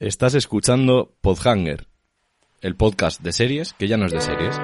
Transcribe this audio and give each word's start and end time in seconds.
Estás 0.00 0.34
escuchando 0.34 1.12
Podhanger, 1.20 1.86
el 2.62 2.74
podcast 2.74 3.20
de 3.20 3.32
series 3.32 3.74
que 3.74 3.86
ya 3.86 3.98
no 3.98 4.06
es 4.06 4.12
de 4.12 4.22
series. 4.22 4.58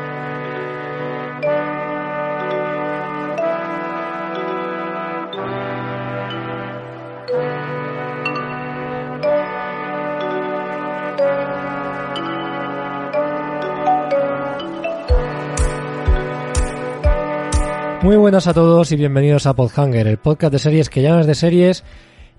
Muy 18.02 18.16
buenas 18.16 18.46
a 18.46 18.55
todos 18.55 18.91
y 18.91 18.96
bienvenidos 18.96 19.45
a 19.45 19.55
Podhanger, 19.55 20.06
el 20.06 20.16
podcast 20.16 20.55
de 20.55 20.59
series 20.60 20.88
que 20.88 21.02
ya 21.02 21.10
no 21.10 21.20
es 21.20 21.27
de 21.27 21.34
series. 21.34 21.84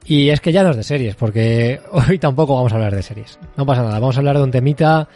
Y 0.08 0.30
es 0.30 0.40
que 0.40 0.54
ya 0.54 0.64
no 0.64 0.70
es 0.70 0.78
de 0.78 0.84
series, 0.84 1.16
porque 1.16 1.82
hoy 1.92 2.18
tampoco 2.18 2.56
vamos 2.56 2.72
a 2.72 2.76
hablar 2.76 2.96
de 2.96 3.04
series. 3.04 3.38
No 3.58 3.66
pasa 3.66 3.84
nada, 3.84 4.00
vamos 4.00 4.16
a 4.16 4.20
hablar 4.20 4.38
de 4.38 4.44
un 4.44 4.52
temita 4.52 5.08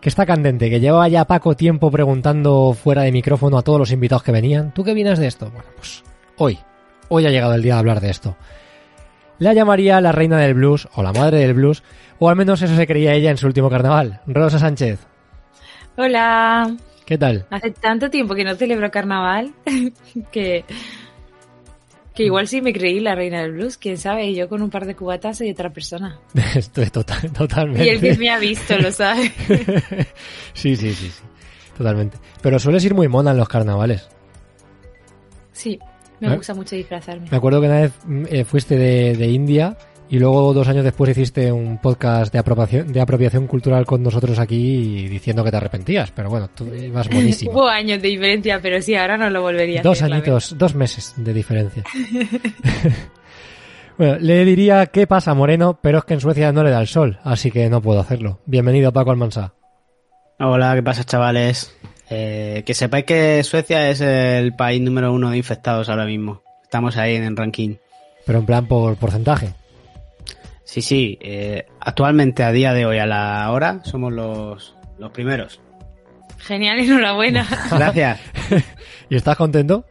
que 0.00 0.08
está 0.08 0.24
candente, 0.24 0.70
que 0.70 0.80
llevaba 0.80 1.08
ya 1.08 1.26
Paco 1.26 1.54
tiempo 1.54 1.90
preguntando 1.90 2.72
fuera 2.72 3.02
de 3.02 3.12
micrófono 3.12 3.58
a 3.58 3.62
todos 3.62 3.78
los 3.78 3.92
invitados 3.92 4.22
que 4.22 4.32
venían. 4.32 4.72
¿Tú 4.72 4.82
qué 4.82 4.94
vienes 4.94 5.18
de 5.18 5.26
esto? 5.26 5.50
Bueno, 5.50 5.68
pues 5.76 6.02
hoy, 6.38 6.58
hoy 7.10 7.26
ha 7.26 7.30
llegado 7.30 7.52
el 7.52 7.62
día 7.62 7.74
de 7.74 7.80
hablar 7.80 8.00
de 8.00 8.08
esto. 8.08 8.34
La 9.38 9.52
llamaría 9.52 10.00
la 10.00 10.12
reina 10.12 10.38
del 10.38 10.54
blues 10.54 10.88
o 10.94 11.02
la 11.02 11.12
madre 11.12 11.38
del 11.38 11.52
blues, 11.52 11.82
o 12.18 12.30
al 12.30 12.36
menos 12.36 12.62
eso 12.62 12.76
se 12.76 12.86
creía 12.86 13.12
ella 13.12 13.30
en 13.30 13.36
su 13.36 13.46
último 13.46 13.68
carnaval. 13.68 14.22
Rosa 14.26 14.58
Sánchez. 14.58 15.00
Hola. 15.96 16.74
¿Qué 17.04 17.18
tal? 17.18 17.44
Hace 17.50 17.72
tanto 17.72 18.08
tiempo 18.08 18.34
que 18.34 18.44
no 18.44 18.54
celebro 18.54 18.90
carnaval 18.90 19.52
que, 20.32 20.64
que 22.20 22.26
igual 22.26 22.46
sí 22.48 22.60
me 22.60 22.74
creí 22.74 23.00
la 23.00 23.14
reina 23.14 23.40
del 23.40 23.52
blues, 23.52 23.78
quién 23.78 23.96
sabe, 23.96 24.26
y 24.26 24.34
yo 24.34 24.46
con 24.46 24.60
un 24.60 24.68
par 24.68 24.84
de 24.84 24.94
cubatas 24.94 25.38
soy 25.38 25.52
otra 25.52 25.70
persona. 25.70 26.20
Estoy 26.54 26.90
total, 26.90 27.32
totalmente. 27.32 27.86
Y 27.86 27.88
el 27.88 27.98
que 27.98 28.14
me 28.18 28.28
ha 28.28 28.38
visto 28.38 28.76
lo 28.76 28.92
sabe. 28.92 29.32
sí, 30.52 30.76
sí, 30.76 30.92
sí, 30.92 31.08
sí. 31.08 31.22
Totalmente. 31.78 32.18
Pero 32.42 32.58
sueles 32.58 32.84
ir 32.84 32.92
muy 32.92 33.08
mona 33.08 33.30
en 33.30 33.38
los 33.38 33.48
carnavales. 33.48 34.06
Sí, 35.52 35.78
me 36.20 36.28
¿Eh? 36.28 36.36
gusta 36.36 36.52
mucho 36.52 36.76
disfrazarme. 36.76 37.26
Me 37.30 37.38
acuerdo 37.38 37.58
que 37.62 37.68
una 37.68 37.80
vez 37.80 37.92
mm, 38.04 38.24
eh, 38.28 38.44
fuiste 38.44 38.76
de, 38.76 39.16
de 39.16 39.26
India 39.28 39.78
y 40.12 40.18
luego 40.18 40.52
dos 40.52 40.66
años 40.66 40.82
después 40.82 41.10
hiciste 41.12 41.52
un 41.52 41.78
podcast 41.78 42.32
de 42.32 42.40
apropiación, 42.40 42.92
de 42.92 43.00
apropiación 43.00 43.46
cultural 43.46 43.86
con 43.86 44.02
nosotros 44.02 44.38
aquí 44.40 45.06
diciendo 45.08 45.44
que 45.44 45.52
te 45.52 45.56
arrepentías. 45.56 46.10
Pero 46.10 46.28
bueno, 46.28 46.50
tú 46.52 46.66
ibas 46.74 47.08
buenísimo. 47.12 47.52
Hubo 47.52 47.68
años 47.68 48.02
de 48.02 48.08
diferencia, 48.08 48.60
pero 48.60 48.82
sí, 48.82 48.96
ahora 48.96 49.16
no 49.16 49.30
lo 49.30 49.40
volvería 49.42 49.80
a 49.80 49.82
Dos 49.84 49.98
hacer. 49.98 50.10
la 50.10 50.16
añitos, 50.16 50.58
dos 50.58 50.74
meses 50.74 51.14
de 51.16 51.32
diferencia. 51.32 51.84
bueno, 53.98 54.16
le 54.18 54.44
diría 54.44 54.86
qué 54.86 55.06
pasa, 55.06 55.32
Moreno, 55.34 55.78
pero 55.80 55.98
es 55.98 56.04
que 56.04 56.14
en 56.14 56.20
Suecia 56.20 56.50
no 56.52 56.64
le 56.64 56.70
da 56.70 56.80
el 56.80 56.88
sol, 56.88 57.18
así 57.22 57.52
que 57.52 57.70
no 57.70 57.80
puedo 57.80 58.00
hacerlo. 58.00 58.40
Bienvenido, 58.46 58.92
Paco 58.92 59.12
Almansa. 59.12 59.54
Hola, 60.40 60.74
¿qué 60.74 60.82
pasa, 60.82 61.04
chavales? 61.04 61.76
Eh, 62.08 62.64
que 62.66 62.74
sepáis 62.74 63.04
que 63.04 63.44
Suecia 63.44 63.88
es 63.90 64.00
el 64.00 64.56
país 64.56 64.80
número 64.80 65.12
uno 65.12 65.30
de 65.30 65.36
infectados 65.36 65.88
ahora 65.88 66.06
mismo. 66.06 66.42
Estamos 66.64 66.96
ahí 66.96 67.14
en 67.14 67.22
el 67.22 67.36
ranking. 67.36 67.76
Pero 68.26 68.40
en 68.40 68.46
plan 68.46 68.66
por 68.66 68.96
porcentaje. 68.96 69.54
Sí, 70.70 70.82
sí. 70.82 71.18
eh, 71.20 71.66
actualmente, 71.80 72.44
a 72.44 72.52
día 72.52 72.72
de 72.72 72.86
hoy, 72.86 72.98
a 72.98 73.06
la 73.06 73.50
hora, 73.50 73.80
somos 73.82 74.12
los, 74.12 74.76
los 75.00 75.10
primeros. 75.10 75.60
Genial, 76.38 76.78
enhorabuena. 76.78 77.44
Gracias. 77.72 78.20
¿Y 79.10 79.16
estás 79.16 79.36
contento? 79.36 79.84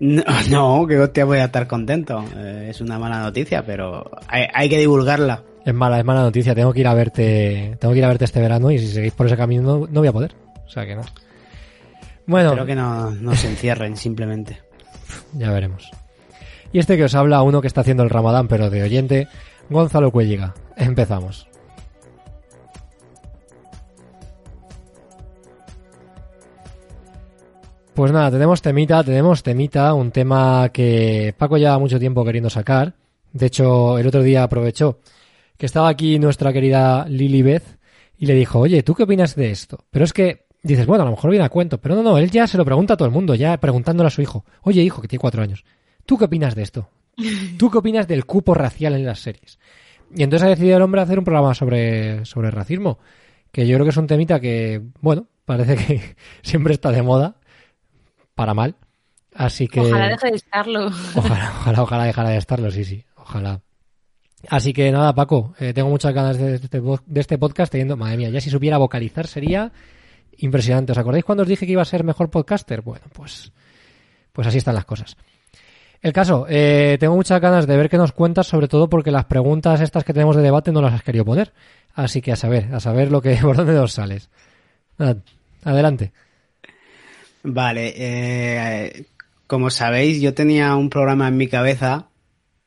No, 0.00 0.22
no, 0.48 0.86
que 0.86 0.98
hostia 0.98 1.26
voy 1.26 1.36
a 1.36 1.44
estar 1.44 1.66
contento. 1.66 2.24
Eh, 2.34 2.68
es 2.70 2.80
una 2.80 2.98
mala 2.98 3.18
noticia, 3.20 3.62
pero 3.62 4.10
hay, 4.26 4.46
hay 4.54 4.70
que 4.70 4.78
divulgarla. 4.78 5.42
Es 5.66 5.74
mala, 5.74 5.98
es 5.98 6.04
mala 6.06 6.22
noticia. 6.22 6.54
Tengo 6.54 6.72
que 6.72 6.80
ir 6.80 6.88
a 6.88 6.94
verte, 6.94 7.76
tengo 7.78 7.92
que 7.92 7.98
ir 7.98 8.04
a 8.06 8.08
verte 8.08 8.24
este 8.24 8.40
verano 8.40 8.70
y 8.70 8.78
si 8.78 8.86
seguís 8.86 9.12
por 9.12 9.26
ese 9.26 9.36
camino 9.36 9.62
no, 9.62 9.86
no 9.86 10.00
voy 10.00 10.08
a 10.08 10.12
poder. 10.12 10.34
O 10.66 10.70
sea 10.70 10.86
que 10.86 10.96
no. 10.96 11.02
Bueno, 12.26 12.48
Espero 12.52 12.64
que 12.64 12.74
no, 12.74 13.10
no 13.10 13.34
se 13.34 13.50
encierren, 13.50 13.98
simplemente. 13.98 14.62
ya 15.34 15.50
veremos. 15.50 15.90
Y 16.72 16.78
este 16.78 16.96
que 16.96 17.04
os 17.04 17.14
habla, 17.14 17.42
uno 17.42 17.60
que 17.60 17.66
está 17.66 17.82
haciendo 17.82 18.02
el 18.02 18.08
ramadán, 18.08 18.48
pero 18.48 18.70
de 18.70 18.82
oyente, 18.82 19.28
Gonzalo 19.70 20.10
Cuelliga. 20.10 20.54
Empezamos. 20.76 21.48
Pues 27.94 28.10
nada, 28.10 28.32
tenemos 28.32 28.60
temita, 28.60 29.04
tenemos 29.04 29.44
temita, 29.44 29.94
un 29.94 30.10
tema 30.10 30.68
que 30.72 31.32
Paco 31.38 31.58
lleva 31.58 31.78
mucho 31.78 32.00
tiempo 32.00 32.24
queriendo 32.24 32.50
sacar. 32.50 32.94
De 33.32 33.46
hecho, 33.46 33.98
el 33.98 34.06
otro 34.08 34.22
día 34.22 34.42
aprovechó 34.42 34.98
que 35.56 35.66
estaba 35.66 35.88
aquí 35.88 36.18
nuestra 36.18 36.52
querida 36.52 37.06
Lili 37.08 37.42
Beth 37.42 37.78
y 38.18 38.26
le 38.26 38.34
dijo, 38.34 38.58
oye, 38.58 38.82
¿tú 38.82 38.94
qué 38.94 39.04
opinas 39.04 39.36
de 39.36 39.52
esto? 39.52 39.84
Pero 39.92 40.04
es 40.04 40.12
que 40.12 40.46
dices, 40.64 40.86
bueno, 40.86 41.02
a 41.02 41.04
lo 41.04 41.12
mejor 41.12 41.30
viene 41.30 41.44
a 41.44 41.50
cuento, 41.50 41.78
pero 41.80 41.94
no, 41.94 42.02
no, 42.02 42.18
él 42.18 42.32
ya 42.32 42.48
se 42.48 42.58
lo 42.58 42.64
pregunta 42.64 42.94
a 42.94 42.96
todo 42.96 43.06
el 43.06 43.14
mundo, 43.14 43.36
ya 43.36 43.56
preguntándole 43.58 44.08
a 44.08 44.10
su 44.10 44.22
hijo, 44.22 44.44
oye, 44.62 44.82
hijo, 44.82 45.00
que 45.00 45.06
tiene 45.08 45.20
cuatro 45.20 45.42
años, 45.42 45.64
¿tú 46.04 46.18
qué 46.18 46.24
opinas 46.24 46.56
de 46.56 46.62
esto? 46.62 46.88
¿Tú 47.58 47.70
qué 47.70 47.78
opinas 47.78 48.06
del 48.08 48.24
cupo 48.26 48.54
racial 48.54 48.94
en 48.94 49.04
las 49.06 49.20
series? 49.20 49.58
Y 50.14 50.22
entonces 50.22 50.46
ha 50.46 50.50
decidido 50.50 50.76
el 50.76 50.82
hombre 50.82 51.00
hacer 51.00 51.18
un 51.18 51.24
programa 51.24 51.54
sobre, 51.54 52.24
sobre 52.24 52.50
racismo, 52.50 52.98
que 53.50 53.66
yo 53.66 53.76
creo 53.76 53.84
que 53.86 53.90
es 53.90 53.96
un 53.96 54.06
temita 54.06 54.38
que, 54.40 54.80
bueno, 55.00 55.26
parece 55.44 55.76
que 55.76 56.16
siempre 56.42 56.74
está 56.74 56.90
de 56.90 57.02
moda, 57.02 57.36
para 58.34 58.54
mal. 58.54 58.76
Así 59.34 59.66
que... 59.66 59.80
Ojalá 59.80 60.08
deje 60.08 60.30
de 60.30 60.36
estarlo. 60.36 60.86
Ojalá, 61.16 61.52
ojalá, 61.60 61.82
ojalá 61.82 62.04
dejara 62.04 62.28
de 62.30 62.36
estarlo, 62.36 62.70
sí, 62.70 62.84
sí, 62.84 63.04
ojalá. 63.16 63.60
Así 64.48 64.72
que 64.72 64.92
nada, 64.92 65.14
Paco, 65.14 65.54
eh, 65.58 65.72
tengo 65.72 65.88
muchas 65.88 66.12
ganas 66.12 66.36
de 66.38 66.56
este, 66.56 66.80
vo- 66.80 67.02
de 67.06 67.20
este 67.20 67.38
podcast, 67.38 67.72
teniendo, 67.72 67.96
madre 67.96 68.18
mía, 68.18 68.28
ya 68.30 68.40
si 68.40 68.50
supiera 68.50 68.76
vocalizar 68.78 69.26
sería 69.26 69.72
impresionante. 70.36 70.92
¿Os 70.92 70.98
acordáis 70.98 71.24
cuando 71.24 71.42
os 71.42 71.48
dije 71.48 71.64
que 71.66 71.72
iba 71.72 71.82
a 71.82 71.86
ser 71.86 72.04
mejor 72.04 72.30
podcaster? 72.30 72.82
Bueno, 72.82 73.06
pues, 73.12 73.52
pues 74.32 74.46
así 74.46 74.58
están 74.58 74.74
las 74.74 74.84
cosas. 74.84 75.16
El 76.04 76.12
caso, 76.12 76.44
eh, 76.50 76.98
tengo 77.00 77.16
muchas 77.16 77.40
ganas 77.40 77.66
de 77.66 77.78
ver 77.78 77.88
qué 77.88 77.96
nos 77.96 78.12
cuentas, 78.12 78.46
sobre 78.46 78.68
todo 78.68 78.90
porque 78.90 79.10
las 79.10 79.24
preguntas 79.24 79.80
estas 79.80 80.04
que 80.04 80.12
tenemos 80.12 80.36
de 80.36 80.42
debate 80.42 80.70
no 80.70 80.82
las 80.82 80.92
has 80.92 81.02
querido 81.02 81.24
poner. 81.24 81.54
Así 81.94 82.20
que 82.20 82.30
a 82.30 82.36
saber, 82.36 82.74
a 82.74 82.78
saber 82.78 83.10
lo 83.10 83.22
que, 83.22 83.36
por 83.42 83.56
dónde 83.56 83.72
nos 83.72 83.94
sales. 83.94 84.28
Adelante. 85.64 86.12
Vale, 87.42 87.94
eh, 87.96 89.06
como 89.46 89.70
sabéis, 89.70 90.20
yo 90.20 90.34
tenía 90.34 90.76
un 90.76 90.90
programa 90.90 91.26
en 91.28 91.38
mi 91.38 91.48
cabeza, 91.48 92.10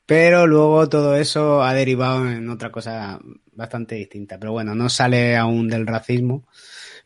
pero 0.04 0.48
luego 0.48 0.88
todo 0.88 1.14
eso 1.14 1.62
ha 1.62 1.72
derivado 1.74 2.28
en 2.28 2.50
otra 2.50 2.72
cosa 2.72 3.20
bastante 3.52 3.94
distinta. 3.94 4.36
Pero 4.40 4.50
bueno, 4.50 4.74
no 4.74 4.88
sale 4.88 5.36
aún 5.36 5.68
del 5.68 5.86
racismo, 5.86 6.42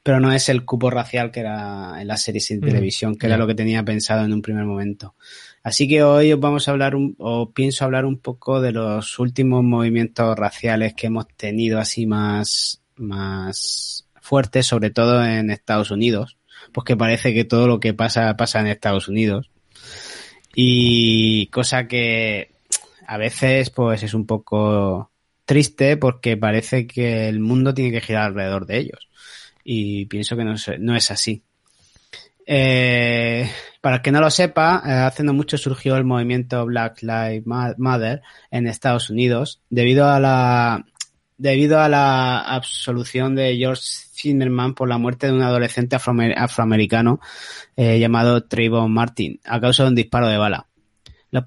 pero 0.02 0.18
no 0.18 0.32
es 0.32 0.48
el 0.48 0.64
cupo 0.64 0.88
racial 0.88 1.30
que 1.30 1.40
era 1.40 2.00
en 2.00 2.08
las 2.08 2.22
series 2.22 2.48
de 2.48 2.56
Mm, 2.56 2.60
televisión, 2.60 3.16
que 3.16 3.26
era 3.26 3.36
lo 3.36 3.46
que 3.46 3.54
tenía 3.54 3.82
pensado 3.82 4.24
en 4.24 4.32
un 4.32 4.40
primer 4.40 4.64
momento. 4.64 5.14
Así 5.62 5.88
que 5.88 6.02
hoy 6.02 6.32
os 6.32 6.40
vamos 6.40 6.66
a 6.66 6.72
hablar, 6.72 6.96
un, 6.96 7.14
o 7.18 7.52
pienso 7.52 7.84
hablar 7.84 8.04
un 8.04 8.18
poco 8.18 8.60
de 8.60 8.72
los 8.72 9.18
últimos 9.18 9.62
movimientos 9.62 10.36
raciales 10.36 10.94
que 10.94 11.06
hemos 11.06 11.28
tenido 11.36 11.78
así 11.78 12.06
más, 12.06 12.82
más 12.96 14.08
fuertes, 14.20 14.66
sobre 14.66 14.90
todo 14.90 15.24
en 15.24 15.50
Estados 15.50 15.90
Unidos 15.90 16.36
pues 16.70 16.84
que 16.84 16.96
parece 16.96 17.34
que 17.34 17.44
todo 17.44 17.66
lo 17.66 17.80
que 17.80 17.94
pasa 17.94 18.36
pasa 18.36 18.60
en 18.60 18.68
Estados 18.68 19.08
Unidos. 19.08 19.50
Y 20.54 21.46
cosa 21.46 21.88
que 21.88 22.50
a 23.06 23.16
veces 23.16 23.70
pues 23.70 24.02
es 24.02 24.14
un 24.14 24.26
poco 24.26 25.10
triste 25.44 25.96
porque 25.96 26.36
parece 26.36 26.86
que 26.86 27.28
el 27.28 27.40
mundo 27.40 27.74
tiene 27.74 27.90
que 27.90 28.00
girar 28.00 28.26
alrededor 28.26 28.66
de 28.66 28.78
ellos. 28.78 29.08
Y 29.64 30.06
pienso 30.06 30.36
que 30.36 30.44
no 30.44 30.54
es, 30.54 30.70
no 30.78 30.94
es 30.96 31.10
así. 31.10 31.42
Eh, 32.46 33.48
para 33.80 33.96
el 33.96 34.02
que 34.02 34.12
no 34.12 34.20
lo 34.20 34.30
sepa, 34.30 34.82
eh, 34.84 34.90
hace 34.90 35.22
no 35.22 35.32
mucho 35.32 35.56
surgió 35.58 35.96
el 35.96 36.04
movimiento 36.04 36.64
Black 36.66 37.02
Lives 37.02 37.46
Ma- 37.46 37.74
Matter 37.78 38.22
en 38.50 38.66
Estados 38.66 39.10
Unidos 39.10 39.60
debido 39.70 40.08
a 40.08 40.18
la 40.20 40.84
debido 41.38 41.80
a 41.80 41.88
la 41.88 42.38
absolución 42.40 43.34
de 43.34 43.56
George 43.56 43.82
Zimmerman 43.82 44.74
por 44.74 44.88
la 44.88 44.98
muerte 44.98 45.26
de 45.26 45.32
un 45.32 45.42
adolescente 45.42 45.96
afroamer- 45.96 46.34
afroamericano 46.36 47.20
eh, 47.76 47.98
llamado 47.98 48.44
Trayvon 48.44 48.92
Martin 48.92 49.40
a 49.44 49.60
causa 49.60 49.82
de 49.82 49.88
un 49.88 49.94
disparo 49.96 50.28
de 50.28 50.36
bala. 50.36 50.66
Los, 51.32 51.42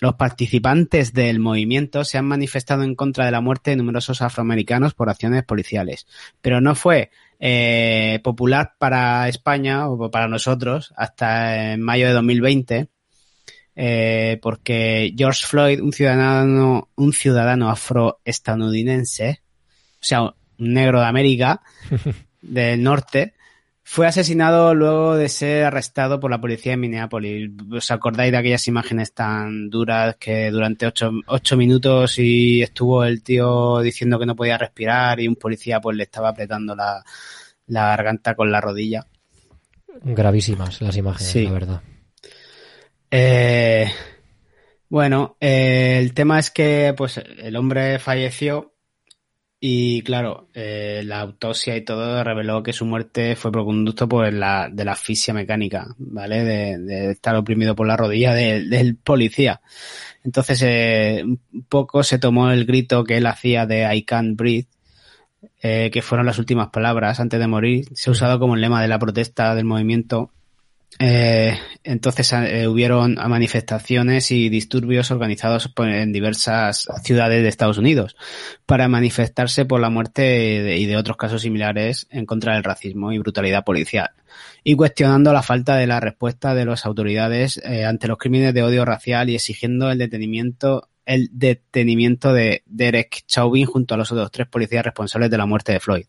los 0.00 0.14
participantes 0.16 1.12
del 1.14 1.38
movimiento 1.38 2.04
se 2.04 2.18
han 2.18 2.26
manifestado 2.26 2.82
en 2.82 2.96
contra 2.96 3.24
de 3.24 3.30
la 3.30 3.40
muerte 3.40 3.70
de 3.70 3.76
numerosos 3.76 4.20
afroamericanos 4.20 4.92
por 4.94 5.08
acciones 5.08 5.44
policiales, 5.44 6.06
pero 6.42 6.60
no 6.60 6.74
fue 6.74 7.10
eh, 7.38 8.20
popular 8.22 8.74
para 8.78 9.28
España 9.28 9.88
o 9.88 10.10
para 10.10 10.28
nosotros 10.28 10.92
hasta 10.96 11.72
en 11.72 11.82
mayo 11.82 12.06
de 12.06 12.12
2020 12.12 12.88
eh, 13.80 14.40
porque 14.42 15.14
George 15.16 15.46
Floyd, 15.46 15.80
un 15.80 15.92
ciudadano, 15.92 16.88
un 16.96 17.12
ciudadano 17.12 17.70
afroestadounidense, 17.70 19.40
o 19.92 20.04
sea, 20.04 20.22
un 20.22 20.34
negro 20.58 20.98
de 20.98 21.06
América 21.06 21.62
del 22.42 22.82
norte, 22.82 23.34
Fue 23.90 24.06
asesinado 24.06 24.74
luego 24.74 25.16
de 25.16 25.30
ser 25.30 25.64
arrestado 25.64 26.20
por 26.20 26.30
la 26.30 26.38
policía 26.38 26.74
en 26.74 26.80
Minneapolis. 26.80 27.50
¿Os 27.72 27.90
acordáis 27.90 28.30
de 28.30 28.36
aquellas 28.36 28.68
imágenes 28.68 29.14
tan 29.14 29.70
duras 29.70 30.16
que 30.16 30.50
durante 30.50 30.86
ocho, 30.86 31.10
ocho 31.26 31.56
minutos 31.56 32.18
y 32.18 32.60
estuvo 32.60 33.02
el 33.02 33.22
tío 33.22 33.78
diciendo 33.80 34.18
que 34.18 34.26
no 34.26 34.36
podía 34.36 34.58
respirar 34.58 35.18
y 35.20 35.26
un 35.26 35.36
policía 35.36 35.80
pues 35.80 35.96
le 35.96 36.02
estaba 36.02 36.28
apretando 36.28 36.76
la, 36.76 37.02
la 37.68 37.86
garganta 37.86 38.34
con 38.34 38.52
la 38.52 38.60
rodilla? 38.60 39.06
Gravísimas 40.02 40.82
las 40.82 40.94
imágenes, 40.94 41.32
Sí. 41.32 41.44
la 41.44 41.52
verdad. 41.52 41.82
Eh, 43.10 43.90
bueno, 44.90 45.38
eh, 45.40 45.96
el 45.98 46.12
tema 46.12 46.38
es 46.38 46.50
que 46.50 46.92
pues 46.94 47.16
el 47.16 47.56
hombre 47.56 47.98
falleció 47.98 48.74
y 49.60 50.02
claro, 50.02 50.48
eh, 50.54 51.02
la 51.04 51.20
autopsia 51.20 51.76
y 51.76 51.84
todo 51.84 52.22
reveló 52.22 52.62
que 52.62 52.72
su 52.72 52.84
muerte 52.86 53.34
fue 53.34 53.50
por 53.50 53.64
conducto 53.64 54.08
por 54.08 54.32
la, 54.32 54.68
de 54.72 54.84
la 54.84 54.92
asfixia 54.92 55.34
mecánica, 55.34 55.88
¿vale? 55.98 56.44
De, 56.44 56.78
de 56.78 57.10
estar 57.10 57.34
oprimido 57.34 57.74
por 57.74 57.86
la 57.86 57.96
rodilla 57.96 58.34
de- 58.34 58.64
del 58.64 58.96
policía. 58.96 59.60
Entonces, 60.24 60.62
eh, 60.64 61.22
un 61.24 61.64
poco 61.68 62.02
se 62.04 62.18
tomó 62.20 62.50
el 62.52 62.66
grito 62.66 63.02
que 63.04 63.16
él 63.16 63.26
hacía 63.26 63.66
de 63.66 63.92
I 63.94 64.02
can't 64.04 64.36
breathe, 64.36 64.68
eh, 65.62 65.90
que 65.92 66.02
fueron 66.02 66.26
las 66.26 66.38
últimas 66.38 66.68
palabras 66.70 67.18
antes 67.20 67.40
de 67.40 67.46
morir. 67.48 67.86
Se 67.94 68.10
ha 68.10 68.12
usado 68.12 68.38
como 68.38 68.54
el 68.54 68.60
lema 68.60 68.80
de 68.82 68.88
la 68.88 68.98
protesta 68.98 69.54
del 69.54 69.64
movimiento 69.64 70.30
eh, 70.98 71.56
entonces 71.84 72.32
eh, 72.32 72.66
hubieron 72.66 73.14
manifestaciones 73.14 74.30
y 74.30 74.48
disturbios 74.48 75.10
organizados 75.10 75.72
en 75.76 76.12
diversas 76.12 76.88
ciudades 77.04 77.42
de 77.42 77.48
Estados 77.48 77.78
Unidos 77.78 78.16
para 78.66 78.88
manifestarse 78.88 79.64
por 79.64 79.80
la 79.80 79.90
muerte 79.90 80.76
y 80.76 80.86
de 80.86 80.96
otros 80.96 81.16
casos 81.16 81.42
similares 81.42 82.08
en 82.10 82.26
contra 82.26 82.54
del 82.54 82.64
racismo 82.64 83.12
y 83.12 83.18
brutalidad 83.18 83.64
policial 83.64 84.10
y 84.64 84.74
cuestionando 84.74 85.32
la 85.32 85.42
falta 85.42 85.76
de 85.76 85.86
la 85.86 86.00
respuesta 86.00 86.54
de 86.54 86.64
las 86.64 86.84
autoridades 86.84 87.58
eh, 87.64 87.84
ante 87.84 88.08
los 88.08 88.18
crímenes 88.18 88.52
de 88.52 88.62
odio 88.62 88.84
racial 88.84 89.30
y 89.30 89.36
exigiendo 89.36 89.90
el 89.90 89.98
detenimiento 89.98 90.88
el 91.06 91.30
detenimiento 91.32 92.34
de 92.34 92.62
Derek 92.66 93.24
Chauvin 93.26 93.64
junto 93.64 93.94
a 93.94 93.96
los 93.96 94.12
otros 94.12 94.30
tres 94.30 94.46
policías 94.46 94.84
responsables 94.84 95.30
de 95.30 95.38
la 95.38 95.46
muerte 95.46 95.72
de 95.72 95.80
Floyd. 95.80 96.04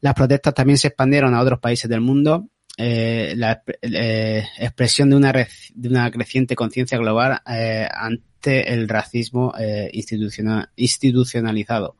Las 0.00 0.14
protestas 0.14 0.54
también 0.54 0.76
se 0.76 0.88
expandieron 0.88 1.34
a 1.34 1.40
otros 1.40 1.60
países 1.60 1.88
del 1.88 2.00
mundo 2.00 2.48
eh, 2.76 3.34
la 3.36 3.62
eh, 3.82 4.44
expresión 4.58 5.10
de 5.10 5.16
una, 5.16 5.32
de 5.32 5.88
una 5.88 6.10
creciente 6.10 6.56
conciencia 6.56 6.98
global 6.98 7.40
eh, 7.46 7.86
ante 7.92 8.72
el 8.72 8.88
racismo 8.88 9.52
institucional, 9.92 10.70
institucionalizado. 10.76 11.96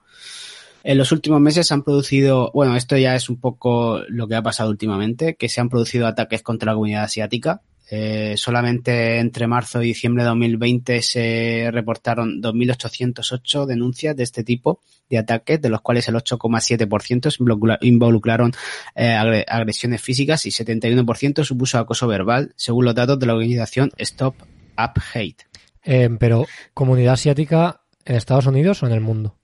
En 0.83 0.97
los 0.97 1.13
últimos 1.13 1.41
meses 1.41 1.67
se 1.67 1.75
han 1.75 1.83
producido, 1.83 2.51
bueno, 2.55 2.75
esto 2.77 2.97
ya 2.97 3.15
es 3.15 3.29
un 3.29 3.39
poco 3.39 4.01
lo 4.09 4.27
que 4.27 4.37
ha 4.37 4.43
pasado 4.43 4.71
últimamente, 4.71 5.35
que 5.35 5.51
se 5.51 5.61
han 5.61 5.69
producido 5.69 6.07
ataques 6.07 6.43
contra 6.43 6.73
la 6.73 6.75
comunidad 6.75 7.05
asiática. 7.05 7.61
Eh, 7.93 8.35
solamente 8.37 9.19
entre 9.19 9.49
marzo 9.49 9.83
y 9.83 9.87
diciembre 9.87 10.23
de 10.23 10.29
2020 10.29 11.03
se 11.03 11.71
reportaron 11.73 12.41
2.808 12.41 13.67
denuncias 13.67 14.15
de 14.17 14.23
este 14.23 14.45
tipo 14.45 14.81
de 15.09 15.19
ataques, 15.19 15.61
de 15.61 15.69
los 15.71 15.81
cuales 15.81 16.07
el 16.09 16.15
8,7% 16.15 17.31
se 17.31 17.43
involucra- 17.43 17.79
involucraron 17.81 18.53
eh, 18.95 19.09
agre- 19.19 19.45
agresiones 19.49 20.01
físicas 20.01 20.47
y 20.47 20.51
71% 20.51 21.43
supuso 21.45 21.79
acoso 21.79 22.07
verbal, 22.07 22.53
según 22.57 22.85
los 22.85 22.95
datos 22.95 23.19
de 23.19 23.27
la 23.27 23.35
organización 23.35 23.91
Stop 23.99 24.37
Up 24.79 25.03
Hate. 25.13 25.47
Eh, 25.83 26.11
pero, 26.19 26.47
¿comunidad 26.75 27.15
asiática 27.15 27.81
en 28.05 28.15
Estados 28.17 28.47
Unidos 28.47 28.83
o 28.83 28.87
en 28.87 28.93
el 28.93 29.01
mundo? 29.01 29.37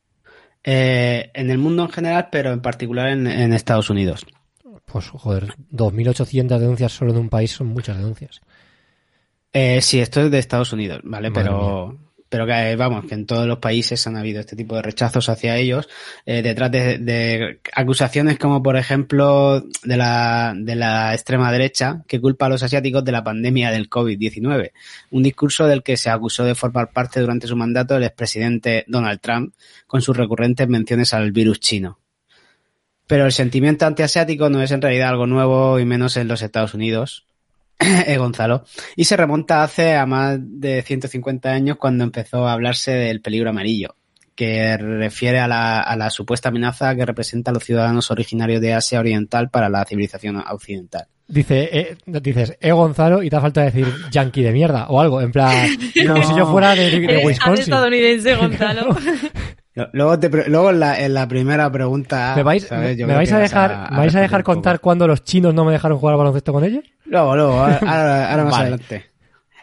Eh, 0.63 1.31
en 1.35 1.51
el 1.51 1.59
mundo 1.59 1.85
en 1.85 1.91
general, 1.91 2.29
pero 2.31 2.53
en 2.53 2.61
particular 2.61 3.09
en, 3.09 3.27
en 3.27 3.53
Estados 3.53 3.91
Unidos. 3.91 4.27
Pues, 4.87 5.09
joder, 5.11 5.55
2.800 5.73 6.59
denuncias 6.59 6.93
solo 6.93 7.13
en 7.13 7.19
un 7.19 7.29
país 7.29 7.51
son 7.51 7.69
muchas 7.69 7.97
denuncias. 7.97 8.41
Eh, 9.53 9.81
sí, 9.83 10.01
esto 10.01 10.21
es 10.23 10.31
de 10.31 10.39
Estados 10.39 10.73
Unidos, 10.73 11.01
¿vale? 11.03 11.31
Madre 11.31 11.43
pero 11.43 11.99
pero 12.29 12.47
que 12.47 12.73
eh, 12.73 12.77
vamos, 12.77 13.05
que 13.07 13.15
en 13.15 13.27
todos 13.27 13.47
los 13.47 13.59
países 13.59 14.07
han 14.07 14.17
habido 14.17 14.41
este 14.41 14.57
tipo 14.57 14.75
de 14.77 14.83
rechazos 14.83 15.29
hacia 15.29 15.57
ellos, 15.57 15.89
eh, 16.25 16.43
detrás 16.43 16.71
de, 16.71 16.99
de 16.99 17.61
acusaciones 17.73 18.39
como 18.39 18.63
por 18.63 18.77
ejemplo 18.77 19.61
de 19.85 19.97
la, 19.97 20.53
de 20.57 20.75
la 20.75 21.15
extrema 21.15 21.53
derecha 21.53 22.03
que 22.09 22.21
culpa 22.21 22.47
a 22.47 22.49
los 22.49 22.63
asiáticos 22.63 23.05
de 23.05 23.13
la 23.13 23.23
pandemia 23.25 23.71
del 23.71 23.89
COVID-19, 23.89 24.73
un 25.11 25.23
discurso 25.23 25.67
del 25.67 25.83
que 25.83 25.97
se 25.97 26.11
acusó 26.11 26.45
de 26.45 26.55
formar 26.55 26.91
parte 26.93 27.21
durante 27.21 27.47
su 27.47 27.57
mandato 27.57 27.97
el 27.97 28.05
expresidente 28.05 28.85
Donald 28.89 29.21
Trump 29.21 29.55
con 29.87 30.03
sus 30.03 30.17
recurrentes 30.17 30.69
menciones 30.69 31.15
al 31.15 31.33
virus 31.33 31.61
chino. 31.61 32.01
Pero 33.07 33.27
el 33.27 33.33
sentimiento 33.33 33.87
antiasiático 33.87 34.51
no 34.51 34.63
es 34.63 34.71
en 34.71 34.83
realidad 34.83 35.11
algo 35.11 35.27
nuevo 35.27 35.79
y 35.79 35.85
menos 35.85 36.17
en 36.17 36.29
los 36.29 36.43
Estados 36.43 36.75
Unidos, 36.75 37.27
eh, 37.79 38.17
Gonzalo, 38.17 38.65
y 38.97 39.05
se 39.05 39.17
remonta 39.17 39.63
hace 39.63 39.95
a 39.95 40.07
más 40.07 40.39
de 40.41 40.83
150 40.83 41.51
años 41.51 41.77
cuando 41.77 42.05
empezó 42.05 42.47
a 42.47 42.53
hablarse 42.53 42.93
del 42.93 43.21
peligro 43.21 43.51
amarillo, 43.51 43.95
que 44.35 44.77
refiere 44.77 45.39
a 45.39 45.47
la, 45.47 45.81
a 45.81 45.97
la 45.97 46.11
supuesta 46.11 46.49
amenaza 46.49 46.95
que 46.97 47.07
representa 47.07 47.51
a 47.51 47.55
los 47.55 47.65
ciudadanos 47.65 48.11
originarios 48.11 48.61
de 48.61 48.75
Asia 48.75 49.01
Oriental 49.01 49.51
para 49.51 49.69
la 49.69 49.85
civilización 49.85 50.37
occidental. 50.37 51.07
Dice, 51.29 51.69
eh, 51.73 51.97
dices, 52.07 52.57
eh, 52.61 52.71
Gonzalo, 52.71 53.21
y 53.21 53.29
te 53.29 53.41
falta 53.41 53.63
decir 53.63 53.87
yankee 54.13 54.43
de 54.43 54.53
mierda 54.53 54.87
o 54.89 55.01
algo, 55.01 55.21
en 55.21 55.33
plan, 55.33 55.69
como 56.07 56.23
si 56.23 56.37
yo 56.37 56.47
fuera 56.47 56.75
de, 56.75 57.01
de 57.01 57.27
Wisconsin. 57.27 57.63
estadounidense, 57.65 58.35
Gonzalo. 58.37 58.97
Luego, 59.93 60.19
te 60.19 60.31
luego 60.49 60.71
en, 60.71 60.81
la, 60.81 61.01
en 61.01 61.13
la 61.15 61.29
primera 61.29 61.71
pregunta... 61.71 62.33
¿Me 62.37 62.43
vais, 62.43 62.67
¿sabes? 62.67 62.91
me, 62.91 62.97
Yo 62.97 63.07
me 63.07 63.13
creo 63.13 63.17
vais 63.19 63.33
a 63.33 63.39
dejar, 63.39 63.91
¿me 63.93 63.99
vais 63.99 64.15
a 64.15 64.21
dejar 64.21 64.43
contar 64.43 64.81
cuando 64.81 65.07
los 65.07 65.23
chinos 65.23 65.53
no 65.55 65.65
me 65.65 65.73
dejaron 65.73 65.99
jugar 65.99 66.15
al 66.15 66.19
baloncesto 66.19 66.53
con 66.53 66.65
ellos? 66.65 66.83
Luego, 67.05 67.37
luego, 67.37 67.53
ahora, 67.61 67.79
ahora- 67.79 68.31
ahora 68.31 68.45
más 68.45 68.53
Vale. 68.53 68.63
adelante. 68.69 69.05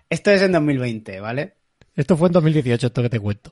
Esto 0.10 0.32
es 0.32 0.42
en 0.44 0.52
2020, 0.52 1.20
¿vale? 1.20 1.56
Esto 1.96 2.16
fue 2.16 2.28
en 2.30 2.34
2018, 2.34 2.88
esto 2.88 3.02
que 3.02 3.10
te 3.10 3.20
cuento. 3.20 3.52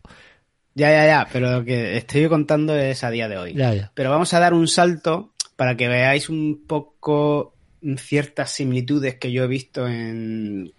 Ya, 0.75 0.89
ya, 0.91 1.05
ya, 1.05 1.27
pero 1.33 1.51
lo 1.51 1.65
que 1.65 1.97
estoy 1.97 2.27
contando 2.29 2.75
es 2.75 3.03
a 3.03 3.09
día 3.09 3.27
de 3.27 3.37
hoy. 3.37 3.53
Ya, 3.55 3.73
ya. 3.73 3.91
Pero 3.95 4.09
vamos 4.11 4.33
a 4.33 4.39
dar 4.39 4.53
un 4.53 4.67
salto 4.67 5.33
para 5.55 5.75
que 5.75 5.87
veáis 5.87 6.29
un 6.29 6.63
poco 6.67 7.55
ciertas 7.97 8.51
similitudes 8.51 9.15
que 9.15 9.31
yo 9.31 9.43
he 9.43 9.47
visto 9.47 9.87
en, 9.87 10.71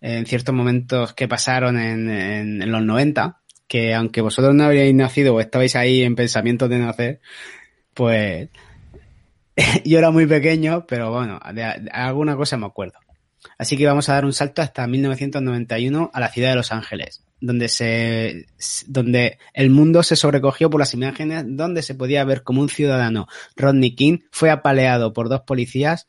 en 0.00 0.26
ciertos 0.26 0.54
momentos 0.54 1.12
que 1.12 1.28
pasaron 1.28 1.78
en, 1.78 2.08
en- 2.10 2.62
en 2.62 2.72
los 2.72 2.82
90, 2.82 3.39
que 3.70 3.94
aunque 3.94 4.20
vosotros 4.20 4.52
no 4.52 4.64
habríais 4.64 4.92
nacido 4.92 5.32
o 5.32 5.40
estabais 5.40 5.76
ahí 5.76 6.02
en 6.02 6.16
pensamientos 6.16 6.68
de 6.68 6.78
nacer, 6.80 7.20
pues 7.94 8.48
yo 9.84 9.98
era 9.98 10.10
muy 10.10 10.26
pequeño, 10.26 10.86
pero 10.88 11.12
bueno, 11.12 11.38
de, 11.54 11.62
alguna 11.92 12.34
cosa 12.34 12.56
me 12.56 12.66
acuerdo. 12.66 12.98
Así 13.58 13.76
que 13.76 13.86
vamos 13.86 14.08
a 14.08 14.14
dar 14.14 14.24
un 14.24 14.32
salto 14.32 14.60
hasta 14.60 14.88
1991 14.88 16.10
a 16.12 16.18
la 16.18 16.30
ciudad 16.30 16.50
de 16.50 16.56
Los 16.56 16.72
Ángeles, 16.72 17.22
donde 17.40 17.68
se, 17.68 18.46
donde 18.88 19.38
el 19.54 19.70
mundo 19.70 20.02
se 20.02 20.16
sobrecogió 20.16 20.68
por 20.68 20.80
las 20.80 20.92
imágenes 20.92 21.44
donde 21.46 21.82
se 21.82 21.94
podía 21.94 22.24
ver 22.24 22.42
como 22.42 22.62
un 22.62 22.70
ciudadano, 22.70 23.28
Rodney 23.54 23.94
King, 23.94 24.18
fue 24.32 24.50
apaleado 24.50 25.12
por 25.12 25.28
dos 25.28 25.42
policías, 25.42 26.08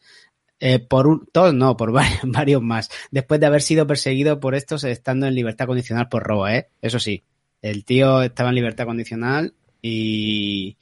eh, 0.60 0.80
por 0.80 1.06
un, 1.06 1.28
todos 1.32 1.54
no, 1.54 1.78
por 1.78 1.92
varios, 1.94 2.22
varios 2.24 2.64
más, 2.64 2.90
después 3.12 3.40
de 3.40 3.46
haber 3.46 3.62
sido 3.62 3.86
perseguido 3.86 4.40
por 4.40 4.56
estos 4.56 4.84
estando 4.84 5.28
en 5.28 5.36
libertad 5.36 5.68
condicional 5.68 6.10
por 6.10 6.24
robo, 6.24 6.48
eh. 6.48 6.70
Eso 6.82 6.98
sí, 6.98 7.24
el 7.62 7.86
tío 7.86 8.22
estaba 8.22 8.50
en 8.50 8.56
libertad 8.56 8.86
condicional 8.86 9.54
y, 9.82 10.78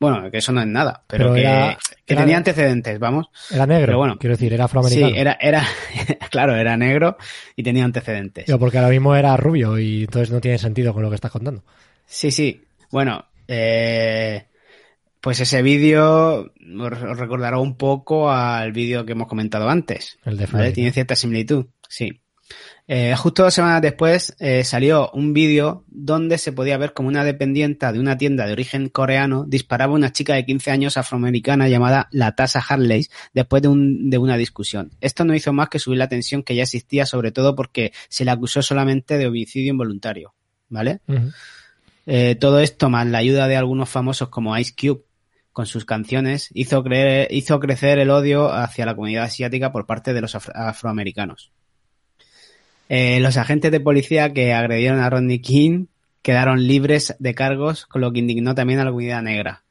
bueno, 0.00 0.30
que 0.30 0.38
eso 0.38 0.52
no 0.52 0.60
es 0.60 0.66
nada, 0.66 1.02
pero, 1.08 1.24
Pero 1.24 1.34
que, 1.34 1.40
era- 1.40 1.78
que 2.06 2.14
era- 2.14 2.22
tenía 2.22 2.36
antecedentes, 2.36 2.98
vamos. 2.98 3.26
Era 3.50 3.66
negro, 3.66 3.86
Pero 3.86 3.98
bueno. 3.98 4.18
quiero 4.18 4.36
decir, 4.36 4.52
era 4.52 4.64
Sí, 4.64 4.66
afroamericano. 4.66 5.16
era, 5.16 5.38
era, 5.40 5.64
claro, 6.30 6.54
era 6.54 6.76
negro 6.76 7.16
y 7.56 7.62
tenía 7.62 7.84
antecedentes. 7.84 8.46
Digo, 8.46 8.58
porque 8.58 8.78
ahora 8.78 8.90
mismo 8.90 9.16
era 9.16 9.36
rubio 9.36 9.78
y 9.78 10.02
entonces 10.04 10.30
no 10.30 10.40
tiene 10.40 10.58
sentido 10.58 10.94
con 10.94 11.02
lo 11.02 11.08
que 11.08 11.16
estás 11.16 11.32
contando. 11.32 11.64
Sí, 12.06 12.30
sí. 12.30 12.62
Bueno, 12.92 13.24
eh, 13.48 14.46
pues 15.20 15.40
ese 15.40 15.62
vídeo 15.62 16.52
os 16.80 17.18
recordará 17.18 17.58
un 17.58 17.76
poco 17.76 18.30
al 18.30 18.70
vídeo 18.72 19.04
que 19.04 19.12
hemos 19.12 19.26
comentado 19.26 19.68
antes. 19.68 20.18
El 20.24 20.36
de 20.36 20.46
¿vale? 20.46 20.70
Tiene 20.72 20.92
cierta 20.92 21.16
similitud, 21.16 21.66
sí. 21.88 22.20
Eh, 22.90 23.14
justo 23.16 23.42
dos 23.42 23.52
semanas 23.52 23.82
después 23.82 24.34
eh, 24.38 24.64
salió 24.64 25.10
un 25.12 25.34
vídeo 25.34 25.84
donde 25.88 26.38
se 26.38 26.52
podía 26.52 26.78
ver 26.78 26.94
como 26.94 27.08
una 27.08 27.22
dependienta 27.22 27.92
de 27.92 28.00
una 28.00 28.16
tienda 28.16 28.46
de 28.46 28.52
origen 28.52 28.88
coreano 28.88 29.44
disparaba 29.46 29.92
a 29.92 29.96
una 29.96 30.10
chica 30.12 30.34
de 30.34 30.46
15 30.46 30.70
años 30.70 30.96
afroamericana 30.96 31.68
llamada 31.68 32.08
Latasha 32.12 32.60
Harley 32.66 33.06
después 33.34 33.60
de, 33.60 33.68
un, 33.68 34.08
de 34.08 34.16
una 34.16 34.38
discusión. 34.38 34.92
Esto 35.02 35.24
no 35.26 35.34
hizo 35.34 35.52
más 35.52 35.68
que 35.68 35.78
subir 35.78 35.98
la 35.98 36.08
tensión 36.08 36.42
que 36.42 36.54
ya 36.54 36.62
existía, 36.62 37.04
sobre 37.04 37.30
todo 37.30 37.54
porque 37.54 37.92
se 38.08 38.24
le 38.24 38.30
acusó 38.30 38.62
solamente 38.62 39.18
de 39.18 39.26
homicidio 39.26 39.70
involuntario. 39.72 40.32
¿Vale? 40.70 41.00
Eh, 42.06 42.36
todo 42.36 42.60
esto, 42.60 42.88
más 42.88 43.06
la 43.06 43.18
ayuda 43.18 43.48
de 43.48 43.56
algunos 43.56 43.88
famosos 43.90 44.28
como 44.30 44.56
Ice 44.56 44.72
Cube 44.78 45.02
con 45.52 45.66
sus 45.66 45.84
canciones, 45.84 46.48
hizo, 46.54 46.82
creer, 46.82 47.28
hizo 47.30 47.58
crecer 47.60 47.98
el 47.98 48.08
odio 48.10 48.50
hacia 48.52 48.86
la 48.86 48.94
comunidad 48.94 49.24
asiática 49.24 49.72
por 49.72 49.84
parte 49.86 50.14
de 50.14 50.20
los 50.22 50.34
afro- 50.34 50.54
afroamericanos. 50.54 51.50
Eh, 52.88 53.20
los 53.20 53.36
agentes 53.36 53.70
de 53.70 53.80
policía 53.80 54.32
que 54.32 54.52
agredieron 54.52 55.00
a 55.00 55.10
Rodney 55.10 55.40
King 55.40 55.86
quedaron 56.22 56.66
libres 56.66 57.14
de 57.18 57.34
cargos, 57.34 57.86
con 57.86 58.00
lo 58.00 58.12
que 58.12 58.20
indignó 58.20 58.54
también 58.54 58.80
a 58.80 58.84
la 58.84 58.90
comunidad 58.90 59.22
negra. 59.22 59.64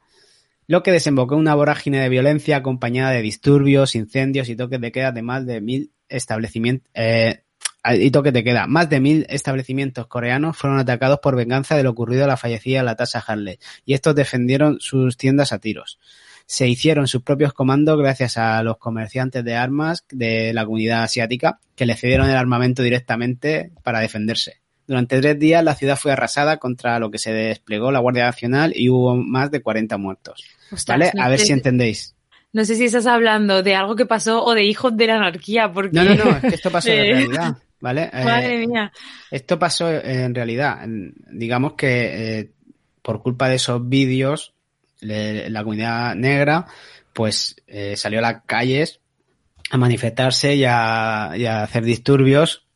lo 0.66 0.82
que 0.82 0.92
desembocó 0.92 1.34
en 1.34 1.40
una 1.40 1.54
vorágine 1.54 2.00
de 2.00 2.10
violencia 2.10 2.58
acompañada 2.58 3.10
de 3.10 3.22
disturbios, 3.22 3.94
incendios 3.94 4.50
y 4.50 4.56
toques 4.56 4.80
de 4.80 4.92
queda 4.92 5.12
de 5.12 5.22
más 5.22 5.46
de 5.46 5.60
mil 5.62 5.92
establecimientos. 6.08 6.90
Eh, 6.94 7.42
y 7.90 8.10
toques 8.10 8.34
de 8.34 8.44
queda. 8.44 8.66
Más 8.66 8.90
de 8.90 9.00
mil 9.00 9.26
establecimientos 9.30 10.08
coreanos 10.08 10.56
fueron 10.56 10.78
atacados 10.78 11.20
por 11.20 11.36
venganza 11.36 11.74
de 11.74 11.84
lo 11.84 11.90
ocurrido 11.90 12.24
a 12.24 12.26
la 12.26 12.36
fallecida 12.36 12.82
Latasha 12.82 13.24
Harley, 13.26 13.58
y 13.86 13.94
estos 13.94 14.14
defendieron 14.14 14.78
sus 14.80 15.16
tiendas 15.16 15.52
a 15.52 15.58
tiros 15.58 15.98
se 16.48 16.66
hicieron 16.66 17.06
sus 17.06 17.20
propios 17.22 17.52
comandos 17.52 17.98
gracias 17.98 18.38
a 18.38 18.62
los 18.62 18.78
comerciantes 18.78 19.44
de 19.44 19.54
armas 19.54 20.06
de 20.10 20.54
la 20.54 20.64
comunidad 20.64 21.02
asiática 21.02 21.60
que 21.76 21.84
le 21.84 21.94
cedieron 21.94 22.30
el 22.30 22.36
armamento 22.36 22.82
directamente 22.82 23.70
para 23.82 24.00
defenderse. 24.00 24.62
Durante 24.86 25.20
tres 25.20 25.38
días 25.38 25.62
la 25.62 25.74
ciudad 25.74 25.98
fue 25.98 26.12
arrasada 26.12 26.56
contra 26.56 26.98
lo 27.00 27.10
que 27.10 27.18
se 27.18 27.34
desplegó 27.34 27.92
la 27.92 27.98
Guardia 27.98 28.24
Nacional 28.24 28.72
y 28.74 28.88
hubo 28.88 29.14
más 29.14 29.50
de 29.50 29.60
40 29.60 29.98
muertos. 29.98 30.42
¿Vale? 30.86 31.12
A 31.20 31.28
ver 31.28 31.38
si 31.38 31.52
entendéis. 31.52 32.16
No 32.54 32.64
sé 32.64 32.76
si 32.76 32.86
estás 32.86 33.04
hablando 33.04 33.62
de 33.62 33.74
algo 33.74 33.94
que 33.94 34.06
pasó 34.06 34.42
o 34.42 34.54
de 34.54 34.64
hijos 34.64 34.96
de 34.96 35.06
la 35.06 35.16
anarquía, 35.16 35.70
porque... 35.70 35.90
No, 35.92 36.02
no, 36.02 36.14
no, 36.14 36.30
es 36.30 36.40
que 36.40 36.54
esto 36.54 36.70
pasó 36.70 36.88
en 36.88 36.96
realidad, 37.14 37.58
¿vale? 37.78 38.10
Madre 38.24 38.62
Eh, 38.62 38.66
mía. 38.66 38.90
Esto 39.30 39.58
pasó 39.58 39.90
en 39.90 40.34
realidad. 40.34 40.78
Digamos 41.30 41.74
que 41.74 42.38
eh, 42.38 42.50
por 43.02 43.22
culpa 43.22 43.50
de 43.50 43.56
esos 43.56 43.86
vídeos, 43.86 44.54
le- 45.00 45.50
la 45.50 45.62
comunidad 45.62 46.14
negra 46.14 46.66
pues 47.12 47.56
eh, 47.66 47.96
salió 47.96 48.20
a 48.20 48.22
las 48.22 48.42
calles 48.46 49.00
a 49.70 49.76
manifestarse 49.76 50.54
y 50.56 50.64
a, 50.64 51.32
y 51.36 51.46
a 51.46 51.62
hacer 51.64 51.84
disturbios 51.84 52.66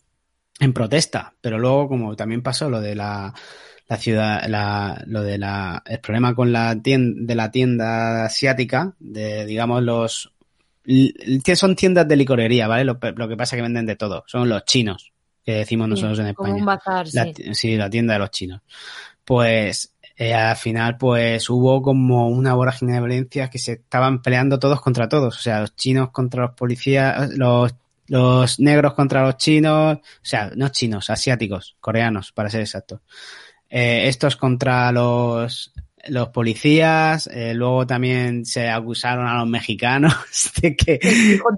en 0.60 0.72
protesta. 0.72 1.34
Pero 1.40 1.58
luego, 1.58 1.88
como 1.88 2.16
también 2.16 2.42
pasó 2.42 2.68
lo 2.68 2.80
de 2.80 2.94
la, 2.94 3.32
la 3.88 3.96
ciudad, 3.96 4.44
la, 4.48 5.02
lo 5.06 5.22
de 5.22 5.38
la, 5.38 5.82
el 5.86 6.00
problema 6.00 6.34
con 6.34 6.52
la 6.52 6.80
tienda, 6.82 7.20
de 7.24 7.34
la 7.34 7.50
tienda 7.50 8.24
asiática, 8.26 8.94
de 8.98 9.46
digamos 9.46 9.82
los, 9.82 10.32
l- 10.84 11.12
son 11.56 11.76
tiendas 11.76 12.06
de 12.08 12.16
licorería, 12.16 12.66
¿vale? 12.68 12.84
Lo, 12.84 12.98
lo 13.16 13.28
que 13.28 13.36
pasa 13.36 13.56
es 13.56 13.58
que 13.58 13.62
venden 13.62 13.86
de 13.86 13.96
todo. 13.96 14.24
Son 14.26 14.48
los 14.48 14.64
chinos, 14.64 15.12
que 15.44 15.52
decimos 15.54 15.88
nosotros 15.88 16.18
en 16.18 16.34
Como 16.34 16.50
España. 16.50 16.60
un 16.60 16.66
bazar, 16.66 17.06
La 17.12 17.24
sí. 17.26 17.32
ti- 17.32 17.54
sí, 17.54 17.76
la 17.76 17.88
tienda 17.90 18.14
de 18.14 18.18
los 18.18 18.30
chinos. 18.30 18.60
Pues 19.24 19.91
eh, 20.22 20.34
al 20.34 20.56
final 20.56 20.96
pues 20.98 21.50
hubo 21.50 21.82
como 21.82 22.28
una 22.28 22.54
vorágine 22.54 22.92
de 22.92 23.00
violencia 23.00 23.50
que 23.50 23.58
se 23.58 23.72
estaban 23.72 24.22
peleando 24.22 24.58
todos 24.60 24.80
contra 24.80 25.08
todos. 25.08 25.36
O 25.36 25.40
sea, 25.40 25.60
los 25.60 25.74
chinos 25.74 26.10
contra 26.10 26.42
los 26.42 26.52
policías, 26.52 27.30
los, 27.36 27.74
los 28.06 28.60
negros 28.60 28.94
contra 28.94 29.22
los 29.24 29.36
chinos, 29.36 29.96
o 29.96 30.00
sea, 30.22 30.52
no 30.54 30.68
chinos, 30.68 31.10
asiáticos, 31.10 31.76
coreanos, 31.80 32.30
para 32.30 32.50
ser 32.50 32.60
exactos. 32.60 33.00
Eh, 33.68 34.06
estos 34.06 34.36
contra 34.36 34.92
los, 34.92 35.71
los 36.08 36.28
policías, 36.28 37.28
eh, 37.28 37.54
luego 37.54 37.86
también 37.86 38.44
se 38.44 38.68
acusaron 38.68 39.26
a 39.26 39.38
los 39.38 39.48
mexicanos 39.48 40.14
de 40.60 40.76
que, 40.76 40.98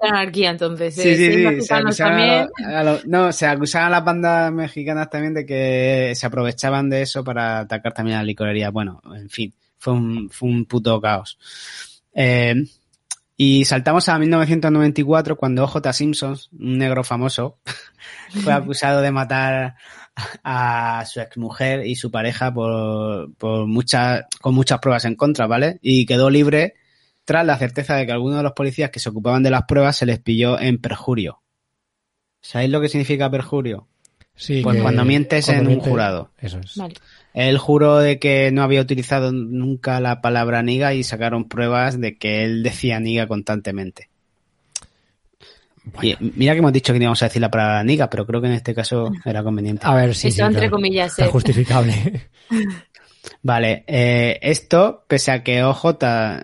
la 0.01 0.09
anarquía, 0.09 0.51
entonces. 0.51 0.93
Sí, 0.95 1.09
eh, 1.09 1.15
sí, 1.15 1.33
sí. 1.33 1.61
Se 1.61 1.73
acusaban 1.73 2.49
a 2.59 2.99
no, 3.05 3.31
se 3.31 3.47
acusaban 3.47 3.87
a 3.87 3.91
las 3.91 4.05
bandas 4.05 4.51
mexicanas 4.51 5.09
también 5.09 5.33
de 5.33 5.45
que 5.45 6.13
se 6.15 6.25
aprovechaban 6.25 6.89
de 6.89 7.01
eso 7.01 7.23
para 7.23 7.59
atacar 7.59 7.93
también 7.93 8.17
a 8.17 8.21
la 8.21 8.25
licorería. 8.25 8.69
Bueno, 8.69 9.01
en 9.15 9.29
fin, 9.29 9.53
fue 9.77 9.93
un, 9.93 10.29
fue 10.29 10.49
un 10.49 10.65
puto 10.65 11.01
caos. 11.01 11.37
Eh, 12.13 12.55
y 13.37 13.65
saltamos 13.65 14.07
a 14.07 14.17
1994 14.17 15.35
cuando 15.35 15.65
OJ 15.65 15.91
Simpson, 15.91 16.37
un 16.57 16.77
negro 16.77 17.03
famoso, 17.03 17.59
fue 18.43 18.53
acusado 18.53 19.01
de 19.01 19.11
matar 19.11 19.75
a 20.43 21.03
su 21.05 21.19
exmujer 21.19 21.85
y 21.85 21.95
su 21.95 22.11
pareja 22.11 22.53
por, 22.53 23.33
por 23.35 23.67
muchas, 23.67 24.25
con 24.41 24.55
muchas 24.55 24.79
pruebas 24.79 25.05
en 25.05 25.15
contra, 25.15 25.47
¿vale? 25.47 25.79
Y 25.81 26.05
quedó 26.05 26.29
libre 26.29 26.75
tras 27.25 27.45
la 27.45 27.57
certeza 27.57 27.95
de 27.95 28.05
que 28.05 28.11
algunos 28.11 28.37
de 28.37 28.43
los 28.43 28.53
policías 28.53 28.91
que 28.91 28.99
se 28.99 29.09
ocupaban 29.09 29.43
de 29.43 29.49
las 29.49 29.63
pruebas 29.63 29.97
se 29.97 30.05
les 30.05 30.19
pilló 30.19 30.59
en 30.59 30.79
perjurio. 30.79 31.41
¿Sabéis 32.41 32.69
lo 32.69 32.79
que 32.79 32.89
significa 32.89 33.29
perjurio? 33.29 33.87
Sí, 34.35 34.61
Pues 34.61 34.81
cuando 34.81 35.05
mientes 35.05 35.45
cuando 35.45 35.71
en 35.71 35.77
un 35.77 35.83
jurado. 35.83 36.31
Eso 36.37 36.59
es. 36.59 36.75
Vale. 36.75 36.93
Él 37.33 37.57
juró 37.57 37.97
de 37.97 38.19
que 38.19 38.51
no 38.51 38.63
había 38.63 38.81
utilizado 38.81 39.31
nunca 39.31 39.99
la 39.99 40.21
palabra 40.21 40.61
niga 40.61 40.93
y 40.93 41.03
sacaron 41.03 41.47
pruebas 41.47 41.99
de 41.99 42.17
que 42.17 42.43
él 42.43 42.63
decía 42.63 42.99
niga 42.99 43.27
constantemente. 43.27 44.09
Y 46.01 46.15
mira 46.35 46.53
que 46.53 46.59
hemos 46.59 46.73
dicho 46.73 46.91
que 46.93 46.99
no 46.99 47.03
íbamos 47.03 47.21
a 47.21 47.27
decir 47.27 47.41
la 47.41 47.51
palabra 47.51 47.83
niga, 47.83 48.09
pero 48.09 48.25
creo 48.25 48.41
que 48.41 48.47
en 48.47 48.53
este 48.53 48.73
caso 48.73 49.11
era 49.23 49.43
conveniente. 49.43 49.85
A 49.85 49.93
ver, 49.95 50.15
sí, 50.15 50.27
Eso 50.29 50.37
sí, 50.37 50.41
entre 50.41 50.59
claro. 50.61 50.71
comillas, 50.71 51.11
Está 51.11 51.25
eh. 51.25 51.29
justificable. 51.29 52.29
Vale, 53.41 53.83
eh, 53.87 54.39
esto, 54.41 55.03
pese 55.07 55.31
a 55.31 55.43
que 55.43 55.63
OJ 55.63 55.85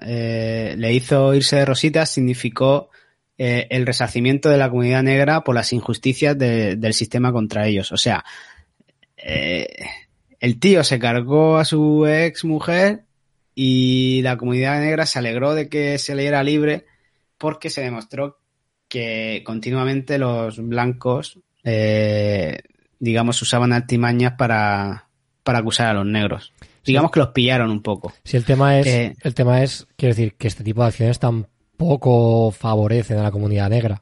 eh, 0.02 0.76
le 0.78 0.94
hizo 0.94 1.34
irse 1.34 1.58
de 1.58 1.66
rositas, 1.66 2.10
significó 2.10 2.90
eh, 3.38 3.68
el 3.70 3.86
resarcimiento 3.86 4.50
de 4.50 4.58
la 4.58 4.70
comunidad 4.70 5.04
negra 5.04 5.44
por 5.44 5.56
las 5.56 5.74
injusticias 5.74 6.38
de- 6.38 6.76
del 6.76 6.94
sistema 6.94 7.32
contra 7.32 7.68
ellos. 7.68 7.92
O 7.92 7.98
sea, 7.98 8.24
eh, 9.18 9.68
el 10.40 10.60
tío 10.60 10.84
se 10.84 11.00
cargó 11.00 11.58
a 11.58 11.66
su 11.66 12.06
ex 12.08 12.44
mujer 12.46 13.04
y 13.54 14.22
la 14.24 14.38
comunidad 14.38 14.80
negra 14.80 15.06
se 15.06 15.20
alegró 15.20 15.54
de 15.54 15.70
que 15.70 15.98
se 15.98 16.16
le 16.16 16.24
diera 16.24 16.44
libre 16.44 16.86
porque 17.38 17.70
se 17.70 17.82
demostró 17.82 18.40
que 18.92 19.42
continuamente 19.46 20.18
los 20.18 20.58
blancos, 20.68 21.40
eh, 21.64 22.60
digamos, 23.00 23.42
usaban 23.42 23.72
artimañas 23.72 24.34
para, 24.38 25.08
para 25.44 25.60
acusar 25.60 25.88
a 25.88 25.94
los 25.94 26.06
negros. 26.06 26.52
Digamos 26.84 27.10
que 27.12 27.22
los 27.22 27.30
pillaron 27.30 27.70
un 27.72 27.82
poco. 27.82 28.12
Si 28.26 28.36
el 28.36 28.44
tema 28.44 28.78
es, 28.80 28.88
Eh. 28.88 29.16
el 29.22 29.34
tema 29.34 29.64
es, 29.64 29.88
quiero 29.96 30.14
decir, 30.14 30.34
que 30.36 30.50
este 30.50 30.66
tipo 30.66 30.82
de 30.82 30.90
acciones 30.90 31.20
tampoco 31.20 32.52
favorecen 32.52 33.20
a 33.20 33.24
la 33.24 33.32
comunidad 33.32 33.70
negra. 33.70 34.02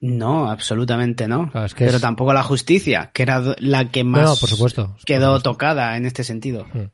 No, 0.00 0.50
absolutamente 0.50 1.28
no. 1.28 1.50
Claro, 1.50 1.66
es 1.66 1.74
que 1.74 1.84
Pero 1.84 1.96
es- 1.96 2.02
tampoco 2.02 2.32
la 2.32 2.42
justicia, 2.42 3.10
que 3.12 3.22
era 3.24 3.42
la 3.58 3.90
que 3.90 4.02
más 4.02 4.22
No, 4.22 4.36
por 4.36 4.48
supuesto. 4.48 4.96
quedó 5.04 5.18
Por 5.32 5.40
supuesto. 5.40 5.50
tocada 5.50 5.96
en 5.98 6.06
este 6.06 6.24
sentido. 6.24 6.66
Mm. 6.72 6.84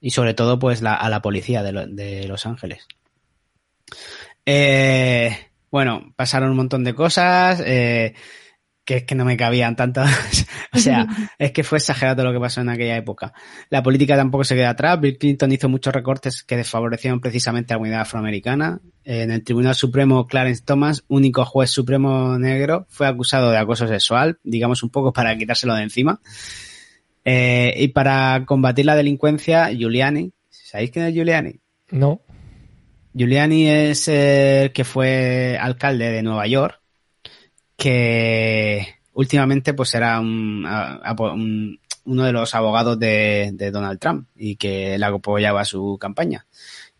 Y 0.00 0.10
sobre 0.10 0.34
todo, 0.34 0.58
pues, 0.58 0.82
la, 0.82 0.94
a 0.94 1.08
la 1.08 1.22
policía 1.22 1.62
de, 1.62 1.70
lo- 1.72 1.86
de 1.86 2.26
Los 2.26 2.44
Ángeles. 2.46 2.88
Eh, 4.46 5.36
bueno, 5.72 6.12
pasaron 6.16 6.50
un 6.50 6.56
montón 6.56 6.84
de 6.84 6.94
cosas, 6.94 7.62
eh, 7.64 8.12
que 8.84 8.98
es 8.98 9.04
que 9.04 9.14
no 9.14 9.24
me 9.24 9.38
cabían 9.38 9.74
tantas. 9.74 10.46
o 10.74 10.78
sea, 10.78 11.06
es 11.38 11.52
que 11.52 11.64
fue 11.64 11.78
exagerado 11.78 12.24
lo 12.24 12.32
que 12.32 12.38
pasó 12.38 12.60
en 12.60 12.68
aquella 12.68 12.94
época. 12.94 13.32
La 13.70 13.82
política 13.82 14.14
tampoco 14.14 14.44
se 14.44 14.54
queda 14.54 14.70
atrás. 14.70 15.00
Bill 15.00 15.16
Clinton 15.16 15.50
hizo 15.50 15.70
muchos 15.70 15.94
recortes 15.94 16.42
que 16.42 16.58
desfavorecieron 16.58 17.20
precisamente 17.20 17.72
a 17.72 17.76
la 17.76 17.78
comunidad 17.78 18.00
afroamericana. 18.02 18.80
En 19.02 19.30
el 19.30 19.42
Tribunal 19.42 19.74
Supremo, 19.74 20.26
Clarence 20.26 20.62
Thomas, 20.62 21.04
único 21.08 21.42
juez 21.46 21.70
supremo 21.70 22.38
negro, 22.38 22.86
fue 22.90 23.06
acusado 23.06 23.50
de 23.50 23.56
acoso 23.56 23.88
sexual, 23.88 24.38
digamos 24.44 24.82
un 24.82 24.90
poco 24.90 25.14
para 25.14 25.36
quitárselo 25.38 25.74
de 25.74 25.84
encima. 25.84 26.20
Eh, 27.24 27.72
y 27.78 27.88
para 27.88 28.44
combatir 28.44 28.84
la 28.84 28.94
delincuencia, 28.94 29.70
Giuliani, 29.70 30.32
¿sabéis 30.50 30.90
quién 30.90 31.06
es 31.06 31.14
Giuliani? 31.14 31.60
No. 31.90 32.20
Giuliani 33.14 33.68
es 33.68 34.08
el 34.08 34.72
que 34.72 34.84
fue 34.84 35.58
alcalde 35.60 36.10
de 36.10 36.22
Nueva 36.22 36.46
York, 36.46 36.80
que 37.76 38.86
últimamente 39.14 39.74
pues 39.74 39.94
era 39.94 40.20
un, 40.20 40.64
un- 40.66 41.78
uno 42.04 42.24
de 42.24 42.32
los 42.32 42.54
abogados 42.54 42.98
de, 42.98 43.50
de 43.54 43.70
Donald 43.70 44.00
Trump 44.00 44.26
y 44.36 44.56
que 44.56 44.98
le 44.98 45.06
apoyaba 45.06 45.64
su 45.64 45.98
campaña. 46.00 46.46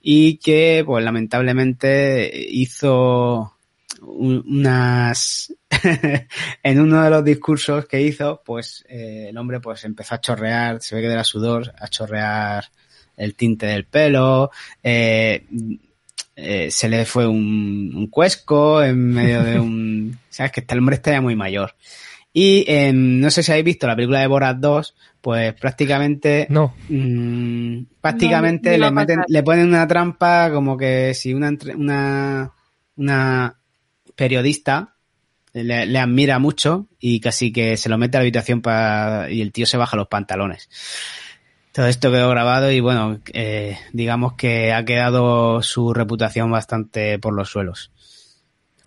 Y 0.01 0.37
que 0.39 0.83
pues 0.87 1.05
lamentablemente 1.05 2.31
hizo 2.51 3.55
un- 4.03 4.45
unas 4.47 5.53
en 6.63 6.81
uno 6.81 7.03
de 7.03 7.11
los 7.11 7.25
discursos 7.25 7.87
que 7.87 8.03
hizo 8.03 8.43
pues 8.45 8.85
eh, 8.89 9.27
el 9.31 9.37
hombre 9.39 9.61
pues 9.61 9.85
empezó 9.85 10.15
a 10.17 10.21
chorrear 10.21 10.81
se 10.83 10.97
ve 10.97 11.03
que 11.03 11.07
era 11.13 11.25
sudor 11.25 11.73
a 11.79 11.89
chorrear 11.89 12.65
el 13.17 13.35
tinte 13.37 13.67
del 13.67 13.85
pelo 13.87 14.51
eh, 14.83 15.45
eh, 16.37 16.71
se 16.71 16.89
le 16.89 17.05
fue 17.05 17.27
un, 17.27 17.93
un 17.95 18.07
cuesco 18.09 18.83
en 18.83 19.11
medio 19.13 19.43
de 19.43 19.59
un 19.61 20.19
sabes 20.31 20.53
que 20.53 20.61
este 20.61 20.77
hombre 20.79 20.97
está 20.97 21.11
ya 21.13 21.21
muy 21.21 21.37
mayor 21.37 21.75
y 22.33 22.65
em, 22.67 23.21
no 23.21 23.31
sé 23.31 23.43
si 23.43 23.51
habéis 23.53 23.67
visto 23.67 23.87
la 23.87 23.95
película 23.95 24.21
de 24.21 24.27
Borat 24.27 24.57
2 24.57 24.95
pues 25.21 25.53
prácticamente 25.55 26.47
No. 26.51 26.75
Mm, 26.89 27.83
prácticamente 28.01 28.79
No, 28.79 28.87
le 28.87 28.91
meten, 28.93 29.21
le 29.29 29.43
ponen 29.43 29.69
una 29.69 29.87
trampa 29.87 30.51
como 30.51 30.77
que 30.77 31.13
si 31.15 31.35
una 31.35 31.49
entre- 31.49 31.77
una, 31.77 32.53
una 32.97 33.59
periodista 34.17 34.97
le, 35.53 35.85
le 35.85 35.99
admira 35.99 36.39
mucho 36.39 36.89
y 36.99 37.21
casi 37.21 37.53
que 37.53 37.77
se 37.77 37.89
lo 37.91 37.99
mete 37.99 38.17
a 38.17 38.21
la 38.21 38.23
habitación 38.23 38.63
para 38.63 39.31
y 39.31 39.43
el 39.43 39.53
tío 39.53 39.67
se 39.67 39.77
baja 39.77 39.97
los 39.99 40.09
pantalones. 40.09 40.71
Todo 41.73 41.87
esto 41.87 42.11
quedó 42.11 42.29
grabado 42.29 42.71
y 42.71 42.81
bueno, 42.81 43.21
eh, 43.33 43.79
digamos 43.93 44.35
que 44.35 44.73
ha 44.73 44.85
quedado 44.85 45.63
su 45.63 45.95
reputación 45.95 46.51
bastante 46.51 47.19
por 47.19 47.33
los 47.33 47.49
suelos. 47.51 47.91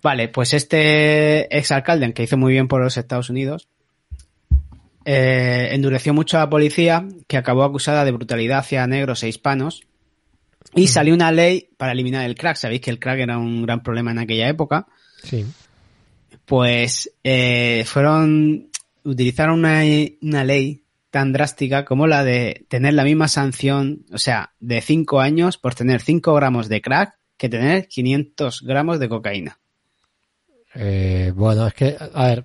Vale, 0.02 0.28
pues 0.28 0.54
este 0.54 1.56
exalcalde, 1.56 2.12
que 2.12 2.22
hizo 2.22 2.36
muy 2.36 2.52
bien 2.52 2.68
por 2.68 2.80
los 2.80 2.96
Estados 2.96 3.28
Unidos, 3.28 3.66
eh, 5.04 5.68
endureció 5.72 6.14
mucho 6.14 6.36
a 6.36 6.40
la 6.40 6.50
policía, 6.50 7.06
que 7.26 7.36
acabó 7.36 7.64
acusada 7.64 8.04
de 8.04 8.12
brutalidad 8.12 8.58
hacia 8.58 8.86
negros 8.86 9.22
e 9.22 9.28
hispanos, 9.28 9.82
Y 10.74 10.88
salió 10.88 11.14
una 11.14 11.32
ley 11.32 11.70
para 11.76 11.92
eliminar 11.92 12.24
el 12.24 12.34
crack. 12.34 12.56
Sabéis 12.56 12.80
que 12.82 12.90
el 12.90 12.98
crack 12.98 13.20
era 13.20 13.38
un 13.38 13.62
gran 13.62 13.82
problema 13.82 14.10
en 14.10 14.18
aquella 14.18 14.48
época. 14.48 14.86
Sí. 15.22 15.46
Pues 16.44 17.10
eh, 17.24 17.84
fueron. 17.86 18.68
utilizaron 19.04 19.60
una, 19.60 19.82
una 20.20 20.44
ley 20.44 20.82
tan 21.16 21.32
drástica 21.32 21.86
como 21.86 22.06
la 22.06 22.24
de 22.24 22.66
tener 22.68 22.92
la 22.92 23.02
misma 23.04 23.26
sanción, 23.28 24.04
o 24.12 24.18
sea, 24.18 24.52
de 24.60 24.82
5 24.82 25.20
años 25.20 25.56
por 25.56 25.74
tener 25.74 26.02
5 26.02 26.34
gramos 26.34 26.68
de 26.68 26.82
crack 26.82 27.14
que 27.38 27.48
tener 27.48 27.88
500 27.88 28.60
gramos 28.62 28.98
de 29.00 29.08
cocaína. 29.08 29.58
Eh, 30.74 31.32
bueno, 31.34 31.66
es 31.68 31.72
que, 31.72 31.96
a 32.14 32.26
ver, 32.26 32.44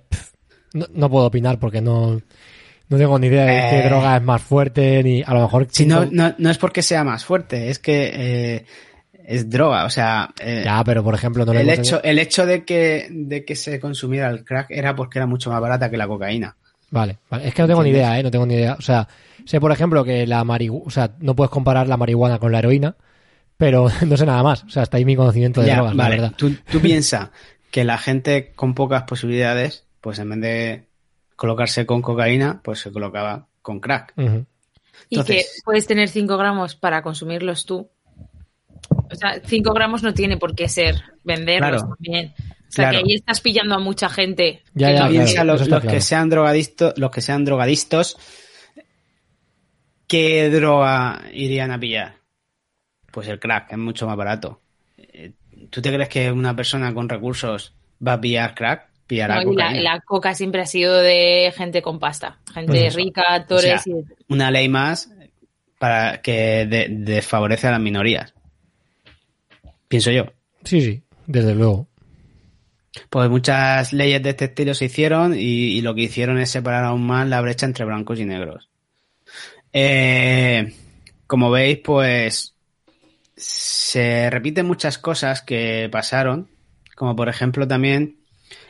no, 0.72 0.86
no 0.94 1.10
puedo 1.10 1.26
opinar 1.26 1.58
porque 1.58 1.82
no, 1.82 2.22
no 2.88 2.96
tengo 2.98 3.18
ni 3.18 3.26
idea 3.26 3.44
de 3.44 3.70
qué 3.70 3.80
Eh. 3.80 3.88
droga 3.90 4.16
es 4.16 4.22
más 4.22 4.40
fuerte, 4.42 5.02
ni 5.02 5.22
a 5.22 5.34
lo 5.34 5.42
mejor... 5.42 5.66
Si 5.70 5.84
no, 5.84 6.06
no, 6.10 6.34
no 6.38 6.50
es 6.50 6.56
porque 6.56 6.80
sea 6.80 7.04
más 7.04 7.26
fuerte, 7.26 7.68
es 7.68 7.78
que 7.78 8.10
eh, 8.14 8.64
es 9.26 9.50
droga, 9.50 9.84
o 9.84 9.90
sea, 9.90 10.30
Ya, 10.64 10.82
pero 10.82 11.04
por 11.04 11.14
ejemplo, 11.14 11.44
no 11.44 11.52
le 11.52 11.60
el, 11.60 11.68
hecho, 11.68 12.00
tenido- 12.00 12.02
el 12.04 12.18
hecho 12.18 12.46
de 12.46 12.64
que, 12.64 13.06
de 13.10 13.44
que 13.44 13.54
se 13.54 13.78
consumiera 13.78 14.30
el 14.30 14.44
crack 14.44 14.70
era 14.70 14.96
porque 14.96 15.18
era 15.18 15.26
mucho 15.26 15.50
más 15.50 15.60
barata 15.60 15.90
que 15.90 15.98
la 15.98 16.08
cocaína. 16.08 16.56
Vale, 16.92 17.18
vale, 17.28 17.48
es 17.48 17.54
que 17.54 17.62
no 17.62 17.68
tengo 17.68 17.82
ni 17.82 17.90
idea, 17.90 18.20
¿eh? 18.20 18.22
No 18.22 18.30
tengo 18.30 18.46
ni 18.46 18.54
idea. 18.54 18.74
O 18.78 18.82
sea, 18.82 19.08
sé 19.44 19.58
por 19.60 19.72
ejemplo 19.72 20.04
que 20.04 20.26
la 20.26 20.44
marihuana, 20.44 20.84
o 20.86 20.90
sea, 20.90 21.10
no 21.18 21.34
puedes 21.34 21.50
comparar 21.50 21.88
la 21.88 21.96
marihuana 21.96 22.38
con 22.38 22.52
la 22.52 22.60
heroína, 22.60 22.94
pero 23.56 23.88
no 24.06 24.16
sé 24.16 24.26
nada 24.26 24.42
más. 24.44 24.62
O 24.64 24.68
sea, 24.68 24.82
hasta 24.84 24.98
ahí 24.98 25.04
mi 25.04 25.16
conocimiento 25.16 25.60
de 25.62 25.68
Ya, 25.68 25.76
drogas, 25.76 25.96
vale, 25.96 26.16
la 26.16 26.22
verdad. 26.22 26.36
tú, 26.36 26.54
tú 26.70 26.80
piensas 26.80 27.30
que 27.70 27.82
la 27.84 27.96
gente 27.98 28.52
con 28.54 28.74
pocas 28.74 29.02
posibilidades, 29.04 29.86
pues 30.00 30.18
en 30.18 30.28
vez 30.30 30.40
de 30.40 30.86
colocarse 31.34 31.86
con 31.86 32.02
cocaína, 32.02 32.60
pues 32.62 32.78
se 32.80 32.92
colocaba 32.92 33.46
con 33.62 33.80
crack. 33.80 34.12
Y 35.08 35.22
que 35.24 35.44
puedes 35.64 35.86
tener 35.86 36.08
5 36.10 36.36
gramos 36.36 36.74
para 36.76 37.02
consumirlos 37.02 37.64
tú. 37.64 37.88
O 39.10 39.14
sea, 39.14 39.40
5 39.44 39.72
gramos 39.72 40.02
no 40.02 40.12
tiene 40.12 40.36
por 40.36 40.54
qué 40.54 40.68
ser 40.68 40.96
venderlos 41.24 41.82
Claro. 41.82 41.96
también. 41.96 42.34
O 42.72 42.74
sea, 42.74 42.88
Claro. 42.88 43.04
que 43.04 43.10
ahí 43.12 43.16
estás 43.16 43.40
pillando 43.42 43.74
a 43.74 43.78
mucha 43.78 44.08
gente. 44.08 44.62
Ya, 44.72 44.88
que 44.88 44.94
ya, 44.94 45.00
no- 45.00 45.08
claro. 45.08 45.10
Piensa 45.12 45.44
los, 45.44 45.62
claro. 45.62 45.88
que 45.88 46.00
sean 46.00 46.30
drogadictos, 46.30 46.94
los 46.96 47.10
que 47.10 47.20
sean 47.20 47.44
drogadictos, 47.44 48.16
¿qué 50.06 50.48
droga 50.50 51.22
irían 51.32 51.70
a 51.70 51.78
pillar? 51.78 52.14
Pues 53.10 53.28
el 53.28 53.38
crack, 53.38 53.72
es 53.72 53.78
mucho 53.78 54.06
más 54.06 54.16
barato. 54.16 54.60
Eh, 54.96 55.32
¿Tú 55.70 55.82
te 55.82 55.92
crees 55.92 56.08
que 56.08 56.32
una 56.32 56.56
persona 56.56 56.92
con 56.94 57.08
recursos 57.08 57.74
va 58.06 58.14
a 58.14 58.20
pillar 58.20 58.54
crack? 58.54 58.88
Pillará 59.06 59.42
No, 59.44 59.52
la, 59.52 59.72
la 59.74 60.00
coca 60.00 60.34
siempre 60.34 60.62
ha 60.62 60.66
sido 60.66 60.96
de 60.98 61.52
gente 61.54 61.82
con 61.82 61.98
pasta. 61.98 62.38
Gente 62.54 62.86
Eso. 62.86 62.96
rica, 62.96 63.22
actores 63.34 63.80
O 63.80 63.82
sea, 63.82 63.94
y... 63.98 64.04
Una 64.32 64.50
ley 64.50 64.68
más 64.70 65.10
para 65.78 66.22
que 66.22 66.64
de- 66.66 66.86
desfavorece 66.90 67.66
a 67.66 67.72
las 67.72 67.80
minorías. 67.80 68.32
Pienso 69.88 70.10
yo. 70.10 70.24
Sí, 70.64 70.80
sí, 70.80 71.02
desde 71.26 71.54
luego. 71.54 71.88
Pues 73.08 73.30
muchas 73.30 73.92
leyes 73.92 74.22
de 74.22 74.30
este 74.30 74.46
estilo 74.46 74.74
se 74.74 74.86
hicieron 74.86 75.34
y, 75.36 75.80
lo 75.80 75.94
que 75.94 76.02
hicieron 76.02 76.38
es 76.38 76.50
separar 76.50 76.84
aún 76.84 77.06
más 77.06 77.26
la 77.28 77.40
brecha 77.40 77.66
entre 77.66 77.84
blancos 77.84 78.18
y 78.20 78.24
negros. 78.24 78.68
Eh, 79.72 80.74
como 81.26 81.50
veis, 81.50 81.78
pues 81.78 82.54
se 83.36 84.28
repiten 84.30 84.66
muchas 84.66 84.98
cosas 84.98 85.42
que 85.42 85.88
pasaron, 85.90 86.48
como 86.94 87.16
por 87.16 87.28
ejemplo 87.28 87.66
también 87.66 88.18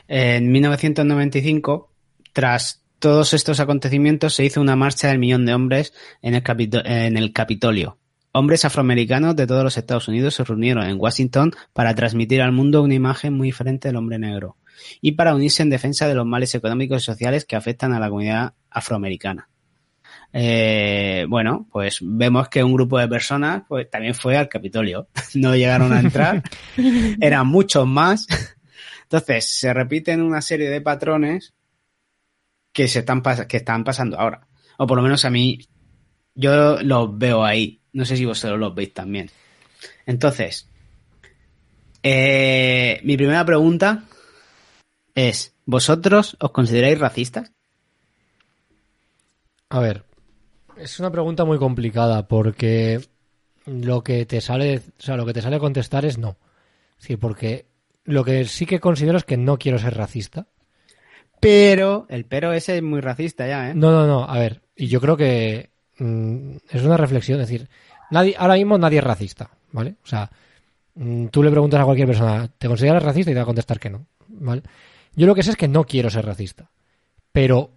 en 0.07 0.52
1995, 0.52 1.91
tras 2.33 2.83
todos 2.99 3.35
estos 3.35 3.59
acontecimientos, 3.59 4.35
se 4.35 4.45
hizo 4.45 4.61
una 4.61 4.76
marcha 4.76 5.09
del 5.09 5.19
millón 5.19 5.45
de 5.45 5.55
hombres 5.55 5.93
en 6.23 6.35
el, 6.35 6.43
en 6.85 7.17
el 7.17 7.33
Capitolio. 7.33 7.99
Hombres 8.32 8.64
afroamericanos 8.64 9.36
de 9.36 9.46
todos 9.46 9.62
los 9.62 9.76
Estados 9.76 10.08
Unidos 10.08 10.34
se 10.34 10.44
reunieron 10.44 10.84
en 10.84 10.98
Washington 10.98 11.52
para 11.72 11.94
transmitir 11.94 12.40
al 12.40 12.52
mundo 12.52 12.82
una 12.82 12.94
imagen 12.94 13.34
muy 13.34 13.48
diferente 13.48 13.88
del 13.88 13.96
hombre 13.96 14.18
negro 14.18 14.56
y 15.00 15.12
para 15.12 15.34
unirse 15.34 15.62
en 15.62 15.70
defensa 15.70 16.08
de 16.08 16.14
los 16.14 16.26
males 16.26 16.54
económicos 16.54 17.02
y 17.02 17.04
sociales 17.04 17.44
que 17.44 17.56
afectan 17.56 17.92
a 17.92 18.00
la 18.00 18.08
comunidad 18.08 18.54
afroamericana. 18.70 19.48
Eh, 20.32 21.26
bueno, 21.28 21.68
pues 21.70 21.98
vemos 22.00 22.48
que 22.48 22.64
un 22.64 22.72
grupo 22.72 22.98
de 22.98 23.06
personas 23.06 23.64
pues 23.68 23.90
también 23.90 24.14
fue 24.14 24.36
al 24.36 24.48
Capitolio. 24.48 25.08
No 25.34 25.54
llegaron 25.56 25.92
a 25.92 26.00
entrar, 26.00 26.42
eran 27.21 27.47
muchos 27.47 27.86
más. 27.86 28.26
Entonces, 29.02 29.47
se 29.50 29.73
repiten 29.75 30.23
una 30.23 30.40
serie 30.40 30.71
de 30.71 30.80
patrones 30.80 31.54
que 32.73 32.88
se 32.88 33.00
están, 33.00 33.23
que 33.49 33.58
están 33.58 33.84
pasando 33.84 34.18
ahora. 34.18 34.47
O 34.78 34.86
por 34.86 34.97
lo 34.97 35.02
menos 35.02 35.25
a 35.25 35.30
mí, 35.30 35.58
yo 36.34 36.82
los 36.82 37.18
veo 37.18 37.45
ahí. 37.45 37.81
No 37.93 38.05
sé 38.05 38.17
si 38.17 38.25
vosotros 38.25 38.59
los 38.59 38.75
veis 38.75 38.95
también. 38.95 39.31
Entonces, 40.07 40.69
eh, 42.02 43.00
mi 43.05 43.17
primera 43.17 43.45
pregunta 43.45 44.05
es, 45.15 45.55
¿vosotros 45.67 46.37
os 46.41 46.50
consideráis 46.50 46.99
racistas? 46.99 47.52
A 49.69 49.81
ver, 49.81 50.05
es 50.76 50.99
una 51.00 51.11
pregunta 51.11 51.45
muy 51.45 51.59
complicada 51.59 52.26
porque 52.26 53.00
lo 53.67 54.02
que 54.02 54.26
te 54.26 54.41
sale, 54.41 54.78
o 54.78 55.02
sea, 55.02 55.17
lo 55.17 55.25
que 55.26 55.33
te 55.33 55.43
sale 55.43 55.57
a 55.57 55.61
contestar 55.61 56.05
es 56.05 56.19
no. 56.19 56.37
Sí, 56.99 57.17
porque 57.17 57.67
lo 58.05 58.25
que 58.25 58.45
sí 58.45 58.67
que 58.67 58.81
considero 58.81 59.19
es 59.19 59.25
que 59.25 59.37
no 59.37 59.59
quiero 59.59 59.78
ser 59.78 59.95
racista. 59.95 60.47
Pero, 61.41 62.07
el 62.09 62.25
pero 62.25 62.52
ese 62.52 62.76
es 62.76 62.83
muy 62.83 63.00
racista 63.00 63.47
ya, 63.47 63.71
¿eh? 63.71 63.75
No, 63.75 63.91
no, 63.91 64.07
no, 64.07 64.25
a 64.25 64.39
ver, 64.39 64.63
y 64.76 64.87
yo 64.87 65.00
creo 65.00 65.17
que 65.17 65.72
mm, 65.99 66.57
es 66.71 66.83
una 66.83 66.97
reflexión, 66.97 67.41
es 67.41 67.49
decir, 67.49 67.69
nadie, 68.11 68.35
ahora 68.39 68.55
mismo 68.55 68.78
nadie 68.78 68.99
es 68.99 69.05
racista, 69.05 69.50
¿vale? 69.73 69.97
O 70.05 70.07
sea, 70.07 70.31
mm, 70.95 71.26
tú 71.26 71.43
le 71.43 71.50
preguntas 71.50 71.81
a 71.81 71.85
cualquier 71.85 72.09
persona, 72.09 72.49
¿te 72.59 72.69
consideras 72.69 73.02
racista? 73.02 73.31
Y 73.31 73.35
te 73.35 73.39
va 73.39 73.45
a 73.45 73.47
contestar 73.47 73.81
que 73.81 73.91
no, 73.91 74.07
¿vale? 74.28 74.63
Yo 75.15 75.26
lo 75.26 75.35
que 75.35 75.43
sé 75.43 75.50
es 75.50 75.57
que 75.57 75.69
no 75.69 75.85
quiero 75.85 76.11
ser 76.11 76.25
racista, 76.25 76.71
pero 77.33 77.71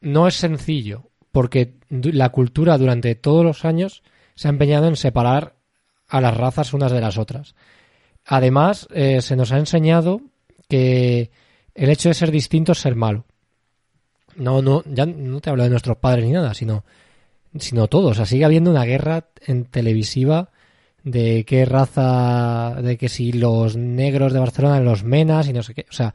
no 0.00 0.28
es 0.28 0.34
sencillo, 0.34 1.10
porque 1.32 1.74
la 1.88 2.28
cultura 2.28 2.78
durante 2.78 3.14
todos 3.14 3.44
los 3.44 3.64
años 3.64 4.02
se 4.34 4.48
ha 4.48 4.50
empeñado 4.50 4.86
en 4.86 4.96
separar 4.96 5.54
a 6.08 6.20
las 6.20 6.36
razas 6.36 6.74
unas 6.74 6.92
de 6.92 7.00
las 7.00 7.18
otras. 7.18 7.54
Además, 8.26 8.86
eh, 8.90 9.20
se 9.20 9.36
nos 9.36 9.52
ha 9.52 9.58
enseñado 9.58 10.20
que 10.68 11.30
el 11.74 11.90
hecho 11.90 12.08
de 12.08 12.14
ser 12.14 12.30
distinto 12.30 12.72
es 12.72 12.78
ser 12.78 12.94
malo. 12.94 13.24
No, 14.36 14.62
no, 14.62 14.82
ya 14.86 15.06
no 15.06 15.40
te 15.40 15.50
hablo 15.50 15.64
de 15.64 15.70
nuestros 15.70 15.96
padres 15.96 16.24
ni 16.24 16.32
nada, 16.32 16.54
sino, 16.54 16.84
sino 17.58 17.88
todo. 17.88 18.08
O 18.08 18.14
sea, 18.14 18.26
sigue 18.26 18.44
habiendo 18.44 18.70
una 18.70 18.84
guerra 18.84 19.28
en 19.46 19.64
televisiva 19.64 20.50
de 21.02 21.44
qué 21.44 21.64
raza, 21.64 22.76
de 22.82 22.96
que 22.96 23.08
si 23.08 23.32
los 23.32 23.76
negros 23.76 24.32
de 24.32 24.40
Barcelona, 24.40 24.80
los 24.80 25.04
menas 25.04 25.48
y 25.48 25.52
no 25.52 25.62
sé 25.62 25.74
qué. 25.74 25.86
O 25.90 25.92
sea, 25.92 26.14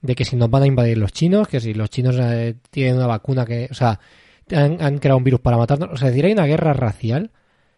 de 0.00 0.14
que 0.14 0.24
si 0.24 0.36
nos 0.36 0.50
van 0.50 0.62
a 0.64 0.66
invadir 0.66 0.98
los 0.98 1.12
chinos, 1.12 1.48
que 1.48 1.60
si 1.60 1.74
los 1.74 1.90
chinos 1.90 2.16
eh, 2.18 2.56
tienen 2.70 2.96
una 2.96 3.06
vacuna 3.06 3.44
que, 3.44 3.68
o 3.70 3.74
sea, 3.74 4.00
han, 4.52 4.98
creado 4.98 5.18
un 5.18 5.24
virus 5.24 5.40
para 5.40 5.56
matarnos. 5.56 5.90
O 5.92 5.96
sea, 5.96 6.08
es 6.08 6.14
decir, 6.14 6.26
hay 6.26 6.32
una 6.32 6.46
guerra 6.46 6.72
racial 6.72 7.30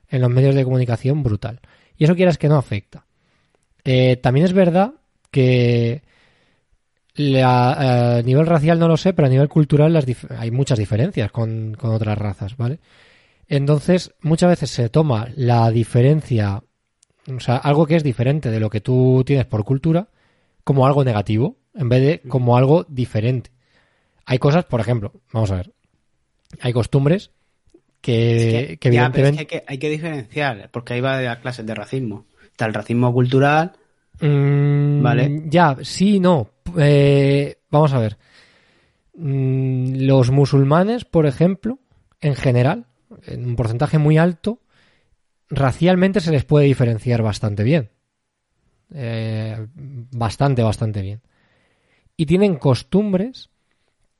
en 0.08 0.20
los 0.20 0.30
medios 0.30 0.54
de 0.54 0.64
comunicación 0.64 1.22
brutal. 1.22 1.60
Y 1.96 2.04
eso 2.04 2.14
quieras 2.14 2.38
que 2.38 2.48
no 2.48 2.56
afecta. 2.56 3.06
Eh, 3.84 4.16
también 4.16 4.46
es 4.46 4.52
verdad 4.52 4.94
que 5.30 6.02
la- 7.16 8.16
eh, 8.16 8.18
a 8.20 8.22
nivel 8.22 8.46
racial 8.46 8.78
no 8.78 8.88
lo 8.88 8.96
sé, 8.96 9.12
pero 9.12 9.26
a 9.26 9.30
nivel 9.30 9.48
cultural 9.48 9.92
las 9.92 10.06
dif- 10.06 10.30
hay 10.38 10.50
muchas 10.50 10.78
diferencias 10.78 11.30
con, 11.32 11.74
con 11.78 11.90
otras 11.92 12.16
razas, 12.18 12.56
¿vale? 12.56 12.78
Entonces, 13.48 14.12
muchas 14.22 14.50
veces 14.50 14.70
se 14.70 14.88
toma 14.88 15.28
la 15.36 15.70
diferencia, 15.70 16.62
o 17.34 17.40
sea, 17.40 17.56
algo 17.56 17.86
que 17.86 17.96
es 17.96 18.02
diferente 18.02 18.50
de 18.50 18.60
lo 18.60 18.70
que 18.70 18.80
tú 18.80 19.22
tienes 19.24 19.46
por 19.46 19.64
cultura, 19.64 20.08
como 20.64 20.86
algo 20.86 21.04
negativo, 21.04 21.56
en 21.74 21.88
vez 21.88 22.02
de 22.02 22.28
como 22.28 22.56
algo 22.56 22.84
diferente. 22.88 23.50
Hay 24.24 24.38
cosas, 24.38 24.64
por 24.64 24.80
ejemplo, 24.80 25.12
vamos 25.32 25.50
a 25.52 25.56
ver, 25.56 25.72
hay 26.60 26.72
costumbres 26.72 27.30
que, 28.00 28.36
Es 28.36 28.54
Eh, 28.72 28.76
que 28.78 28.92
ya, 28.92 29.10
pero 29.12 29.28
es 29.28 29.34
que 29.34 29.40
hay, 29.40 29.46
que 29.46 29.64
hay 29.66 29.78
que 29.78 29.90
diferenciar, 29.90 30.70
porque 30.72 30.94
ahí 30.94 31.00
va 31.00 31.18
de 31.18 31.26
las 31.26 31.38
clases 31.38 31.64
de 31.66 31.74
racismo. 31.74 32.26
Está 32.50 32.66
el 32.66 32.74
racismo 32.74 33.12
cultural, 33.12 33.72
Mm, 34.20 35.02
Vale. 35.02 35.42
Ya, 35.46 35.76
sí, 35.82 36.20
no. 36.20 36.50
Eh, 36.78 37.58
vamos 37.70 37.92
a 37.92 37.98
ver. 37.98 38.18
Mm, 39.14 40.06
los 40.06 40.30
musulmanes, 40.30 41.04
por 41.04 41.26
ejemplo, 41.26 41.78
en 42.20 42.34
general, 42.34 42.86
en 43.26 43.46
un 43.46 43.56
porcentaje 43.56 43.98
muy 43.98 44.18
alto, 44.18 44.60
racialmente 45.48 46.20
se 46.20 46.32
les 46.32 46.44
puede 46.44 46.66
diferenciar 46.66 47.22
bastante 47.22 47.62
bien. 47.62 47.90
Eh, 48.94 49.66
bastante, 49.76 50.62
bastante 50.62 51.02
bien. 51.02 51.20
Y 52.16 52.26
tienen 52.26 52.56
costumbres 52.56 53.50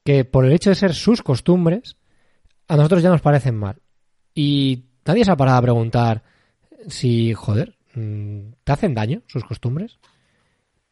que 0.05 0.25
por 0.25 0.45
el 0.45 0.53
hecho 0.53 0.71
de 0.71 0.77
ser 0.77 0.95
sus 0.95 1.23
costumbres, 1.23 1.97
a 2.69 2.77
nosotros 2.77 3.03
ya 3.03 3.11
nos 3.11 3.23
parecen 3.23 3.57
mal. 3.57 3.81
Y 4.35 4.85
nadie 5.05 5.25
se 5.25 5.31
ha 5.31 5.37
parado 5.37 5.59
a 5.59 5.63
preguntar 5.63 6.23
si, 6.89 7.33
joder, 7.33 7.76
¿te 8.65 8.73
hacen 8.73 8.95
daño 8.95 9.23
sus 9.27 9.45
costumbres? 9.45 9.99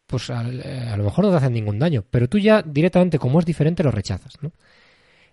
Pues 0.07 0.31
a, 0.31 0.49
eh, 0.49 0.89
a 0.93 0.97
lo 0.97 1.05
mejor 1.05 1.25
no 1.25 1.31
te 1.31 1.37
hacen 1.37 1.53
ningún 1.53 1.79
daño, 1.79 2.05
pero 2.11 2.29
tú 2.29 2.39
ya 2.39 2.63
directamente, 2.63 3.19
como 3.19 3.39
es 3.39 3.47
diferente, 3.47 3.83
lo 3.83 3.91
rechazas, 3.91 4.35
¿no? 4.43 4.53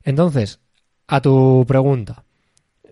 Entonces, 0.04 0.60
a 1.08 1.22
tu 1.22 1.66
pregunta, 1.68 2.24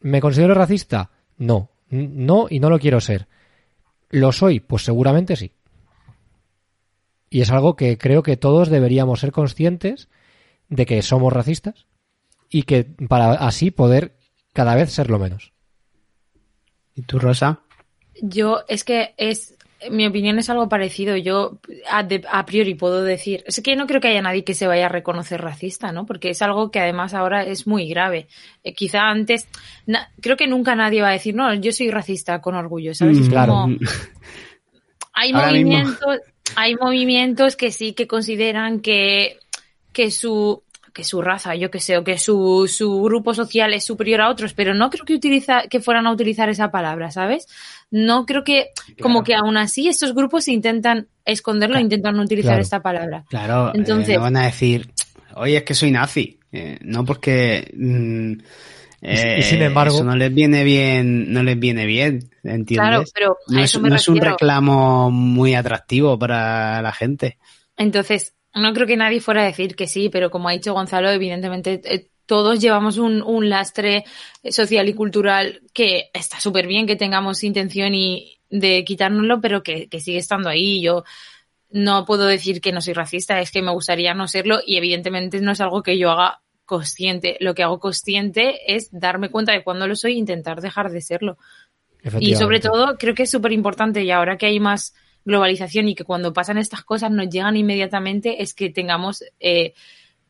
¿me 0.02 0.22
considero 0.22 0.54
racista? 0.54 1.12
No, 1.38 1.70
No, 1.89 2.48
y 2.50 2.60
no 2.60 2.70
lo 2.70 2.80
quiero 2.80 3.02
ser. 3.02 3.28
¿Lo 4.10 4.32
soy? 4.32 4.60
Pues 4.60 4.84
seguramente 4.84 5.36
sí. 5.36 5.54
Y 7.30 7.42
es 7.42 7.52
algo 7.52 7.76
que 7.76 7.98
creo 7.98 8.24
que 8.24 8.38
todos 8.38 8.70
deberíamos 8.70 9.20
ser 9.20 9.32
conscientes 9.32 10.10
de 10.68 10.86
que 10.86 11.02
somos 11.02 11.34
racistas 11.34 11.86
y 12.50 12.63
que 12.63 12.84
para 12.84 13.34
así 13.34 13.72
poder 13.72 14.18
cada 14.54 14.76
vez 14.76 14.92
serlo 14.92 15.20
menos. 15.20 15.54
¿Y 16.96 17.04
tú, 17.04 17.20
Rosa? 17.20 17.62
Yo, 18.21 18.62
es 18.67 18.84
que 18.84 19.13
es, 19.17 19.55
mi 19.89 20.05
opinión 20.08 20.38
es 20.39 20.49
algo 20.49 20.67
parecido. 20.67 21.15
Yo 21.15 21.58
a, 21.89 22.03
de- 22.03 22.23
a 22.29 22.45
priori 22.45 22.75
puedo 22.75 23.01
decir, 23.03 23.43
es 23.47 23.62
que 23.62 23.75
no 23.75 23.88
creo 23.88 24.01
que 24.01 24.10
haya 24.10 24.21
nadie 24.21 24.43
que 24.43 24.53
se 24.53 24.67
vaya 24.67 24.88
a 24.88 24.89
reconocer 24.89 25.39
racista, 25.41 25.91
¿no? 25.91 26.05
Porque 26.05 26.29
es 26.32 26.41
algo 26.41 26.69
que 26.71 26.79
además 26.79 27.13
ahora 27.13 27.43
es 27.45 27.65
muy 27.67 27.88
grave. 27.88 28.27
Eh, 28.63 28.73
quizá 28.73 29.03
antes, 29.10 29.47
na- 29.86 30.10
creo 30.21 30.36
que 30.38 30.47
nunca 30.47 30.75
nadie 30.75 31.01
va 31.01 31.10
a 31.10 31.13
decir, 31.13 31.34
no, 31.36 31.53
yo 31.53 31.71
soy 31.71 31.89
racista 31.91 32.41
con 32.41 32.55
orgullo, 32.55 32.93
¿sabes? 32.93 33.17
Mm, 33.19 33.21
Es 33.23 33.29
claro. 33.29 33.53
como- 33.53 33.77
hay 35.13 35.32
Ahora 35.32 35.51
mismo. 35.51 35.71
movimientos, 35.71 36.19
hay 36.55 36.75
movimientos 36.75 37.55
que 37.55 37.71
sí 37.71 37.93
que 37.93 38.08
consideran 38.08 38.79
que, 38.82 39.38
que 39.93 40.12
su 40.12 40.63
que 40.93 41.04
su 41.04 41.21
raza, 41.21 41.56
yo 41.56 41.69
que 41.71 41.80
sé, 41.80 41.97
o 41.97 42.04
que 42.04 42.17
su, 42.17 42.67
su 42.71 43.02
grupo 43.02 43.34
social 43.34 43.73
es 43.73 43.86
superior 43.86 44.21
a 44.21 44.30
otros, 44.30 44.54
pero 44.54 44.73
no 44.73 44.89
creo 44.89 45.06
que 45.06 45.13
utiliza, 45.15 45.63
que 45.69 45.80
fueran 45.80 46.08
a 46.08 46.12
utilizar 46.12 46.49
esa 46.49 46.71
palabra, 46.71 47.12
¿sabes? 47.12 47.47
No 47.91 48.25
creo 48.25 48.43
que, 48.43 48.69
como 49.02 49.23
que 49.23 49.36
aún 49.36 49.58
así 49.58 49.88
estos 49.88 50.13
grupos 50.13 50.47
intentan 50.47 51.08
esconderlo, 51.25 51.73
Claro. 51.75 51.84
intentan 51.86 52.15
no 52.17 52.23
utilizar 52.23 52.52
Claro. 52.52 52.62
esta 52.62 52.82
palabra. 52.82 53.23
Claro, 53.30 53.71
Entonces- 53.75 54.10
eh, 54.10 54.17
no 54.17 54.21
van 54.23 54.38
a 54.38 54.45
decir, 54.45 54.89
oye, 55.36 55.58
es 55.58 55.63
que 55.63 55.73
soy 55.73 55.91
nazi. 55.91 56.39
Eh, 56.52 56.80
no 56.82 57.06
porque... 57.06 57.71
mm, 57.78 58.34
eh, 59.02 59.36
y 59.39 59.41
sin 59.43 59.62
embargo- 59.62 59.95
Eso 59.95 60.04
no 60.04 60.15
les 60.15 60.34
viene 60.34 60.63
bien, 60.63 61.32
no 61.32 61.41
les 61.43 61.58
viene 61.58 61.86
bien, 61.86 62.30
¿entiendes? 62.43 62.75
Claro, 62.89 63.04
pero 63.13 63.38
no 63.47 63.62
es, 63.62 63.80
no 63.80 63.95
es 63.95 64.08
un 64.10 64.17
reclamo 64.19 65.10
muy 65.12 65.54
atractivo 65.56 66.17
para 66.19 66.82
la 66.82 66.91
gente. 66.91 67.38
Entonces, 67.78 68.34
no 68.55 68.73
creo 68.73 68.88
que 68.88 68.97
nadie 68.97 69.21
fuera 69.21 69.41
a 69.41 69.45
decir 69.45 69.75
que 69.75 69.88
sí, 69.88 70.09
pero 70.09 70.31
como 70.31 70.49
ha 70.49 70.53
dicho 70.53 70.73
Gonzalo, 70.73 71.09
evidentemente 71.09 71.81
eh, 71.83 72.09
todos 72.25 72.59
llevamos 72.59 72.97
un, 72.97 73.21
un 73.21 73.49
lastre 73.49 74.05
social 74.49 74.88
y 74.88 74.93
cultural 74.93 75.62
que 75.73 76.09
está 76.13 76.39
súper 76.39 76.67
bien 76.67 76.85
que 76.85 76.95
tengamos 76.95 77.43
intención 77.43 77.95
y 77.95 78.39
de 78.49 78.83
quitárnoslo, 78.83 79.41
pero 79.41 79.63
que, 79.63 79.88
que 79.88 79.99
sigue 79.99 80.19
estando 80.19 80.49
ahí. 80.49 80.81
Yo 80.81 81.03
no 81.69 82.05
puedo 82.05 82.25
decir 82.25 82.62
que 82.62 82.71
no 82.71 82.81
soy 82.81 82.93
racista, 82.93 83.39
es 83.39 83.51
que 83.51 83.62
me 83.62 83.71
gustaría 83.71 84.13
no 84.13 84.27
serlo 84.27 84.59
y 84.65 84.77
evidentemente 84.77 85.39
no 85.41 85.51
es 85.51 85.62
algo 85.62 85.83
que 85.83 85.97
yo 85.97 86.12
haga 86.12 86.41
consciente. 86.65 87.38
Lo 87.39 87.55
que 87.55 87.63
hago 87.63 87.79
consciente 87.79 88.75
es 88.75 88.89
darme 88.91 89.29
cuenta 89.29 89.51
de 89.51 89.63
cuando 89.63 89.88
lo 89.88 89.95
soy 89.95 90.13
e 90.13 90.17
intentar 90.17 90.62
dejar 90.62 90.91
de 90.91 91.01
serlo. 91.01 91.38
Y 92.19 92.35
sobre 92.35 92.59
todo, 92.59 92.97
creo 92.97 93.13
que 93.13 93.23
es 93.23 93.31
súper 93.31 93.51
importante 93.51 94.03
y 94.03 94.12
ahora 94.12 94.38
que 94.38 94.45
hay 94.45 94.59
más 94.59 94.93
globalización 95.25 95.88
y 95.88 95.95
que 95.95 96.03
cuando 96.03 96.34
pasan 96.34 96.58
estas 96.58 96.84
cosas 96.84 97.12
nos 97.12 97.29
llegan 97.29 97.58
inmediatamente, 97.58 98.41
es 98.41 98.53
que 98.53 98.69
tengamos 98.69 99.23
eh, 99.39 99.73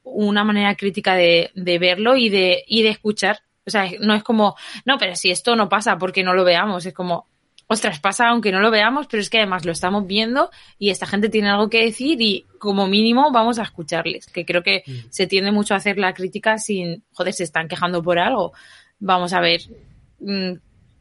una 0.03 0.43
manera 0.43 0.75
crítica 0.75 1.15
de, 1.15 1.51
de 1.55 1.79
verlo 1.79 2.15
y 2.15 2.29
de, 2.29 2.63
y 2.67 2.83
de 2.83 2.89
escuchar. 2.89 3.39
O 3.65 3.69
sea, 3.69 3.89
no 3.99 4.15
es 4.15 4.23
como, 4.23 4.55
no, 4.85 4.97
pero 4.97 5.15
si 5.15 5.29
esto 5.29 5.55
no 5.55 5.69
pasa 5.69 5.97
porque 5.97 6.23
no 6.23 6.33
lo 6.33 6.43
veamos, 6.43 6.85
es 6.85 6.93
como, 6.93 7.27
ostras, 7.67 7.99
pasa 7.99 8.29
aunque 8.29 8.51
no 8.51 8.61
lo 8.61 8.71
veamos, 8.71 9.05
pero 9.07 9.21
es 9.21 9.29
que 9.29 9.37
además 9.37 9.63
lo 9.63 9.71
estamos 9.71 10.07
viendo 10.07 10.49
y 10.79 10.89
esta 10.89 11.05
gente 11.05 11.29
tiene 11.29 11.49
algo 11.49 11.69
que 11.69 11.85
decir 11.85 12.19
y 12.19 12.47
como 12.57 12.87
mínimo 12.87 13.31
vamos 13.31 13.59
a 13.59 13.63
escucharles, 13.63 14.25
que 14.25 14.43
creo 14.43 14.63
que 14.63 14.83
se 15.11 15.27
tiende 15.27 15.51
mucho 15.51 15.75
a 15.75 15.77
hacer 15.77 15.99
la 15.99 16.13
crítica 16.15 16.57
sin, 16.57 17.03
joder, 17.13 17.33
se 17.33 17.43
están 17.43 17.67
quejando 17.67 18.01
por 18.01 18.17
algo. 18.17 18.53
Vamos 18.99 19.33
a 19.33 19.39
ver 19.39 19.61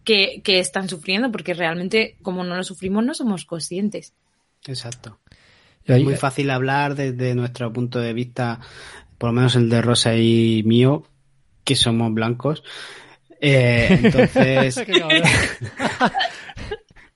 qué 0.09 0.59
están 0.59 0.89
sufriendo, 0.89 1.31
porque 1.31 1.55
realmente 1.55 2.17
como 2.23 2.45
no 2.45 2.57
lo 2.57 2.65
sufrimos 2.65 3.05
no 3.05 3.15
somos 3.15 3.45
conscientes. 3.45 4.15
Exacto. 4.67 5.19
Es 5.85 6.05
muy 6.05 6.17
fácil 6.17 6.51
hablar 6.51 6.95
desde 6.95 7.35
nuestro 7.35 7.73
punto 7.73 7.99
de 7.99 8.13
vista, 8.13 8.61
por 9.17 9.31
lo 9.31 9.35
menos 9.35 9.57
el 9.57 9.71
de 9.71 9.81
Rosa 9.81 10.15
y 10.17 10.63
mío, 10.65 11.05
que 11.65 11.77
somos 11.77 12.13
blancos. 12.13 12.63
Eh, 13.41 13.87
entonces, 14.03 14.85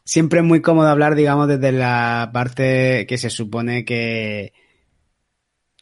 siempre 0.05 0.41
es 0.41 0.45
muy 0.45 0.63
cómodo 0.63 0.89
hablar, 0.89 1.15
digamos, 1.15 1.49
desde 1.49 1.71
la 1.71 2.31
parte 2.33 3.07
que 3.07 3.19
se 3.19 3.29
supone 3.29 3.85
que, 3.85 4.55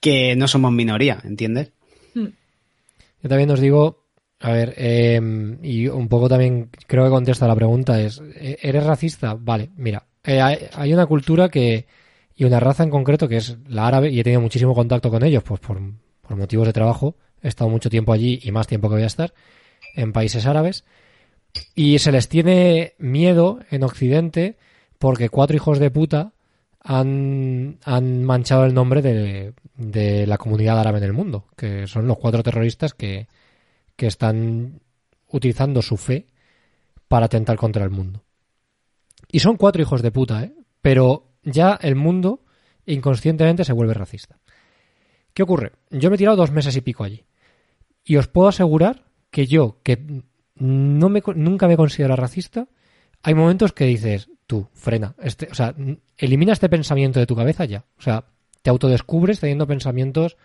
que 0.00 0.34
no 0.34 0.48
somos 0.48 0.72
minoría, 0.72 1.20
¿entiendes? 1.24 1.72
Yo 2.14 3.28
también 3.28 3.50
os 3.50 3.60
digo, 3.60 3.99
a 4.40 4.52
ver, 4.52 4.74
eh, 4.78 5.20
y 5.62 5.86
un 5.88 6.08
poco 6.08 6.28
también 6.28 6.70
creo 6.86 7.04
que 7.04 7.10
contesta 7.10 7.46
la 7.46 7.54
pregunta 7.54 8.00
es, 8.00 8.22
¿e- 8.36 8.58
¿eres 8.62 8.84
racista? 8.84 9.36
Vale, 9.38 9.70
mira, 9.76 10.06
eh, 10.24 10.40
hay 10.72 10.92
una 10.94 11.06
cultura 11.06 11.50
que, 11.50 11.86
y 12.34 12.44
una 12.44 12.58
raza 12.58 12.82
en 12.82 12.90
concreto 12.90 13.28
que 13.28 13.36
es 13.36 13.58
la 13.68 13.86
árabe, 13.86 14.10
y 14.10 14.18
he 14.18 14.24
tenido 14.24 14.40
muchísimo 14.40 14.74
contacto 14.74 15.10
con 15.10 15.22
ellos, 15.24 15.42
pues 15.42 15.60
por, 15.60 15.78
por 16.22 16.36
motivos 16.38 16.66
de 16.66 16.72
trabajo, 16.72 17.16
he 17.42 17.48
estado 17.48 17.68
mucho 17.68 17.90
tiempo 17.90 18.12
allí 18.14 18.40
y 18.42 18.50
más 18.50 18.66
tiempo 18.66 18.88
que 18.88 18.94
voy 18.94 19.04
a 19.04 19.06
estar, 19.08 19.34
en 19.94 20.12
países 20.12 20.46
árabes, 20.46 20.84
y 21.74 21.98
se 21.98 22.12
les 22.12 22.28
tiene 22.28 22.94
miedo 22.98 23.58
en 23.70 23.82
Occidente 23.82 24.56
porque 24.98 25.28
cuatro 25.28 25.56
hijos 25.56 25.78
de 25.78 25.90
puta 25.90 26.32
han, 26.82 27.78
han 27.84 28.24
manchado 28.24 28.64
el 28.64 28.72
nombre 28.72 29.02
de, 29.02 29.52
de 29.76 30.26
la 30.26 30.38
comunidad 30.38 30.80
árabe 30.80 30.98
en 30.98 31.04
el 31.04 31.12
mundo, 31.12 31.46
que 31.56 31.86
son 31.86 32.06
los 32.06 32.16
cuatro 32.18 32.42
terroristas 32.42 32.94
que, 32.94 33.26
que 34.00 34.06
están 34.06 34.80
utilizando 35.28 35.82
su 35.82 35.98
fe 35.98 36.26
para 37.06 37.26
atentar 37.26 37.58
contra 37.58 37.84
el 37.84 37.90
mundo. 37.90 38.24
Y 39.30 39.40
son 39.40 39.58
cuatro 39.58 39.82
hijos 39.82 40.00
de 40.00 40.10
puta, 40.10 40.42
¿eh? 40.42 40.54
Pero 40.80 41.34
ya 41.42 41.78
el 41.82 41.96
mundo 41.96 42.42
inconscientemente 42.86 43.62
se 43.62 43.74
vuelve 43.74 43.92
racista. 43.92 44.38
¿Qué 45.34 45.42
ocurre? 45.42 45.72
Yo 45.90 46.08
me 46.08 46.14
he 46.14 46.18
tirado 46.18 46.38
dos 46.38 46.50
meses 46.50 46.74
y 46.76 46.80
pico 46.80 47.04
allí. 47.04 47.26
Y 48.02 48.16
os 48.16 48.26
puedo 48.26 48.48
asegurar 48.48 49.04
que 49.30 49.46
yo, 49.46 49.80
que 49.82 50.02
no 50.54 51.08
me, 51.10 51.22
nunca 51.34 51.68
me 51.68 51.76
considero 51.76 52.16
racista, 52.16 52.68
hay 53.22 53.34
momentos 53.34 53.74
que 53.74 53.84
dices, 53.84 54.30
tú, 54.46 54.66
frena, 54.72 55.14
este, 55.18 55.46
o 55.50 55.54
sea, 55.54 55.74
elimina 56.16 56.54
este 56.54 56.70
pensamiento 56.70 57.20
de 57.20 57.26
tu 57.26 57.36
cabeza 57.36 57.66
ya. 57.66 57.84
O 57.98 58.00
sea, 58.00 58.24
te 58.62 58.70
autodescubres 58.70 59.40
teniendo 59.40 59.66
pensamientos 59.66 60.38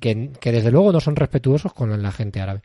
que, 0.00 0.30
que 0.40 0.52
desde 0.52 0.70
luego 0.70 0.92
no 0.92 1.00
son 1.00 1.16
respetuosos 1.16 1.72
con 1.72 2.02
la 2.02 2.12
gente 2.12 2.40
árabe. 2.40 2.62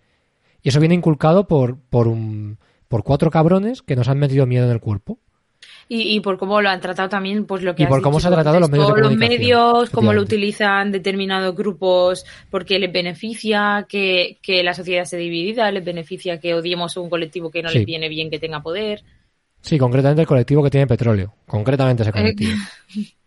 Y 0.62 0.70
eso 0.70 0.80
viene 0.80 0.96
inculcado 0.96 1.48
por, 1.48 1.78
por, 1.80 2.08
un, 2.08 2.58
por 2.88 3.04
cuatro 3.04 3.32
cabrones 3.32 3.82
que 3.82 3.96
nos 3.96 4.08
han 4.10 4.20
metido 4.20 4.46
miedo 4.46 4.66
en 4.66 4.72
el 4.72 4.80
cuerpo. 4.80 5.18
Y, 5.88 6.16
y 6.16 6.20
por 6.20 6.38
cómo 6.38 6.62
lo 6.62 6.70
han 6.70 6.80
tratado 6.82 7.10
también, 7.10 7.46
pues 7.46 7.64
lo 7.64 7.74
que 7.76 7.84
Y 7.84 7.88
por 7.88 8.02
cómo 8.02 8.18
dicho 8.18 8.28
se 8.30 8.34
ha 8.34 8.36
tratado 8.36 8.60
los 8.60 8.70
medios 8.70 8.88
de 8.88 8.92
todos 8.92 9.00
los 9.02 9.10
comunicación, 9.10 9.40
medios, 9.42 9.90
cómo 9.90 10.14
lo 10.14 10.22
utilizan 10.22 10.92
determinados 10.92 11.56
grupos 11.56 12.26
porque 12.52 12.78
les 12.78 12.92
beneficia 12.92 13.86
que, 13.90 14.38
que 14.42 14.64
la 14.64 14.74
sociedad 14.76 15.04
esté 15.04 15.18
dividida, 15.18 15.72
les 15.72 15.84
beneficia 15.84 16.40
que 16.40 16.54
odiemos 16.54 16.96
a 16.96 17.00
un 17.00 17.10
colectivo 17.10 17.50
que 17.50 17.64
no 17.64 17.70
Sí. 17.70 17.80
les 17.80 17.86
viene 17.88 18.08
bien 18.08 18.30
que 18.30 18.38
tenga 18.40 18.62
poder. 18.62 19.04
Sí, 19.62 19.78
concretamente 19.78 20.22
el 20.22 20.28
colectivo 20.28 20.64
que 20.64 20.70
tiene 20.70 20.88
petróleo. 20.88 21.34
Concretamente 21.48 22.04
ese 22.04 22.12
colectivo. 22.12 22.54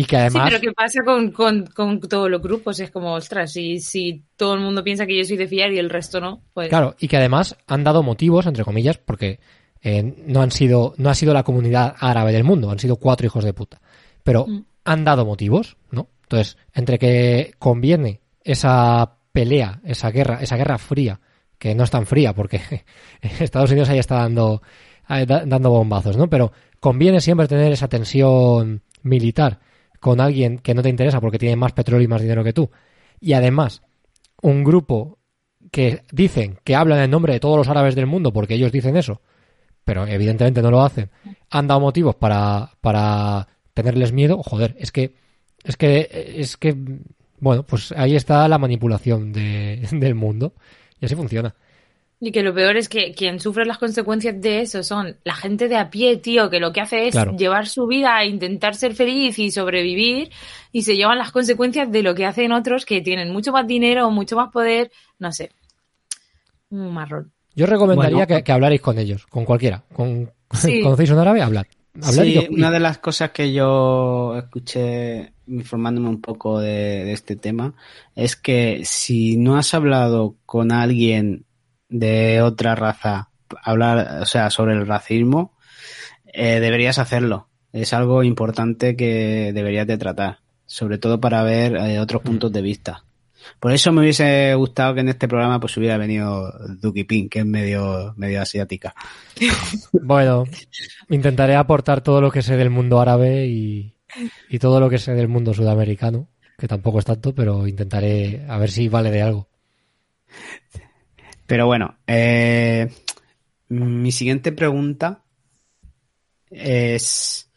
Y 0.00 0.04
que 0.04 0.16
además... 0.16 0.44
Sí, 0.44 0.48
pero 0.50 0.60
¿qué 0.60 0.72
pasa 0.74 1.00
con, 1.04 1.30
con, 1.30 1.66
con 1.66 2.00
todos 2.00 2.30
los 2.30 2.42
grupos? 2.42 2.78
Es 2.80 2.90
como, 2.90 3.14
ostras, 3.14 3.52
si, 3.52 3.80
si 3.80 4.24
todo 4.36 4.54
el 4.54 4.60
mundo 4.60 4.84
piensa 4.84 5.06
que 5.06 5.16
yo 5.16 5.24
soy 5.24 5.36
de 5.36 5.48
fiar 5.48 5.72
y 5.72 5.78
el 5.78 5.88
resto 5.90 6.20
no, 6.20 6.42
pues... 6.52 6.68
Claro, 6.68 6.94
y 6.98 7.08
que 7.08 7.16
además 7.16 7.56
han 7.66 7.82
dado 7.84 8.02
motivos, 8.02 8.46
entre 8.46 8.64
comillas, 8.64 8.98
porque 8.98 9.40
eh, 9.82 10.02
no 10.26 10.42
han 10.42 10.50
sido, 10.50 10.94
no 10.98 11.08
ha 11.10 11.14
sido 11.14 11.32
la 11.32 11.44
comunidad 11.44 11.94
árabe 11.98 12.32
del 12.32 12.44
mundo, 12.44 12.70
han 12.70 12.78
sido 12.78 12.96
cuatro 12.96 13.26
hijos 13.26 13.44
de 13.44 13.54
puta. 13.54 13.80
Pero 14.22 14.46
Mm. 14.46 14.64
han 14.84 15.04
dado 15.04 15.24
motivos, 15.24 15.76
¿no? 15.90 16.08
Entonces, 16.24 16.58
entre 16.74 16.98
que 16.98 17.54
conviene 17.58 18.20
esa 18.44 19.16
pelea, 19.32 19.80
esa 19.84 20.10
guerra, 20.10 20.38
esa 20.42 20.56
guerra 20.56 20.76
fría, 20.78 21.20
que 21.58 21.74
no 21.74 21.84
es 21.84 21.90
tan 21.90 22.04
fría 22.06 22.34
porque 22.34 22.60
Estados 23.40 23.70
Unidos 23.70 23.88
ahí 23.88 23.98
está 23.98 24.16
dando, 24.16 24.60
da- 25.08 25.44
dando 25.46 25.70
bombazos, 25.70 26.16
¿no? 26.16 26.28
Pero 26.28 26.52
conviene 26.80 27.20
siempre 27.20 27.48
tener 27.48 27.72
esa 27.72 27.88
tensión 27.88 28.82
militar 29.02 29.60
con 30.00 30.20
alguien 30.20 30.58
que 30.58 30.74
no 30.74 30.82
te 30.82 30.88
interesa 30.88 31.20
porque 31.20 31.38
tiene 31.38 31.56
más 31.56 31.72
petróleo 31.72 32.04
y 32.04 32.08
más 32.08 32.22
dinero 32.22 32.44
que 32.44 32.52
tú. 32.52 32.70
Y 33.20 33.32
además, 33.32 33.82
un 34.42 34.64
grupo 34.64 35.18
que 35.70 36.02
dicen 36.12 36.58
que 36.64 36.74
hablan 36.74 37.00
en 37.00 37.10
nombre 37.10 37.32
de 37.32 37.40
todos 37.40 37.56
los 37.56 37.68
árabes 37.68 37.94
del 37.94 38.06
mundo 38.06 38.32
porque 38.32 38.54
ellos 38.54 38.72
dicen 38.72 38.96
eso, 38.96 39.20
pero 39.84 40.06
evidentemente 40.06 40.62
no 40.62 40.70
lo 40.70 40.82
hacen, 40.82 41.10
han 41.50 41.66
dado 41.66 41.80
motivos 41.80 42.14
para, 42.14 42.70
para 42.80 43.48
tenerles 43.74 44.12
miedo, 44.12 44.42
joder, 44.42 44.76
es 44.78 44.92
que, 44.92 45.14
es 45.64 45.76
que, 45.76 46.34
es 46.36 46.56
que, 46.56 46.76
bueno, 47.38 47.64
pues 47.64 47.92
ahí 47.92 48.16
está 48.16 48.48
la 48.48 48.58
manipulación 48.58 49.32
de, 49.32 49.86
del 49.92 50.14
mundo 50.14 50.54
y 51.00 51.06
así 51.06 51.14
funciona. 51.14 51.54
Y 52.18 52.32
que 52.32 52.42
lo 52.42 52.54
peor 52.54 52.76
es 52.78 52.88
que 52.88 53.12
quien 53.12 53.40
sufre 53.40 53.66
las 53.66 53.76
consecuencias 53.76 54.40
de 54.40 54.60
eso 54.62 54.82
son 54.82 55.16
la 55.22 55.34
gente 55.34 55.68
de 55.68 55.76
a 55.76 55.90
pie, 55.90 56.16
tío, 56.16 56.48
que 56.48 56.60
lo 56.60 56.72
que 56.72 56.80
hace 56.80 57.06
es 57.08 57.12
Claro. 57.12 57.36
llevar 57.36 57.66
su 57.68 57.86
vida 57.86 58.16
a 58.16 58.24
intentar 58.24 58.74
ser 58.74 58.94
feliz 58.94 59.38
y 59.38 59.50
sobrevivir 59.50 60.30
y 60.72 60.82
se 60.82 60.96
llevan 60.96 61.18
las 61.18 61.30
consecuencias 61.30 61.92
de 61.92 62.02
lo 62.02 62.14
que 62.14 62.24
hacen 62.24 62.52
otros 62.52 62.86
que 62.86 63.02
tienen 63.02 63.30
mucho 63.32 63.52
más 63.52 63.66
dinero, 63.66 64.10
mucho 64.10 64.34
más 64.36 64.50
poder, 64.50 64.90
no 65.18 65.30
sé. 65.30 65.50
Un 66.70 66.92
marrón. 66.92 67.32
Yo 67.54 67.66
recomendaría 67.66 68.24
Bueno. 68.24 68.36
que, 68.38 68.44
que 68.44 68.52
hablarais 68.52 68.80
con 68.80 68.98
ellos, 68.98 69.26
con 69.26 69.44
cualquiera. 69.44 69.84
Con, 69.92 70.30
Sí. 70.52 70.80
¿Conocéis 70.80 71.10
un 71.10 71.18
árabe? 71.18 71.42
Hablad. 71.42 71.64
Sí, 72.00 72.46
una 72.50 72.70
de 72.70 72.78
las 72.80 72.98
cosas 72.98 73.30
que 73.30 73.52
yo 73.52 74.36
escuché 74.36 75.32
informándome 75.48 76.08
un 76.08 76.20
poco 76.20 76.60
de, 76.60 77.04
de 77.04 77.12
este 77.12 77.36
tema 77.36 77.74
es 78.14 78.36
que 78.36 78.82
si 78.84 79.36
no 79.38 79.56
has 79.56 79.74
hablado 79.74 80.36
con 80.46 80.72
alguien 80.72 81.44
de 81.88 82.42
otra 82.42 82.74
raza, 82.74 83.30
hablar, 83.62 84.18
o 84.20 84.26
sea, 84.26 84.50
sobre 84.50 84.74
el 84.74 84.86
racismo, 84.86 85.56
eh, 86.32 86.60
deberías 86.60 86.98
hacerlo. 86.98 87.48
Es 87.72 87.92
algo 87.92 88.22
importante 88.22 88.96
que 88.96 89.52
deberías 89.54 89.86
de 89.86 89.98
tratar, 89.98 90.38
sobre 90.64 90.98
todo 90.98 91.20
para 91.20 91.42
ver 91.42 91.76
eh, 91.76 92.00
otros 92.00 92.22
puntos 92.22 92.52
de 92.52 92.62
vista. 92.62 93.04
Por 93.60 93.72
eso 93.72 93.92
me 93.92 94.00
hubiese 94.00 94.54
gustado 94.54 94.94
que 94.94 95.00
en 95.00 95.08
este 95.08 95.28
programa 95.28 95.60
pues 95.60 95.76
hubiera 95.76 95.96
venido 95.96 96.52
Duki 96.80 97.04
Pin, 97.04 97.28
que 97.28 97.40
es 97.40 97.46
medio, 97.46 98.14
medio 98.16 98.42
asiática. 98.42 98.94
Bueno, 99.92 100.44
intentaré 101.08 101.56
aportar 101.56 102.00
todo 102.00 102.20
lo 102.20 102.30
que 102.30 102.42
sé 102.42 102.56
del 102.56 102.70
mundo 102.70 103.00
árabe 103.00 103.46
y, 103.46 103.94
y 104.48 104.58
todo 104.58 104.78
lo 104.78 104.88
que 104.88 104.98
sé 104.98 105.14
del 105.14 105.28
mundo 105.28 105.52
sudamericano, 105.52 106.28
que 106.58 106.68
tampoco 106.68 107.00
es 107.00 107.04
tanto, 107.04 107.34
pero 107.34 107.66
intentaré 107.66 108.44
a 108.48 108.58
ver 108.58 108.70
si 108.70 108.88
vale 108.88 109.10
de 109.10 109.22
algo. 109.22 109.48
Pero 111.46 111.66
bueno, 111.66 111.96
eh, 112.06 112.90
mi 113.68 114.12
siguiente 114.12 114.52
pregunta 114.52 115.22
es, 116.50 117.50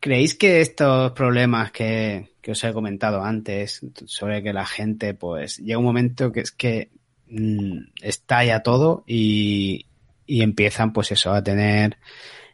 ¿creéis 0.00 0.34
que 0.34 0.60
estos 0.60 1.12
problemas 1.12 1.72
que, 1.72 2.30
os 2.48 2.62
he 2.62 2.72
comentado 2.72 3.24
antes 3.24 3.80
sobre 4.06 4.42
que 4.42 4.52
la 4.52 4.66
gente, 4.66 5.14
pues, 5.14 5.58
llega 5.58 5.78
un 5.78 5.84
momento 5.84 6.30
que 6.30 6.40
es 6.40 6.52
que 6.52 6.90
mm, 7.28 7.78
estalla 8.02 8.62
todo 8.62 9.02
y, 9.06 9.86
y 10.26 10.42
empiezan, 10.42 10.92
pues 10.92 11.10
eso, 11.12 11.32
a 11.32 11.42
tener, 11.42 11.96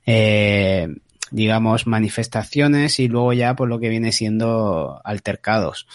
eh, 0.06 0.88
digamos, 1.30 1.86
manifestaciones 1.86 2.98
y 3.00 3.08
luego 3.08 3.32
ya, 3.32 3.54
por 3.54 3.68
lo 3.68 3.78
que 3.78 3.88
viene 3.88 4.12
siendo 4.12 5.00
altercados? 5.04 5.86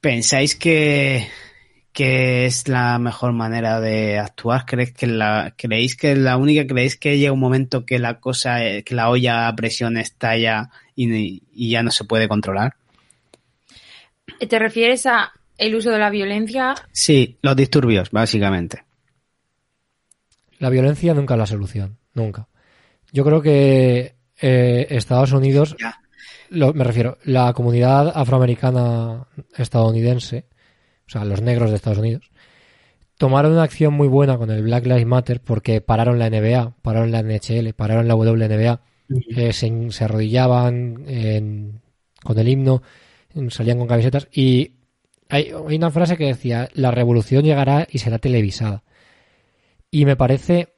¿Pensáis 0.00 0.54
que, 0.54 1.26
que 1.96 2.44
es 2.44 2.68
la 2.68 2.98
mejor 2.98 3.32
manera 3.32 3.80
de 3.80 4.18
actuar? 4.18 4.66
¿Creéis 4.66 4.92
que 4.92 5.06
la, 5.06 5.54
creéis 5.56 5.96
que 5.96 6.12
es 6.12 6.18
la 6.18 6.36
única? 6.36 6.66
¿Creéis 6.66 6.98
que 6.98 7.16
llega 7.16 7.32
un 7.32 7.40
momento 7.40 7.86
que 7.86 7.98
la 7.98 8.20
cosa, 8.20 8.62
eh, 8.62 8.84
que 8.84 8.94
la 8.94 9.08
olla 9.08 9.48
a 9.48 9.56
presión 9.56 9.96
estalla 9.96 10.68
y, 10.94 11.42
y 11.54 11.70
ya 11.70 11.82
no 11.82 11.90
se 11.90 12.04
puede 12.04 12.28
controlar? 12.28 12.74
¿Te 14.46 14.58
refieres 14.58 15.06
a 15.06 15.32
el 15.56 15.74
uso 15.74 15.90
de 15.90 15.98
la 15.98 16.10
violencia? 16.10 16.74
Sí, 16.92 17.38
los 17.40 17.56
disturbios, 17.56 18.10
básicamente. 18.10 18.84
La 20.58 20.68
violencia 20.68 21.14
nunca 21.14 21.32
es 21.34 21.38
la 21.38 21.46
solución, 21.46 21.96
nunca. 22.12 22.48
Yo 23.10 23.24
creo 23.24 23.40
que 23.40 24.16
eh, 24.40 24.86
Estados 24.90 25.32
Unidos, 25.32 25.76
lo- 26.50 26.74
me 26.74 26.84
refiero, 26.84 27.16
la 27.24 27.54
comunidad 27.54 28.12
afroamericana 28.14 29.26
estadounidense, 29.56 30.44
o 31.06 31.10
sea, 31.10 31.24
los 31.24 31.40
negros 31.42 31.70
de 31.70 31.76
Estados 31.76 31.98
Unidos, 31.98 32.30
tomaron 33.18 33.52
una 33.52 33.62
acción 33.62 33.94
muy 33.94 34.08
buena 34.08 34.38
con 34.38 34.50
el 34.50 34.62
Black 34.62 34.86
Lives 34.86 35.06
Matter 35.06 35.40
porque 35.40 35.80
pararon 35.80 36.18
la 36.18 36.26
NBA, 36.28 36.74
pararon 36.82 37.12
la 37.12 37.20
NHL, 37.20 37.72
pararon 37.74 38.08
la 38.08 38.14
WNBA, 38.14 38.80
eh, 39.36 39.52
se, 39.52 39.90
se 39.90 40.04
arrodillaban 40.04 41.04
en- 41.06 41.80
con 42.22 42.38
el 42.38 42.48
himno, 42.48 42.82
salían 43.50 43.78
con 43.78 43.86
camisetas 43.88 44.28
y 44.32 44.72
hay, 45.28 45.52
hay 45.68 45.76
una 45.76 45.90
frase 45.90 46.16
que 46.16 46.26
decía, 46.26 46.68
la 46.74 46.90
revolución 46.90 47.44
llegará 47.44 47.86
y 47.90 47.98
será 47.98 48.18
televisada. 48.18 48.84
Y 49.90 50.04
me 50.04 50.16
parece 50.16 50.74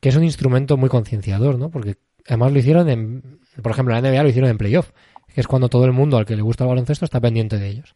que 0.00 0.08
es 0.10 0.16
un 0.16 0.24
instrumento 0.24 0.76
muy 0.76 0.88
concienciador, 0.88 1.58
¿no? 1.58 1.70
Porque 1.70 1.96
además 2.26 2.52
lo 2.52 2.58
hicieron 2.58 2.88
en, 2.88 3.40
por 3.62 3.72
ejemplo, 3.72 3.94
la 3.94 4.00
NBA 4.00 4.22
lo 4.22 4.28
hicieron 4.28 4.50
en 4.50 4.58
playoff, 4.58 4.92
que 5.34 5.40
es 5.40 5.46
cuando 5.48 5.68
todo 5.68 5.84
el 5.84 5.92
mundo 5.92 6.16
al 6.18 6.26
que 6.26 6.36
le 6.36 6.42
gusta 6.42 6.64
el 6.64 6.68
baloncesto 6.68 7.04
está 7.04 7.20
pendiente 7.20 7.58
de 7.58 7.68
ellos. 7.68 7.94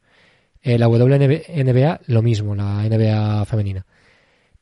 Eh, 0.63 0.79
la 0.79 0.89
WNBA, 0.89 2.01
lo 2.07 2.23
mismo, 2.23 2.55
la 2.55 2.85
NBA 2.89 3.45
femenina. 3.47 3.85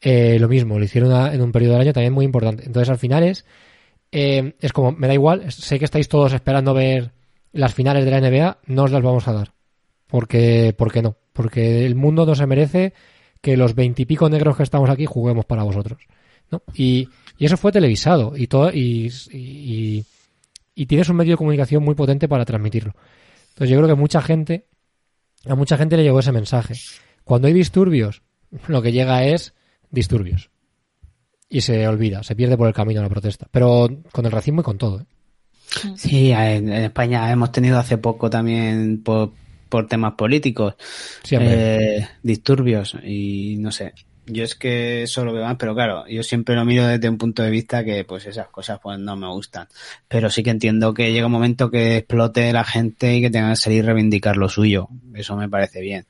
Eh, 0.00 0.38
lo 0.38 0.48
mismo, 0.48 0.78
lo 0.78 0.84
hicieron 0.84 1.32
en 1.32 1.42
un 1.42 1.52
periodo 1.52 1.74
del 1.74 1.82
año 1.82 1.92
también 1.92 2.12
muy 2.12 2.24
importante. 2.24 2.64
Entonces 2.64 2.88
al 2.88 2.98
final 2.98 3.22
es, 3.24 3.44
eh, 4.10 4.54
es 4.60 4.72
como, 4.72 4.92
me 4.92 5.06
da 5.06 5.14
igual, 5.14 5.52
sé 5.52 5.78
que 5.78 5.84
estáis 5.84 6.08
todos 6.08 6.32
esperando 6.32 6.72
ver 6.72 7.12
las 7.52 7.74
finales 7.74 8.04
de 8.04 8.10
la 8.10 8.20
NBA, 8.20 8.58
no 8.66 8.84
os 8.84 8.90
las 8.90 9.02
vamos 9.02 9.28
a 9.28 9.32
dar. 9.32 9.52
Porque, 10.06 10.74
porque 10.76 11.02
no, 11.02 11.16
porque 11.32 11.84
el 11.84 11.94
mundo 11.94 12.24
no 12.26 12.34
se 12.34 12.46
merece 12.46 12.94
que 13.40 13.56
los 13.56 13.74
veintipico 13.74 14.28
negros 14.28 14.56
que 14.56 14.62
estamos 14.62 14.90
aquí 14.90 15.06
juguemos 15.06 15.44
para 15.44 15.62
vosotros. 15.62 16.06
¿no? 16.50 16.62
Y, 16.74 17.08
y 17.38 17.46
eso 17.46 17.56
fue 17.56 17.72
televisado 17.72 18.36
y 18.36 18.46
todo 18.46 18.70
y, 18.72 19.12
y, 19.30 20.04
y 20.74 20.86
tienes 20.86 21.08
un 21.08 21.16
medio 21.16 21.32
de 21.32 21.36
comunicación 21.36 21.82
muy 21.82 21.94
potente 21.94 22.28
para 22.28 22.44
transmitirlo. 22.44 22.94
Entonces 23.50 23.70
yo 23.70 23.76
creo 23.76 23.88
que 23.88 24.00
mucha 24.00 24.20
gente, 24.20 24.66
a 25.46 25.54
mucha 25.54 25.76
gente 25.76 25.96
le 25.96 26.02
llegó 26.02 26.20
ese 26.20 26.32
mensaje. 26.32 26.74
Cuando 27.24 27.48
hay 27.48 27.54
disturbios, 27.54 28.22
lo 28.66 28.82
que 28.82 28.92
llega 28.92 29.24
es 29.24 29.54
disturbios. 29.90 30.50
Y 31.48 31.62
se 31.62 31.86
olvida, 31.88 32.22
se 32.22 32.36
pierde 32.36 32.56
por 32.56 32.68
el 32.68 32.74
camino 32.74 33.02
la 33.02 33.08
protesta. 33.08 33.46
Pero 33.50 33.88
con 34.12 34.26
el 34.26 34.32
racismo 34.32 34.60
y 34.60 34.64
con 34.64 34.78
todo. 34.78 35.00
¿eh? 35.00 35.06
Sí, 35.96 36.30
en, 36.30 36.72
España 36.72 37.30
hemos 37.30 37.52
tenido 37.52 37.78
hace 37.78 37.98
poco 37.98 38.30
también 38.30 39.02
por, 39.02 39.32
por 39.68 39.86
temas 39.86 40.14
políticos 40.14 40.74
eh, 41.30 42.06
disturbios 42.22 42.96
y 43.02 43.56
no 43.58 43.72
sé. 43.72 43.94
Yo 44.32 44.44
es 44.44 44.54
que 44.54 45.02
eso 45.02 45.24
lo 45.24 45.32
veo 45.32 45.44
más, 45.44 45.56
pero 45.58 45.74
claro, 45.74 46.06
yo 46.08 46.22
siempre 46.22 46.54
lo 46.54 46.64
miro 46.64 46.86
desde 46.86 47.08
un 47.08 47.18
punto 47.18 47.42
de 47.42 47.50
vista 47.50 47.84
que 47.84 48.04
pues 48.04 48.26
esas 48.26 48.48
cosas 48.48 48.78
pues 48.82 48.98
no 48.98 49.16
me 49.16 49.28
gustan. 49.28 49.66
Pero 50.08 50.30
sí 50.30 50.42
que 50.42 50.50
entiendo 50.50 50.94
que 50.94 51.12
llega 51.12 51.26
un 51.26 51.32
momento 51.32 51.70
que 51.70 51.96
explote 51.98 52.52
la 52.52 52.64
gente 52.64 53.16
y 53.16 53.20
que 53.20 53.30
tengan 53.30 53.50
que 53.50 53.56
salir 53.56 53.82
a 53.84 53.86
reivindicar 53.88 54.36
lo 54.36 54.48
suyo. 54.48 54.88
Eso 55.14 55.36
me 55.36 55.48
parece 55.48 55.80
bien. 55.80 56.06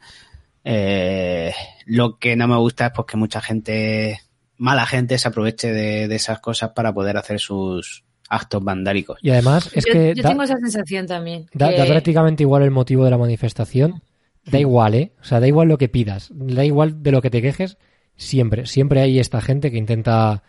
Eh, 0.64 1.52
lo 1.86 2.18
que 2.18 2.36
no 2.36 2.46
me 2.46 2.56
gusta 2.56 2.86
es 2.86 2.92
pues 2.94 3.06
que 3.06 3.16
mucha 3.16 3.40
gente, 3.40 4.20
mala 4.58 4.86
gente, 4.86 5.18
se 5.18 5.28
aproveche 5.28 5.72
de, 5.72 6.08
de 6.08 6.14
esas 6.16 6.40
cosas 6.40 6.70
para 6.74 6.92
poder 6.92 7.16
hacer 7.16 7.40
sus 7.40 8.04
actos 8.28 8.62
vandálicos. 8.62 9.18
Y 9.22 9.30
además 9.30 9.70
es 9.74 9.84
yo 9.86 9.92
que 9.92 10.14
yo 10.14 10.22
da, 10.22 10.28
tengo 10.30 10.42
esa 10.42 10.56
sensación 10.58 11.06
también. 11.06 11.46
da- 11.54 11.70
que- 11.70 11.78
da 11.78 11.86
prácticamente 11.86 12.42
igual 12.42 12.62
el 12.62 12.70
motivo 12.70 13.04
de 13.04 13.10
la 13.10 13.18
manifestación. 13.18 14.02
Da 14.44 14.58
igual, 14.58 14.94
¿eh? 14.94 15.12
O 15.20 15.24
sea, 15.24 15.38
da 15.38 15.46
igual 15.46 15.68
lo 15.68 15.76
que 15.78 15.88
pidas. 15.88 16.30
Da 16.32 16.64
igual 16.64 17.02
de 17.02 17.12
lo 17.12 17.20
que 17.20 17.30
te 17.30 17.42
quejes. 17.42 17.76
Siempre, 18.20 18.66
siempre 18.66 19.00
hay 19.00 19.18
esta 19.18 19.40
gente 19.40 19.70
que 19.70 19.78
intenta 19.78 20.42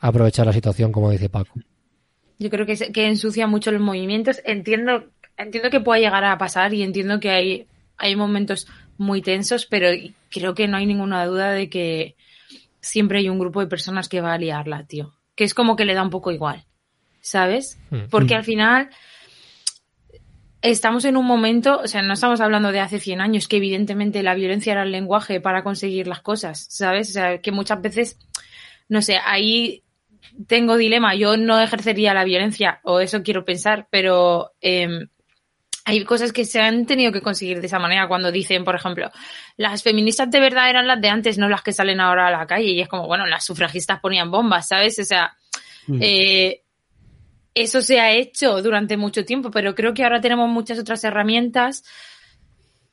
aprovechar 0.00 0.44
la 0.44 0.52
situación, 0.52 0.90
como 0.90 1.08
dice 1.08 1.28
Paco. 1.28 1.52
Yo 2.40 2.50
creo 2.50 2.66
que, 2.66 2.74
que 2.74 3.06
ensucia 3.06 3.46
mucho 3.46 3.70
los 3.70 3.80
movimientos. 3.80 4.42
Entiendo, 4.44 5.04
entiendo 5.36 5.70
que 5.70 5.78
pueda 5.78 6.00
llegar 6.00 6.24
a 6.24 6.36
pasar 6.36 6.74
y 6.74 6.82
entiendo 6.82 7.20
que 7.20 7.30
hay, 7.30 7.66
hay 7.96 8.16
momentos 8.16 8.66
muy 8.98 9.22
tensos, 9.22 9.66
pero 9.66 9.88
creo 10.30 10.54
que 10.54 10.66
no 10.66 10.76
hay 10.76 10.86
ninguna 10.86 11.24
duda 11.24 11.52
de 11.52 11.70
que 11.70 12.16
siempre 12.80 13.20
hay 13.20 13.28
un 13.28 13.38
grupo 13.38 13.60
de 13.60 13.68
personas 13.68 14.08
que 14.08 14.20
va 14.20 14.34
a 14.34 14.38
liarla, 14.38 14.84
tío. 14.84 15.14
Que 15.36 15.44
es 15.44 15.54
como 15.54 15.76
que 15.76 15.84
le 15.84 15.94
da 15.94 16.02
un 16.02 16.10
poco 16.10 16.32
igual, 16.32 16.64
¿sabes? 17.20 17.78
Mm. 17.90 18.08
Porque 18.10 18.34
al 18.34 18.42
final 18.42 18.90
estamos 20.62 21.04
en 21.04 21.16
un 21.16 21.26
momento, 21.26 21.80
o 21.82 21.86
sea, 21.88 22.02
no 22.02 22.14
estamos 22.14 22.40
hablando 22.40 22.72
de 22.72 22.80
hace 22.80 22.98
100 22.98 23.20
años, 23.20 23.48
que 23.48 23.56
evidentemente 23.56 24.22
la 24.22 24.34
violencia 24.34 24.72
era 24.72 24.84
el 24.84 24.92
lenguaje 24.92 25.40
para 25.40 25.62
conseguir 25.62 26.06
las 26.06 26.20
cosas, 26.20 26.66
¿sabes? 26.70 27.10
O 27.10 27.12
sea, 27.12 27.38
que 27.40 27.52
muchas 27.52 27.82
veces, 27.82 28.18
no 28.88 29.02
sé, 29.02 29.18
ahí 29.24 29.82
tengo 30.46 30.76
dilema. 30.76 31.14
Yo 31.14 31.36
no 31.36 31.60
ejercería 31.60 32.14
la 32.14 32.24
violencia, 32.24 32.80
o 32.84 33.00
eso 33.00 33.22
quiero 33.22 33.44
pensar, 33.44 33.88
pero 33.90 34.52
eh, 34.60 34.88
hay 35.84 36.04
cosas 36.04 36.32
que 36.32 36.44
se 36.44 36.60
han 36.60 36.86
tenido 36.86 37.10
que 37.12 37.20
conseguir 37.20 37.60
de 37.60 37.66
esa 37.66 37.80
manera. 37.80 38.06
Cuando 38.08 38.30
dicen, 38.30 38.64
por 38.64 38.76
ejemplo, 38.76 39.10
las 39.56 39.82
feministas 39.82 40.30
de 40.30 40.40
verdad 40.40 40.70
eran 40.70 40.86
las 40.86 41.00
de 41.00 41.08
antes, 41.08 41.38
no 41.38 41.48
las 41.48 41.62
que 41.62 41.72
salen 41.72 42.00
ahora 42.00 42.28
a 42.28 42.30
la 42.30 42.46
calle. 42.46 42.66
Y 42.70 42.80
es 42.80 42.88
como, 42.88 43.06
bueno, 43.08 43.26
las 43.26 43.44
sufragistas 43.44 44.00
ponían 44.00 44.30
bombas, 44.30 44.68
¿sabes? 44.68 44.98
O 45.00 45.04
sea, 45.04 45.36
Mm. 45.88 45.98
eh, 46.00 46.62
eso 47.54 47.82
se 47.82 48.00
ha 48.00 48.12
hecho 48.12 48.62
durante 48.62 48.96
mucho 48.96 49.24
tiempo, 49.24 49.50
pero 49.50 49.74
creo 49.74 49.94
que 49.94 50.04
ahora 50.04 50.20
tenemos 50.20 50.48
muchas 50.48 50.78
otras 50.78 51.04
herramientas 51.04 51.84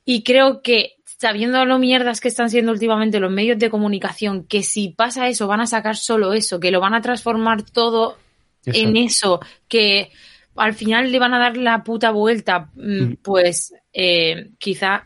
y 0.05 0.23
creo 0.23 0.61
que 0.61 0.95
sabiendo 1.05 1.63
lo 1.65 1.79
mierdas 1.79 2.21
que 2.21 2.29
están 2.29 2.49
siendo 2.49 2.71
últimamente 2.71 3.19
los 3.19 3.31
medios 3.31 3.59
de 3.59 3.69
comunicación, 3.69 4.45
que 4.45 4.63
si 4.63 4.89
pasa 4.89 5.27
eso 5.27 5.47
van 5.47 5.59
a 5.61 5.67
sacar 5.67 5.97
solo 5.97 6.33
eso, 6.33 6.59
que 6.59 6.71
lo 6.71 6.79
van 6.79 6.93
a 6.93 7.01
transformar 7.01 7.63
todo 7.63 8.17
en 8.65 8.95
eso, 8.97 9.39
que 9.67 10.11
al 10.55 10.73
final 10.73 11.11
le 11.11 11.19
van 11.19 11.33
a 11.33 11.39
dar 11.39 11.57
la 11.57 11.83
puta 11.83 12.11
vuelta, 12.11 12.69
mm, 12.75 13.01
Mm. 13.01 13.17
pues 13.21 13.73
eh, 13.93 14.51
quizá 14.59 15.03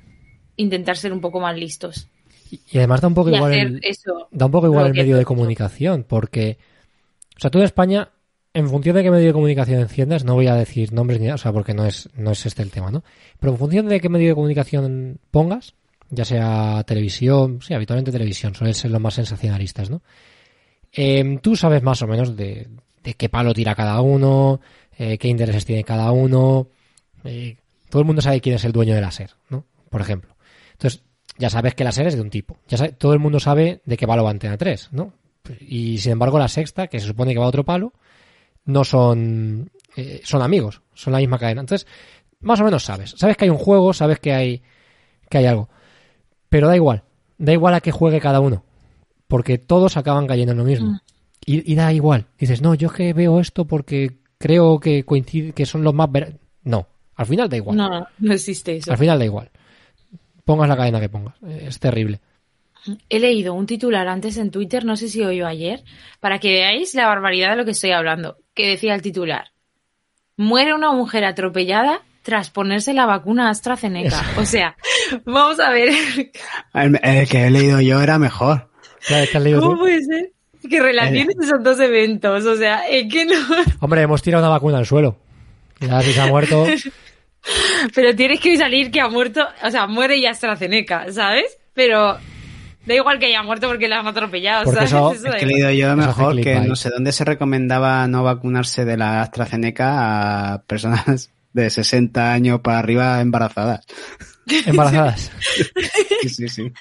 intentar 0.56 0.98
ser 0.98 1.14
un 1.14 1.22
poco 1.22 1.40
más 1.40 1.58
listos 1.58 2.08
Y 2.72 2.78
además 2.78 3.02
da 3.02 3.08
un 3.08 3.14
poco 3.16 3.30
y 3.32 3.36
igual 3.36 3.54
el, 3.54 3.80
eso. 3.84 4.28
da 4.32 4.46
un 4.46 4.52
poco 4.52 4.68
igual 4.68 4.88
el 4.88 4.94
medio 4.94 5.18
de 5.18 5.26
comunicación, 5.26 6.04
porque, 6.08 6.58
o 7.36 7.40
sea, 7.40 7.50
tú 7.50 7.58
en 7.60 7.66
España, 7.66 8.10
en 8.54 8.70
función 8.70 8.96
de 8.96 9.04
qué 9.04 9.12
medio 9.12 9.28
de 9.28 9.34
comunicación 9.34 9.80
enciendas, 9.82 10.24
no 10.24 10.36
voy 10.36 10.48
a 10.48 10.56
decir 10.56 10.94
nombres 10.94 11.20
ni 11.20 11.26
nada, 11.26 11.36
o 11.36 11.40
sea, 11.40 11.52
porque 11.52 11.74
no 11.74 11.86
es, 11.86 12.10
no 12.16 12.32
es 12.32 12.46
este 12.46 12.62
el 12.62 12.72
tema, 12.72 12.92
¿no? 12.92 13.04
Pero 13.40 13.54
en 13.54 13.58
función 13.60 13.88
de 13.88 14.00
qué 14.00 14.10
medio 14.10 14.30
de 14.30 14.36
comunicación 14.36 15.20
pongas, 15.32 15.74
ya 16.10 16.26
sea 16.26 16.84
televisión, 16.86 17.60
sí, 17.62 17.74
habitualmente 17.74 18.12
televisión, 18.12 18.54
suelen 18.54 18.76
ser 18.76 18.92
los 18.92 19.02
más 19.02 19.16
sensacionalistas, 19.16 19.90
¿no? 19.90 20.02
Em, 20.92 21.40
tú 21.40 21.56
sabes 21.56 21.82
más 21.82 22.02
o 22.04 22.08
menos 22.08 22.36
de, 22.38 22.68
de 23.04 23.14
qué 23.16 23.30
palo 23.30 23.54
tira 23.54 23.74
cada 23.76 24.00
uno, 24.02 24.62
eh, 24.98 25.18
qué 25.18 25.28
intereses 25.28 25.66
tiene 25.66 25.84
cada 25.84 26.12
uno. 26.12 26.68
eh, 27.24 27.58
todo 27.90 28.02
el 28.02 28.06
mundo 28.06 28.22
sabe 28.22 28.42
quién 28.42 28.56
es 28.56 28.66
el 28.66 28.72
dueño 28.72 28.94
de 28.96 29.02
la 29.02 29.12
SER, 29.12 29.32
¿no? 29.50 29.66
Por 29.90 30.02
ejemplo. 30.02 30.36
Entonces, 30.74 31.04
ya 31.38 31.50
sabes 31.50 31.74
que 31.76 31.84
la 31.84 31.92
SER 31.92 32.08
es 32.08 32.16
de 32.16 32.22
un 32.22 32.30
tipo. 32.30 32.58
Ya 32.68 32.78
sabe- 32.78 32.92
todo 32.94 33.14
el 33.14 33.20
mundo 33.20 33.40
sabe 33.40 33.82
de 33.86 33.98
qué 33.98 34.06
palo 34.08 34.24
va 34.24 34.30
Antena 34.32 34.58
3, 34.58 34.90
¿no? 34.92 35.14
Y 35.60 35.98
sin 36.00 36.14
embargo, 36.14 36.38
la 36.40 36.48
sexta, 36.48 36.88
que 36.88 37.00
se 37.00 37.08
supone 37.08 37.34
que 37.34 37.40
va 37.40 37.46
a 37.46 37.50
otro 37.50 37.64
palo, 37.66 37.94
no 38.66 38.84
son, 38.84 39.72
eh, 39.96 40.22
son 40.24 40.42
amigos, 40.42 40.82
son 40.94 41.14
la 41.14 41.20
misma 41.20 41.40
cadena. 41.40 41.62
Entonces, 41.62 41.88
más 42.40 42.60
o 42.60 42.64
menos 42.64 42.84
sabes. 42.84 43.16
Sabes 43.18 43.38
que 43.38 43.46
hay 43.46 43.50
un 43.50 43.58
juego, 43.58 43.94
sabes 43.94 44.20
que 44.20 44.34
hay, 44.34 44.62
que 45.30 45.40
hay 45.40 45.46
algo. 45.46 45.70
Pero 46.50 46.68
da 46.68 46.76
igual. 46.76 47.04
Da 47.38 47.54
igual 47.54 47.74
a 47.74 47.82
qué 47.82 47.92
juegue 47.92 48.20
cada 48.20 48.40
uno. 48.40 48.64
Porque 49.28 49.58
todos 49.58 49.98
acaban 49.98 50.28
cayendo 50.28 50.52
en 50.52 50.58
lo 50.60 50.64
mismo. 50.64 50.92
Mm. 50.92 51.00
Y, 51.46 51.72
y 51.72 51.76
da 51.76 51.92
igual. 51.92 52.28
Dices, 52.38 52.62
no, 52.62 52.76
yo 52.76 52.88
es 52.88 52.94
que 52.94 53.14
veo 53.14 53.40
esto 53.40 53.66
porque 53.66 54.20
creo 54.38 54.80
que 54.80 55.04
coincide, 55.04 55.54
que 55.54 55.66
son 55.66 55.84
los 55.84 55.94
más 55.94 56.12
ver-". 56.12 56.40
No. 56.64 56.88
Al 57.16 57.26
final 57.26 57.50
da 57.50 57.58
igual. 57.58 57.78
No, 57.78 57.90
no, 57.90 58.08
no 58.20 58.34
existe 58.34 58.78
eso. 58.78 58.92
Al 58.92 58.98
final 58.98 59.20
da 59.20 59.26
igual. 59.26 59.50
Pongas 60.46 60.68
la 60.68 60.78
cadena 60.78 61.00
que 61.00 61.10
pongas. 61.10 61.36
Es 61.44 61.80
terrible. 61.80 62.20
He 63.10 63.20
leído 63.20 63.54
un 63.54 63.66
titular 63.66 64.08
antes 64.08 64.38
en 64.38 64.52
Twitter, 64.52 64.84
no 64.86 64.96
sé 64.98 65.08
si 65.08 65.24
hoy 65.24 65.42
o 65.42 65.48
ayer, 65.48 65.84
para 66.20 66.40
que 66.40 66.52
veáis 66.52 66.94
la 66.96 67.08
barbaridad 67.08 67.52
de 67.52 67.56
lo 67.58 67.66
que 67.66 67.72
estoy 67.72 67.92
hablando, 67.92 68.38
que 68.54 68.68
decía 68.68 68.94
el 68.96 69.02
titular. 69.02 69.52
Muere 70.36 70.74
una 70.74 70.92
mujer 70.92 71.24
atropellada 71.26 72.02
tras 72.24 72.50
ponerse 72.50 72.94
la 72.94 73.06
vacuna 73.06 73.50
AstraZeneca. 73.50 74.22
O 74.38 74.46
sea, 74.46 74.76
vamos 75.26 75.60
a 75.60 75.70
ver, 75.72 75.90
El, 76.74 77.00
el 77.02 77.28
que 77.30 77.46
he 77.46 77.50
leído 77.52 77.80
yo 77.82 78.02
era 78.02 78.18
mejor. 78.20 78.70
Claro, 79.06 79.24
es 79.24 79.30
que 79.30 79.38
has 79.38 79.44
leído 79.44 79.62
¿cómo 79.62 79.74
tú. 79.74 79.80
puede 79.80 80.02
ser? 80.04 80.32
Que 80.70 80.82
relaciones 80.82 81.36
esos 81.42 81.62
dos 81.62 81.80
eventos, 81.82 82.46
o 82.46 82.56
sea, 82.56 82.88
es 82.88 83.12
que 83.12 83.26
no... 83.26 83.36
Hombre, 83.82 84.02
hemos 84.02 84.22
tirado 84.22 84.44
una 84.44 84.50
vacuna 84.54 84.78
al 84.78 84.86
suelo. 84.86 85.18
Ya 85.82 86.02
si 86.02 86.14
se 86.14 86.22
ha 86.22 86.28
muerto. 86.28 86.66
Pero 87.94 88.16
tienes 88.16 88.40
que 88.40 88.56
salir 88.56 88.90
que 88.90 89.02
ha 89.02 89.10
muerto, 89.10 89.46
o 89.62 89.70
sea, 89.70 89.88
muere 89.88 90.18
y 90.18 90.26
AstraZeneca, 90.26 91.12
¿sabes? 91.12 91.58
Pero 91.74 92.18
da 92.86 92.94
igual 92.96 93.20
que 93.20 93.28
haya 93.28 93.44
muerto 93.44 93.68
porque 93.68 93.88
la 93.88 94.00
han 94.00 94.08
atropellado, 94.08 94.66
Porque 94.66 94.88
¿sabes? 94.88 95.20
eso- 95.20 95.34
he 95.34 95.46
leído 95.46 95.72
yo 95.72 95.96
mejor 95.96 96.40
que 96.42 96.60
no 96.62 96.76
sé 96.76 96.90
dónde 96.90 97.12
se 97.12 97.24
recomendaba 97.26 98.08
no 98.08 98.24
vacunarse 98.24 98.86
de 98.86 98.98
la 98.98 99.22
AstraZeneca 99.22 100.54
a 100.54 100.62
personas 100.64 101.32
de 101.54 101.70
60 101.70 102.34
años 102.34 102.60
para 102.62 102.80
arriba 102.80 103.22
embarazadas. 103.22 103.86
Embarazadas. 104.66 105.32
Sí, 106.22 106.30
sí, 106.30 106.50
sí. 106.50 106.72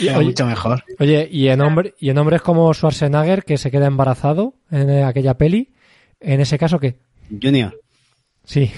Y, 0.00 0.08
oye, 0.08 0.24
mucho 0.26 0.44
mejor. 0.46 0.84
oye, 0.98 1.28
y 1.30 1.48
en, 1.48 1.60
hombre, 1.60 1.94
y 1.98 2.10
en 2.10 2.18
hombres 2.18 2.42
como 2.42 2.72
Schwarzenegger, 2.74 3.44
que 3.44 3.56
se 3.58 3.70
queda 3.70 3.86
embarazado 3.86 4.54
en 4.70 4.90
eh, 4.90 5.04
aquella 5.04 5.34
peli, 5.38 5.72
en 6.20 6.40
ese 6.40 6.58
caso, 6.58 6.78
¿qué? 6.80 6.96
Junior. 7.40 7.80
Sí. 8.44 8.70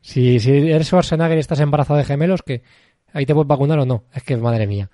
Si, 0.00 0.40
si 0.40 0.50
eres 0.70 0.86
Schwarzenegger 0.86 1.36
y 1.36 1.40
estás 1.40 1.60
embarazado 1.60 1.98
de 1.98 2.04
gemelos, 2.04 2.42
¿qué? 2.42 2.62
¿Ahí 3.16 3.24
te 3.24 3.32
puedes 3.32 3.48
vacunar 3.48 3.78
o 3.78 3.86
no? 3.86 4.04
Es 4.14 4.22
que, 4.22 4.36
madre 4.36 4.66
mía. 4.66 4.90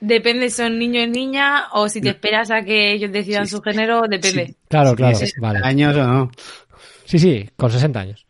Depende, 0.00 0.48
son 0.48 0.78
niño 0.78 1.02
y 1.02 1.06
niña, 1.08 1.66
o 1.72 1.88
si 1.88 2.00
te 2.00 2.08
esperas 2.10 2.50
a 2.50 2.62
que 2.62 2.92
ellos 2.92 3.12
decidan 3.12 3.46
Sí, 3.46 3.56
su 3.56 3.60
género, 3.62 4.02
depende. 4.08 4.46
sí. 4.46 4.56
Claro, 4.68 4.94
claro. 4.94 5.12
tienes 5.12 5.18
60 5.18 5.40
Vale. 5.46 5.60
años 5.64 5.96
o 5.96 6.06
no. 6.06 6.30
Sí, 7.04 7.18
sí, 7.18 7.50
con 7.56 7.70
60 7.70 8.00
años. 8.00 8.26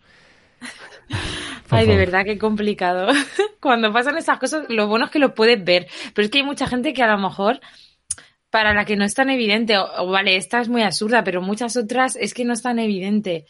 Por 1.69 1.79
Ay, 1.79 1.87
de 1.87 1.97
verdad, 1.97 2.25
qué 2.25 2.37
complicado. 2.39 3.09
Cuando 3.61 3.93
pasan 3.93 4.17
esas 4.17 4.39
cosas, 4.39 4.65
lo 4.71 4.89
bueno 4.89 5.05
es 5.05 5.11
que 5.11 5.19
lo 5.19 5.35
puedes 5.35 5.63
ver. 5.63 5.87
Pero 6.15 6.25
es 6.25 6.31
que 6.31 6.39
hay 6.39 6.45
mucha 6.45 6.67
gente 6.67 6.93
que 6.93 7.03
a 7.03 7.13
lo 7.15 7.19
mejor, 7.19 7.61
para 8.51 8.73
la 8.75 8.85
que 8.85 8.97
no 8.97 9.05
es 9.05 9.15
tan 9.15 9.31
evidente, 9.31 9.77
o, 9.79 9.87
o 9.99 10.11
vale, 10.11 10.37
esta 10.37 10.61
es 10.61 10.69
muy 10.69 10.83
absurda, 10.83 11.23
pero 11.23 11.43
muchas 11.43 11.77
otras 11.77 12.17
es 12.17 12.35
que 12.35 12.45
no 12.45 12.55
es 12.55 12.63
tan 12.63 12.79
evidente. 12.79 13.45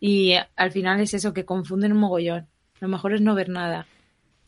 Y 0.00 0.32
al 0.56 0.72
final 0.72 1.00
es 1.00 1.12
eso, 1.14 1.32
que 1.34 1.44
confunden 1.44 1.92
un 1.92 1.98
mogollón. 1.98 2.48
Lo 2.80 2.88
mejor 2.88 3.12
es 3.14 3.20
no 3.20 3.34
ver 3.34 3.50
nada. 3.50 3.86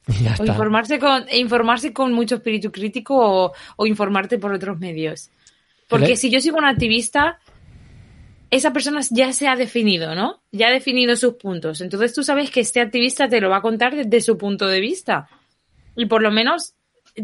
Ya 0.07 0.31
O 0.31 0.33
está. 0.35 0.47
informarse 0.47 0.99
con, 0.99 1.25
e 1.29 1.39
informarse 1.39 1.93
con 1.93 2.13
mucho 2.13 2.37
espíritu 2.37 2.73
crítico 2.73 3.15
o, 3.17 3.53
o 3.77 3.87
informarte 3.87 4.39
por 4.39 4.53
otros 4.53 4.79
medios. 4.81 5.31
Porque 5.89 6.17
si 6.17 6.31
yo 6.31 6.41
sigo 6.41 6.57
un 6.59 6.65
activista, 6.65 7.39
esa 8.51 8.73
persona 8.73 9.01
ya 9.11 9.33
se 9.33 9.47
ha 9.47 9.57
definido, 9.57 10.15
¿no? 10.15 10.41
Ya 10.51 10.69
ha 10.69 10.71
definido 10.71 11.15
sus 11.17 11.35
puntos. 11.35 11.81
Entonces 11.81 12.15
tú 12.15 12.23
sabes 12.23 12.51
que 12.51 12.61
este 12.61 12.81
activista 12.81 13.29
te 13.29 13.41
lo 13.41 13.49
va 13.51 13.59
a 13.59 13.63
contar 13.63 13.95
desde 13.95 14.21
su 14.21 14.37
punto 14.39 14.67
de 14.69 14.81
vista. 14.81 15.29
Y 15.97 16.07
por 16.07 16.23
lo 16.23 16.31
menos 16.31 16.75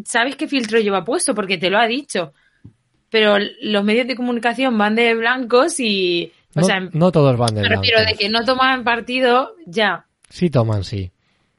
sabes 0.04 0.36
qué 0.36 0.46
filtro 0.48 0.78
lleva 0.80 1.04
puesto, 1.04 1.34
porque 1.34 1.58
te 1.58 1.70
lo 1.70 1.78
ha 1.78 1.86
dicho. 1.86 2.32
Pero 3.10 3.36
los 3.62 3.84
medios 3.84 4.06
de 4.06 4.16
comunicación 4.16 4.76
van 4.76 4.94
de 4.94 5.14
blancos 5.14 5.80
y. 5.80 6.30
O 6.54 6.60
No, 6.60 6.66
sea, 6.66 6.80
no 6.92 7.10
todos 7.10 7.36
van 7.38 7.54
de 7.54 7.62
me 7.62 7.68
refiero 7.68 7.98
de 7.98 8.04
blancos. 8.04 8.20
que 8.20 8.28
no 8.28 8.44
toman 8.44 8.84
partido, 8.84 9.54
ya. 9.66 10.04
Sí 10.28 10.50
toman, 10.50 10.84
sí. 10.84 11.10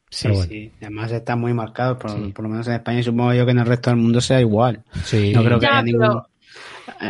Sí, 0.09 0.27
bueno. 0.27 0.43
sí. 0.43 0.71
Además 0.81 1.11
está 1.11 1.35
muy 1.35 1.53
marcado, 1.53 1.97
por, 1.99 2.11
Sí. 2.11 2.31
por 2.33 2.43
lo 2.43 2.49
menos 2.49 2.67
en 2.67 2.73
España 2.73 2.99
y 2.99 3.03
supongo 3.03 3.33
yo 3.33 3.45
que 3.45 3.51
en 3.51 3.59
el 3.59 3.65
resto 3.65 3.89
del 3.91 3.99
mundo 3.99 4.21
sea 4.21 4.41
igual. 4.41 4.83
Sí. 5.05 5.31
No 5.33 5.43
creo 5.43 5.59
que 5.59 5.65
Ya, 5.67 5.79
haya 5.79 5.83
pero- 5.85 5.97
ningún... 6.07 6.21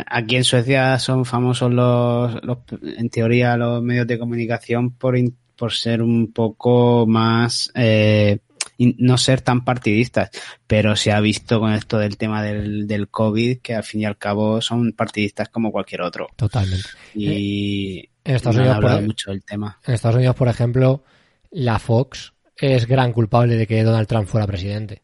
Aquí 0.06 0.36
en 0.36 0.44
Suecia 0.44 0.98
son 0.98 1.24
famosos 1.24 1.72
los, 1.72 2.44
los, 2.44 2.58
en 2.82 3.08
teoría, 3.08 3.56
los 3.56 3.82
medios 3.82 4.06
de 4.06 4.18
comunicación 4.18 4.90
por, 4.92 5.16
in- 5.16 5.34
por 5.56 5.72
ser 5.72 6.02
un 6.02 6.32
poco 6.32 7.06
más, 7.08 7.72
eh, 7.74 8.38
in- 8.76 8.94
no 8.98 9.16
ser 9.16 9.40
tan 9.40 9.64
partidistas, 9.64 10.30
pero 10.66 10.94
se 10.96 11.10
ha 11.12 11.20
visto 11.20 11.58
con 11.58 11.72
esto 11.72 11.98
del 11.98 12.18
tema 12.18 12.42
del, 12.42 12.86
del 12.86 13.08
COVID 13.08 13.58
que 13.62 13.74
al 13.74 13.82
fin 13.82 14.02
y 14.02 14.04
al 14.04 14.18
cabo 14.18 14.60
son 14.60 14.92
partidistas 14.92 15.48
como 15.48 15.72
cualquier 15.72 16.02
otro. 16.02 16.28
Totalmente. 16.36 16.88
Y 17.14 18.00
En 18.22 18.36
Estados 18.36 18.56
no 18.56 18.62
Unidos, 18.62 18.80
por, 18.80 19.02
mucho 19.02 19.30
del 19.30 19.42
tema. 19.42 19.78
en 19.86 19.94
Estados 19.94 20.16
Unidos, 20.16 20.36
por 20.36 20.48
ejemplo, 20.48 21.02
la 21.50 21.78
Fox 21.78 22.32
es 22.60 22.86
gran 22.86 23.12
culpable 23.12 23.56
de 23.56 23.66
que 23.66 23.82
Donald 23.82 24.06
Trump 24.08 24.26
fuera 24.28 24.46
presidente. 24.46 25.02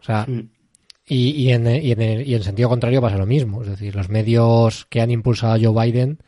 O 0.00 0.04
sea, 0.04 0.24
Mm. 0.26 0.48
y, 1.06 1.30
y, 1.30 1.52
en, 1.52 1.66
y, 1.66 1.92
en, 1.92 2.26
y 2.26 2.34
en 2.34 2.42
sentido 2.42 2.68
contrario 2.68 3.00
pasa 3.00 3.16
lo 3.18 3.26
mismo. 3.26 3.62
Es 3.62 3.68
decir, 3.68 3.94
los 3.94 4.08
medios 4.08 4.86
que 4.88 5.00
han 5.00 5.10
impulsado 5.10 5.54
a 5.54 5.58
Joe 5.60 5.86
Biden 5.86 6.18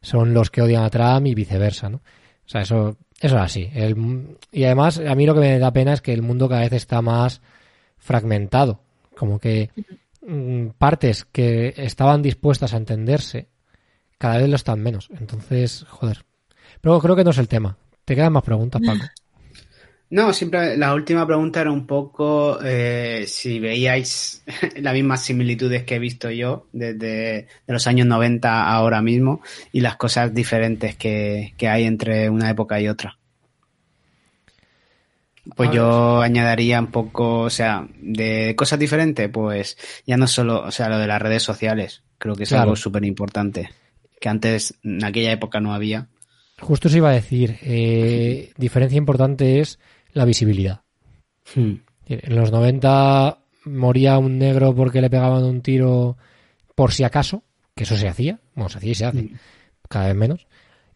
son 0.00 0.34
los 0.34 0.50
que 0.50 0.62
odian 0.62 0.82
a 0.84 0.90
Trump 0.90 1.26
y 1.26 1.34
viceversa, 1.34 1.88
¿no? 1.88 1.98
O 1.98 2.48
sea, 2.52 2.62
eso, 2.62 2.96
eso 3.20 3.36
es 3.36 3.42
así. 3.42 3.70
El- 3.72 4.36
y 4.50 4.64
además, 4.64 4.98
a 4.98 5.14
mí 5.14 5.26
lo 5.26 5.34
que 5.34 5.40
me 5.40 5.58
da 5.58 5.72
pena 5.72 5.92
es 5.92 6.00
que 6.02 6.12
el 6.12 6.22
mundo 6.22 6.48
cada 6.48 6.62
vez 6.62 6.72
está 6.72 7.00
más 7.02 7.40
fragmentado. 7.98 8.80
Como 9.16 9.38
que 9.38 9.70
mm, 10.26 10.68
partes 10.78 11.24
que 11.24 11.74
estaban 11.76 12.22
dispuestas 12.22 12.74
a 12.74 12.78
entenderse, 12.78 13.48
cada 14.18 14.38
vez 14.38 14.48
lo 14.48 14.56
están 14.56 14.80
menos. 14.80 15.08
Entonces, 15.18 15.84
joder. 15.88 16.24
Pero 16.80 16.98
creo 17.00 17.14
que 17.16 17.24
no 17.24 17.30
es 17.30 17.38
el 17.38 17.48
tema. 17.48 17.76
¿Te 18.04 18.14
quedan 18.16 18.32
más 18.32 18.42
preguntas, 18.42 18.80
Paco? 18.84 19.04
No, 20.12 20.34
siempre 20.34 20.76
la 20.76 20.92
última 20.92 21.26
pregunta 21.26 21.62
era 21.62 21.72
un 21.72 21.86
poco 21.86 22.58
eh, 22.62 23.24
si 23.26 23.58
veíais 23.58 24.44
las 24.76 24.92
mismas 24.92 25.22
similitudes 25.22 25.84
que 25.84 25.94
he 25.94 25.98
visto 25.98 26.30
yo 26.30 26.66
desde 26.70 26.98
de 27.66 27.72
los 27.72 27.86
años 27.86 28.06
90 28.06 28.46
a 28.46 28.74
ahora 28.74 29.00
mismo 29.00 29.40
y 29.72 29.80
las 29.80 29.96
cosas 29.96 30.34
diferentes 30.34 30.96
que, 30.96 31.54
que 31.56 31.66
hay 31.66 31.84
entre 31.84 32.28
una 32.28 32.50
época 32.50 32.78
y 32.78 32.88
otra. 32.88 33.16
Pues 35.56 35.70
A 35.70 35.72
yo 35.72 36.20
añadiría 36.20 36.78
un 36.78 36.88
poco, 36.88 37.40
o 37.40 37.50
sea, 37.50 37.88
de 37.98 38.54
cosas 38.54 38.78
diferentes, 38.78 39.30
pues 39.30 39.78
ya 40.06 40.18
no 40.18 40.26
solo, 40.26 40.62
o 40.62 40.70
sea, 40.70 40.90
lo 40.90 40.98
de 40.98 41.06
las 41.06 41.22
redes 41.22 41.42
sociales, 41.42 42.02
creo 42.18 42.36
que 42.36 42.42
es 42.42 42.50
Claro. 42.50 42.64
algo 42.64 42.76
súper 42.76 43.06
importante, 43.06 43.70
que 44.20 44.28
antes 44.28 44.74
en 44.84 45.02
aquella 45.02 45.32
época 45.32 45.58
no 45.58 45.72
había. 45.72 46.08
Justo 46.60 46.88
os 46.88 46.94
iba 46.94 47.08
a 47.08 47.14
decir, 47.14 47.56
eh, 47.62 48.52
diferencia 48.58 48.98
importante 48.98 49.60
es 49.60 49.78
la 50.12 50.24
visibilidad. 50.24 50.82
Hmm. 51.54 51.74
En 52.06 52.36
los 52.36 52.50
90 52.50 53.38
moría 53.64 54.18
un 54.18 54.38
negro 54.38 54.74
porque 54.74 55.00
le 55.00 55.10
pegaban 55.10 55.44
un 55.44 55.60
tiro 55.60 56.16
por 56.74 56.92
si 56.92 57.04
acaso, 57.04 57.42
que 57.74 57.84
eso 57.84 57.96
se 57.96 58.08
hacía, 58.08 58.40
bueno, 58.54 58.68
se 58.68 58.78
hacía 58.78 58.92
y 58.92 58.94
se 58.94 59.04
hace, 59.04 59.22
Mm. 59.22 59.38
cada 59.88 60.06
vez 60.08 60.16
menos, 60.16 60.46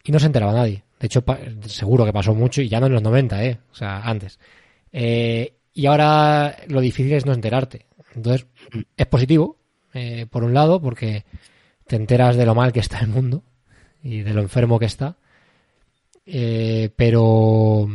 y 0.03 0.11
no 0.11 0.19
se 0.19 0.25
enteraba 0.25 0.53
nadie. 0.53 0.83
De 0.99 1.05
hecho, 1.05 1.23
seguro 1.65 2.05
que 2.05 2.13
pasó 2.13 2.33
mucho, 2.33 2.61
y 2.61 2.69
ya 2.69 2.79
no 2.79 2.87
en 2.87 2.93
los 2.93 3.03
90, 3.03 3.43
¿eh? 3.45 3.59
O 3.71 3.75
sea, 3.75 4.01
antes. 4.01 4.39
Eh, 4.91 5.53
y 5.73 5.85
ahora 5.85 6.57
lo 6.67 6.81
difícil 6.81 7.13
es 7.13 7.25
no 7.25 7.33
enterarte. 7.33 7.85
Entonces, 8.15 8.47
es 8.95 9.05
positivo, 9.05 9.57
eh, 9.93 10.25
por 10.29 10.43
un 10.43 10.53
lado, 10.53 10.81
porque 10.81 11.23
te 11.85 11.95
enteras 11.95 12.35
de 12.35 12.45
lo 12.45 12.55
mal 12.55 12.73
que 12.73 12.79
está 12.79 12.99
el 12.99 13.07
mundo 13.07 13.43
y 14.01 14.21
de 14.21 14.33
lo 14.33 14.41
enfermo 14.41 14.79
que 14.79 14.85
está. 14.85 15.15
Eh, 16.25 16.89
pero. 16.95 17.87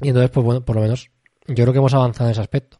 Y 0.00 0.08
entonces, 0.08 0.30
pues 0.30 0.44
bueno, 0.44 0.64
por 0.64 0.76
lo 0.76 0.82
menos 0.82 1.10
yo 1.46 1.54
creo 1.64 1.72
que 1.72 1.78
hemos 1.78 1.94
avanzado 1.94 2.28
en 2.28 2.32
ese 2.32 2.40
aspecto. 2.40 2.78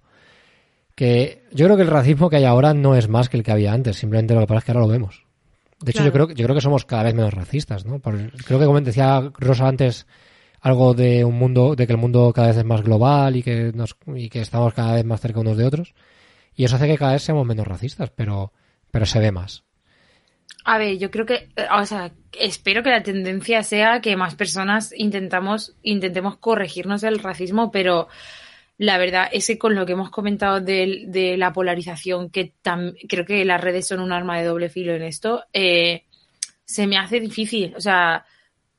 Que 0.95 1.43
yo 1.53 1.67
creo 1.67 1.77
que 1.77 1.83
el 1.83 1.89
racismo 1.91 2.31
que 2.31 2.37
hay 2.37 2.45
ahora 2.45 2.73
no 2.73 2.95
es 2.95 3.09
más 3.09 3.29
que 3.29 3.37
el 3.37 3.43
que 3.43 3.51
había 3.53 3.73
antes, 3.73 3.97
simplemente 3.97 4.35
lo 4.35 4.41
que 4.41 4.47
pasa 4.47 4.59
es 4.59 4.65
que 4.65 4.71
ahora 4.73 4.83
lo 4.87 4.89
vemos. 4.93 5.25
De 5.81 5.91
hecho, 5.91 6.05
yo 6.07 6.13
creo, 6.13 6.29
yo 6.31 6.45
creo 6.45 6.55
que 6.55 6.61
somos 6.61 6.85
cada 6.85 7.03
vez 7.03 7.15
menos 7.15 7.35
racistas, 7.35 7.85
¿no? 7.85 7.99
Por- 7.99 8.31
creo 8.45 8.59
que 8.61 8.65
como 8.67 8.81
decía 8.81 9.31
Rosa 9.39 9.67
antes, 9.67 10.07
algo 10.61 10.95
de 10.95 11.25
un 11.25 11.35
mundo, 11.37 11.75
de 11.75 11.87
que 11.87 11.93
el 11.93 11.99
mundo 11.99 12.33
cada 12.33 12.49
vez 12.49 12.57
es 12.59 12.65
más 12.65 12.83
global 12.83 13.37
y 13.37 13.43
que 13.43 13.73
nos, 13.75 13.97
y 14.15 14.29
que 14.29 14.41
estamos 14.41 14.73
cada 14.73 14.95
vez 14.95 15.05
más 15.05 15.21
cerca 15.21 15.41
unos 15.41 15.57
de 15.57 15.67
otros. 15.67 15.95
Y 16.55 16.65
eso 16.65 16.77
hace 16.77 16.87
que 16.87 16.97
cada 16.97 17.13
vez 17.13 17.23
seamos 17.23 17.45
menos 17.45 17.67
racistas, 17.67 18.11
pero, 18.15 18.53
pero 18.93 19.05
se 19.05 19.19
ve 19.19 19.33
más. 19.33 19.65
A 20.65 20.79
ver, 20.79 20.97
yo 20.99 21.11
creo 21.11 21.27
que, 21.27 21.49
eh, 21.57 21.67
o 21.71 21.85
sea, 21.85 22.13
espero 22.33 22.83
que 22.83 22.91
la 22.91 23.03
tendencia 23.03 23.63
sea 23.63 24.01
que 24.01 24.17
más 24.17 24.35
personas 24.35 24.95
intentamos, 24.97 25.77
intentemos 25.83 26.39
corregirnos 26.39 27.03
del 27.03 27.19
racismo, 27.19 27.71
pero 27.71 28.09
la 28.79 28.99
verdad 28.99 29.29
es 29.31 29.47
que 29.47 29.59
con 29.59 29.75
lo 29.75 29.87
que 29.87 29.93
hemos 29.93 30.11
comentado 30.11 30.61
de, 30.61 31.05
de 31.07 31.37
la 31.37 31.53
polarización, 31.53 32.31
que 32.31 32.55
creo 33.09 33.25
que 33.25 33.45
las 33.45 33.61
redes 33.61 33.87
son 33.87 34.01
un 34.01 34.13
arma 34.13 34.39
de 34.39 34.47
doble 34.47 34.69
filo 34.71 34.95
en 34.95 35.03
esto, 35.03 35.45
eh, 35.53 36.05
se 36.65 36.87
me 36.87 36.97
hace 36.97 37.21
difícil, 37.21 37.75
o 37.77 37.81
sea, 37.81 38.25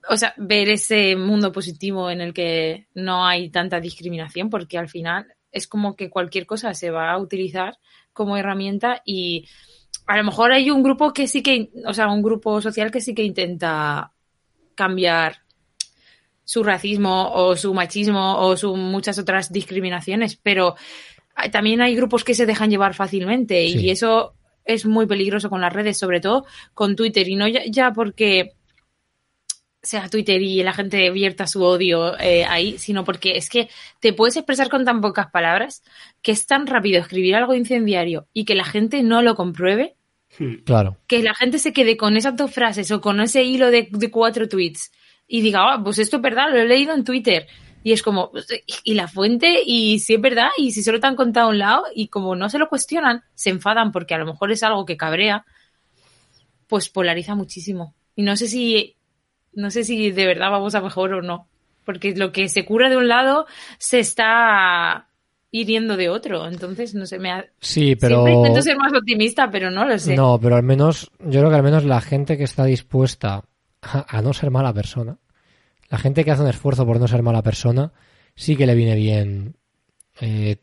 o 0.09 0.17
sea, 0.17 0.33
ver 0.37 0.69
ese 0.69 1.15
mundo 1.15 1.51
positivo 1.51 2.09
en 2.09 2.21
el 2.21 2.33
que 2.33 2.87
no 2.95 3.25
hay 3.25 3.49
tanta 3.49 3.79
discriminación, 3.79 4.49
porque 4.49 4.77
al 4.77 4.89
final 4.89 5.27
es 5.51 5.67
como 5.67 5.95
que 5.95 6.09
cualquier 6.09 6.45
cosa 6.45 6.73
se 6.73 6.91
va 6.91 7.11
a 7.11 7.17
utilizar 7.17 7.77
como 8.11 8.37
herramienta 8.37 9.01
y 9.05 9.47
a 10.07 10.17
lo 10.17 10.23
mejor 10.23 10.51
hay 10.51 10.69
un 10.69 10.83
grupo 10.83 11.13
que 11.13 11.27
sí 11.27 11.41
que, 11.41 11.71
o 11.85 11.93
sea, 11.93 12.07
un 12.07 12.21
grupo 12.21 12.61
social 12.61 12.91
que 12.91 13.01
sí 13.01 13.13
que 13.15 13.23
intenta 13.23 14.11
cambiar 14.75 15.37
su 16.43 16.63
racismo 16.63 17.31
o 17.33 17.55
su 17.55 17.73
machismo 17.73 18.39
o 18.39 18.55
su 18.55 18.75
muchas 18.75 19.17
otras 19.17 19.51
discriminaciones, 19.51 20.35
pero 20.35 20.75
también 21.51 21.81
hay 21.81 21.95
grupos 21.95 22.23
que 22.23 22.35
se 22.35 22.45
dejan 22.45 22.69
llevar 22.69 22.93
fácilmente 22.93 23.65
y 23.65 23.89
eso 23.89 24.35
es 24.63 24.85
muy 24.85 25.05
peligroso 25.05 25.49
con 25.49 25.61
las 25.61 25.73
redes, 25.73 25.97
sobre 25.97 26.19
todo 26.19 26.45
con 26.73 26.95
Twitter. 26.95 27.27
Y 27.27 27.35
no 27.35 27.47
ya, 27.47 27.93
porque 27.93 28.54
sea 29.85 30.09
Twitter 30.09 30.41
y 30.41 30.61
la 30.63 30.73
gente 30.73 31.09
vierta 31.11 31.47
su 31.47 31.63
odio 31.63 32.17
eh, 32.19 32.45
ahí, 32.45 32.77
sino 32.77 33.03
porque 33.03 33.37
es 33.37 33.49
que 33.49 33.69
te 33.99 34.13
puedes 34.13 34.35
expresar 34.35 34.69
con 34.69 34.83
tan 34.83 35.01
pocas 35.01 35.31
palabras 35.31 35.83
que 36.21 36.31
es 36.31 36.45
tan 36.45 36.67
rápido 36.67 36.99
escribir 36.99 37.35
algo 37.35 37.53
incendiario 37.53 38.27
y 38.33 38.45
que 38.45 38.55
la 38.55 38.65
gente 38.65 39.03
no 39.03 39.21
lo 39.21 39.35
compruebe. 39.35 39.95
Hmm. 40.37 40.55
Claro. 40.65 40.97
Que 41.07 41.23
la 41.23 41.33
gente 41.33 41.59
se 41.59 41.71
quede 41.71 41.95
con 41.97 42.17
esas 42.17 42.35
dos 42.35 42.51
frases 42.51 42.91
o 42.91 42.99
con 42.99 43.21
ese 43.21 43.43
hilo 43.43 43.71
de, 43.71 43.87
de 43.89 44.11
cuatro 44.11 44.49
tweets 44.49 44.91
y 45.27 45.41
diga, 45.41 45.73
ah, 45.73 45.81
pues 45.83 45.99
esto 45.99 46.17
es 46.17 46.21
verdad, 46.21 46.49
lo 46.51 46.57
he 46.57 46.65
leído 46.65 46.93
en 46.93 47.03
Twitter. 47.03 47.47
Y 47.83 47.91
es 47.91 48.01
como, 48.01 48.31
pues, 48.31 48.47
y 48.83 48.95
la 48.95 49.07
fuente, 49.07 49.61
y 49.63 49.99
si 49.99 50.15
es 50.15 50.21
verdad, 50.21 50.49
y 50.57 50.71
si 50.71 50.81
solo 50.81 50.99
te 50.99 51.05
han 51.05 51.15
contado 51.15 51.49
un 51.49 51.59
lado, 51.59 51.83
y 51.93 52.07
como 52.07 52.35
no 52.35 52.49
se 52.49 52.57
lo 52.57 52.67
cuestionan, 52.67 53.23
se 53.35 53.51
enfadan 53.51 53.91
porque 53.91 54.15
a 54.15 54.17
lo 54.17 54.25
mejor 54.25 54.51
es 54.51 54.63
algo 54.63 54.85
que 54.85 54.97
cabrea, 54.97 55.45
pues 56.67 56.89
polariza 56.89 57.35
muchísimo. 57.35 57.93
Y 58.15 58.23
no 58.23 58.35
sé 58.37 58.47
si, 58.47 58.94
no 59.55 59.71
sé 59.71 59.83
si 59.83 60.11
de 60.11 60.25
verdad 60.25 60.51
vamos 60.51 60.75
a 60.75 60.81
mejor 60.81 61.13
o 61.13 61.21
no. 61.21 61.47
Porque 61.85 62.15
lo 62.15 62.31
que 62.31 62.49
se 62.49 62.65
cura 62.65 62.89
de 62.89 62.97
un 62.97 63.07
lado 63.07 63.45
se 63.77 63.99
está 63.99 65.07
hiriendo 65.51 65.97
de 65.97 66.09
otro. 66.09 66.47
Entonces, 66.47 66.93
no 66.95 67.05
sé, 67.05 67.19
me 67.19 67.31
ha... 67.31 67.45
Sí, 67.59 67.95
pero... 67.95 68.23
Siempre 68.23 68.33
intento 68.33 68.61
ser 68.61 68.77
más 68.77 68.93
optimista, 68.93 69.49
pero 69.49 69.71
no 69.71 69.85
lo 69.85 69.97
sé. 69.97 70.15
No, 70.15 70.39
pero 70.39 70.55
al 70.55 70.63
menos, 70.63 71.11
yo 71.19 71.39
creo 71.39 71.49
que 71.49 71.55
al 71.55 71.63
menos 71.63 71.85
la 71.85 72.01
gente 72.01 72.37
que 72.37 72.43
está 72.43 72.65
dispuesta 72.65 73.45
a, 73.81 74.21
no 74.21 74.33
ser 74.33 74.51
mala 74.51 74.73
persona. 74.73 75.17
La 75.89 75.97
gente 75.97 76.25
que 76.25 76.31
hace 76.31 76.41
un 76.41 76.49
esfuerzo 76.49 76.85
por 76.85 76.99
no 76.99 77.07
ser 77.07 77.21
mala 77.21 77.43
persona, 77.43 77.93
sí 78.35 78.55
que 78.55 78.65
le 78.65 78.75
viene 78.75 78.95
bien 78.95 79.55
eh, 80.19 80.57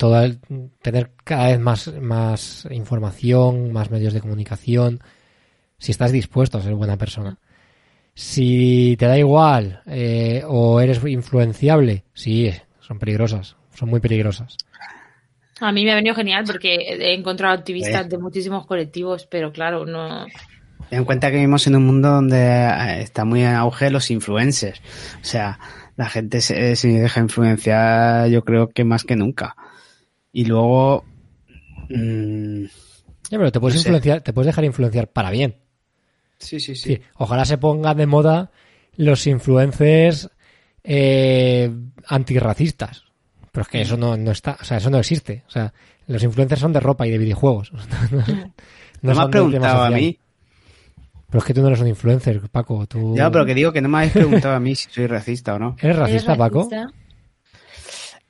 tener 0.83 1.13
cada 1.25 1.49
vez 1.49 1.61
más, 1.61 1.93
más 2.01 2.69
información, 2.71 3.73
más 3.73 3.91
medios 3.91 4.13
de 4.13 4.21
comunicación, 4.21 5.01
si 5.79 5.93
estás 5.93 6.13
dispuesto 6.13 6.59
a 6.59 6.63
ser 6.63 6.75
buena 6.75 6.97
persona. 6.97 7.39
Si 8.15 8.97
te 8.99 9.07
da 9.07 9.19
igual 9.19 9.83
eh, 9.87 10.43
o 10.47 10.81
eres 10.81 11.03
influenciable, 11.05 12.05
sí, 12.13 12.53
son 12.81 12.99
peligrosas, 12.99 13.57
son 13.75 13.89
muy 13.89 14.01
peligrosas. 14.01 14.57
A 15.61 15.73
mí 15.73 15.85
me 15.85 15.93
ha 15.93 15.97
venido 15.97 16.15
genial 16.15 16.45
porque 16.47 16.75
he 16.75 17.15
encontrado 17.15 17.55
activistas 17.55 18.09
de 18.09 18.19
muchísimos 18.19 18.67
colectivos, 18.67 19.27
pero 19.27 19.53
claro, 19.53 19.87
no, 19.87 20.27
Ten 20.93 20.99
en 20.99 21.05
cuenta 21.07 21.31
que 21.31 21.37
vivimos 21.37 21.67
en 21.67 21.77
un 21.77 21.87
mundo 21.87 22.11
donde 22.11 22.37
eh, 22.37 23.01
está 23.01 23.25
muy 23.25 23.41
en 23.41 23.55
auge 23.55 23.91
los 23.91 24.11
influencers. 24.11 24.79
O 25.23 25.25
sea, 25.25 25.59
la 25.97 26.07
gente 26.11 26.43
se, 26.43 26.55
deja 26.55 27.21
influenciar, 27.21 28.29
yo 28.29 28.45
creo 28.45 28.69
que 28.69 28.85
más 28.85 29.05
que 29.05 29.17
nunca. 29.17 29.57
Y 30.33 30.45
luego. 30.45 31.07
Mmm, 31.89 32.67
pero 33.31 33.51
te 33.51 33.59
puedes 33.59 33.79
influenciar, 33.79 34.21
te 34.21 34.35
puedes 34.35 34.49
dejar 34.49 34.65
influenciar 34.65 35.09
para 35.09 35.31
bien. 35.31 35.62
Sí, 36.43 36.61
sí, 36.61 36.75
sí. 36.75 37.01
ojalá 37.15 37.45
se 37.45 37.59
pongan 37.59 37.97
de 37.97 38.07
moda 38.07 38.51
los 38.97 39.27
influencers 39.27 40.31
eh, 40.85 41.71
antirracistas. 42.07 43.05
Pero 43.51 43.63
es 43.63 43.69
que 43.69 43.81
eso 43.83 43.97
no, 43.97 44.17
no 44.17 44.31
está, 44.31 44.57
o 44.61 44.65
sea, 44.65 44.79
eso 44.79 44.91
no 44.91 44.99
existe. 44.99 45.45
O 45.47 45.51
sea, 45.51 45.73
los 46.07 46.23
influencers 46.23 46.61
son 46.61 46.73
de 46.73 46.81
ropa 46.81 47.07
y 47.07 47.11
de 47.11 47.19
videojuegos. 47.19 47.73
no, 49.03 49.15
me 49.15 49.21
has 49.21 49.29
preguntado 49.29 49.83
a 49.83 49.91
mí 49.91 50.19
pero 51.33 51.39
es 51.41 51.45
que 51.47 51.55
tú 51.55 51.63
no 51.63 51.69
eres 51.69 51.81
un 51.81 51.89
influencer, 51.89 52.43
Paco. 52.51 52.87
Tú... 52.87 53.17
Ya, 53.17 53.31
pero 53.31 53.47
que 53.47 53.55
digo 53.55 53.73
que 53.73 53.81
no 53.81 53.89
me 53.89 53.97
habéis 53.97 54.13
preguntado 54.13 54.55
a 54.55 54.61
mí 54.61 54.75
si 54.75 54.91
soy 54.91 55.07
racista 55.07 55.55
o 55.55 55.59
no. 55.59 55.77
¿Eres 55.81 55.97
racista, 55.97 56.37
Paco? 56.37 56.69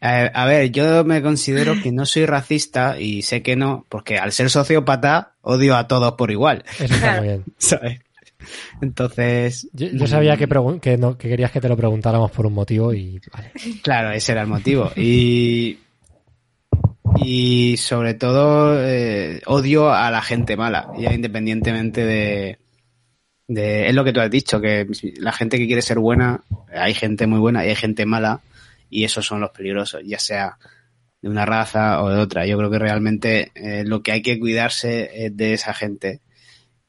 Eh, 0.02 0.30
a 0.34 0.46
ver, 0.46 0.70
yo 0.72 1.04
me 1.04 1.22
considero 1.22 1.80
que 1.80 1.92
no 1.92 2.04
soy 2.06 2.26
racista 2.26 2.98
y 2.98 3.22
sé 3.22 3.40
que 3.42 3.54
no, 3.54 3.86
porque 3.88 4.18
al 4.18 4.32
ser 4.32 4.50
sociópata 4.50 5.34
odio 5.42 5.76
a 5.76 5.86
todos 5.86 6.14
por 6.14 6.32
igual. 6.32 6.64
Eso 6.78 6.94
está 6.94 7.18
muy 7.18 7.28
bien. 7.28 7.44
¿Sabes? 7.58 8.00
Entonces. 8.80 9.68
Yo, 9.72 10.06
sabía 10.08 10.36
que, 10.36 10.48
que, 10.80 10.98
no, 10.98 11.16
que, 11.16 11.28
querías 11.28 11.52
que 11.52 11.60
te 11.60 11.68
lo 11.68 11.76
preguntáramos 11.76 12.32
por 12.32 12.46
un 12.46 12.54
motivo 12.54 12.92
y. 12.92 13.20
Vale. 13.32 13.52
Claro, 13.82 14.10
ese 14.10 14.32
era 14.32 14.42
el 14.42 14.48
motivo. 14.48 14.90
Y. 14.96 15.78
Y 17.24 17.76
sobre 17.76 18.14
todo 18.14 18.82
eh, 18.82 19.42
odio 19.46 19.92
a 19.92 20.10
la 20.10 20.22
gente 20.22 20.56
mala, 20.56 20.88
ya 20.98 21.12
independientemente 21.12 22.04
de, 22.04 22.58
es 23.48 23.94
lo 23.94 24.02
que 24.02 24.12
tú 24.12 24.20
has 24.20 24.30
dicho, 24.30 24.60
que 24.60 24.86
la 25.18 25.32
gente 25.32 25.58
que 25.58 25.66
quiere 25.66 25.82
ser 25.82 25.98
buena, 25.98 26.42
hay 26.74 26.94
gente 26.94 27.26
muy 27.26 27.38
buena 27.38 27.64
y 27.64 27.68
hay 27.68 27.76
gente 27.76 28.06
mala, 28.06 28.40
y 28.92 29.04
esos 29.04 29.24
son 29.24 29.40
los 29.40 29.50
peligrosos, 29.50 30.02
ya 30.04 30.18
sea 30.18 30.58
de 31.22 31.30
una 31.30 31.46
raza 31.46 32.02
o 32.02 32.10
de 32.10 32.20
otra. 32.20 32.44
Yo 32.46 32.58
creo 32.58 32.70
que 32.70 32.78
realmente 32.78 33.50
eh, 33.54 33.84
lo 33.84 34.02
que 34.02 34.12
hay 34.12 34.20
que 34.20 34.38
cuidarse 34.38 35.26
es 35.26 35.34
de 35.34 35.54
esa 35.54 35.72
gente 35.72 36.20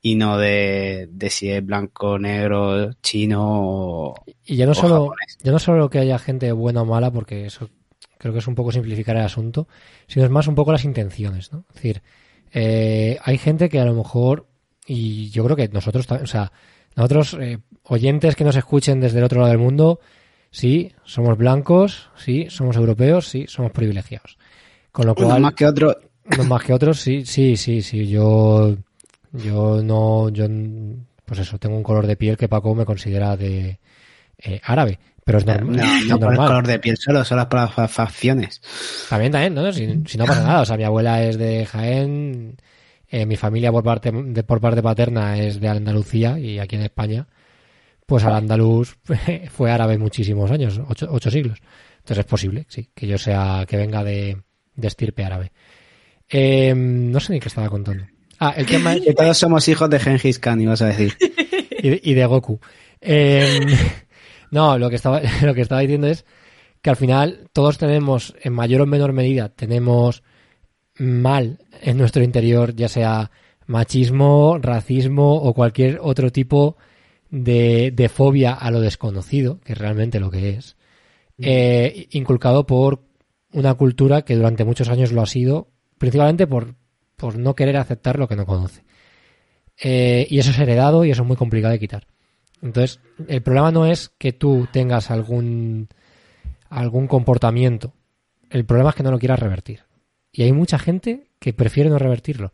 y 0.01 0.15
no 0.15 0.37
de, 0.37 1.07
si 1.29 1.49
es 1.49 1.65
blanco, 1.65 2.19
negro, 2.19 2.91
chino 3.01 3.41
o 3.41 4.15
Y 4.43 4.57
ya 4.57 4.65
no 4.65 4.73
solo 4.73 5.13
ya 5.41 5.53
no 5.53 5.59
solo 5.59 5.89
que 5.89 5.99
haya 5.99 6.19
gente 6.19 6.51
buena 6.51 6.81
o 6.81 6.85
mala, 6.85 7.09
porque 7.09 7.45
eso 7.45 7.69
creo 8.17 8.33
que 8.33 8.39
es 8.39 8.47
un 8.47 8.55
poco 8.55 8.73
simplificar 8.73 9.15
el 9.15 9.23
asunto, 9.23 9.69
sino 10.07 10.25
es 10.25 10.31
más 10.31 10.47
un 10.47 10.55
poco 10.55 10.73
las 10.73 10.83
intenciones, 10.83 11.53
¿no? 11.53 11.63
Es 11.69 11.75
decir, 11.75 12.01
eh, 12.51 13.17
hay 13.23 13.37
gente 13.37 13.69
que 13.69 13.79
a 13.79 13.85
lo 13.85 13.93
mejor 13.93 14.47
y 14.85 15.29
yo 15.29 15.45
creo 15.45 15.55
que 15.55 15.69
nosotros, 15.69 16.05
o 16.11 16.27
sea, 16.27 16.51
nosotros, 16.97 17.37
eh, 17.39 17.59
oyentes 17.83 18.35
que 18.35 18.43
nos 18.43 18.57
escuchen 18.57 18.99
desde 18.99 19.19
el 19.19 19.23
otro 19.23 19.39
lado 19.39 19.51
del 19.51 19.59
mundo, 19.59 20.01
sí, 20.53 20.93
somos 21.03 21.37
blancos, 21.37 22.09
sí, 22.15 22.47
somos 22.49 22.77
europeos, 22.77 23.27
sí, 23.27 23.45
somos 23.49 23.71
privilegiados. 23.71 24.37
Con 24.91 25.07
lo 25.07 25.15
cual. 25.15 25.41
más 25.41 25.53
que 25.55 25.65
otros. 25.65 25.97
No 26.37 26.43
más 26.45 26.63
que 26.63 26.71
otros, 26.71 27.01
sí, 27.01 27.25
sí, 27.25 27.57
sí, 27.57 27.81
sí. 27.81 28.07
Yo, 28.07 28.77
yo 29.33 29.81
no, 29.83 30.29
yo, 30.29 30.45
pues 31.25 31.39
eso, 31.41 31.57
tengo 31.57 31.75
un 31.75 31.83
color 31.83 32.07
de 32.07 32.15
piel 32.15 32.37
que 32.37 32.47
Paco 32.47 32.73
me 32.75 32.85
considera 32.85 33.35
de 33.35 33.79
eh, 34.37 34.61
árabe. 34.63 34.99
Pero 35.25 35.39
es 35.39 35.45
normal. 35.45 35.77
No, 35.77 36.07
no 36.07 36.19
por 36.19 36.33
el 36.33 36.37
color 36.37 36.67
de 36.67 36.79
piel 36.79 36.97
solo, 36.97 37.25
son 37.25 37.37
las 37.37 37.91
facciones. 37.91 38.61
También, 39.09 39.31
también, 39.31 39.53
¿no? 39.53 39.71
Si, 39.71 40.03
si, 40.05 40.17
no 40.17 40.25
pasa 40.25 40.43
nada. 40.43 40.61
O 40.61 40.65
sea, 40.65 40.77
mi 40.77 40.83
abuela 40.83 41.23
es 41.23 41.37
de 41.37 41.65
Jaén, 41.65 42.57
eh, 43.09 43.25
mi 43.25 43.35
familia 43.35 43.71
por 43.71 43.83
parte, 43.83 44.11
de, 44.11 44.43
por 44.43 44.59
parte 44.59 44.81
paterna 44.81 45.37
es 45.37 45.59
de 45.59 45.67
Andalucía 45.69 46.39
y 46.39 46.59
aquí 46.59 46.75
en 46.75 46.83
España, 46.83 47.27
pues 48.05 48.23
al 48.23 48.33
andaluz 48.33 48.97
fue 49.51 49.71
árabe 49.71 49.97
muchísimos 49.97 50.51
años, 50.51 50.79
ocho, 50.87 51.31
siglos. 51.31 51.59
Entonces 51.97 52.19
es 52.19 52.25
posible, 52.25 52.65
sí, 52.67 52.89
que 52.93 53.07
yo 53.07 53.17
sea, 53.17 53.65
que 53.67 53.77
venga 53.77 54.03
de, 54.03 54.37
estirpe 54.81 55.23
árabe. 55.23 55.51
Em, 56.27 57.11
no 57.11 57.19
sé 57.19 57.33
ni 57.33 57.39
qué 57.39 57.47
estaba 57.47 57.69
contando. 57.69 58.05
Ah, 58.39 58.53
el 58.57 58.65
tema 58.65 58.95
Que 59.03 59.13
todos 59.13 59.37
somos 59.37 59.67
hijos 59.67 59.89
de 59.89 59.99
Gengis 59.99 60.39
Khan, 60.39 60.59
ibas 60.61 60.81
a 60.81 60.87
decir. 60.87 61.15
y, 61.81 62.13
de 62.13 62.25
Goku. 62.25 62.59
Em, 62.99 63.67
no, 64.51 64.77
lo 64.77 64.89
que 64.89 64.97
estaba, 64.97 65.21
lo 65.41 65.53
que 65.53 65.61
estaba 65.61 65.81
diciendo 65.81 66.07
es 66.07 66.25
que 66.81 66.89
al 66.89 66.97
final 66.97 67.49
todos 67.53 67.77
tenemos, 67.77 68.35
en 68.41 68.53
mayor 68.53 68.81
o 68.81 68.85
menor 68.85 69.13
medida, 69.13 69.49
tenemos 69.49 70.23
mal 70.97 71.59
en 71.81 71.97
nuestro 71.97 72.23
interior, 72.23 72.75
ya 72.75 72.89
sea 72.89 73.31
machismo, 73.65 74.57
racismo 74.61 75.35
o 75.35 75.53
cualquier 75.53 75.99
otro 76.01 76.31
tipo 76.31 76.75
de, 76.75 76.83
de 77.33 78.11
fobia 78.13 78.53
a 78.53 78.69
lo 78.69 78.79
desconocido, 78.79 79.59
que 79.61 79.73
es 79.73 79.77
realmente 79.77 80.19
lo 80.19 80.29
que 80.29 80.51
es, 80.51 80.75
mm. 81.37 81.43
eh, 81.45 82.07
inculcado 82.11 82.67
por 82.67 83.01
una 83.51 83.73
cultura 83.73 84.21
que 84.21 84.35
durante 84.35 84.65
muchos 84.65 84.89
años 84.89 85.11
lo 85.11 85.21
ha 85.21 85.25
sido, 85.25 85.69
principalmente 85.97 86.45
por, 86.45 86.75
por 87.15 87.37
no 87.37 87.55
querer 87.55 87.77
aceptar 87.77 88.19
lo 88.19 88.27
que 88.27 88.35
no 88.35 88.45
conoce. 88.45 88.83
Eh, 89.81 90.27
y 90.29 90.37
eso 90.37 90.51
es 90.51 90.59
heredado 90.59 91.05
y 91.05 91.11
eso 91.11 91.23
es 91.23 91.27
muy 91.27 91.35
complicado 91.37 91.71
de 91.71 91.79
quitar. 91.79 92.05
Entonces, 92.61 92.99
el 93.27 93.41
problema 93.41 93.71
no 93.71 93.87
es 93.87 94.09
que 94.17 94.31
tú 94.31 94.67
tengas 94.71 95.09
algún, 95.09 95.89
algún 96.69 97.07
comportamiento. 97.07 97.93
El 98.49 98.65
problema 98.65 98.91
es 98.91 98.95
que 98.95 99.03
no 99.03 99.11
lo 99.11 99.19
quieras 99.19 99.39
revertir. 99.39 99.81
Y 100.31 100.43
hay 100.43 100.51
mucha 100.51 100.77
gente 100.77 101.29
que 101.39 101.53
prefiere 101.53 101.89
no 101.89 101.97
revertirlo. 101.97 102.53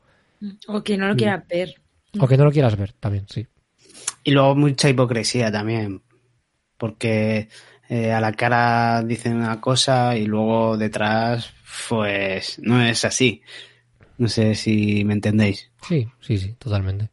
O 0.67 0.81
que 0.83 0.97
no 0.97 1.09
lo 1.09 1.15
quiera 1.17 1.45
ver. 1.49 1.75
O 2.17 2.27
que 2.27 2.37
no 2.37 2.45
lo 2.45 2.51
quieras 2.51 2.77
ver 2.77 2.93
también, 2.93 3.25
sí. 3.27 3.45
Y 4.23 4.31
luego 4.31 4.55
mucha 4.55 4.89
hipocresía 4.89 5.51
también. 5.51 6.01
Porque 6.77 7.49
eh, 7.89 8.11
a 8.11 8.21
la 8.21 8.33
cara 8.33 9.01
dicen 9.03 9.35
una 9.35 9.59
cosa 9.59 10.15
y 10.15 10.25
luego 10.25 10.77
detrás, 10.77 11.51
pues 11.89 12.59
no 12.59 12.81
es 12.81 13.03
así. 13.05 13.41
No 14.17 14.27
sé 14.27 14.53
si 14.55 15.03
me 15.05 15.13
entendéis. 15.13 15.71
Sí, 15.87 16.07
sí, 16.19 16.37
sí, 16.37 16.53
totalmente. 16.59 17.09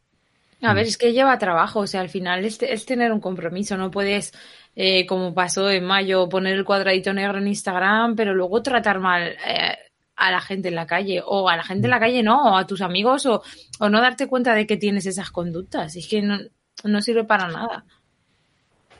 A 0.61 0.73
ver, 0.73 0.87
es 0.87 0.97
que 0.97 1.13
lleva 1.13 1.37
trabajo, 1.37 1.81
o 1.81 1.87
sea, 1.87 2.01
al 2.01 2.09
final 2.09 2.43
es, 2.43 2.61
es 2.61 2.85
tener 2.85 3.11
un 3.11 3.21
compromiso, 3.21 3.77
no 3.77 3.91
puedes, 3.91 4.33
eh, 4.75 5.05
como 5.05 5.33
pasó 5.33 5.69
en 5.69 5.85
mayo, 5.85 6.27
poner 6.27 6.55
el 6.55 6.65
cuadradito 6.65 7.13
negro 7.13 7.37
en 7.37 7.47
Instagram, 7.47 8.15
pero 8.15 8.33
luego 8.33 8.63
tratar 8.63 8.99
mal 8.99 9.35
eh, 9.45 9.77
a 10.15 10.31
la 10.31 10.41
gente 10.41 10.69
en 10.69 10.75
la 10.75 10.87
calle, 10.87 11.21
o 11.23 11.47
a 11.47 11.55
la 11.55 11.63
gente 11.63 11.85
en 11.85 11.91
la 11.91 11.99
calle 11.99 12.23
no, 12.23 12.53
o 12.53 12.57
a 12.57 12.65
tus 12.65 12.81
amigos, 12.81 13.27
o, 13.27 13.43
o 13.79 13.89
no 13.89 14.01
darte 14.01 14.27
cuenta 14.27 14.55
de 14.55 14.65
que 14.65 14.77
tienes 14.77 15.05
esas 15.05 15.29
conductas, 15.29 15.95
es 15.95 16.07
que 16.07 16.23
no, 16.23 16.39
no 16.83 17.01
sirve 17.01 17.23
para 17.23 17.47
nada. 17.47 17.85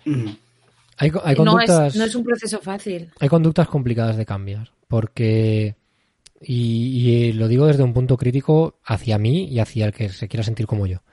Mm. 0.05 0.29
Hay, 0.97 1.11
No 1.11 1.35
conductas, 1.35 1.93
es, 1.93 1.95
no 1.95 2.05
es 2.05 2.15
un 2.15 2.23
proceso 2.23 2.59
fácil. 2.59 3.11
hay 3.19 3.29
conductas 3.29 3.67
complicadas 3.67 4.17
de 4.17 4.25
cambiar. 4.25 4.71
Porque, 4.87 5.75
y, 6.41 6.87
y, 6.87 7.29
eh, 7.29 7.33
lo 7.33 7.47
digo 7.47 7.67
desde 7.67 7.83
un 7.83 7.93
punto 7.93 8.17
crítico 8.17 8.79
hacia 8.83 9.17
mí 9.17 9.45
y 9.45 9.59
hacia 9.59 9.85
el 9.85 9.93
que 9.93 10.09
se 10.09 10.27
quiera 10.27 10.43
sentir 10.43 10.65
como 10.65 10.87
yo. 10.87 11.03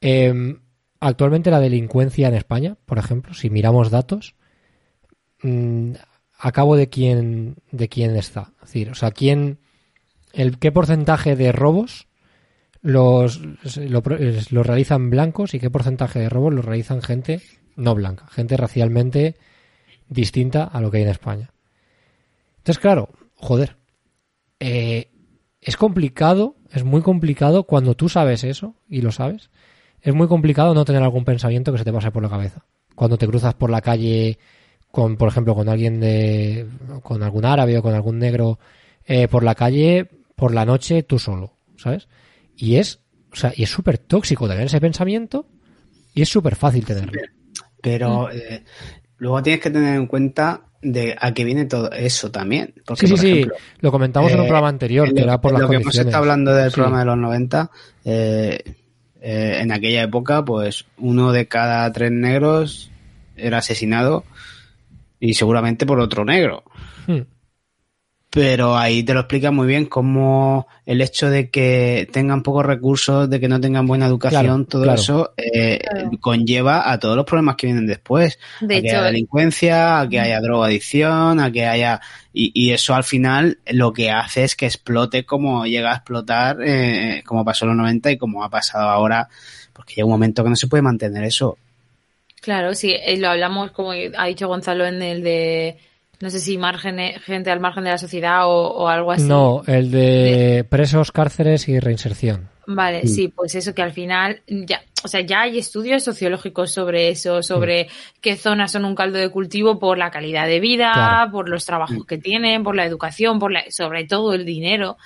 Em, 0.00 0.60
actualmente 1.00 1.50
la 1.50 1.60
delincuencia 1.60 2.28
en 2.28 2.34
España, 2.34 2.76
por 2.84 2.98
ejemplo, 2.98 3.32
si 3.32 3.48
miramos 3.48 3.90
datos, 3.90 4.34
mm, 5.42 5.92
a 6.38 6.52
cabo 6.52 6.76
de 6.76 6.88
quién, 6.88 7.56
de 7.70 7.88
quién 7.88 8.14
está. 8.16 8.52
Es 8.62 8.68
decir, 8.68 8.90
o 8.90 8.94
sea, 8.94 9.12
quién, 9.12 9.58
el, 10.32 10.58
qué 10.58 10.72
porcentaje 10.72 11.36
de 11.36 11.52
robos 11.52 12.06
los, 12.86 13.40
lo, 13.74 14.00
los 14.50 14.66
realizan 14.66 15.10
blancos 15.10 15.54
y 15.54 15.58
qué 15.58 15.70
porcentaje 15.70 16.20
de 16.20 16.28
robos 16.28 16.54
los 16.54 16.64
realizan 16.64 17.02
gente 17.02 17.42
no 17.74 17.96
blanca, 17.96 18.28
gente 18.28 18.56
racialmente 18.56 19.34
distinta 20.08 20.62
a 20.62 20.80
lo 20.80 20.90
que 20.90 20.98
hay 20.98 21.02
en 21.02 21.08
España. 21.08 21.52
Entonces, 22.58 22.78
claro, 22.78 23.10
joder, 23.34 23.76
eh, 24.60 25.10
es 25.60 25.76
complicado, 25.76 26.54
es 26.70 26.84
muy 26.84 27.02
complicado 27.02 27.64
cuando 27.64 27.96
tú 27.96 28.08
sabes 28.08 28.44
eso 28.44 28.76
y 28.88 29.02
lo 29.02 29.10
sabes. 29.10 29.50
Es 30.00 30.14
muy 30.14 30.28
complicado 30.28 30.72
no 30.72 30.84
tener 30.84 31.02
algún 31.02 31.24
pensamiento 31.24 31.72
que 31.72 31.78
se 31.78 31.84
te 31.84 31.92
pase 31.92 32.12
por 32.12 32.22
la 32.22 32.28
cabeza. 32.28 32.66
Cuando 32.94 33.18
te 33.18 33.26
cruzas 33.26 33.54
por 33.54 33.70
la 33.70 33.80
calle 33.80 34.38
con, 34.92 35.16
por 35.16 35.28
ejemplo, 35.28 35.56
con 35.56 35.68
alguien 35.68 35.98
de, 35.98 36.68
con 37.02 37.24
algún 37.24 37.44
árabe 37.44 37.78
o 37.78 37.82
con 37.82 37.94
algún 37.94 38.20
negro 38.20 38.60
eh, 39.04 39.26
por 39.26 39.42
la 39.42 39.56
calle 39.56 40.08
por 40.36 40.54
la 40.54 40.64
noche 40.64 41.02
tú 41.02 41.18
solo, 41.18 41.54
¿sabes? 41.76 42.06
Y 42.56 42.76
es, 42.76 43.00
o 43.32 43.36
sea, 43.36 43.52
y 43.54 43.62
es 43.62 43.70
súper 43.70 43.98
tóxico 43.98 44.48
tener 44.48 44.66
ese 44.66 44.80
pensamiento 44.80 45.46
y 46.14 46.22
es 46.22 46.28
súper 46.28 46.56
fácil 46.56 46.84
tenerlo. 46.84 47.12
Pero 47.82 48.30
eh, 48.30 48.64
luego 49.18 49.42
tienes 49.42 49.60
que 49.62 49.70
tener 49.70 49.96
en 49.96 50.06
cuenta 50.06 50.62
de 50.82 51.16
a 51.18 51.32
qué 51.34 51.44
viene 51.44 51.64
todo 51.66 51.90
eso 51.92 52.30
también. 52.30 52.74
Porque, 52.86 53.06
sí, 53.06 53.06
sí, 53.06 53.12
por 53.12 53.20
sí, 53.20 53.28
ejemplo, 53.32 53.56
lo 53.80 53.90
comentamos 53.92 54.30
en 54.32 54.38
un 54.38 54.44
eh, 54.44 54.48
programa 54.48 54.68
anterior, 54.68 55.12
que 55.12 55.22
era 55.22 55.40
por 55.40 55.52
las 55.52 55.62
lo 55.62 55.68
que 55.68 55.76
hemos 55.76 55.96
estado 55.96 56.16
hablando 56.16 56.54
del 56.54 56.70
Sí. 56.70 56.74
programa 56.74 57.00
de 57.00 57.04
los 57.06 57.18
90, 57.18 57.70
eh, 58.04 58.58
eh, 59.20 59.58
en 59.60 59.72
aquella 59.72 60.02
época, 60.02 60.44
pues 60.44 60.84
uno 60.98 61.32
de 61.32 61.48
cada 61.48 61.90
tres 61.92 62.12
negros 62.12 62.90
era 63.36 63.58
asesinado 63.58 64.24
y 65.18 65.34
seguramente 65.34 65.86
por 65.86 65.98
otro 66.00 66.24
negro. 66.24 66.62
Hmm. 67.06 67.22
Pero 68.36 68.76
ahí 68.76 69.02
te 69.02 69.14
lo 69.14 69.20
explica 69.20 69.50
muy 69.50 69.66
bien 69.66 69.86
cómo 69.86 70.66
el 70.84 71.00
hecho 71.00 71.30
de 71.30 71.48
que 71.48 72.06
tengan 72.12 72.42
pocos 72.42 72.66
recursos, 72.66 73.30
de 73.30 73.40
que 73.40 73.48
no 73.48 73.58
tengan 73.62 73.86
buena 73.86 74.04
educación, 74.04 74.42
Claro, 74.42 74.64
todo 74.66 74.82
claro. 74.82 75.00
eso 75.00 75.32
eh, 75.38 75.78
Claro. 75.82 76.10
conlleva 76.20 76.92
a 76.92 76.98
todos 76.98 77.16
los 77.16 77.24
problemas 77.24 77.56
que 77.56 77.68
vienen 77.68 77.86
después. 77.86 78.38
De 78.60 78.76
a 78.76 78.80
que 78.82 78.88
hecho, 78.88 78.96
haya 78.98 79.06
delincuencia, 79.06 80.00
a 80.00 80.06
que 80.10 80.20
haya 80.20 80.38
drogadicción, 80.42 81.40
a 81.40 81.50
que 81.50 81.64
haya... 81.64 82.02
Y, 82.34 82.52
y 82.54 82.72
eso 82.72 82.94
al 82.94 83.04
final 83.04 83.56
lo 83.70 83.94
que 83.94 84.10
hace 84.10 84.44
es 84.44 84.54
que 84.54 84.66
explote 84.66 85.24
como 85.24 85.64
llega 85.64 85.92
a 85.92 85.96
explotar, 85.96 86.58
eh, 86.62 87.22
como 87.24 87.42
pasó 87.42 87.64
en 87.64 87.70
los 87.70 87.78
90 87.78 88.10
y 88.10 88.18
como 88.18 88.44
ha 88.44 88.50
pasado 88.50 88.90
ahora, 88.90 89.30
porque 89.72 89.94
llega 89.94 90.04
un 90.04 90.12
momento 90.12 90.44
que 90.44 90.50
no 90.50 90.56
se 90.56 90.66
puede 90.66 90.82
mantener 90.82 91.24
eso. 91.24 91.56
Claro, 92.42 92.74
sí, 92.74 92.92
eh, 92.92 93.16
lo 93.16 93.30
hablamos, 93.30 93.70
como 93.70 93.92
ha 93.92 94.26
dicho 94.26 94.46
Gonzalo, 94.46 94.84
en 94.84 95.00
el 95.00 95.22
de, 95.22 95.78
no 96.20 96.30
sé 96.30 96.40
si 96.40 96.56
margen, 96.58 96.98
gente 97.20 97.50
al 97.50 97.60
margen 97.60 97.84
de 97.84 97.90
la 97.90 97.98
sociedad 97.98 98.46
o, 98.46 98.68
o 98.68 98.88
algo 98.88 99.12
así. 99.12 99.24
No, 99.28 99.62
el 99.66 99.90
de 99.90 100.64
presos, 100.68 101.12
cárceles 101.12 101.68
y 101.68 101.78
reinserción. 101.78 102.48
Vale, 102.68 103.06
sí, 103.06 103.28
pues 103.28 103.54
eso 103.54 103.74
que 103.74 103.82
al 103.82 103.92
final 103.92 104.42
ya, 104.48 104.82
o 105.04 105.08
sea, 105.08 105.20
ya 105.20 105.42
hay 105.42 105.58
estudios 105.58 106.02
sociológicos 106.02 106.72
sobre 106.72 107.10
eso, 107.10 107.40
sobre 107.42 107.86
qué 108.20 108.34
zonas 108.34 108.72
son 108.72 108.84
un 108.84 108.96
caldo 108.96 109.18
de 109.18 109.28
cultivo 109.30 109.78
por 109.78 109.98
la 109.98 110.10
calidad 110.10 110.46
de 110.48 110.58
vida, 110.58 110.90
Claro. 110.92 111.30
por 111.30 111.48
los 111.48 111.64
trabajos 111.64 112.04
que 112.06 112.18
tienen, 112.18 112.64
por 112.64 112.74
la 112.74 112.84
educación, 112.84 113.38
por 113.38 113.52
la, 113.52 113.62
sobre 113.70 114.04
todo 114.04 114.34
el 114.34 114.44
dinero, 114.44 114.96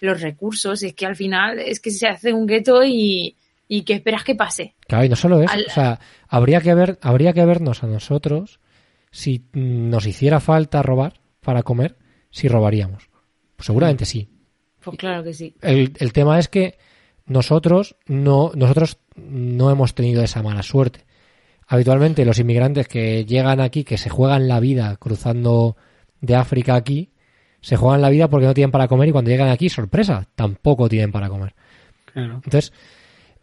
los 0.00 0.20
recursos. 0.20 0.84
Es 0.84 0.94
que 0.94 1.04
al 1.06 1.16
final 1.16 1.58
es 1.58 1.80
que 1.80 1.90
se 1.90 2.06
hace 2.06 2.32
un 2.32 2.46
gueto 2.46 2.84
y, 2.84 3.34
y 3.66 3.82
¿qué 3.82 3.94
esperas 3.94 4.22
que 4.22 4.36
pase? 4.36 4.74
Claro, 4.86 5.04
y 5.04 5.08
no 5.08 5.16
solo 5.16 5.42
eso. 5.42 5.52
Al- 5.52 5.66
O 5.66 5.70
sea, 5.72 5.98
habría 6.28 6.60
que 6.60 6.74
ver, 6.74 6.96
habría 7.02 7.32
que 7.32 7.44
vernos 7.44 7.82
a 7.82 7.88
nosotros 7.88 8.60
si 9.10 9.44
nos 9.52 10.06
hiciera 10.06 10.40
falta 10.40 10.82
robar 10.82 11.20
para 11.40 11.62
comer, 11.62 11.96
si 12.30 12.48
robaríamos. 12.48 13.10
Pues 13.56 13.66
seguramente 13.66 14.04
sí. 14.04 14.28
Pues 14.82 14.96
claro 14.96 15.22
que 15.22 15.34
sí. 15.34 15.56
El, 15.60 15.92
el 15.98 16.12
tema 16.12 16.38
es 16.38 16.48
que 16.48 16.78
nosotros 17.26 17.96
no, 18.06 18.52
nosotros 18.54 18.98
no 19.16 19.70
hemos 19.70 19.94
tenido 19.94 20.22
esa 20.22 20.42
mala 20.42 20.62
suerte. 20.62 21.04
Habitualmente 21.66 22.24
los 22.24 22.38
inmigrantes 22.38 22.88
que 22.88 23.24
llegan 23.24 23.60
aquí, 23.60 23.84
que 23.84 23.98
se 23.98 24.10
juegan 24.10 24.48
la 24.48 24.58
vida 24.58 24.96
cruzando 24.96 25.76
de 26.20 26.34
África 26.34 26.74
aquí, 26.74 27.12
se 27.60 27.76
juegan 27.76 28.00
la 28.00 28.10
vida 28.10 28.28
porque 28.28 28.46
no 28.46 28.54
tienen 28.54 28.70
para 28.70 28.88
comer 28.88 29.08
y 29.08 29.12
cuando 29.12 29.30
llegan 29.30 29.48
aquí, 29.48 29.68
sorpresa, 29.68 30.26
tampoco 30.34 30.88
tienen 30.88 31.12
para 31.12 31.28
comer. 31.28 31.54
Claro. 32.12 32.40
Entonces, 32.44 32.72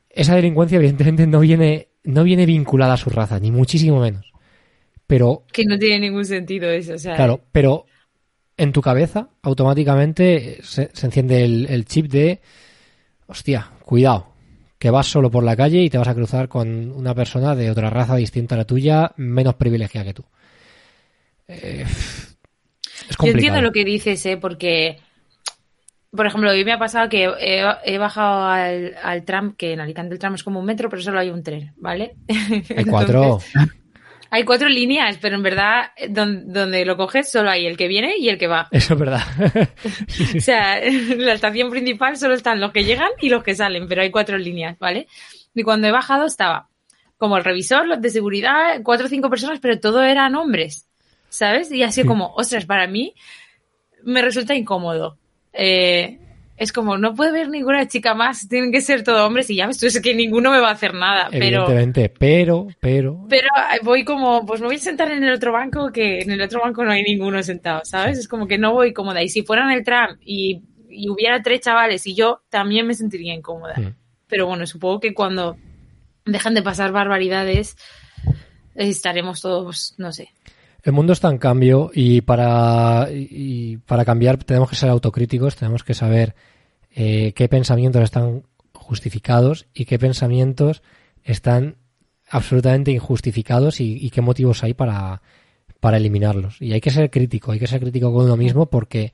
esa 0.10 0.36
delincuencia 0.36 0.78
evidentemente 0.78 1.28
no 1.28 1.40
viene, 1.40 1.90
no 2.04 2.24
viene 2.24 2.46
vinculada 2.46 2.96
a 2.96 2.98
su 2.98 3.10
raza, 3.10 3.40
ni 3.40 3.52
muchísimo 3.52 4.02
menos. 4.02 4.34
Pero, 5.08 5.46
Que 5.54 5.64
no 5.66 5.80
tiene 5.80 6.00
ningún 6.00 6.26
sentido 6.26 6.70
eso, 6.70 6.94
o 6.96 6.98
sea, 6.98 7.16
claro, 7.16 7.42
pero 7.52 7.86
en 8.58 8.74
tu 8.74 8.82
cabeza 8.82 9.30
automáticamente 9.42 10.60
se, 10.64 10.90
se 10.94 11.06
enciende 11.06 11.46
el, 11.46 11.68
el 11.70 11.86
chip 11.86 12.08
de, 12.12 12.42
hostia, 13.28 13.72
cuidado, 13.86 14.34
que 14.78 14.90
vas 14.92 15.08
solo 15.08 15.32
por 15.32 15.44
la 15.44 15.56
calle 15.56 15.82
y 15.82 15.90
te 15.90 15.98
vas 15.98 16.08
a 16.08 16.16
cruzar 16.16 16.50
con 16.50 16.92
una 16.92 17.16
persona 17.16 17.56
de 17.56 17.72
otra 17.72 17.90
raza 17.90 18.16
distinta 18.16 18.56
a 18.56 18.60
la 18.60 18.66
tuya, 18.66 19.12
menos 19.18 19.56
privilegiada 19.56 20.06
que 20.06 20.14
tú. 20.14 20.26
Eh, 21.48 21.86
es 21.88 22.38
Yo 23.10 23.18
complicado. 23.18 23.28
entiendo 23.38 23.62
lo 23.62 23.72
que 23.72 23.86
dices, 23.86 24.26
¿eh? 24.26 24.38
Porque, 24.38 25.00
por 26.12 26.26
ejemplo, 26.28 26.52
hoy 26.52 26.66
me 26.66 26.74
ha 26.74 26.80
pasado 26.80 27.10
que 27.10 27.26
he, 27.40 27.64
he 27.86 27.98
bajado 27.98 28.46
al, 28.48 28.96
al 29.02 29.24
tram, 29.24 29.56
que 29.56 29.72
en 29.74 29.80
Alicante 29.80 30.14
el 30.14 30.20
tram 30.20 30.36
es 30.36 30.44
como 30.44 30.60
un 30.60 30.66
metro, 30.66 30.90
pero 30.90 31.02
solo 31.02 31.20
hay 31.20 31.30
un 31.30 31.44
tren, 31.44 31.74
¿vale? 31.78 32.16
Hay 32.76 32.86
cuatro. 32.86 33.40
Hay 34.30 34.44
cuatro 34.44 34.70
líneas, 34.70 35.18
pero 35.22 35.36
en 35.36 35.44
verdad, 35.44 35.92
don- 36.10 36.52
donde 36.52 36.86
lo 36.86 36.98
coges 36.98 37.32
solo 37.32 37.50
hay 37.50 37.66
el 37.66 37.78
que 37.78 37.88
viene 37.88 38.16
y 38.18 38.30
el 38.30 38.38
que 38.38 38.48
va. 38.48 38.68
Eso 38.72 38.94
es 38.94 39.00
verdad. 39.00 39.22
O 40.38 40.40
sea, 40.42 40.80
en 40.84 41.26
la 41.26 41.34
estación 41.34 41.70
principal 41.70 42.18
solo 42.18 42.34
están 42.34 42.60
los 42.60 42.72
que 42.72 42.84
llegan 42.84 43.10
y 43.22 43.30
los 43.30 43.44
que 43.44 43.56
salen, 43.56 43.88
pero 43.88 44.02
hay 44.02 44.12
cuatro 44.12 44.38
líneas, 44.38 44.78
¿vale? 44.80 45.08
Y 45.56 45.64
cuando 45.64 45.88
he 45.88 45.92
bajado 45.92 46.26
estaba 46.26 46.68
como 47.18 47.38
el 47.38 47.44
revisor, 47.44 47.88
los 47.88 48.02
de 48.02 48.10
seguridad, 48.10 48.82
cuatro 48.84 49.08
o 49.08 49.10
cinco 49.10 49.30
personas, 49.30 49.60
pero 49.60 49.80
todo 49.80 50.04
eran 50.04 50.36
hombres, 50.36 50.88
¿sabes? 51.30 51.72
Y 51.72 51.82
así 51.84 52.02
Sí. 52.02 52.08
como, 52.08 52.34
ostras, 52.36 52.66
para 52.66 52.86
mí 52.88 53.16
me 54.04 54.22
resulta 54.22 54.54
incómodo. 54.56 55.18
Eh, 55.54 56.20
es 56.58 56.74
como, 56.74 56.98
no 56.98 57.14
puede 57.14 57.30
haber 57.30 57.50
ninguna 57.50 57.88
chica 57.88 58.16
más, 58.16 58.50
tienen 58.50 58.72
que 58.72 58.82
ser 58.82 59.04
todos 59.04 59.22
hombres 59.22 59.50
y 59.52 59.56
ya 59.56 59.68
ves 59.68 59.78
tú, 59.78 59.86
es 59.86 60.02
que 60.02 60.16
ninguno 60.16 60.52
me 60.52 60.60
va 60.60 60.70
a 60.70 60.74
hacer 60.74 60.96
nada, 60.96 61.30
pero... 61.32 61.66
Evidentemente, 61.66 62.10
pero, 62.10 62.68
pero, 62.80 63.26
Pero 63.30 63.48
voy 63.84 64.04
como, 64.04 64.44
pues 64.46 64.60
me 64.60 64.68
voy 64.68 64.78
a 64.78 64.80
sentar 64.80 65.12
en 65.12 65.24
el 65.24 65.34
otro 65.34 65.52
banco, 65.52 65.92
que 65.92 66.20
en 66.20 66.32
el 66.32 66.42
otro 66.42 66.62
banco 66.62 66.84
no 66.84 66.92
hay 66.92 67.04
ninguno 67.04 67.42
sentado, 67.44 67.82
¿sabes? 67.86 68.18
Es 68.18 68.28
como 68.28 68.48
que 68.48 68.58
no 68.58 68.74
voy 68.74 68.92
cómoda. 68.92 69.22
Y 69.22 69.30
si 69.30 69.44
fuera 69.44 69.64
en 69.66 69.78
el 69.78 69.84
tram 69.84 70.18
y, 70.26 70.64
y 70.90 71.10
hubiera 71.10 71.44
tres 71.44 71.62
chavales 71.62 72.08
y 72.08 72.16
yo, 72.16 72.42
también 72.50 72.88
me 72.88 72.96
sentiría 72.96 73.36
incómoda. 73.36 73.76
Mm. 73.78 73.96
Pero 74.28 74.48
bueno, 74.48 74.66
supongo 74.66 75.00
que 75.00 75.14
cuando 75.14 75.58
dejan 76.26 76.56
de 76.56 76.64
pasar 76.64 76.92
barbaridades, 76.92 77.78
estaremos 78.74 79.42
todos, 79.42 79.94
no 79.98 80.12
sé. 80.12 80.30
El 80.88 80.94
mundo 80.94 81.12
está 81.12 81.30
en 81.30 81.38
cambio 81.38 81.92
y 81.94 82.22
para, 82.22 83.10
y 83.12 83.76
para 83.76 84.06
cambiar 84.06 84.38
tenemos 84.38 84.70
que 84.70 84.78
ser 84.78 84.88
autocríticos, 84.88 85.58
tenemos 85.58 85.84
que 85.84 85.94
saber 85.94 86.34
eh, 86.96 87.34
qué 87.36 87.50
pensamientos 87.50 88.02
están 88.04 88.44
justificados 88.72 89.68
y 89.74 89.84
qué 89.84 90.00
pensamientos 90.00 90.82
están 91.26 91.76
absolutamente 92.30 92.92
injustificados 92.92 93.82
y, 93.82 94.10
qué 94.12 94.22
motivos 94.22 94.64
hay 94.64 94.76
para, 94.76 95.22
para 95.82 95.98
eliminarlos. 95.98 96.62
Y 96.62 96.72
hay 96.72 96.80
que 96.80 96.92
ser 96.92 97.10
crítico, 97.10 97.52
hay 97.52 97.60
que 97.60 97.68
ser 97.68 97.82
crítico 97.82 98.14
con 98.14 98.24
uno 98.24 98.38
mismo 98.38 98.68
porque 98.68 99.12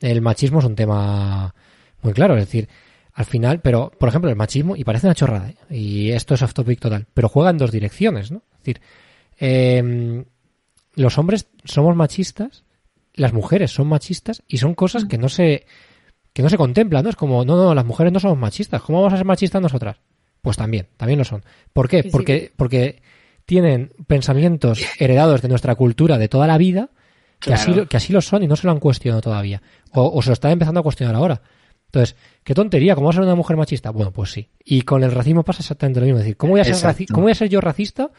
el 0.00 0.22
machismo 0.22 0.58
es 0.58 0.64
un 0.64 0.74
tema 0.74 1.54
muy 2.02 2.14
claro, 2.14 2.36
es 2.36 2.46
decir, 2.46 2.68
al 3.12 3.26
final, 3.26 3.60
pero 3.60 3.92
por 3.96 4.08
ejemplo 4.08 4.28
el 4.28 4.34
machismo, 4.34 4.74
y 4.74 4.82
parece 4.82 5.06
una 5.06 5.14
chorrada, 5.14 5.50
¿eh? 5.50 5.56
y 5.70 6.10
esto 6.10 6.34
es 6.34 6.42
off 6.42 6.52
topic 6.52 6.80
total, 6.80 7.06
pero 7.14 7.28
juega 7.28 7.50
en 7.50 7.58
dos 7.58 7.70
direcciones, 7.70 8.32
¿no? 8.32 8.42
Es 8.54 8.58
decir, 8.58 8.80
eh, 9.38 10.24
los 10.94 11.18
hombres 11.18 11.48
somos 11.64 11.96
machistas, 11.96 12.64
las 13.14 13.32
mujeres 13.32 13.70
son 13.72 13.88
machistas 13.88 14.42
y 14.48 14.58
son 14.58 14.74
cosas 14.74 15.04
que 15.04 15.18
no 15.18 15.28
se 15.28 15.66
que 16.32 16.42
no 16.42 16.48
se 16.48 16.56
contemplan, 16.56 17.04
¿no? 17.04 17.10
Es 17.10 17.16
como, 17.16 17.44
no, 17.44 17.56
no, 17.56 17.74
las 17.74 17.84
mujeres 17.84 18.10
no 18.12 18.18
somos 18.18 18.38
machistas, 18.38 18.80
¿cómo 18.80 19.00
vamos 19.00 19.12
a 19.12 19.16
ser 19.18 19.26
machistas 19.26 19.60
nosotras? 19.60 19.98
Pues 20.40 20.56
también, 20.56 20.88
también 20.96 21.18
lo 21.18 21.24
son. 21.26 21.44
¿Por 21.74 21.88
qué? 21.88 21.98
Sí, 21.98 22.08
sí. 22.08 22.10
Porque, 22.10 22.52
porque 22.56 23.02
tienen 23.44 23.92
pensamientos 24.06 24.80
heredados 24.98 25.42
de 25.42 25.48
nuestra 25.48 25.74
cultura 25.74 26.16
de 26.16 26.28
toda 26.28 26.46
la 26.46 26.56
vida 26.56 26.88
que, 27.38 27.52
así, 27.52 27.72
Claro. 27.72 27.86
que 27.88 27.96
así 27.98 28.12
lo 28.14 28.22
son 28.22 28.42
y 28.42 28.46
no 28.46 28.56
se 28.56 28.66
lo 28.66 28.72
han 28.72 28.80
cuestionado 28.80 29.20
todavía. 29.20 29.60
O, 29.92 30.10
o 30.16 30.22
se 30.22 30.30
lo 30.30 30.32
están 30.32 30.52
empezando 30.52 30.80
a 30.80 30.82
cuestionar 30.82 31.14
ahora. 31.16 31.42
Entonces, 31.86 32.16
qué 32.44 32.54
tontería, 32.54 32.94
¿cómo 32.94 33.08
va 33.08 33.10
a 33.10 33.14
ser 33.14 33.22
una 33.24 33.34
mujer 33.34 33.58
machista? 33.58 33.90
Bueno, 33.90 34.10
pues 34.10 34.30
sí. 34.30 34.48
Y 34.64 34.82
con 34.82 35.04
el 35.04 35.12
racismo 35.12 35.42
pasa 35.42 35.60
exactamente 35.60 36.00
lo 36.00 36.06
mismo. 36.06 36.18
Es 36.20 36.24
decir, 36.24 36.36
¿cómo 36.38 36.52
voy 36.52 36.60
a 36.60 36.64
ser, 36.64 36.76
raci- 36.76 37.06
¿cómo 37.08 37.24
voy 37.24 37.32
a 37.32 37.34
ser 37.34 37.50
yo 37.50 37.60
racista 37.60 38.10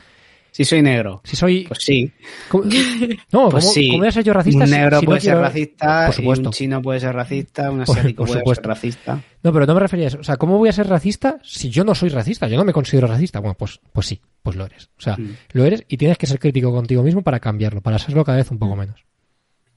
Si 0.56 0.64
soy 0.66 0.84
negro, 0.84 1.20
si 1.24 1.36
soy... 1.36 1.64
pues 1.68 1.80
sí. 1.84 2.12
¿cómo- 2.48 2.64
no, 3.32 3.50
Pues 3.50 3.64
¿cómo, 3.66 3.74
sí. 3.74 3.88
cómo 3.88 3.98
voy 4.00 4.08
a 4.08 4.12
ser 4.12 4.24
yo 4.24 4.34
racista 4.34 4.62
un 4.64 4.68
si- 4.68 4.74
negro 4.74 5.00
si 5.00 5.06
no 5.06 5.10
puede 5.10 5.20
ser 5.22 5.30
quiero- 5.32 5.42
racista, 5.42 6.06
Por 6.06 6.14
y 6.14 6.18
supuesto. 6.18 6.50
un 6.50 6.54
chino 6.54 6.82
puede 6.84 7.00
ser 7.00 7.16
racista, 7.16 7.72
un 7.72 7.82
asiático 7.84 8.26
puede 8.26 8.56
ser 8.56 8.64
racista. 8.64 9.22
No, 9.42 9.52
pero 9.52 9.66
no 9.66 9.74
me 9.74 9.80
refería 9.80 10.06
a 10.06 10.08
eso. 10.10 10.20
O 10.20 10.24
sea, 10.24 10.38
¿cómo 10.38 10.60
voy 10.60 10.70
a 10.70 10.74
ser 10.74 10.88
racista 10.88 11.40
si 11.44 11.72
yo 11.72 11.84
no 11.84 11.96
soy 11.96 12.10
racista? 12.10 12.48
Yo 12.48 12.56
no 12.58 12.64
me 12.66 12.72
considero 12.72 13.08
racista. 13.08 13.40
Bueno, 13.40 13.56
pues, 13.58 13.80
pues 13.92 14.06
sí, 14.06 14.22
pues 14.44 14.56
lo 14.56 14.66
eres. 14.66 14.90
O 14.98 15.02
sea, 15.02 15.18
Mm. 15.18 15.36
lo 15.54 15.66
eres 15.66 15.84
y 15.88 15.98
tienes 15.98 16.20
que 16.20 16.28
ser 16.28 16.38
crítico 16.40 16.72
contigo 16.72 17.02
mismo 17.02 17.24
para 17.24 17.40
cambiarlo, 17.40 17.82
para 17.82 17.98
serlo 17.98 18.24
cada 18.24 18.38
vez 18.38 18.52
un 18.52 18.58
Mm. 18.58 18.60
poco 18.60 18.76
menos. 18.76 19.04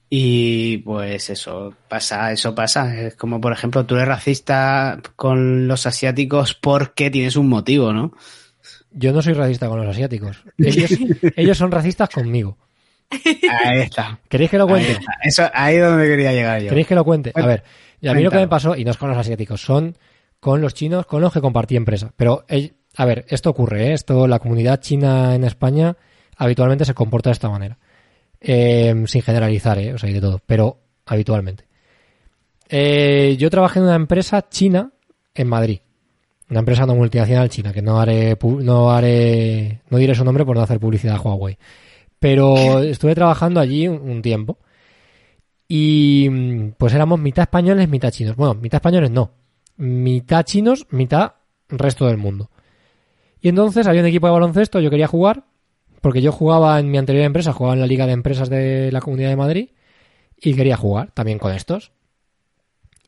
Y 0.09 0.79
pues 0.79 1.31
eso 1.31 1.75
pasa, 1.89 2.31
eso 2.33 2.55
pasa. 2.55 3.01
Es 3.01 3.17
como, 3.17 3.41
por 3.41 3.53
ejemplo, 3.53 3.85
tú 3.87 3.97
eres 3.97 4.07
racista 4.09 5.01
con 5.17 5.67
los 5.67 5.87
asiáticos 5.87 6.55
porque 6.55 7.11
tienes 7.11 7.35
un 7.37 7.49
motivo, 7.49 7.93
¿no? 7.93 8.13
Yo 8.99 9.13
no 9.13 9.21
soy 9.23 9.35
racista 9.35 9.69
con 9.69 9.79
los 9.79 9.89
asiáticos. 9.89 10.43
Ellos, 10.59 10.91
ellos 11.37 11.59
son 11.59 11.71
racistas 11.71 12.09
conmigo. 12.09 12.57
Ahí 13.11 13.81
está. 13.83 14.19
¿Queréis 14.29 14.51
que 14.51 14.59
lo 14.59 14.65
Ahí, 14.65 14.71
cuente? 14.71 14.93
está. 14.93 15.13
Eso, 15.23 15.51
ahí 15.55 15.77
es 15.77 15.83
donde 15.85 16.07
quería 16.07 16.33
llegar 16.33 16.63
yo. 16.63 16.69
¿Queréis 16.71 16.87
que 16.87 16.95
lo 16.95 17.05
cuente? 17.05 17.31
A 17.35 17.47
ver, 17.47 17.63
y 18.01 18.09
a 18.09 18.15
mí 18.15 18.23
lo 18.23 18.31
que 18.31 18.39
me 18.39 18.49
pasó, 18.49 18.75
y 18.75 18.85
no 18.85 18.91
es 18.91 18.97
con 18.97 19.09
los 19.11 19.19
asiáticos, 19.19 19.61
son 19.61 19.97
con 20.41 20.61
los 20.61 20.75
chinos 20.75 21.07
con 21.07 21.21
los 21.21 21.33
que 21.33 21.41
compartí 21.41 21.77
empresa. 21.77 22.13
Pero, 22.17 22.45
ell- 22.49 22.75
a 22.97 23.05
ver, 23.05 23.25
esto 23.29 23.51
ocurre, 23.51 23.89
¿eh? 23.89 23.93
Esto, 23.93 24.27
la 24.27 24.39
comunidad 24.39 24.81
china 24.81 25.35
en 25.35 25.45
España 25.45 25.97
habitualmente 26.37 26.85
se 26.85 26.95
comporta 26.95 27.31
de 27.31 27.35
esta 27.35 27.49
manera. 27.51 27.79
Eh, 28.41 28.95
sin 29.07 29.23
generalizar, 29.23 29.79
¿eh? 29.79 29.95
O 29.95 29.99
sea, 29.99 30.09
hay 30.09 30.15
de 30.15 30.21
todo, 30.21 30.41
pero 30.47 30.79
habitualmente. 31.07 31.65
Eh, 32.69 33.37
yo 33.39 33.51
trabajé 33.51 33.79
en 33.79 33.85
una 33.85 33.95
empresa 33.95 34.49
china 34.49 34.91
en 35.35 35.49
Madrid. 35.49 35.81
Una 36.49 36.61
empresa 36.61 36.87
no 36.87 36.95
multinacional 36.95 37.49
china, 37.49 37.73
que 37.73 37.83
no 37.83 38.01
haré, 38.01 38.39
no 38.41 38.91
haré, 38.93 39.81
no 39.91 39.99
diré 39.99 40.15
su 40.15 40.25
nombre 40.25 40.45
por 40.45 40.57
no 40.57 40.63
hacer 40.63 40.79
publicidad 40.79 41.17
a 41.17 41.21
Huawei. 41.21 41.59
Pero 42.21 42.81
estuve 42.83 43.15
trabajando 43.15 43.61
allí 43.61 43.89
un, 43.89 44.23
tiempo. 44.23 44.59
Y 45.67 46.29
mm, 46.31 46.71
pues 46.79 46.95
éramos 46.95 47.19
mitad 47.19 47.43
españoles, 47.43 47.89
mitad 47.89 48.11
chinos. 48.11 48.37
Bueno, 48.37 48.55
mitad 48.55 48.79
españoles 48.79 49.11
no. 49.11 49.33
Mitad 49.77 50.45
chinos, 50.45 50.87
mitad 50.91 51.33
resto 51.69 52.07
del 52.07 52.17
mundo. 52.17 52.51
Y 53.41 53.49
entonces 53.49 53.87
había 53.87 54.01
un 54.01 54.07
equipo 54.07 54.27
de 54.27 54.33
baloncesto, 54.33 54.81
yo 54.81 54.91
quería 54.91 55.09
jugar, 55.09 55.45
porque 56.01 56.23
yo 56.23 56.33
jugaba 56.33 56.79
en 56.79 56.91
mi 56.91 56.99
anterior 56.99 57.25
empresa, 57.25 57.53
jugaba 57.53 57.75
en 57.75 57.81
la 57.81 57.87
Liga 57.87 58.07
de 58.07 58.13
Empresas 58.13 58.49
de 58.49 58.91
la 58.93 59.01
Comunidad 59.01 59.31
de 59.31 59.37
Madrid, 59.37 59.69
y 60.41 60.55
quería 60.55 60.77
jugar 60.77 61.11
también 61.13 61.39
con 61.39 61.53
estos. 61.53 61.93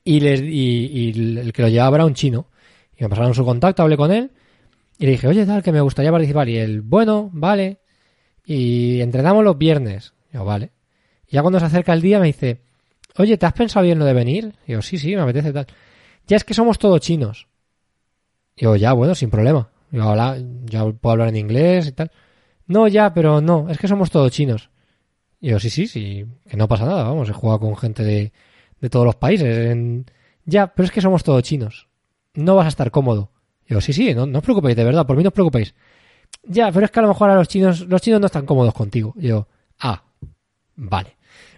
Y, 0.05 0.21
les, 0.21 0.41
y, 0.41 0.87
y 0.93 1.39
el 1.39 1.53
que 1.53 1.63
lo 1.63 1.69
llevaba 1.69 1.99
era 1.99 2.05
un 2.05 2.15
chino. 2.15 2.47
Y 2.99 3.05
me 3.05 3.09
pasaron 3.09 3.35
su 3.35 3.45
contacto, 3.45 3.83
hablé 3.83 3.97
con 3.97 4.11
él, 4.13 4.33
y 4.99 5.07
le 5.07 5.13
dije, 5.13 5.29
oye, 5.29 5.47
tal, 5.47 5.63
que 5.63 5.71
me 5.73 5.81
gustaría 5.81 6.11
participar. 6.11 6.49
Y 6.49 6.57
él, 6.59 6.83
bueno, 6.83 7.31
vale. 7.33 7.79
Y 8.45 9.01
entrenamos 9.01 9.45
los 9.45 9.57
viernes. 9.57 10.13
Yo, 10.33 10.45
vale. 10.45 10.73
Y 11.29 11.33
ya 11.37 11.43
cuando 11.43 11.61
se 11.61 11.67
acerca 11.67 11.93
el 11.93 12.03
día 12.03 12.19
me 12.19 12.27
dice, 12.27 12.63
oye, 13.17 13.39
¿te 13.39 13.47
has 13.47 13.53
pensado 13.53 13.85
bien 13.85 13.99
lo 13.99 14.05
de 14.05 14.15
venir? 14.15 14.55
Y 14.67 14.73
yo, 14.73 14.83
sí, 14.83 14.99
sí, 14.99 15.15
me 15.15 15.23
apetece 15.23 15.53
tal. 15.53 15.67
Ya 16.27 16.37
es 16.37 16.45
que 16.45 16.55
somos 16.55 16.79
todos 16.79 17.01
chinos. 17.01 17.47
Y 18.57 18.65
yo, 18.65 18.75
ya, 18.77 18.93
bueno, 18.93 19.15
sin 19.15 19.31
problema. 19.31 19.69
Yo, 19.93 20.03
habla, 20.03 20.37
ya 20.65 20.85
puedo 20.91 21.13
hablar 21.13 21.29
en 21.29 21.37
inglés 21.37 21.87
y 21.87 21.93
tal. 21.93 22.11
No, 22.67 22.89
ya, 22.89 23.15
pero 23.15 23.41
no, 23.41 23.71
es 23.71 23.79
que 23.79 23.89
somos 23.89 24.11
todos 24.11 24.33
chinos. 24.33 24.71
Y 25.41 25.51
yo, 25.51 25.61
sí, 25.61 25.71
sí, 25.71 25.87
sí, 25.87 26.27
que 26.49 26.57
no 26.57 26.67
pasa 26.67 26.85
nada, 26.85 27.05
vamos, 27.05 27.29
he 27.29 27.33
jugado 27.33 27.61
con 27.61 27.77
gente 27.77 28.03
de, 28.03 28.33
de 28.81 28.91
todos 28.91 29.07
los 29.07 29.15
países. 29.17 29.71
en- 29.71 30.05
Ya, 30.45 30.75
pero 30.75 30.85
es 30.87 30.91
que 30.91 31.01
somos 31.01 31.23
todos 31.23 31.43
chinos. 31.45 31.88
No 32.39 32.55
vas 32.57 32.67
a 32.67 32.69
estar 32.69 32.91
cómodo. 32.91 33.31
Yo, 33.67 33.81
sí, 33.81 33.93
sí, 33.93 34.15
no, 34.15 34.27
no 34.27 34.39
os 34.39 34.45
preocupéis, 34.45 34.77
de 34.77 34.85
verdad, 34.85 35.07
por 35.07 35.17
mí 35.17 35.23
no 35.23 35.29
os 35.29 35.35
preocupéis. 35.35 35.75
Ya, 36.45 36.71
pero 36.73 36.85
es 36.87 36.91
que 36.93 36.99
a 37.01 37.03
lo 37.03 37.09
mejor 37.09 37.31
a 37.31 37.35
los 37.35 37.49
chinos, 37.49 37.81
los 37.89 38.01
chinos 38.01 38.21
no 38.21 38.27
están 38.27 38.47
cómodos 38.47 38.73
contigo. 38.75 39.13
Yo, 39.17 39.49
ah, 39.81 40.03
vale. 40.77 41.17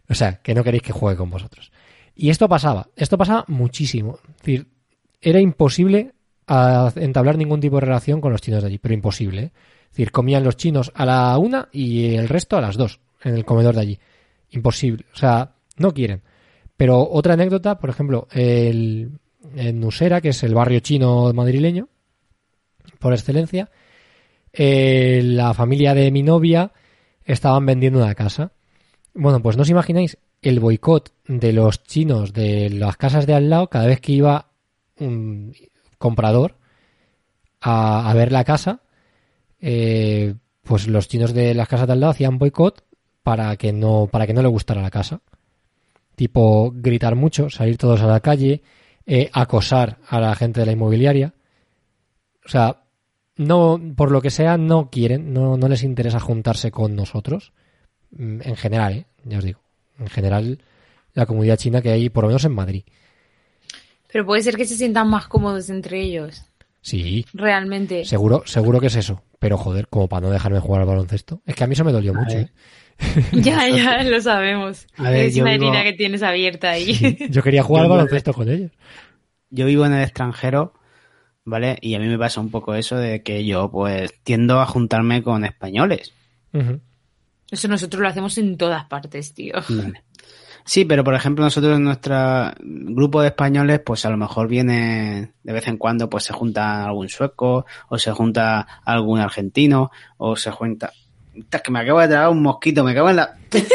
O 0.08 0.14
sea, 0.14 0.40
que 0.42 0.54
no 0.54 0.64
queréis 0.64 0.82
que 0.82 0.92
juegue 0.92 1.16
con 1.18 1.30
vosotros. 1.30 1.70
Y 2.14 2.30
esto 2.30 2.48
pasaba, 2.48 2.88
esto 2.96 3.16
pasaba 3.18 3.44
muchísimo. 3.48 4.18
Es 4.30 4.36
decir, 4.38 4.66
era 5.20 5.38
imposible 5.40 6.14
a- 6.46 6.92
entablar 6.96 7.36
ningún 7.38 7.60
tipo 7.60 7.76
de 7.76 7.82
relación 7.86 8.20
con 8.20 8.32
los 8.32 8.40
chinos 8.40 8.62
de 8.62 8.68
allí, 8.68 8.78
pero 8.78 8.94
imposible. 8.94 9.42
¿eh? 9.42 9.52
Es 9.84 9.90
decir, 9.90 10.10
comían 10.12 10.42
los 10.44 10.56
chinos 10.56 10.90
a 10.94 11.04
la 11.06 11.36
una 11.38 11.68
y 11.72 12.14
el 12.14 12.28
resto 12.28 12.56
a 12.56 12.60
las 12.60 12.76
dos 12.76 13.00
en 13.22 13.34
el 13.34 13.44
comedor 13.44 13.74
de 13.74 13.80
allí. 13.82 13.98
Imposible. 14.50 15.04
O 15.14 15.16
sea, 15.16 15.52
no 15.76 15.92
quieren. 15.94 16.22
Pero 16.76 17.08
otra 17.08 17.34
anécdota, 17.34 17.78
por 17.78 17.90
ejemplo, 17.90 18.26
el, 18.32 19.18
en 19.54 19.82
Usera, 19.84 20.20
que 20.20 20.30
es 20.30 20.42
el 20.42 20.54
barrio 20.54 20.80
chino 20.80 21.32
madrileño, 21.32 21.88
por 22.98 23.12
excelencia, 23.12 23.70
eh, 24.52 25.20
la 25.24 25.54
familia 25.54 25.94
de 25.94 26.10
mi 26.10 26.22
novia 26.22 26.72
estaban 27.24 27.66
vendiendo 27.66 28.00
una 28.00 28.14
casa. 28.14 28.52
Bueno, 29.14 29.40
pues 29.40 29.56
no 29.56 29.62
os 29.62 29.70
imagináis 29.70 30.18
el 30.42 30.60
boicot 30.60 31.12
de 31.26 31.52
los 31.52 31.82
chinos 31.84 32.32
de 32.32 32.70
las 32.70 32.96
casas 32.96 33.26
de 33.26 33.34
al 33.34 33.50
lado 33.50 33.68
cada 33.68 33.86
vez 33.86 34.00
que 34.00 34.12
iba 34.12 34.50
un 34.98 35.54
comprador 35.98 36.56
a, 37.60 38.12
ver 38.14 38.32
la 38.32 38.44
casa. 38.44 38.80
eh, 39.60 40.34
pues 40.62 40.86
los 40.86 41.08
chinos 41.08 41.34
de 41.34 41.54
las 41.54 41.68
casas 41.68 41.86
de 41.86 41.94
al 41.94 42.00
lado 42.00 42.12
hacían 42.12 42.38
boicot 42.38 42.84
para 43.22 43.56
que 43.56 43.72
no 43.72 44.08
para 44.10 44.26
que 44.26 44.34
no 44.34 44.42
le 44.42 44.48
gustara 44.48 44.82
la 44.82 44.90
casa. 44.90 45.20
Tipo 46.16 46.72
gritar 46.74 47.16
mucho, 47.16 47.50
salir 47.50 47.76
todos 47.76 48.02
a 48.02 48.06
la 48.06 48.20
calle, 48.20 48.62
eh, 49.12 49.28
acosar 49.32 49.98
a 50.06 50.20
la 50.20 50.34
gente 50.36 50.60
de 50.60 50.66
la 50.66 50.72
inmobiliaria. 50.72 51.34
O 52.46 52.48
sea, 52.48 52.84
no, 53.36 53.80
por 53.96 54.12
lo 54.12 54.22
que 54.22 54.30
sea, 54.30 54.56
no 54.56 54.88
quieren, 54.88 55.32
no, 55.32 55.56
no 55.56 55.66
les 55.68 55.82
interesa 55.82 56.20
juntarse 56.20 56.70
con 56.70 56.94
nosotros. 56.94 57.52
Mm, 58.12 58.40
En 58.42 58.56
general, 58.56 58.92
¿eh? 58.92 59.06
ya 59.24 59.38
os 59.38 59.44
digo. 59.44 59.60
En 59.98 60.06
general, 60.06 60.62
la 61.14 61.26
comunidad 61.26 61.56
china 61.56 61.82
que 61.82 61.90
hay, 61.90 62.08
por 62.08 62.22
lo 62.22 62.28
menos 62.28 62.44
en 62.44 62.52
Madrid. 62.52 62.84
Pero 64.12 64.24
puede 64.24 64.42
ser 64.42 64.56
que 64.56 64.64
se 64.64 64.76
sientan 64.76 65.08
más 65.08 65.26
cómodos 65.26 65.70
entre 65.70 66.00
ellos, 66.02 66.44
Sí, 66.82 67.26
realmente. 67.34 68.04
seguro, 68.04 68.42
seguro 68.46 68.80
que 68.80 68.86
es 68.86 68.96
eso. 68.96 69.22
Pero 69.38 69.56
joder, 69.58 69.88
como 69.88 70.08
para 70.08 70.26
no 70.26 70.32
dejarme 70.32 70.60
jugar 70.60 70.82
al 70.82 70.86
baloncesto. 70.88 71.42
Es 71.46 71.54
que 71.54 71.64
a 71.64 71.66
mí 71.66 71.72
eso 71.74 71.84
me 71.84 71.92
dolió 71.92 72.14
mucho. 72.14 72.38
¿eh? 72.38 72.50
Ya, 73.32 73.68
ya 73.68 74.02
lo 74.04 74.20
sabemos. 74.20 74.86
A 74.96 75.10
ver, 75.10 75.26
es 75.26 75.34
yo 75.34 75.42
una 75.42 75.52
vivo- 75.56 75.68
herida 75.72 75.82
que 75.84 75.92
tienes 75.94 76.22
abierta 76.22 76.70
ahí. 76.70 77.16
Yo 77.30 77.42
quería 77.42 77.62
jugar 77.62 77.84
al 77.84 77.90
baloncesto 77.90 78.32
con 78.32 78.48
ellos. 78.48 78.70
Yo 79.50 79.66
vivo 79.66 79.84
en 79.86 79.92
el 79.94 80.02
extranjero, 80.02 80.74
¿vale? 81.44 81.78
Y 81.80 81.94
a 81.94 81.98
mí 81.98 82.06
me 82.06 82.18
pasa 82.18 82.40
un 82.40 82.50
poco 82.50 82.74
eso 82.74 82.96
de 82.96 83.22
que 83.22 83.44
yo, 83.44 83.70
pues, 83.70 84.12
tiendo 84.22 84.60
a 84.60 84.66
juntarme 84.66 85.22
con 85.22 85.44
españoles. 85.44 86.12
Eso 87.50 87.68
nosotros 87.68 88.00
lo 88.02 88.08
hacemos 88.08 88.38
en 88.38 88.56
todas 88.56 88.84
partes, 88.84 89.34
tío. 89.34 89.54
Vale. 89.68 90.04
Sí, 90.64 90.84
pero 90.84 91.02
por 91.02 91.14
ejemplo 91.14 91.42
nosotros 91.42 91.76
en 91.78 91.84
nuestro 91.84 92.52
grupo 92.60 93.22
de 93.22 93.28
españoles, 93.28 93.80
pues 93.84 94.04
a 94.04 94.10
lo 94.10 94.18
mejor 94.18 94.46
viene 94.46 95.32
de 95.42 95.52
vez 95.52 95.66
en 95.66 95.78
cuando, 95.78 96.08
pues 96.10 96.24
se 96.24 96.32
junta 96.34 96.84
algún 96.84 97.08
sueco, 97.08 97.64
o 97.88 97.98
se 97.98 98.12
junta 98.12 98.66
algún 98.84 99.18
argentino, 99.20 99.90
o 100.18 100.36
se 100.36 100.50
junta... 100.50 100.92
Que 101.48 101.70
me 101.70 101.80
acabo 101.80 102.00
de 102.00 102.08
tragar 102.08 102.30
un 102.30 102.42
mosquito, 102.42 102.82
me 102.84 102.94
cago 102.94 103.10
en 103.10 103.16
la... 103.16 103.36
Esto 103.50 103.66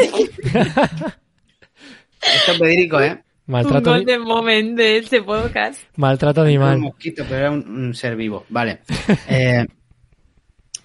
es 2.52 2.58
verídico, 2.58 3.00
¿eh? 3.00 3.22
Maltrato, 3.46 3.92
Un 3.92 3.98
golden 3.98 4.20
moment 4.22 4.76
de 4.76 4.96
este 4.98 5.22
podcast. 5.22 5.80
maltrato 5.96 6.40
Un 6.40 6.48
animal. 6.48 6.78
mosquito, 6.78 7.22
pero 7.28 7.36
era 7.38 7.50
un, 7.52 7.68
un 7.68 7.94
ser 7.94 8.16
vivo. 8.16 8.44
Vale. 8.48 8.80
Eh, 9.28 9.64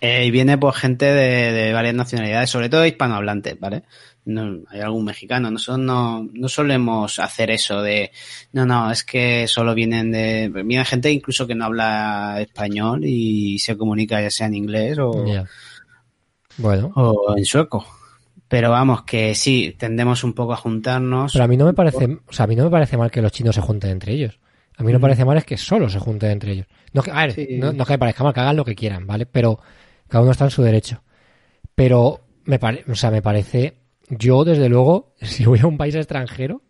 Eh, 0.03 0.25
y 0.25 0.31
viene 0.31 0.57
pues 0.57 0.75
gente 0.77 1.05
de, 1.05 1.51
de 1.51 1.73
varias 1.73 1.93
nacionalidades, 1.93 2.49
sobre 2.49 2.69
todo 2.69 2.87
hispanohablantes, 2.87 3.59
¿vale? 3.59 3.83
No, 4.25 4.57
hay 4.69 4.79
algún 4.81 5.05
mexicano. 5.05 5.51
Nosotros 5.51 5.77
no, 5.85 6.27
no 6.33 6.49
solemos 6.49 7.19
hacer 7.19 7.51
eso 7.51 7.83
de, 7.83 8.09
no, 8.51 8.65
no, 8.65 8.89
es 8.91 9.03
que 9.03 9.47
solo 9.47 9.75
vienen 9.75 10.11
de, 10.11 10.49
viene 10.65 10.83
gente 10.85 11.11
incluso 11.11 11.45
que 11.45 11.53
no 11.53 11.65
habla 11.65 12.37
español 12.41 13.01
y 13.05 13.59
se 13.59 13.77
comunica 13.77 14.19
ya 14.19 14.31
sea 14.31 14.47
en 14.47 14.55
inglés 14.55 14.97
o. 14.97 15.23
Bueno, 16.57 16.91
o 16.95 17.35
en 17.37 17.45
sueco. 17.45 17.85
Pero 18.47 18.69
vamos, 18.71 19.03
que 19.03 19.33
sí, 19.35 19.75
tendemos 19.77 20.23
un 20.23 20.33
poco 20.33 20.53
a 20.53 20.57
juntarnos. 20.57 21.31
pero 21.33 21.45
a 21.45 21.47
mí 21.47 21.55
no 21.57 21.65
me 21.65 21.73
parece, 21.73 22.05
o 22.27 22.33
sea, 22.33 22.43
a 22.43 22.47
mí 22.47 22.55
no 22.55 22.65
me 22.65 22.69
parece 22.69 22.97
mal 22.97 23.09
que 23.09 23.21
los 23.21 23.31
chinos 23.31 23.55
se 23.55 23.61
junten 23.61 23.91
entre 23.91 24.13
ellos. 24.13 24.39
A 24.77 24.83
mí 24.83 24.91
no 24.91 24.99
me 24.99 25.03
parece 25.03 25.25
mal 25.25 25.37
es 25.37 25.45
que 25.45 25.57
solo 25.57 25.89
se 25.89 25.99
junten 25.99 26.31
entre 26.31 26.53
ellos. 26.53 26.65
No, 26.93 27.01
a 27.11 27.21
ver, 27.21 27.33
Sí. 27.33 27.47
no, 27.59 27.71
no 27.71 27.85
que 27.85 27.93
me 27.93 27.99
parezca 27.99 28.23
mal, 28.23 28.33
que 28.33 28.39
hagan 28.39 28.55
lo 28.57 28.65
que 28.65 28.75
quieran, 28.75 29.05
¿vale? 29.07 29.25
Pero 29.25 29.59
cada 30.07 30.23
uno 30.23 30.31
está 30.31 30.45
en 30.45 30.51
su 30.51 30.63
derecho. 30.63 31.01
Pero 31.75 32.21
me 32.45 32.59
pare, 32.59 32.83
o 32.89 32.95
sea, 32.95 33.11
me 33.11 33.21
parece, 33.21 33.77
yo 34.09 34.43
desde 34.43 34.67
luego, 34.69 35.13
si 35.21 35.45
voy 35.45 35.59
a 35.59 35.67
un 35.67 35.77
país 35.77 35.95
extranjero, 35.95 36.61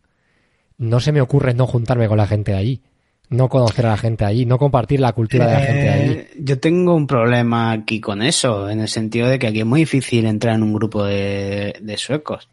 no 0.77 0.99
se 0.99 1.11
me 1.11 1.21
ocurre 1.21 1.53
no 1.53 1.67
juntarme 1.67 2.07
con 2.07 2.17
la 2.17 2.27
gente 2.27 2.51
de 2.51 2.57
allí, 2.57 2.83
no 3.31 3.49
conocer 3.49 3.85
a 3.87 3.89
la 3.91 3.97
gente 3.97 4.23
allí, 4.23 4.45
no 4.45 4.57
compartir 4.59 4.99
la 4.99 5.13
cultura 5.13 5.47
de 5.47 5.53
la 5.53 5.59
gente 5.61 5.81
de 5.81 5.89
allí. 5.89 6.11
Eh, 6.13 6.29
Yo 6.39 6.59
tengo 6.59 6.93
un 6.95 7.07
problema 7.07 7.71
aquí 7.71 7.99
con 7.99 8.21
eso, 8.21 8.69
en 8.69 8.79
el 8.81 8.87
sentido 8.87 9.27
de 9.27 9.39
que 9.39 9.47
aquí 9.47 9.61
es 9.61 9.65
muy 9.65 9.79
difícil 9.81 10.25
entrar 10.27 10.53
en 10.55 10.63
un 10.63 10.73
grupo 10.73 11.03
de, 11.03 11.73
de 11.81 11.97
suecos. 11.97 12.49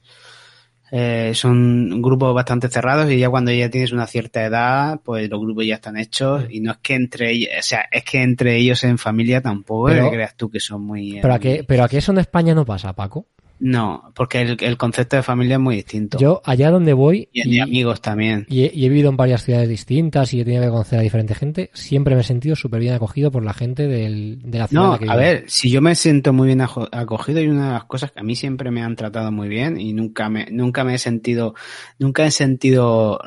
Eh, 0.90 1.32
son 1.34 2.00
grupos 2.00 2.34
bastante 2.34 2.68
cerrados 2.70 3.10
y 3.10 3.18
ya 3.18 3.28
cuando 3.28 3.52
ya 3.52 3.68
tienes 3.68 3.92
una 3.92 4.06
cierta 4.06 4.42
edad, 4.42 5.00
pues 5.04 5.28
los 5.28 5.38
grupos 5.38 5.66
ya 5.66 5.74
están 5.74 5.98
hechos 5.98 6.44
y 6.48 6.60
no 6.60 6.72
es 6.72 6.78
que 6.78 6.94
entre 6.94 7.30
ellos, 7.32 7.50
o 7.58 7.62
sea, 7.62 7.84
es 7.92 8.04
que 8.04 8.22
entre 8.22 8.56
ellos 8.56 8.82
en 8.84 8.96
familia 8.96 9.42
tampoco 9.42 9.88
Pero- 9.88 10.10
creas 10.10 10.34
tú 10.34 10.48
que 10.48 10.60
son 10.60 10.82
muy... 10.86 11.18
Pero 11.20 11.34
a 11.34 11.38
que, 11.38 11.62
pero 11.68 11.84
a 11.84 11.88
que 11.90 11.98
eso 11.98 12.12
en 12.12 12.18
España 12.18 12.54
no 12.54 12.64
pasa, 12.64 12.94
Paco. 12.94 13.26
No, 13.60 14.12
porque 14.14 14.40
el, 14.42 14.56
el 14.60 14.76
concepto 14.76 15.16
de 15.16 15.22
familia 15.22 15.54
es 15.54 15.60
muy 15.60 15.74
distinto. 15.76 16.18
Yo 16.18 16.40
allá 16.44 16.70
donde 16.70 16.92
voy 16.92 17.28
y, 17.32 17.56
y 17.56 17.60
amigos 17.60 18.00
también. 18.00 18.46
y 18.48 18.62
he, 18.64 18.70
y 18.72 18.86
he 18.86 18.88
vivido 18.88 19.10
en 19.10 19.16
varias 19.16 19.42
ciudades 19.44 19.68
distintas 19.68 20.32
y 20.32 20.40
he 20.40 20.44
tenido 20.44 20.62
que 20.62 20.68
conocer 20.70 20.98
a 20.98 21.02
diferente 21.02 21.34
gente, 21.34 21.70
siempre 21.74 22.14
me 22.14 22.20
he 22.20 22.24
sentido 22.24 22.54
súper 22.56 22.80
bien 22.80 22.94
acogido 22.94 23.30
por 23.32 23.42
la 23.44 23.54
gente 23.54 23.86
del- 23.88 24.40
de 24.44 24.58
la 24.58 24.68
ciudad 24.68 24.84
en 24.84 24.90
No, 24.90 24.92
la 24.92 24.98
que 24.98 25.10
a 25.10 25.16
ver, 25.16 25.44
si 25.48 25.70
yo 25.70 25.80
me 25.80 25.94
siento 25.94 26.32
muy 26.32 26.46
bien 26.46 26.60
acogido 26.60 27.40
y 27.40 27.48
una 27.48 27.66
de 27.66 27.72
las 27.72 27.84
cosas 27.84 28.12
que 28.12 28.20
a 28.20 28.22
mí 28.22 28.36
siempre 28.36 28.70
me 28.70 28.82
han 28.82 28.94
tratado 28.96 29.32
muy 29.32 29.48
bien 29.48 29.80
y 29.80 29.92
nunca 29.92 30.28
me, 30.28 30.46
nunca 30.50 30.84
me 30.84 30.94
he 30.94 30.98
sentido, 30.98 31.54
nunca 31.98 32.24
he 32.26 32.30
sentido 32.30 33.18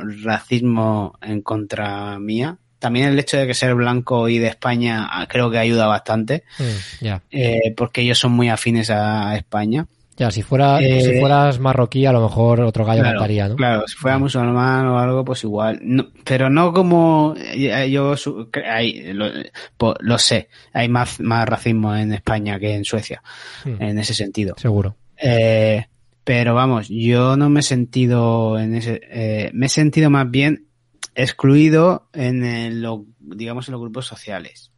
racismo 0.41 1.17
en 1.21 1.41
contra 1.41 2.17
mía. 2.19 2.57
También 2.79 3.09
el 3.09 3.19
hecho 3.19 3.37
de 3.37 3.45
que 3.45 3.53
ser 3.53 3.75
blanco 3.75 4.27
y 4.27 4.39
de 4.39 4.47
España 4.47 5.07
ah, 5.11 5.27
creo 5.29 5.51
que 5.51 5.59
ayuda 5.59 5.85
bastante, 5.87 6.43
Mm, 6.57 7.05
eh, 7.31 7.73
porque 7.77 8.01
ellos 8.01 8.17
son 8.17 8.31
muy 8.31 8.49
afines 8.49 8.89
a 8.89 9.35
España. 9.35 9.85
Ya, 10.17 10.29
si 10.31 10.41
fuera, 10.43 10.79
Eh, 10.81 11.01
si 11.01 11.19
fueras 11.19 11.59
marroquí, 11.59 12.05
a 12.05 12.11
lo 12.11 12.21
mejor 12.21 12.61
otro 12.61 12.85
gallo 12.85 13.01
Claro, 13.01 13.17
cantaría, 13.17 13.47
¿no? 13.47 13.55
Claro, 13.55 13.87
si 13.87 13.95
fuera 13.95 14.17
musulmán 14.19 14.85
o 14.87 14.99
algo, 14.99 15.25
pues 15.25 15.43
igual. 15.43 15.79
No, 15.81 16.07
pero 16.23 16.49
no 16.49 16.73
como 16.73 17.33
eh, 17.37 17.89
yo 17.89 18.15
su- 18.17 18.49
cre- 18.51 18.67
hay, 18.69 19.13
lo, 19.13 20.17
sé, 20.19 20.49
hay 20.73 20.89
más, 20.89 21.19
más 21.19 21.47
racismo 21.47 21.95
en 21.95 22.13
España 22.13 22.59
que 22.59 22.75
en 22.75 22.85
Suecia, 22.85 23.23
Mm, 23.65 23.81
en 23.81 23.99
ese 23.99 24.13
sentido. 24.13 24.55
seguro. 24.57 24.95
Eh, 25.17 25.85
pero 26.23 26.53
vamos, 26.55 26.87
yo 26.89 27.35
no 27.37 27.49
me 27.49 27.61
he 27.61 27.63
sentido 27.63 28.59
en 28.59 28.75
ese, 28.75 29.01
eh, 29.09 29.49
me 29.53 29.65
he 29.65 29.69
sentido 29.69 30.09
más 30.11 30.29
bien 30.29 30.67
excluido 31.15 32.07
en 32.13 32.43
el, 32.43 32.81
lo- 32.81 33.05
digamos 33.19 33.67
en 33.67 33.73
los 33.73 33.81
grupos 33.81 34.05
sociales. 34.05 34.71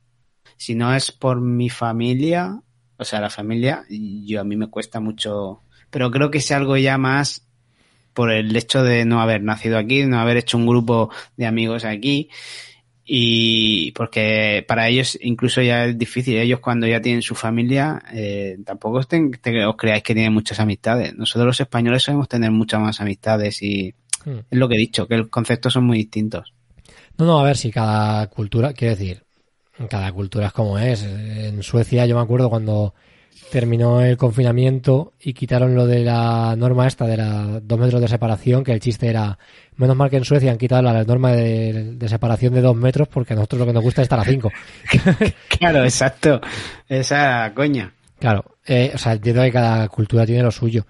Si 0.57 0.75
no 0.75 0.93
es 0.95 1.11
por 1.11 1.41
mi 1.41 1.69
familia, 1.69 2.61
o 3.03 3.05
sea, 3.05 3.21
la 3.21 3.29
familia, 3.29 3.83
yo 3.89 4.41
a 4.41 4.43
mí 4.43 4.55
me 4.57 4.67
cuesta 4.67 4.99
mucho, 4.99 5.61
pero 5.89 6.09
creo 6.11 6.31
que 6.31 6.39
es 6.39 6.51
algo 6.51 6.75
ya 6.77 6.97
más 6.97 7.45
por 8.13 8.31
el 8.31 8.55
hecho 8.55 8.83
de 8.83 9.05
no 9.05 9.21
haber 9.21 9.41
nacido 9.43 9.77
aquí, 9.77 10.05
no 10.05 10.19
haber 10.19 10.37
hecho 10.37 10.57
un 10.57 10.65
grupo 10.67 11.09
de 11.37 11.45
amigos 11.45 11.85
aquí 11.85 12.29
y 13.05 13.91
porque 13.91 14.63
para 14.67 14.87
ellos 14.87 15.17
incluso 15.21 15.61
ya 15.61 15.85
es 15.85 15.97
difícil. 15.97 16.37
Ellos 16.37 16.59
cuando 16.59 16.87
ya 16.87 17.01
tienen 17.01 17.21
su 17.21 17.35
familia, 17.35 18.01
eh, 18.13 18.57
tampoco 18.65 18.99
os, 18.99 19.07
ten- 19.07 19.31
te- 19.31 19.65
os 19.65 19.75
creáis 19.75 20.03
que 20.03 20.13
tienen 20.13 20.33
muchas 20.33 20.59
amistades. 20.59 21.13
Nosotros 21.15 21.45
los 21.47 21.59
españoles 21.59 22.03
sabemos 22.03 22.29
tener 22.29 22.51
muchas 22.51 22.79
más 22.81 23.01
amistades 23.01 23.61
y 23.61 23.93
Mm. 24.25 24.37
es 24.51 24.57
lo 24.57 24.69
que 24.69 24.75
he 24.75 24.77
dicho, 24.77 25.05
que 25.05 25.17
los 25.17 25.27
conceptos 25.27 25.73
son 25.73 25.83
muy 25.85 25.97
distintos. 25.97 26.53
No, 27.17 27.25
no, 27.25 27.39
a 27.41 27.43
ver 27.43 27.57
si 27.57 27.71
cada 27.71 28.25
cultura, 28.27 28.71
quiero 28.71 28.95
decir, 28.95 29.23
cada 29.89 30.11
cultura 30.11 30.47
es 30.47 30.53
como 30.53 30.77
es. 30.77 31.03
En 31.03 31.63
Suecia 31.63 32.05
yo 32.05 32.15
me 32.15 32.21
acuerdo 32.21 32.49
cuando 32.49 32.93
terminó 33.51 34.01
el 34.01 34.17
confinamiento 34.17 35.13
y 35.19 35.33
quitaron 35.33 35.75
lo 35.75 35.85
de 35.85 36.03
la 36.03 36.55
norma 36.55 36.87
esta 36.87 37.05
de 37.05 37.17
la 37.17 37.59
dos 37.61 37.79
metros 37.79 38.01
de 38.01 38.07
separación, 38.07 38.63
que 38.63 38.71
el 38.71 38.79
chiste 38.79 39.07
era, 39.07 39.37
menos 39.75 39.95
mal 39.95 40.09
que 40.09 40.17
en 40.17 40.25
Suecia 40.25 40.51
han 40.51 40.57
quitado 40.57 40.81
la 40.81 41.03
norma 41.03 41.31
de, 41.31 41.95
de 41.95 42.09
separación 42.09 42.53
de 42.53 42.61
dos 42.61 42.75
metros 42.75 43.07
porque 43.07 43.33
a 43.33 43.35
nosotros 43.35 43.59
lo 43.59 43.65
que 43.67 43.73
nos 43.73 43.83
gusta 43.83 44.01
es 44.01 44.05
estar 44.05 44.19
a 44.19 44.23
cinco. 44.23 44.51
Claro, 45.59 45.83
exacto. 45.83 46.41
Esa 46.87 47.51
coña. 47.55 47.93
Claro, 48.19 48.57
eh, 48.65 48.91
o 48.93 48.97
sea, 48.97 49.13
entiendo 49.13 49.41
que 49.43 49.51
cada 49.51 49.87
cultura 49.87 50.25
tiene 50.25 50.43
lo 50.43 50.51
suyo. 50.51 50.85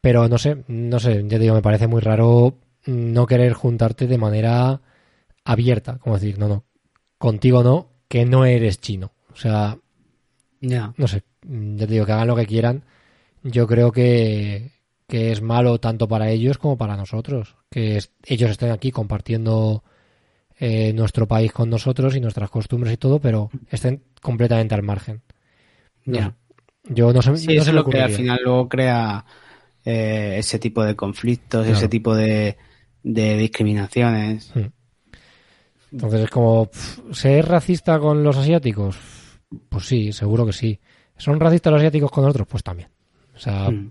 Pero 0.00 0.28
no 0.28 0.38
sé, 0.38 0.64
no 0.68 0.98
sé, 0.98 1.22
ya 1.24 1.36
te 1.36 1.40
digo, 1.40 1.54
me 1.54 1.62
parece 1.62 1.86
muy 1.86 2.00
raro 2.00 2.56
no 2.86 3.26
querer 3.26 3.52
juntarte 3.52 4.06
de 4.06 4.18
manera 4.18 4.80
abierta, 5.44 5.98
como 5.98 6.16
decir, 6.16 6.38
no, 6.38 6.48
no, 6.48 6.64
contigo 7.18 7.62
no, 7.62 7.90
que 8.10 8.24
no 8.26 8.44
eres 8.44 8.80
chino. 8.80 9.12
O 9.32 9.36
sea, 9.36 9.78
no 10.60 11.06
sé, 11.06 11.22
ya 11.42 11.86
te 11.86 11.92
digo, 11.92 12.04
que 12.04 12.12
hagan 12.12 12.26
lo 12.26 12.34
que 12.36 12.44
quieran. 12.46 12.82
Yo 13.44 13.66
creo 13.68 13.92
que, 13.92 14.72
que 15.06 15.30
es 15.30 15.40
malo 15.40 15.78
tanto 15.78 16.08
para 16.08 16.28
ellos 16.30 16.58
como 16.58 16.76
para 16.76 16.96
nosotros. 16.96 17.56
Que 17.70 17.96
es- 17.96 18.10
ellos 18.26 18.50
estén 18.50 18.72
aquí 18.72 18.90
compartiendo 18.90 19.84
eh, 20.58 20.92
nuestro 20.92 21.26
país 21.28 21.52
con 21.52 21.70
nosotros 21.70 22.14
y 22.16 22.20
nuestras 22.20 22.50
costumbres 22.50 22.92
y 22.92 22.96
todo, 22.98 23.20
pero 23.20 23.48
estén 23.70 24.02
completamente 24.20 24.74
al 24.74 24.82
margen. 24.82 25.22
Ya. 26.04 26.34
Yo 26.84 27.12
no 27.12 27.22
sé, 27.22 27.36
Sí, 27.36 27.46
no 27.46 27.52
eso 27.62 27.70
es 27.70 27.74
lo 27.74 27.84
que 27.84 28.00
al 28.00 28.10
final 28.10 28.40
luego 28.44 28.68
crea 28.68 29.24
eh, 29.84 30.34
ese 30.38 30.58
tipo 30.58 30.82
de 30.84 30.96
conflictos, 30.96 31.62
Claro. 31.62 31.78
ese 31.78 31.88
tipo 31.88 32.14
de, 32.14 32.56
de 33.02 33.36
discriminaciones. 33.38 34.52
Entonces 35.92 36.20
es 36.22 36.30
como, 36.30 36.68
¿ser 37.12 37.46
racista 37.48 37.98
con 37.98 38.22
los 38.22 38.36
asiáticos? 38.36 38.96
Pues 39.68 39.86
sí, 39.86 40.12
seguro 40.12 40.46
que 40.46 40.52
sí. 40.52 40.78
¿Son 41.16 41.38
racistas 41.40 41.72
los 41.72 41.80
asiáticos 41.80 42.10
con 42.10 42.24
otros? 42.24 42.46
Pues 42.48 42.62
también. 42.62 42.88
O 43.34 43.38
sea, 43.38 43.70
Mm. 43.70 43.90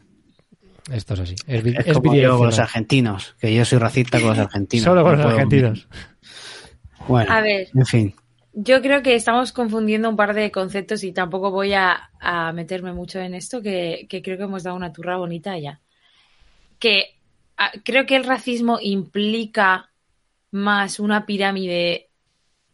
esto 0.91 1.13
es 1.15 1.19
así. 1.19 1.35
Es, 1.47 1.65
Es, 1.65 1.87
es 1.87 1.97
como 1.97 2.15
yo 2.15 2.37
con 2.37 2.47
los 2.47 2.59
argentinos, 2.59 3.35
que 3.39 3.53
yo 3.53 3.65
soy 3.65 3.79
racista 3.79 4.19
con 4.19 4.29
los 4.29 4.39
argentinos. 4.47 4.83
Solo 4.85 5.03
con 5.03 5.11
No 5.11 5.17
los 5.17 5.25
puedo- 5.25 5.35
argentinos. 5.37 5.87
Bueno, 7.07 7.31
A 7.33 7.41
ver, 7.41 7.67
en 7.73 7.85
fin. 7.85 8.13
yo 8.53 8.81
creo 8.81 9.01
que 9.01 9.15
estamos 9.15 9.51
confundiendo 9.51 10.09
un 10.09 10.15
par 10.15 10.33
de 10.33 10.51
conceptos 10.51 11.03
y 11.03 11.11
tampoco 11.11 11.51
voy 11.51 11.73
a, 11.73 12.09
a 12.19 12.51
meterme 12.53 12.93
mucho 12.93 13.19
en 13.19 13.33
esto, 13.33 13.61
que, 13.61 14.05
que 14.09 14.21
creo 14.21 14.37
que 14.37 14.43
hemos 14.43 14.63
dado 14.63 14.75
una 14.77 14.93
turra 14.93 15.17
bonita 15.17 15.57
ya. 15.57 15.79
Que 16.77 17.15
creo 17.83 18.05
que 18.05 18.15
el 18.15 18.23
racismo 18.23 18.79
implica 18.81 19.88
más 20.51 20.99
una 20.99 21.25
pirámide, 21.25 22.09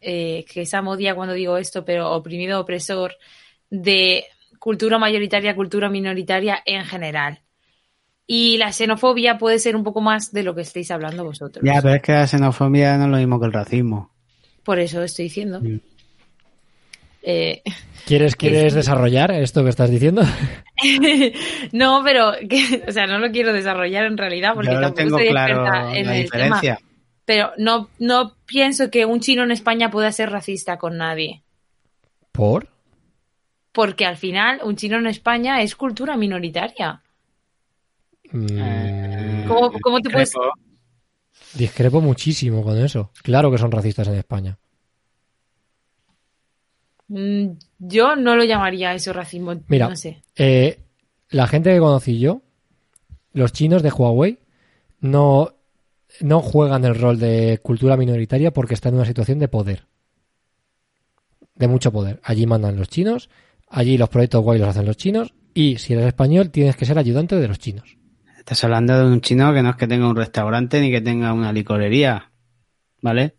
eh, 0.01 0.45
que 0.51 0.61
esa 0.61 0.81
modia 0.81 1.15
cuando 1.15 1.33
digo 1.33 1.57
esto, 1.57 1.85
pero 1.85 2.11
oprimido, 2.11 2.59
opresor, 2.59 3.15
de 3.69 4.25
cultura 4.59 4.97
mayoritaria, 4.97 5.55
cultura 5.55 5.89
minoritaria 5.89 6.61
en 6.65 6.85
general. 6.85 7.41
Y 8.27 8.57
la 8.57 8.71
xenofobia 8.71 9.37
puede 9.37 9.59
ser 9.59 9.75
un 9.75 9.83
poco 9.83 10.01
más 10.01 10.31
de 10.31 10.43
lo 10.43 10.55
que 10.55 10.61
estáis 10.61 10.89
hablando 10.89 11.23
vosotros. 11.23 11.63
Ya, 11.63 11.81
pero 11.81 11.95
es 11.95 12.01
que 12.01 12.11
la 12.13 12.27
xenofobia 12.27 12.97
no 12.97 13.05
es 13.05 13.11
lo 13.11 13.17
mismo 13.17 13.39
que 13.39 13.45
el 13.45 13.53
racismo. 13.53 14.11
Por 14.63 14.79
eso 14.79 15.03
estoy 15.03 15.25
diciendo. 15.25 15.61
Mm. 15.61 15.79
Eh, 17.21 17.61
¿Quieres, 18.05 18.35
¿Quieres 18.35 18.73
desarrollar 18.73 19.31
esto 19.31 19.63
que 19.63 19.69
estás 19.69 19.89
diciendo? 19.89 20.23
no, 21.71 22.01
pero 22.03 22.33
que, 22.47 22.83
o 22.87 22.91
sea, 22.91 23.07
no 23.07 23.17
lo 23.19 23.31
quiero 23.31 23.51
desarrollar 23.51 24.05
en 24.05 24.17
realidad 24.17 24.53
porque 24.53 24.69
Yo 24.69 24.75
lo 24.75 24.81
tampoco 24.81 25.03
tengo 25.03 25.17
estoy 25.17 25.31
claro 25.31 25.53
experta 25.53 25.95
en 25.97 26.05
la 26.05 26.15
el 26.15 26.23
diferencia. 26.23 26.75
tema. 26.75 26.89
Pero 27.25 27.51
no, 27.57 27.89
no 27.99 28.33
pienso 28.45 28.89
que 28.91 29.05
un 29.05 29.19
chino 29.19 29.43
en 29.43 29.51
España 29.51 29.89
pueda 29.89 30.11
ser 30.11 30.29
racista 30.29 30.77
con 30.77 30.97
nadie. 30.97 31.41
¿Por? 32.31 32.67
Porque 33.71 34.05
al 34.05 34.15
final 34.17 34.61
un 34.63 34.75
chino 34.75 34.97
en 34.97 35.07
España 35.07 35.61
es 35.61 35.75
cultura 35.75 36.15
minoritaria. 36.17 37.01
Mm, 38.31 39.47
¿Cómo- 39.47 39.71
cómo 39.81 39.99
te 40.01 40.09
puedes- 40.09 40.33
discrepo. 41.55 42.01
muchísimo 42.01 42.63
con 42.63 42.77
eso. 42.77 43.11
Claro 43.23 43.49
que 43.51 43.57
son 43.57 43.71
racistas 43.71 44.07
en 44.07 44.15
España. 44.15 44.57
Mm, 47.07 47.51
Yo 47.79 48.15
no 48.15 48.35
lo 48.35 48.43
llamaría 48.43 48.93
eso 48.93 49.13
racismo. 49.13 49.53
Mira, 49.67 49.89
no 49.89 49.95
sé. 49.95 50.23
eh, 50.35 50.79
la 51.29 51.47
gente 51.47 51.71
que 51.73 51.79
conocí 51.79 52.19
yo, 52.19 52.41
los 53.33 53.51
chinos 53.53 53.83
de 53.83 53.89
Huawei, 53.91 54.39
no, 55.01 55.53
no 56.21 56.41
juegan 56.41 56.85
el 56.85 56.95
rol 56.95 57.19
de 57.19 57.59
cultura 57.61 57.97
minoritaria 57.97 58.51
porque 58.51 58.73
están 58.73 58.93
en 58.93 58.99
una 58.99 59.07
situación 59.07 59.39
de 59.39 59.47
poder. 59.47 59.87
De 61.55 61.67
mucho 61.67 61.91
poder. 61.91 62.19
Allí 62.23 62.45
mandan 62.45 62.77
los 62.77 62.89
chinos, 62.89 63.29
allí 63.69 63.97
los 63.97 64.09
proyectos 64.09 64.43
guay 64.43 64.59
los 64.59 64.69
hacen 64.69 64.85
los 64.85 64.97
chinos 64.97 65.33
y 65.53 65.77
si 65.77 65.93
eres 65.93 66.07
español 66.07 66.51
tienes 66.51 66.75
que 66.75 66.85
ser 66.85 66.99
ayudante 66.99 67.35
de 67.35 67.47
los 67.47 67.59
chinos. 67.59 67.97
Estás 68.37 68.63
hablando 68.63 68.97
de 68.97 69.11
un 69.11 69.21
chino 69.21 69.53
que 69.53 69.63
no 69.63 69.71
es 69.71 69.75
que 69.75 69.87
tenga 69.87 70.07
un 70.07 70.15
restaurante 70.15 70.79
ni 70.79 70.91
que 70.91 71.01
tenga 71.01 71.33
una 71.33 71.51
licorería. 71.51 72.31
¿Vale? 73.01 73.35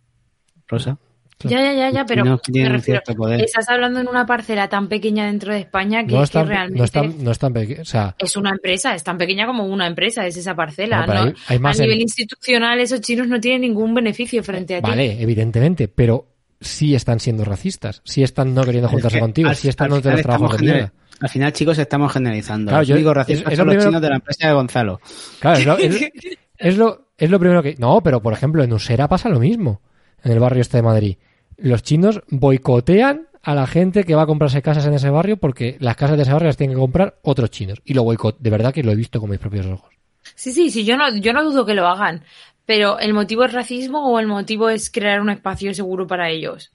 Rosa. 0.67 0.99
Ya, 1.45 1.61
ya, 1.61 1.74
ya, 1.74 1.91
ya, 1.91 2.07
pero 2.07 2.24
me 2.24 2.68
refiero, 2.68 3.03
poder. 3.14 3.43
estás 3.43 3.68
hablando 3.68 4.01
en 4.01 4.09
una 4.09 4.24
parcela 4.24 4.68
tan 4.68 4.89
pequeña 4.89 5.26
dentro 5.26 5.53
de 5.53 5.61
España 5.61 6.05
que, 6.07 6.14
No 6.14 6.22
es 6.22 6.30
que 6.30 6.39
tan, 6.39 6.49
realmente 6.49 6.78
no 6.78 6.84
es 6.84 6.91
tan, 6.91 7.24
no 7.24 7.30
es 7.30 7.39
tan 7.39 7.53
peque- 7.53 7.80
o 7.80 7.84
sea, 7.84 8.14
es 8.18 8.37
una 8.39 8.51
empresa, 8.51 8.95
es 8.95 9.05
tan 9.05 9.18
pequeña 9.18 9.47
como 9.47 9.66
una 9.66 9.87
empresa, 9.87 10.26
es 10.26 10.37
esa 10.39 10.55
parcela. 10.57 11.07
No, 11.07 11.12
¿no? 11.14 11.20
hay- 11.24 11.34
hay 11.49 11.59
más 11.59 11.78
a 11.78 11.82
en- 11.82 11.89
nivel 11.91 12.01
institucional, 12.03 12.80
esos 12.80 13.03
chinos 13.03 13.28
no 13.28 13.39
tienen 13.39 13.61
ningún 13.61 13.95
beneficio 13.95 14.43
frente 14.43 14.76
a 14.76 14.80
ti. 14.80 14.89
vale, 14.89 15.20
evidentemente, 15.22 15.89
pero 15.89 16.26
sí 16.59 16.95
están 16.95 17.20
siendo 17.20 17.45
racistas, 17.45 18.01
sí 18.05 18.22
están 18.22 18.55
no 18.55 18.64
queriendo 18.64 18.89
juntarse 18.89 19.18
Es 19.18 19.20
que 19.20 19.24
contigo, 19.24 19.49
al- 19.51 19.57
sí 19.57 19.68
están 19.68 19.91
de 19.91 20.14
estamos 20.14 20.59
mierda. 20.59 20.78
gener- 20.78 20.93
Al 21.20 21.28
final, 21.28 21.53
chicos, 21.53 21.78
estamos 21.78 22.12
generalizando. 22.12 22.70
Claro, 22.70 22.80
los 22.80 22.89
yo- 22.89 22.97
es- 22.97 23.14
racistas 23.14 23.53
es 23.53 23.59
son 23.59 23.66
lo 23.66 23.72
los 23.74 23.84
primero- 23.84 23.91
chinos 23.91 24.03
de 24.03 24.09
la 24.09 24.16
empresa 24.16 24.49
de 24.49 24.55
Gonzalo. 24.55 25.01
Claro, 25.41 25.59
es 25.59 25.66
lo, 25.66 25.76
es- 25.78 26.11
es 26.59 26.76
lo- 26.78 27.09
es 27.18 27.30
lo 27.30 27.39
primero 27.39 27.62
que... 27.62 27.74
No, 27.78 28.03
pero 28.03 28.22
por 28.22 28.32
ejemplo, 28.32 28.64
en 28.64 28.72
Usera 28.72 29.07
pasa 29.09 29.28
lo 29.28 29.39
mismo, 29.41 29.80
en 30.27 30.33
el 30.33 30.41
barrio 30.41 30.61
este 30.61 30.79
de 30.79 30.83
Madrid. 30.83 31.16
Los 31.57 31.85
chinos 31.85 32.20
boicotean 32.29 33.29
a 33.43 33.55
la 33.55 33.68
gente 33.68 34.03
que 34.03 34.16
va 34.16 34.22
a 34.22 34.27
comprarse 34.27 34.61
casas 34.61 34.85
en 34.87 34.95
ese 34.95 35.09
barrio 35.09 35.37
porque 35.37 35.77
las 35.79 35.95
casas 35.95 36.16
de 36.16 36.24
ese 36.24 36.33
barrio 36.33 36.49
las 36.49 36.57
tienen 36.57 36.74
que 36.74 36.81
comprar 36.81 37.20
otros 37.22 37.51
chinos. 37.51 37.81
Y 37.85 37.95
lo 37.95 38.03
boicot, 38.03 38.37
de 38.41 38.51
verdad 38.51 38.74
que 38.74 38.83
lo 38.83 38.91
he 38.91 38.97
visto 38.97 39.20
con 39.20 39.31
mis 39.31 39.39
propios 39.39 39.66
ojos. 39.66 39.95
Sí, 40.35 40.53
sí, 40.53 40.70
sí, 40.70 40.85
yo 40.85 40.97
no, 40.97 41.16
yo 41.16 41.33
no 41.33 41.45
dudo 41.45 41.64
que 41.64 41.74
lo 41.74 41.87
hagan. 41.87 42.24
Pero 42.64 42.99
¿el 42.99 43.14
motivo 43.14 43.45
es 43.45 43.53
racismo 43.53 44.11
o 44.11 44.18
el 44.18 44.27
motivo 44.27 44.68
es 44.68 44.91
crear 44.91 45.20
un 45.20 45.31
espacio 45.31 45.72
seguro 45.72 46.09
para 46.09 46.29
ellos? 46.29 46.72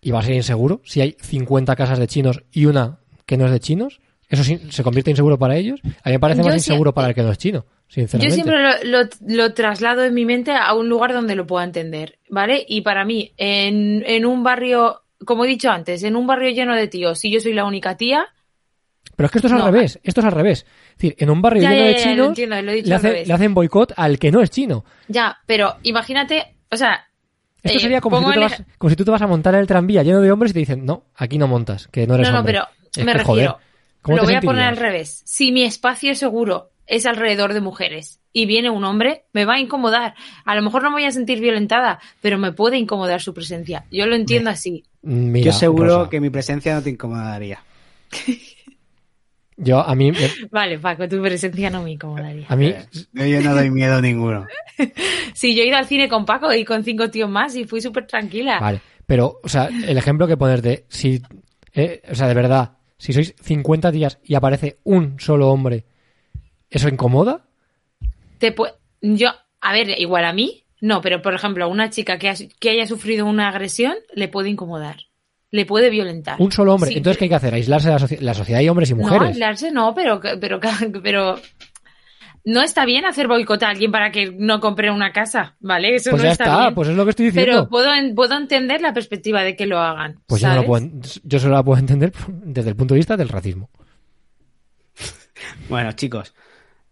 ¿Y 0.00 0.12
va 0.12 0.20
a 0.20 0.22
ser 0.22 0.34
inseguro 0.34 0.80
si 0.84 1.00
hay 1.00 1.16
50 1.20 1.74
casas 1.74 1.98
de 1.98 2.06
chinos 2.06 2.44
y 2.52 2.66
una 2.66 3.00
que 3.26 3.36
no 3.36 3.46
es 3.46 3.50
de 3.50 3.58
chinos? 3.58 4.00
¿Eso 4.28 4.42
sí- 4.44 4.60
se 4.70 4.82
convierte 4.82 5.10
en 5.10 5.12
inseguro 5.12 5.38
para 5.38 5.56
ellos? 5.56 5.80
A 6.02 6.08
mí 6.08 6.12
me 6.14 6.18
parece 6.20 6.40
Yo 6.40 6.46
más 6.46 6.54
inseguro 6.56 6.92
para 6.94 7.08
el 7.08 7.14
que 7.14 7.22
no 7.22 7.30
es 7.30 7.38
chino, 7.38 7.64
Yo 7.64 7.70
sinceramente. 7.88 8.34
siempre 8.34 8.62
lo, 8.90 9.02
lo- 9.02 9.08
lo 9.26 9.54
traslado 9.54 10.04
en 10.04 10.14
mi 10.14 10.24
mente 10.24 10.52
a 10.52 10.72
un 10.74 10.88
lugar 10.88 11.12
donde 11.12 11.34
lo 11.34 11.46
pueda 11.46 11.64
entender, 11.64 12.18
¿vale? 12.30 12.64
Y 12.68 12.80
para 12.80 13.04
mí, 13.04 13.32
en, 13.36 14.02
en 14.06 14.24
un 14.26 14.42
barrio, 14.42 15.02
como 15.24 15.44
he 15.44 15.48
dicho 15.48 15.70
antes, 15.70 16.02
en 16.02 16.16
un 16.16 16.26
barrio 16.26 16.50
lleno 16.50 16.74
de 16.74 16.88
tíos, 16.88 17.18
si 17.18 17.30
yo 17.30 17.40
soy 17.40 17.52
la 17.52 17.64
única 17.64 17.96
tía, 17.96 18.26
Pero 19.16 19.26
es 19.26 19.30
que 19.32 19.38
esto 19.38 19.46
es 19.46 19.52
al 19.52 19.60
No. 19.60 19.66
revés, 19.70 20.00
esto 20.02 20.20
es 20.20 20.26
al 20.26 20.32
revés. 20.32 20.66
Es 20.90 20.96
decir, 20.96 21.14
en 21.18 21.30
un 21.30 21.40
barrio 21.40 21.62
Ya, 21.62 21.70
lleno 21.70 21.84
de 21.84 21.92
ya, 21.94 21.98
lo 21.98 22.02
chinos 22.02 22.28
entiendo, 22.28 22.56
lo 22.62 22.72
le, 22.72 22.94
hace- 22.94 23.32
hacen 23.32 23.54
boicot 23.54 23.92
al 23.96 24.18
que 24.18 24.32
no 24.32 24.40
es 24.40 24.50
chino. 24.50 24.84
ya, 25.08 25.36
pero 25.46 25.76
imagínate, 25.82 26.56
o 26.70 26.76
sea... 26.76 27.06
Esto 27.62 27.78
eh, 27.78 27.80
sería 27.80 28.00
como 28.02 28.18
si, 28.18 28.24
tú 28.26 28.32
te 28.32 28.38
vas, 28.40 28.62
como 28.76 28.90
si 28.90 28.96
tú 28.96 29.04
te 29.06 29.10
vas 29.10 29.22
a 29.22 29.26
montar 29.26 29.54
en 29.54 29.60
el 29.60 29.66
tranvía 29.66 30.02
lleno 30.02 30.20
de 30.20 30.30
hombres 30.32 30.50
y 30.50 30.54
te 30.54 30.58
dicen, 30.58 30.84
no, 30.84 31.04
aquí 31.14 31.38
no 31.38 31.46
montas, 31.46 31.86
que 31.88 32.06
no 32.06 32.14
eres 32.16 32.26
No, 32.28 32.32
no, 32.32 32.38
hombre. 32.40 32.52
pero 32.54 32.68
Es 32.94 33.04
me 33.06 33.12
que, 33.12 33.18
refiero, 33.18 33.24
joder, 33.24 33.50
¿cómo 33.52 33.64
lo 34.06 34.22
voy 34.24 34.34
a 34.34 34.40
poner 34.40 34.64
al 34.64 34.76
revés. 34.76 35.22
Si 35.24 35.52
mi 35.52 35.62
espacio 35.64 36.14
seguro 36.14 36.70
es 36.86 37.06
alrededor 37.06 37.54
de 37.54 37.60
mujeres 37.60 38.20
y 38.32 38.46
viene 38.46 38.68
un 38.70 38.84
hombre, 38.84 39.24
me 39.32 39.44
va 39.44 39.54
a 39.54 39.60
incomodar. 39.60 40.14
A 40.44 40.54
lo 40.54 40.62
mejor 40.62 40.82
no 40.82 40.90
me 40.90 40.96
voy 40.96 41.04
a 41.04 41.10
sentir 41.12 41.40
violentada, 41.40 42.00
pero 42.20 42.36
me 42.38 42.52
puede 42.52 42.76
incomodar 42.78 43.20
su 43.22 43.32
presencia. 43.32 43.84
Yo 43.90 44.06
lo 44.06 44.14
entiendo 44.16 44.50
así. 44.50 44.84
Mira, 45.02 45.46
Yo 45.46 45.52
seguro 45.52 45.98
Rosa, 45.98 46.10
que 46.10 46.20
mi 46.20 46.30
presencia 46.30 46.74
no 46.74 46.82
te 46.82 46.90
incomodaría. 46.90 47.62
Yo, 49.56 49.80
a 49.80 49.94
mí, 49.94 50.10
me- 50.10 50.18
Vale, 50.50 50.78
Paco, 50.78 51.08
tu 51.08 51.22
presencia 51.22 51.70
no 51.70 51.82
me 51.82 51.92
incomodaría. 51.92 52.46
a 52.48 52.56
mí, 52.56 52.66
Eh, 52.66 52.86
Yo 53.30 53.40
no 53.40 53.54
doy 53.54 53.70
miedo 53.70 54.00
ninguno. 54.00 54.46
Sí, 55.34 55.54
yo 55.54 55.62
he 55.62 55.66
ido 55.66 55.76
al 55.76 55.86
cine 55.86 56.08
con 56.08 56.24
Paco 56.24 56.52
y 56.52 56.64
con 56.64 56.84
cinco 56.84 57.10
tíos 57.10 57.28
más 57.30 57.54
y 57.56 57.64
fui 57.64 57.80
súper 57.80 58.06
tranquila. 58.06 58.58
Vale, 58.60 58.80
pero, 59.06 59.40
o 59.42 59.48
sea, 59.48 59.66
el 59.66 59.96
ejemplo 59.98 60.26
que 60.26 60.36
pones 60.36 60.62
de 60.62 60.84
si, 60.88 61.20
eh, 61.72 62.02
o 62.10 62.14
sea, 62.14 62.28
de 62.28 62.34
verdad, 62.34 62.72
si 62.98 63.12
sois 63.12 63.34
50 63.40 63.90
días 63.90 64.18
y 64.24 64.34
aparece 64.34 64.78
un 64.84 65.18
solo 65.20 65.48
hombre, 65.50 65.84
¿eso 66.70 66.88
incomoda? 66.88 67.44
Te 68.38 68.54
yo, 69.02 69.28
a 69.60 69.72
ver, 69.72 69.88
igual 70.00 70.24
a 70.24 70.32
mí, 70.32 70.64
no, 70.80 71.00
pero 71.00 71.22
por 71.22 71.34
ejemplo, 71.34 71.64
a 71.64 71.68
una 71.68 71.90
chica 71.90 72.18
que, 72.18 72.28
ha- 72.28 72.34
que 72.60 72.70
haya 72.70 72.86
sufrido 72.86 73.26
una 73.26 73.48
agresión 73.48 73.94
le 74.14 74.28
puede 74.28 74.48
incomodar, 74.50 74.96
le 75.50 75.66
puede 75.66 75.90
violentar. 75.90 76.40
Un 76.40 76.52
solo 76.52 76.74
hombre. 76.74 76.90
Sí, 76.90 76.96
Entonces, 76.98 77.18
¿qué 77.18 77.24
hay 77.24 77.28
que 77.28 77.34
hacer? 77.34 77.54
Aislarse 77.54 77.88
de 77.88 77.94
la, 77.94 78.00
soci- 78.00 78.20
la 78.20 78.34
sociedad 78.34 78.60
hay 78.60 78.68
hombres 78.68 78.90
y 78.90 78.94
No, 78.94 79.00
mujeres. 79.02 79.28
aislarse 79.28 79.70
no, 79.70 79.94
pero, 79.94 80.20
pero, 80.40 80.60
pero 81.02 81.36
no 82.44 82.62
está 82.62 82.84
bien 82.84 83.06
hacer 83.06 83.26
boicot 83.26 83.62
a 83.62 83.70
alguien 83.70 83.90
para 83.90 84.10
que 84.10 84.30
no 84.30 84.60
compre 84.60 84.90
una 84.90 85.12
casa, 85.12 85.56
¿vale? 85.60 85.94
Eso 85.94 86.10
pues 86.10 86.22
no 86.22 86.26
ya 86.28 86.32
está, 86.32 86.44
está, 86.44 86.60
bien. 86.60 86.74
pues 86.74 86.88
es 86.88 86.96
lo 86.96 87.04
que 87.04 87.10
estoy 87.10 87.26
diciendo. 87.26 87.50
pero 87.50 87.68
puedo, 87.68 87.90
puedo 88.14 88.36
entender 88.36 88.80
la 88.82 88.92
perspectiva 88.92 89.42
de 89.42 89.56
que 89.56 89.66
lo 89.66 89.78
hagan. 89.78 90.20
Pues 90.26 90.42
yo, 90.42 90.54
no 90.54 90.64
puedo, 90.64 90.86
yo 91.22 91.38
solo 91.38 91.54
la 91.54 91.62
puedo 91.62 91.78
entender 91.78 92.12
desde 92.28 92.70
el 92.70 92.76
punto 92.76 92.94
de 92.94 92.98
vista 92.98 93.16
del 93.16 93.28
racismo. 93.28 93.70
Bueno, 95.68 95.92
chicos, 95.92 96.34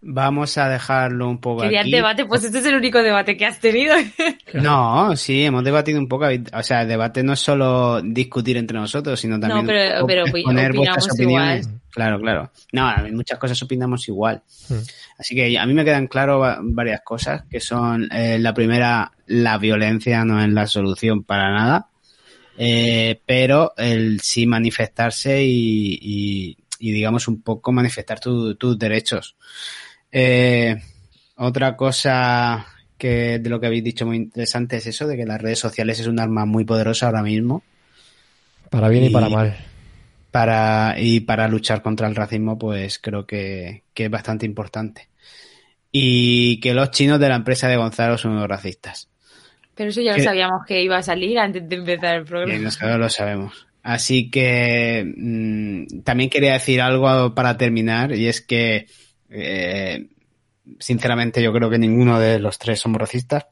vamos 0.03 0.59
a 0.59 0.69
dejarlo 0.69 1.29
un 1.29 1.39
poco 1.41 1.63
Quería 1.63 1.81
aquí. 1.83 1.91
debate, 1.93 2.25
pues 2.27 2.45
este 2.45 2.59
es 2.59 2.67
el 2.67 2.75
único 2.75 3.03
debate 3.03 3.37
que 3.37 3.47
has 3.47 3.59
tenido. 3.61 3.95
No, 4.55 5.17
sí, 5.17 5.45
hemos 5.45 5.65
debatido 5.65 5.99
un 5.99 6.07
poco. 6.09 6.27
O 6.53 6.63
sea, 6.63 6.83
el 6.83 6.89
debate 6.89 7.23
no 7.23 7.33
es 7.33 7.41
solo 7.41 8.03
discutir 8.03 8.57
entre 8.59 8.79
nosotros, 8.79 9.19
sino 9.19 9.41
también 9.41 9.63
No, 9.65 9.67
pero- 9.67 10.07
pero 10.07 10.27
exponer 10.27 10.73
vuestras 10.75 11.05
opinamos 11.07 11.15
opiniones. 11.15 11.67
igual. 11.67 11.81
Claro, 11.91 12.21
claro. 12.21 12.51
No, 12.73 13.07
en 13.07 13.17
muchas 13.17 13.39
cosas 13.39 13.63
opinamos 13.63 14.07
igual. 14.09 14.43
Mm. 14.69 14.75
Así 15.19 15.35
que 15.35 15.59
a 15.59 15.65
mí 15.67 15.75
me 15.75 15.85
quedan 15.85 16.07
claro 16.07 16.39
va- 16.39 16.59
varias 16.63 17.01
cosas, 17.03 17.45
que 17.51 17.61
son 17.61 18.09
eh, 18.13 18.39
la 18.39 18.53
primera, 18.55 19.13
la 19.27 19.57
violencia 19.59 20.25
no 20.25 20.43
es 20.43 20.49
la 20.51 20.67
solución 20.67 21.23
para 21.25 21.51
nada, 21.53 21.89
eh, 22.59 23.21
pero 23.27 23.73
el 23.77 24.21
sí 24.21 24.47
manifestarse 24.47 25.43
y, 25.45 25.99
y- 26.01 26.57
y, 26.79 26.93
digamos 26.93 27.29
un 27.29 27.43
poco 27.43 27.73
manifestar 27.73 28.21
tu- 28.21 28.55
tus 28.57 28.79
derechos. 28.79 29.37
Eh, 30.13 30.77
otra 31.37 31.77
cosa 31.77 32.67
que 32.99 33.39
de 33.39 33.51
lo 33.51 33.59
que 33.59 33.67
habéis 33.67 33.83
dicho 33.83 34.07
muy 34.07 34.17
interesante 34.17 34.77
es 34.77 34.87
eso, 34.87 35.07
de 35.07 35.17
que 35.17 35.25
las 35.27 35.41
redes 35.41 35.59
sociales 35.59 35.99
es 35.99 36.07
un 36.07 36.21
arma 36.21 36.45
muy 36.45 36.65
poderosa 36.65 37.07
ahora 37.07 37.23
mismo 37.23 37.63
Para 38.71 38.89
bien 38.89 39.05
y, 39.05 39.07
Y- 39.09 39.11
para 39.11 39.29
mal. 39.29 39.57
para 40.31 40.95
y 40.99 41.21
para 41.21 41.49
luchar 41.49 41.83
contra 41.83 42.07
el 42.09 42.15
racismo 42.15 42.59
pues 42.59 42.99
creo 42.99 43.27
que, 43.27 43.83
que 43.95 44.05
es 44.05 44.11
bastante 44.11 44.47
importante 44.47 45.09
y 45.91 46.59
que 46.61 46.75
los 46.75 46.91
chinos 46.91 47.19
de 47.21 47.29
la 47.29 47.37
empresa 47.37 47.69
de 47.69 47.77
Gonzalo 47.77 48.17
son 48.19 48.33
unos 48.33 48.49
racistas 48.49 49.09
Pero 49.75 49.91
eso 49.91 50.01
ya 50.01 50.13
lo 50.13 50.19
Que- 50.19 50.25
sabíamos 50.25 50.65
que 50.67 50.83
iba 50.83 50.97
a 50.99 51.03
salir 51.03 51.39
antes 51.39 51.69
de 51.69 51.77
empezar 51.77 52.17
el 52.17 52.25
programa. 52.25 52.59
nosotros 52.63 52.99
lo 52.99 53.09
sabemos 53.09 53.67
así 53.83 54.31
que 54.31 55.05
mm, 55.17 56.01
también 56.03 56.31
quería 56.31 56.53
decir 56.53 56.81
algo 56.81 57.35
para 57.35 57.57
terminar 57.57 58.15
y 58.15 58.29
es 58.29 58.41
que 58.41 58.87
eh, 59.33 60.09
sinceramente 60.79 61.43
yo 61.43 61.53
creo 61.53 61.71
que 61.71 61.79
ninguno 61.79 62.19
de 62.21 62.39
los 62.39 62.59
tres 62.59 62.81
somos 62.81 63.01
racistas 63.01 63.47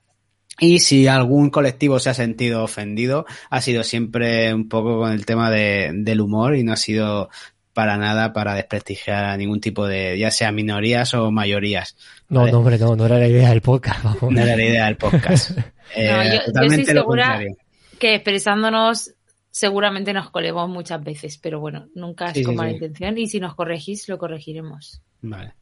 y 0.59 0.79
si 0.81 1.07
algún 1.09 1.51
colectivo 1.51 1.99
se 1.99 2.11
ha 2.11 2.15
sentido 2.15 2.63
ofendido, 2.63 3.25
ha 3.49 3.61
sido 3.61 3.83
siempre 3.83 4.53
un 4.53 4.69
poco 4.69 4.99
con 4.99 5.13
el 5.13 5.25
tema 5.27 5.51
de, 5.51 5.91
del 5.95 6.21
humor 6.21 6.55
y 6.57 6.63
no 6.65 6.73
ha 6.73 6.77
sido 6.77 7.31
para 7.73 7.97
nada 7.97 8.33
para 8.33 8.55
desprestigiar 8.55 9.25
a 9.25 9.37
ningún 9.37 9.61
tipo 9.61 9.87
de, 9.87 10.19
ya 10.19 10.31
sea 10.31 10.53
minorías 10.53 11.15
o 11.15 11.31
mayorías. 11.31 11.97
No, 12.29 12.41
Vale. 12.41 12.53
no, 12.53 12.59
hombre, 12.59 12.79
no, 12.79 12.95
no 12.97 13.07
era 13.07 13.19
la 13.19 13.29
idea 13.29 13.49
del 13.51 13.63
podcast. 13.63 14.03
vamos. 14.05 14.23
No 14.31 14.41
era 14.41 14.57
la 14.57 14.65
idea 14.65 14.87
del 14.87 14.97
podcast. 14.97 15.53
Eh, 15.97 16.09
No, 16.09 16.23
yo- 16.23 16.31
yo 16.35 16.45
totalmente 16.45 16.81
estoy 16.83 16.95
lo 16.95 17.01
segura- 17.01 17.25
contrario. 17.25 17.57
Que 17.99 18.15
expresándonos 18.15 19.13
seguramente 19.51 20.13
nos 20.13 20.31
colemos 20.31 20.69
muchas 20.69 21.03
veces, 21.03 21.37
pero 21.39 21.59
bueno, 21.59 21.89
nunca 21.97 22.27
es 22.27 22.35
Sí, 22.35 22.39
sí, 22.41 22.45
con 22.45 22.55
mala 22.55 22.69
sí. 22.71 22.75
intención 22.77 23.19
y 23.19 23.27
si 23.27 23.41
nos 23.41 23.57
corregís, 23.57 24.09
lo 24.09 24.17
corregiremos. 24.17 25.03
Vale. 25.23 25.55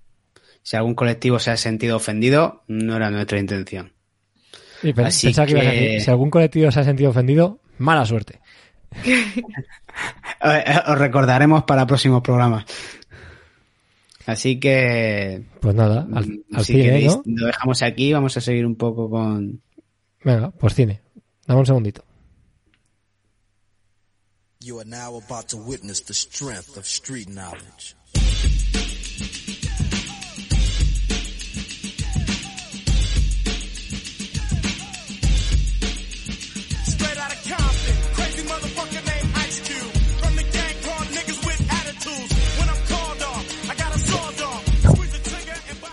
Si 0.63 0.77
algún 0.77 0.95
colectivo 0.95 1.39
se 1.39 1.51
ha 1.51 1.57
sentido 1.57 1.97
ofendido, 1.97 2.63
no 2.69 2.97
era 2.97 3.11
nuestra 3.11 3.39
intención. 3.39 3.93
Sí, 4.83 4.93
Así 4.97 5.33
que 5.35 5.41
a 5.41 5.47
que- 5.47 5.55
decir, 5.55 6.01
si 6.03 6.11
algún 6.11 6.31
colectivo 6.31 6.71
se 6.71 6.81
ha 6.81 6.85
sentido 6.85 7.11
ofendido, 7.11 7.61
mala 7.79 8.05
suerte. 8.07 8.41
Os 10.87 10.99
recordaremos 10.99 11.65
para 11.65 11.87
próximos 11.87 12.23
programas. 12.23 12.65
Así 14.27 14.61
que 14.61 15.43
Pues 15.61 15.75
nada, 15.75 16.07
al, 16.15 16.27
Mm, 16.29 16.43
al 16.55 16.65
si 16.65 16.73
cine, 16.75 16.85
queréis, 16.85 17.17
¿no? 17.17 17.23
lo 17.25 17.47
dejamos 17.47 17.83
aquí. 17.83 18.13
Vamos 18.13 18.37
a 18.37 18.41
seguir 18.41 18.67
un 18.67 18.77
poco 18.77 19.09
con. 19.09 19.63
Venga, 20.23 20.51
pues 20.51 20.75
cine. 20.75 21.01
Dame 21.47 21.61
un 21.61 21.67
segundito. 21.67 22.05
You 24.61 24.81
are 24.81 24.89
now 24.89 25.17
about 25.17 25.49
to 25.49 25.57
witness 25.57 26.05
the 26.05 26.13
strength 26.15 26.77
of 26.77 26.85
street 26.85 27.29
knowledge. 27.29 27.95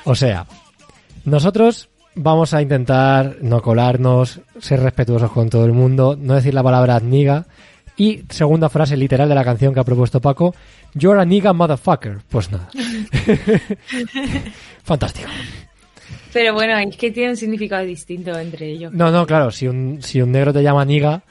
O 0.06 0.16
sea, 0.16 0.46
nosotros 1.26 1.90
vamos 2.16 2.54
a 2.54 2.62
intentar 2.62 3.38
no 3.42 3.62
colarnos, 3.62 4.40
ser 4.60 4.80
respetuosos 4.82 5.32
con 5.32 5.50
todo 5.50 5.66
el 5.66 5.74
mundo, 5.74 6.18
no 6.20 6.36
decir 6.36 6.54
la 6.54 6.64
palabra 6.64 7.00
niga, 7.00 7.46
Y 7.98 8.24
segunda 8.30 8.70
frase 8.70 8.98
literal 8.98 9.30
de 9.30 9.36
la 9.36 9.44
canción 9.44 9.74
que 9.74 9.80
ha 9.80 9.84
propuesto 9.84 10.20
Paco, 10.22 10.54
You're 10.94 11.20
a 11.20 11.26
nigga 11.26 11.54
motherfucker. 11.54 12.20
Pues 12.30 12.52
nada. 12.52 12.70
Fantástico. 14.84 15.30
Pero 16.36 16.54
bueno, 16.54 16.78
es 16.78 16.98
que 16.98 17.12
tiene 17.12 17.30
un 17.30 17.38
significado 17.38 17.86
distinto 17.86 18.38
entre 18.38 18.70
ellos. 18.70 18.92
No, 18.92 19.10
no, 19.10 19.26
claro, 19.26 19.52
si 19.52 19.68
un, 19.68 20.00
si 20.02 20.22
un 20.22 20.34
negro 20.34 20.52
te 20.52 20.62
llama 20.62 20.84
niga, 20.84 21.22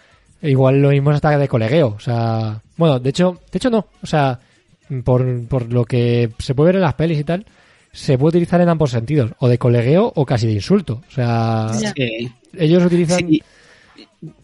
igual 0.40 0.80
lo 0.80 0.88
mismo 0.88 1.10
es 1.10 1.16
hasta 1.16 1.36
de 1.36 1.46
colegueo. 1.46 1.88
O 1.88 2.00
sea, 2.00 2.62
bueno, 2.78 2.98
de 2.98 3.10
hecho, 3.10 3.38
de 3.52 3.58
hecho 3.58 3.68
no. 3.68 3.86
O 4.02 4.06
sea, 4.06 4.40
por, 5.04 5.46
por 5.46 5.70
lo 5.70 5.84
que 5.84 6.30
se 6.38 6.54
puede 6.54 6.68
ver 6.68 6.76
en 6.76 6.82
las 6.82 6.94
pelis 6.94 7.18
y 7.18 7.24
tal, 7.24 7.44
se 7.94 8.18
puede 8.18 8.30
utilizar 8.36 8.60
en 8.60 8.68
ambos 8.68 8.90
sentidos, 8.90 9.30
o 9.38 9.48
de 9.48 9.56
colegueo 9.58 10.12
o 10.14 10.26
casi 10.26 10.46
de 10.46 10.52
insulto. 10.52 11.02
O 11.08 11.10
sea. 11.10 11.70
Sí. 11.72 12.30
ellos 12.58 12.84
utilizan... 12.84 13.18
Sí. 13.20 13.42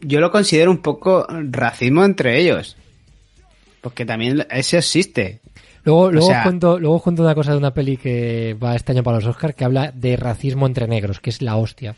Yo 0.01 0.21
lo 0.21 0.31
considero 0.31 0.71
un 0.71 0.79
poco 0.79 1.27
racismo 1.29 2.05
entre 2.05 2.39
ellos. 2.41 2.77
Porque 3.81 4.05
también 4.05 4.47
eso 4.51 4.77
existe. 4.79 5.41
Luego, 5.85 6.13
luego, 6.13 6.27
sea- 6.27 6.39
os 6.41 6.45
cuento, 6.45 6.79
luego 6.79 6.97
os 6.97 7.03
cuento 7.03 7.23
una 7.23 7.35
cosa 7.35 7.53
de 7.53 7.59
una 7.59 7.73
peli 7.73 7.97
que 7.97 8.57
va 8.63 8.77
este 8.77 8.93
año 8.93 9.03
para 9.03 9.17
los 9.17 9.27
Oscars 9.27 9.55
que 9.55 9.65
habla 9.65 9.91
de 9.93 10.17
racismo 10.17 10.67
entre 10.67 10.87
negros, 10.87 11.21
que 11.21 11.31
es 11.31 11.41
la 11.43 11.57
hostia. 11.57 11.95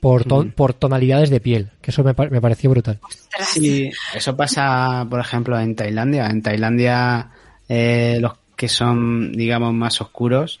Por, 0.00 0.24
ton- 0.24 0.50
por 0.52 0.72
tonalidades 0.74 1.30
de 1.30 1.40
piel, 1.40 1.70
que 1.80 1.90
eso 1.90 2.04
me, 2.04 2.14
me 2.30 2.40
pareció 2.40 2.70
brutal. 2.70 2.98
Ostras. 3.02 3.48
Sí, 3.48 3.90
eso 4.14 4.36
pasa, 4.36 5.06
por 5.08 5.20
ejemplo, 5.20 5.58
en 5.58 5.74
Tailandia. 5.74 6.26
En 6.28 6.42
Tailandia, 6.42 7.30
eh, 7.68 8.18
los 8.20 8.32
que 8.56 8.68
son, 8.68 9.32
digamos, 9.32 9.74
más 9.74 10.00
oscuros 10.00 10.60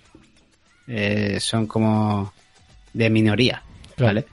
eh, 0.88 1.38
son 1.40 1.66
como 1.66 2.32
de 2.92 3.10
minoría, 3.10 3.62
Claro. 3.96 4.14
¿vale? 4.14 4.26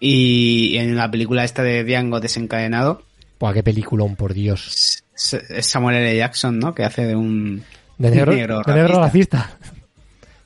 Y 0.00 0.76
en 0.76 0.96
la 0.96 1.10
película 1.10 1.44
esta 1.44 1.62
de 1.62 1.84
Django 1.84 2.20
desencadenado, 2.20 3.02
Buah, 3.40 3.52
qué 3.52 3.62
peliculón, 3.62 4.16
por 4.16 4.32
Dios. 4.32 5.02
es 5.14 5.66
Samuel 5.66 5.96
L. 5.96 6.16
Jackson, 6.16 6.58
¿no? 6.58 6.74
Que 6.74 6.84
hace 6.84 7.06
de 7.06 7.16
un 7.16 7.62
De 7.98 8.10
negro, 8.10 8.32
negro 8.32 8.62
de 8.66 8.74
negro 8.74 9.00
racista. 9.00 9.58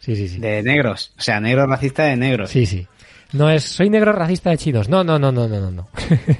Sí, 0.00 0.16
sí, 0.16 0.28
sí. 0.28 0.38
de 0.38 0.62
negros, 0.62 1.12
o 1.18 1.20
sea, 1.20 1.38
negro 1.38 1.66
racista 1.66 2.04
de 2.04 2.16
negros. 2.16 2.48
Sí, 2.50 2.64
sí. 2.64 2.86
No 3.32 3.50
es, 3.50 3.64
soy 3.64 3.90
negro 3.90 4.12
racista 4.12 4.48
de 4.48 4.56
chinos. 4.56 4.88
No, 4.88 5.04
no, 5.04 5.18
no, 5.18 5.30
no, 5.32 5.46
no, 5.46 5.70
no. 5.70 5.88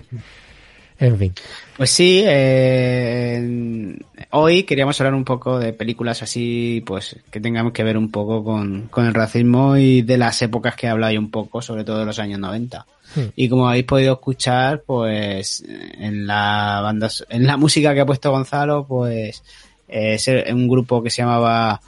en 0.99 1.19
fin. 1.19 1.35
Pues 1.77 1.91
sí, 1.91 2.23
eh, 2.27 3.97
hoy 4.31 4.65
queríamos 4.65 5.01
hablar 5.01 5.15
un 5.15 5.25
poco 5.25 5.59
de 5.59 5.73
películas 5.73 6.23
así, 6.23 6.83
pues 6.85 7.17
que 7.31 7.41
tengamos 7.41 7.73
que 7.73 7.85
ver 7.85 7.97
un 7.97 8.11
poco 8.11 8.43
con, 8.43 8.89
con 8.89 9.07
el 9.07 9.15
racismo 9.15 9.77
y 9.77 10.03
de 10.03 10.19
las 10.19 10.43
épocas 10.43 10.75
que 10.75 10.87
he 10.87 10.91
hablado 10.91 11.13
yo 11.13 11.21
un 11.21 11.31
poco, 11.31 11.63
sobre 11.63 11.85
todo 11.85 12.01
de 12.01 12.07
los 12.07 12.19
años 12.19 12.41
90. 12.41 12.87
Hmm. 13.15 13.21
Y 13.37 13.49
como 13.49 13.69
habéis 13.69 13.85
podido 13.85 14.15
escuchar, 14.15 14.83
pues 14.85 15.65
en 15.67 16.27
la 16.27 16.81
banda, 16.83 17.09
en 17.29 17.47
la 17.47 17.57
música 17.57 17.95
que 17.95 18.01
ha 18.01 18.07
puesto 18.07 18.31
Gonzalo, 18.31 18.85
pues 18.87 19.43
es 19.87 20.29
un 20.51 20.69
grupo 20.69 21.03
que 21.03 21.11
se 21.11 21.23
llamaba 21.23 21.81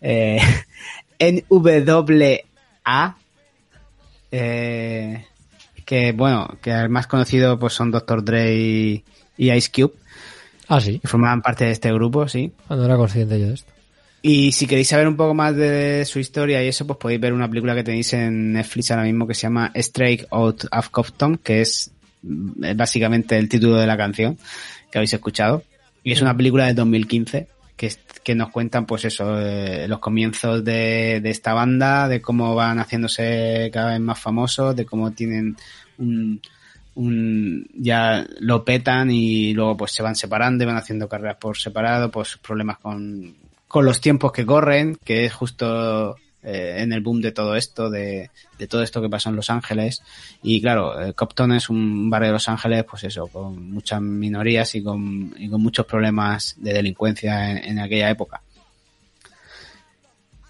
eh, 0.00 0.40
NWA, 1.20 3.16
eh, 4.32 5.24
que 5.90 6.12
bueno, 6.12 6.56
que 6.62 6.70
el 6.70 6.88
más 6.88 7.08
conocido 7.08 7.58
pues 7.58 7.72
son 7.72 7.90
Dr. 7.90 8.22
Dre 8.24 8.54
y, 8.54 9.04
y 9.36 9.50
Ice 9.50 9.72
Cube, 9.74 9.92
Ah, 10.68 10.80
sí. 10.80 11.00
que 11.00 11.08
formaban 11.08 11.42
parte 11.42 11.64
de 11.64 11.72
este 11.72 11.92
grupo, 11.92 12.28
sí. 12.28 12.52
Ah, 12.68 12.76
no 12.76 12.84
era 12.84 12.96
consciente 12.96 13.40
yo 13.40 13.48
de 13.48 13.54
esto. 13.54 13.72
Y 14.22 14.52
si 14.52 14.68
queréis 14.68 14.86
saber 14.86 15.08
un 15.08 15.16
poco 15.16 15.34
más 15.34 15.56
de 15.56 16.04
su 16.06 16.20
historia 16.20 16.62
y 16.62 16.68
eso, 16.68 16.86
pues 16.86 16.96
podéis 16.96 17.20
ver 17.20 17.32
una 17.32 17.48
película 17.48 17.74
que 17.74 17.82
tenéis 17.82 18.12
en 18.12 18.52
Netflix 18.52 18.92
ahora 18.92 19.02
mismo 19.02 19.26
que 19.26 19.34
se 19.34 19.42
llama 19.42 19.72
Straight 19.74 20.26
Out 20.30 20.66
of 20.70 20.90
Compton, 20.90 21.38
que 21.38 21.62
es 21.62 21.90
mm, 22.22 22.76
básicamente 22.76 23.36
el 23.36 23.48
título 23.48 23.74
de 23.74 23.88
la 23.88 23.96
canción 23.96 24.38
que 24.92 24.98
habéis 24.98 25.12
escuchado. 25.12 25.64
Y 26.04 26.12
es 26.12 26.22
una 26.22 26.36
película 26.36 26.66
de 26.66 26.74
2015 26.74 27.48
que, 27.76 27.92
que 28.22 28.34
nos 28.34 28.50
cuentan, 28.50 28.86
pues 28.86 29.04
eso, 29.04 29.38
eh, 29.38 29.86
los 29.88 29.98
comienzos 29.98 30.64
de, 30.64 31.20
de 31.22 31.30
esta 31.30 31.54
banda, 31.54 32.08
de 32.08 32.20
cómo 32.20 32.54
van 32.54 32.78
haciéndose 32.78 33.70
cada 33.72 33.92
vez 33.92 34.00
más 34.00 34.18
famosos, 34.18 34.76
de 34.76 34.84
cómo 34.84 35.12
tienen 35.12 35.56
un, 35.98 36.40
un 36.94 37.66
ya 37.74 38.26
lo 38.40 38.64
petan 38.64 39.10
y 39.10 39.54
luego 39.54 39.76
pues 39.76 39.92
se 39.92 40.02
van 40.02 40.16
separando 40.16 40.64
y 40.64 40.66
van 40.66 40.76
haciendo 40.76 41.08
carreras 41.08 41.36
por 41.36 41.56
separado, 41.56 42.10
pues 42.10 42.36
problemas 42.36 42.78
con, 42.78 43.34
con 43.66 43.84
los 43.84 44.00
tiempos 44.00 44.32
que 44.32 44.46
corren, 44.46 44.96
que 45.04 45.24
es 45.24 45.32
justo 45.32 46.16
eh, 46.42 46.76
en 46.78 46.92
el 46.92 47.00
boom 47.00 47.20
de 47.20 47.32
todo 47.32 47.56
esto, 47.56 47.90
de, 47.90 48.30
todo 48.68 48.82
esto 48.82 49.00
que 49.02 49.08
pasó 49.08 49.30
en 49.30 49.36
Los 49.36 49.50
Ángeles. 49.50 50.02
Y 50.42 50.60
claro, 50.60 51.00
eh, 51.00 51.12
Compton 51.12 51.52
es 51.52 51.68
un 51.68 52.10
barrio 52.10 52.28
de 52.28 52.34
Los 52.34 52.48
Ángeles, 52.48 52.84
pues 52.88 53.04
eso, 53.04 53.26
con 53.26 53.70
muchas 53.70 54.00
minorías 54.00 54.74
y 54.74 54.82
con, 54.82 55.30
muchos 55.60 55.86
problemas 55.86 56.54
de 56.58 56.72
delincuencia 56.72 57.50
en, 57.50 57.58
en 57.58 57.78
aquella 57.78 58.10
época. 58.10 58.42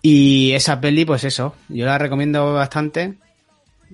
Y 0.02 0.52
esa 0.52 0.80
peli, 0.80 1.04
pues 1.04 1.24
eso, 1.24 1.54
yo 1.68 1.84
la 1.86 1.98
recomiendo 1.98 2.52
bastante. 2.54 3.18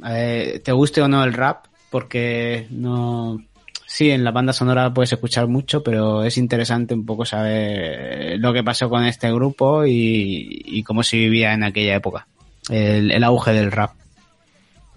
Eh, 0.06 0.60
te 0.64 0.72
guste 0.72 1.02
o 1.02 1.08
no 1.08 1.24
el 1.24 1.32
rap, 1.32 1.66
porque 1.90 2.66
no. 2.70 3.42
Sí, 3.86 4.10
en 4.10 4.24
la 4.24 4.32
banda 4.32 4.52
sonora 4.52 4.92
puedes 4.92 5.12
escuchar 5.12 5.46
mucho, 5.46 5.82
pero 5.82 6.24
es 6.24 6.36
interesante 6.38 6.92
un 6.92 7.06
poco 7.06 7.24
saber 7.24 8.38
lo 8.38 8.52
que 8.52 8.64
pasó 8.64 8.88
con 8.90 9.04
este 9.04 9.32
grupo 9.32 9.86
y, 9.86 10.62
y 10.64 10.82
cómo 10.82 11.02
se 11.04 11.16
vivía 11.16 11.54
en 11.54 11.62
aquella 11.62 11.94
época. 11.94 12.26
El, 12.68 13.12
el 13.12 13.22
auge 13.24 13.52
del 13.52 13.70
rap. 13.70 13.92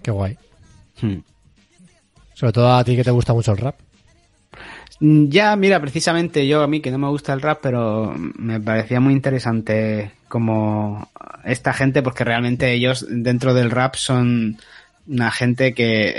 Qué 0.02 0.10
guay. 0.10 0.36
Hmm. 1.00 1.18
Sobre 2.34 2.52
todo 2.52 2.72
a 2.74 2.82
ti 2.82 2.96
que 2.96 3.04
te 3.04 3.10
gusta 3.12 3.32
mucho 3.32 3.52
el 3.52 3.58
rap. 3.58 3.76
Mm, 4.98 5.28
Ya, 5.28 5.54
mira, 5.56 5.80
precisamente 5.80 6.46
yo 6.48 6.62
a 6.62 6.66
mí 6.66 6.80
que 6.80 6.90
no 6.90 6.98
me 6.98 7.08
gusta 7.08 7.32
el 7.32 7.42
rap, 7.42 7.60
pero 7.62 8.12
me 8.16 8.60
parecía 8.60 8.98
muy 8.98 9.12
interesante 9.12 10.10
como 10.28 11.08
esta 11.44 11.72
gente, 11.72 12.02
porque 12.02 12.24
realmente 12.24 12.72
ellos 12.72 13.06
dentro 13.08 13.54
del 13.54 13.70
rap 13.70 13.94
son 13.94 14.58
una 15.08 15.30
gente 15.30 15.74
que 15.74 16.14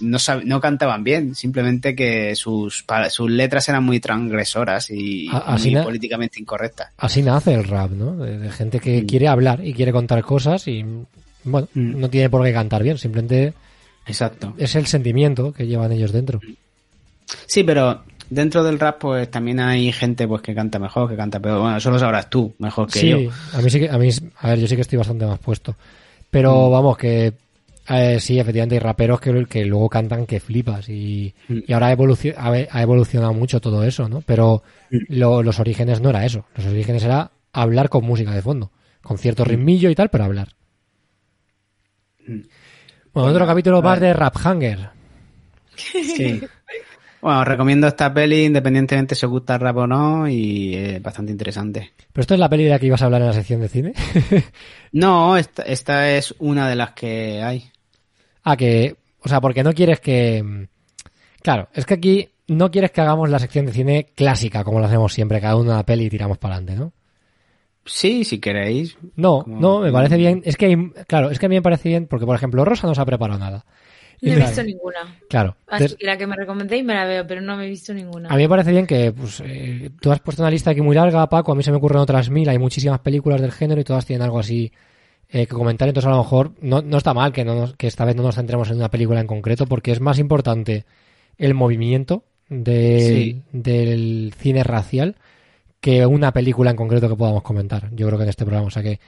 no, 0.00 0.18
no 0.44 0.60
cantaban 0.60 1.04
bien, 1.04 1.34
simplemente 1.34 1.94
que 1.94 2.34
sus, 2.34 2.84
sus 3.10 3.30
letras 3.30 3.68
eran 3.68 3.84
muy 3.84 4.00
transgresoras 4.00 4.90
y 4.90 5.28
así 5.32 5.70
muy 5.74 5.82
políticamente 5.82 6.40
incorrectas. 6.40 6.88
Así 6.96 7.22
nace 7.22 7.54
el 7.54 7.64
rap, 7.64 7.90
¿no? 7.92 8.16
De, 8.16 8.50
gente 8.50 8.80
que 8.80 9.06
quiere 9.06 9.28
hablar 9.28 9.64
y 9.64 9.72
quiere 9.74 9.92
contar 9.92 10.22
cosas 10.22 10.66
y, 10.68 10.84
bueno, 11.44 11.68
Mm. 11.74 12.00
no 12.00 12.10
tiene 12.10 12.28
por 12.28 12.44
qué 12.44 12.52
cantar 12.52 12.82
bien, 12.82 12.98
simplemente 12.98 13.52
Exacto. 14.06 14.54
es 14.58 14.74
el 14.74 14.86
sentimiento 14.86 15.52
que 15.52 15.66
llevan 15.66 15.92
ellos 15.92 16.12
dentro. 16.12 16.40
Sí, 17.46 17.62
pero 17.62 18.02
dentro 18.30 18.64
del 18.64 18.78
rap 18.80 18.98
pues 19.00 19.30
también 19.30 19.60
hay 19.60 19.92
gente 19.92 20.26
pues 20.26 20.42
que 20.42 20.54
canta 20.54 20.78
mejor, 20.78 21.08
que 21.08 21.16
canta 21.16 21.38
peor. 21.40 21.60
Bueno, 21.60 21.76
eso 21.76 21.90
lo 21.90 21.98
sabrás 21.98 22.28
tú, 22.28 22.54
mejor 22.58 22.90
que 22.90 22.98
sí, 22.98 23.08
yo. 23.10 23.18
a 23.52 23.62
mí 23.62 23.70
sí 23.70 23.80
que, 23.80 23.88
a 23.88 23.98
mí, 23.98 24.08
a 24.40 24.48
ver, 24.50 24.58
yo 24.60 24.66
sí 24.66 24.74
que 24.74 24.82
estoy 24.82 24.98
bastante 24.98 25.24
más 25.26 25.38
puesto. 25.38 25.76
Pero 26.30 26.68
Mm. 26.68 26.72
vamos, 26.72 26.98
que 26.98 27.32
eh, 27.88 28.20
sí, 28.20 28.38
efectivamente 28.38 28.74
hay 28.76 28.80
raperos 28.80 29.20
que, 29.20 29.46
que 29.46 29.64
luego 29.64 29.88
cantan 29.88 30.26
que 30.26 30.40
flipas 30.40 30.88
y, 30.88 31.34
Mm. 31.48 31.58
y 31.66 31.72
ahora 31.72 31.86
ha, 31.88 31.92
evolucio- 31.92 32.34
ha, 32.36 32.48
ha 32.52 32.82
evolucionado 32.82 33.32
mucho 33.34 33.60
todo 33.60 33.84
eso, 33.84 34.08
¿no? 34.08 34.20
Pero 34.22 34.62
Mm. 34.90 34.96
lo- 35.08 35.42
los 35.42 35.58
orígenes 35.60 36.00
no 36.00 36.10
era 36.10 36.24
eso. 36.24 36.44
Los 36.56 36.66
orígenes 36.66 37.02
era 37.04 37.30
hablar 37.52 37.88
con 37.88 38.04
música 38.04 38.32
de 38.34 38.42
fondo, 38.42 38.70
con 39.02 39.18
cierto 39.18 39.44
ritmillo 39.44 39.90
y 39.90 39.94
tal, 39.94 40.10
pero 40.10 40.24
hablar. 40.24 40.48
Mm. 42.26 42.40
Bueno, 43.12 43.30
otro 43.30 43.46
capítulo 43.46 43.80
más 43.82 44.00
de 44.00 44.12
Rap 44.12 44.36
Hanger. 44.44 44.90
Sí. 45.76 46.40
Bueno, 47.20 47.40
os 47.40 47.48
recomiendo 47.48 47.88
esta 47.88 48.12
peli 48.14 48.44
independientemente 48.44 49.14
si 49.16 49.26
os 49.26 49.32
gusta 49.32 49.54
el 49.54 49.60
rap 49.60 49.76
o 49.78 49.86
no 49.88 50.28
y 50.28 50.74
es 50.76 51.02
bastante 51.02 51.32
interesante. 51.32 51.90
Pero 52.12 52.20
esto 52.22 52.34
es 52.34 52.40
la 52.40 52.48
peli 52.48 52.64
de 52.64 52.70
la 52.70 52.78
que 52.78 52.86
ibas 52.86 53.02
a 53.02 53.06
hablar 53.06 53.22
en 53.22 53.26
la 53.28 53.32
sección 53.32 53.60
de 53.60 53.68
cine. 53.68 53.92
No, 54.92 55.36
esta, 55.36 55.62
esta 55.64 56.10
es 56.16 56.34
una 56.38 56.68
de 56.68 56.76
las 56.76 56.92
que 56.92 57.42
hay. 57.42 57.70
Ah, 58.50 58.56
que, 58.56 58.96
o 59.20 59.28
sea, 59.28 59.40
porque 59.40 59.62
no 59.62 59.72
quieres 59.74 60.00
que... 60.00 60.68
Claro, 61.42 61.68
es 61.74 61.84
que 61.84 61.94
aquí 61.94 62.28
no 62.46 62.70
quieres 62.70 62.90
que 62.92 63.00
hagamos 63.02 63.28
la 63.28 63.38
sección 63.38 63.66
de 63.66 63.72
cine 63.72 64.06
clásica, 64.14 64.64
como 64.64 64.80
lo 64.80 64.86
hacemos 64.86 65.12
siempre, 65.12 65.40
cada 65.40 65.56
uno 65.56 65.72
una 65.72 65.84
peli 65.84 66.06
y 66.06 66.10
tiramos 66.10 66.38
para 66.38 66.56
adelante, 66.56 66.80
¿no? 66.82 66.92
Sí, 67.84 68.24
si 68.24 68.38
queréis. 68.38 68.96
No, 69.16 69.42
Como- 69.44 69.60
no, 69.60 69.80
me 69.80 69.92
parece 69.92 70.16
bien. 70.16 70.42
Es 70.44 70.56
que, 70.56 70.66
hay- 70.66 70.90
claro, 71.06 71.30
es 71.30 71.38
que 71.38 71.46
a 71.46 71.48
mí 71.48 71.54
me 71.56 71.62
parece 71.62 71.88
bien 71.88 72.06
porque, 72.06 72.26
por 72.26 72.36
ejemplo, 72.36 72.64
Rosa 72.64 72.86
no 72.86 72.94
se 72.94 73.00
ha 73.00 73.06
preparado 73.06 73.38
nada. 73.38 73.64
No 74.20 74.32
he 74.32 74.34
claro, 74.34 74.48
visto 74.50 74.62
ninguna. 74.64 75.18
Claro. 75.28 75.56
Así 75.68 75.84
entonces, 75.84 75.96
que 75.98 76.06
la 76.06 76.16
que 76.16 76.26
me 76.26 76.36
recomendéis 76.36 76.84
me 76.84 76.94
la 76.94 77.04
veo, 77.04 77.26
pero 77.26 77.40
no 77.40 77.56
me 77.56 77.66
he 77.66 77.68
visto 77.68 77.94
ninguna. 77.94 78.28
a 78.28 78.36
mí 78.36 78.42
me 78.42 78.48
parece 78.48 78.72
bien 78.72 78.86
que 78.86 79.12
pues, 79.12 79.40
eh, 79.44 79.90
tú 80.00 80.10
has 80.10 80.20
puesto 80.20 80.42
una 80.42 80.50
lista 80.50 80.70
aquí 80.70 80.80
muy 80.80 80.96
larga, 80.96 81.28
Paco. 81.28 81.52
A 81.52 81.54
mí 81.54 81.62
se 81.62 81.70
me 81.70 81.76
ocurren 81.76 82.00
otras 82.00 82.28
mil. 82.28 82.48
Hay 82.48 82.58
muchísimas 82.58 82.98
películas 83.00 83.40
del 83.40 83.52
género 83.52 83.80
y 83.80 83.84
todas 83.84 84.04
tienen 84.06 84.22
algo 84.24 84.38
así 84.40 84.72
eh, 85.30 85.46
que 85.46 85.54
comentar. 85.54 85.88
Entonces, 85.88 86.08
a 86.08 86.12
lo 86.12 86.22
mejor 86.22 86.52
no, 86.60 86.80
no 86.82 86.96
está 86.98 87.12
mal 87.14 87.32
que, 87.32 87.44
no 87.44 87.54
nos- 87.54 87.74
que 87.76 87.86
esta 87.86 88.04
vez 88.04 88.16
no 88.16 88.22
nos 88.22 88.34
centremos 88.36 88.70
en 88.70 88.76
una 88.76 88.90
película 88.90 89.20
en 89.20 89.26
concreto 89.26 89.66
porque 89.66 89.92
es 89.92 90.00
más 90.00 90.18
importante 90.18 90.84
el 91.36 91.54
movimiento 91.54 92.24
Sí. 92.50 93.42
del 93.52 94.32
cine 94.38 94.64
racial 94.64 95.16
que 95.80 96.06
una 96.06 96.32
película 96.32 96.70
en 96.70 96.76
concreto 96.76 97.08
que 97.08 97.14
podamos 97.16 97.42
comentar. 97.42 97.90
Yo 97.94 98.06
creo 98.06 98.18
que 98.18 98.24
en 98.24 98.30
este 98.30 98.44
programa, 98.44 98.66
o 98.68 98.70
sea 98.70 98.82
que, 98.82 98.98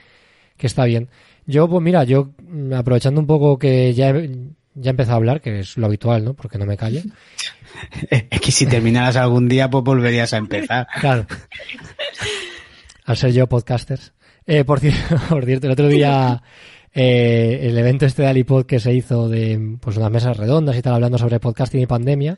que 0.57 0.67
está 0.67 0.85
bien. 0.85 1.09
Yo, 1.47 1.67
pues 1.67 1.81
mira, 1.83 2.03
yo 2.03 2.29
mm, 2.47 2.73
aprovechando 2.73 3.19
un 3.19 3.25
poco 3.27 3.57
que 3.57 3.93
ya 3.95 4.11
he- 4.11 4.29
ya 4.75 4.89
he 4.89 4.91
empezado 4.91 5.15
a 5.15 5.17
hablar, 5.17 5.41
que 5.41 5.59
es 5.61 5.75
lo 5.75 5.87
habitual, 5.87 6.23
¿no? 6.23 6.33
Porque 6.35 6.57
no 6.57 6.65
me 6.65 6.77
callo. 6.77 7.01
Es 8.09 8.39
que 8.39 8.51
si 8.51 8.65
terminaras 8.67 9.15
algún 9.17 9.47
día, 9.49 9.69
pues 9.69 9.83
volverías 9.83 10.31
a 10.33 10.37
empezar. 10.37 10.87
Claro. 10.99 11.25
Al 13.05 13.17
ser 13.17 13.31
yo 13.33 13.47
podcasters. 13.47 14.13
Eh, 14.47 14.63
por, 14.63 14.79
cierto, 14.79 15.15
por 15.29 15.45
cierto, 15.45 15.67
el 15.67 15.73
otro 15.73 15.87
día 15.87 16.41
eh, 16.93 17.59
el 17.63 17.77
evento 17.77 18.05
este 18.05 18.23
de 18.23 18.27
Alipod 18.29 18.65
que 18.65 18.79
se 18.79 18.93
hizo 18.93 19.29
de 19.29 19.77
pues 19.79 19.97
unas 19.97 20.11
mesas 20.11 20.37
redondas 20.37 20.75
y 20.77 20.81
tal, 20.81 20.95
hablando 20.95 21.17
sobre 21.17 21.39
podcasting 21.39 21.81
y 21.81 21.85
pandemia, 21.85 22.37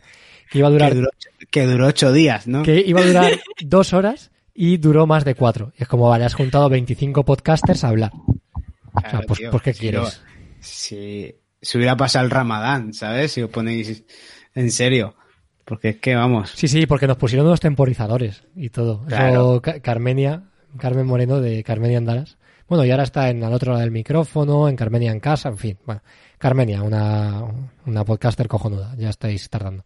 que 0.51 0.59
iba 0.59 0.67
a 0.67 0.71
durar, 0.71 0.89
Que 0.91 0.95
duró, 0.95 1.09
que 1.49 1.65
duró 1.65 1.87
ocho 1.87 2.11
días, 2.11 2.47
¿no? 2.47 2.63
que 2.63 2.79
iba 2.85 3.01
a 3.01 3.05
durar 3.05 3.31
dos 3.65 3.93
horas 3.93 4.31
y 4.53 4.77
duró 4.77 5.07
más 5.07 5.25
de 5.25 5.33
cuatro. 5.35 5.71
Y 5.79 5.83
es 5.83 5.87
como, 5.89 6.09
vale, 6.09 6.25
has 6.25 6.35
juntado 6.35 6.69
25 6.69 7.23
podcasters 7.25 7.83
a 7.83 7.89
hablar. 7.89 8.11
O 8.13 8.99
sea, 9.01 9.09
Claro, 9.09 9.25
pues, 9.27 9.39
tío, 9.39 9.49
pues 9.51 9.63
¿qué 9.63 9.73
si 9.73 9.79
quieres? 9.79 10.01
lo- 10.01 10.09
Si, 10.59 11.35
hubiera 11.75 11.97
pasado 11.97 12.25
el 12.25 12.31
ramadán, 12.31 12.93
¿sabes? 12.93 13.31
Si 13.31 13.41
os 13.41 13.49
ponéis 13.49 14.03
en 14.53 14.71
serio. 14.71 15.15
Porque 15.65 15.89
es 15.89 15.95
que, 15.97 16.13
vamos, 16.13 16.51
Sí, 16.55 16.67
sí, 16.67 16.85
porque 16.85 17.07
nos 17.07 17.17
pusieron 17.17 17.47
unos 17.47 17.61
temporizadores 17.61 18.43
y 18.55 18.69
todo. 18.69 19.03
Claro. 19.07 19.61
Ca- 19.61 19.79
Carmenia, 19.79 20.43
Carmen 20.77 21.05
Moreno 21.05 21.39
de 21.41 21.63
Carmenia 21.63 21.97
Andalas. 21.97 22.37
Bueno, 22.67 22.85
y 22.85 22.91
ahora 22.91 23.03
está 23.03 23.29
en 23.29 23.43
al 23.43 23.53
otro 23.53 23.71
lado 23.73 23.81
del 23.81 23.91
micrófono, 23.91 24.67
en 24.69 24.75
Carmenia 24.75 25.11
en 25.11 25.19
casa, 25.19 25.49
en 25.49 25.57
fin. 25.57 25.77
Bueno, 25.85 26.01
Carmenia, 26.37 26.81
una, 26.81 27.43
una 27.85 28.05
podcaster 28.05 28.47
cojonuda, 28.47 28.95
ya 28.97 29.09
estáis 29.09 29.49
tardando. 29.49 29.85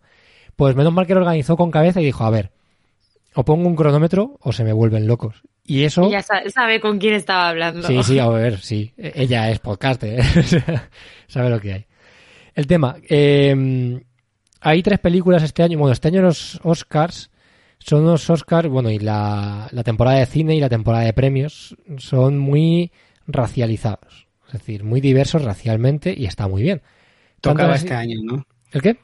Pues 0.56 0.76
menos 0.76 0.94
mal 0.94 1.06
que 1.08 1.14
lo 1.14 1.20
organizó 1.22 1.58
con 1.58 1.72
cabeza 1.72 2.02
y 2.02 2.06
dijo, 2.06 2.24
a 2.24 2.30
ver, 2.30 2.52
o 3.36 3.44
pongo 3.44 3.68
un 3.68 3.76
cronómetro 3.76 4.38
o 4.42 4.52
se 4.52 4.64
me 4.64 4.74
vuelven 4.74 5.08
locos. 5.08 5.42
Y 5.64 5.84
eso... 5.84 6.04
Ella 6.08 6.22
sa- 6.22 6.50
sabe 6.50 6.80
con 6.80 6.98
quién 6.98 7.14
estaba 7.16 7.50
hablando. 7.50 7.86
Sí, 7.86 8.02
sí, 8.04 8.20
a 8.20 8.28
ver, 8.30 8.60
sí. 8.60 8.94
E- 8.98 9.12
Ella 9.16 9.50
es 9.52 9.60
podcaster, 9.60 10.20
¿eh? 10.20 10.24
Sabe 11.28 11.50
lo 11.50 11.60
que 11.60 11.74
hay. 11.74 11.86
El 12.56 12.66
tema, 12.68 12.96
eh, 13.10 14.02
hay 14.62 14.82
tres 14.82 15.00
películas 15.00 15.44
este 15.44 15.62
año. 15.64 15.78
Bueno, 15.78 15.94
este 15.94 16.08
año 16.08 16.22
los 16.22 16.60
Oscars 16.64 17.30
son 17.88 18.04
unos 18.04 18.30
Oscars, 18.30 18.68
bueno, 18.68 18.90
y 18.92 19.00
la, 19.00 19.68
la 19.72 19.84
temporada 19.84 20.18
de 20.20 20.26
cine 20.26 20.56
y 20.56 20.60
la 20.60 20.70
temporada 20.70 21.06
de 21.06 21.14
premios 21.14 21.76
son 21.98 22.38
muy 22.38 22.92
racializados. 23.28 24.28
Es 24.48 24.54
decir, 24.54 24.84
muy 24.84 25.02
diversos 25.02 25.44
racialmente 25.44 26.14
y 26.18 26.26
está 26.26 26.48
muy 26.48 26.64
bien. 26.64 26.82
Tanto 27.42 27.58
tocaba 27.60 27.74
así- 27.76 27.86
este 27.86 27.96
año, 27.96 28.20
¿no? 28.24 28.46
¿El 28.72 28.82
qué? 28.82 28.98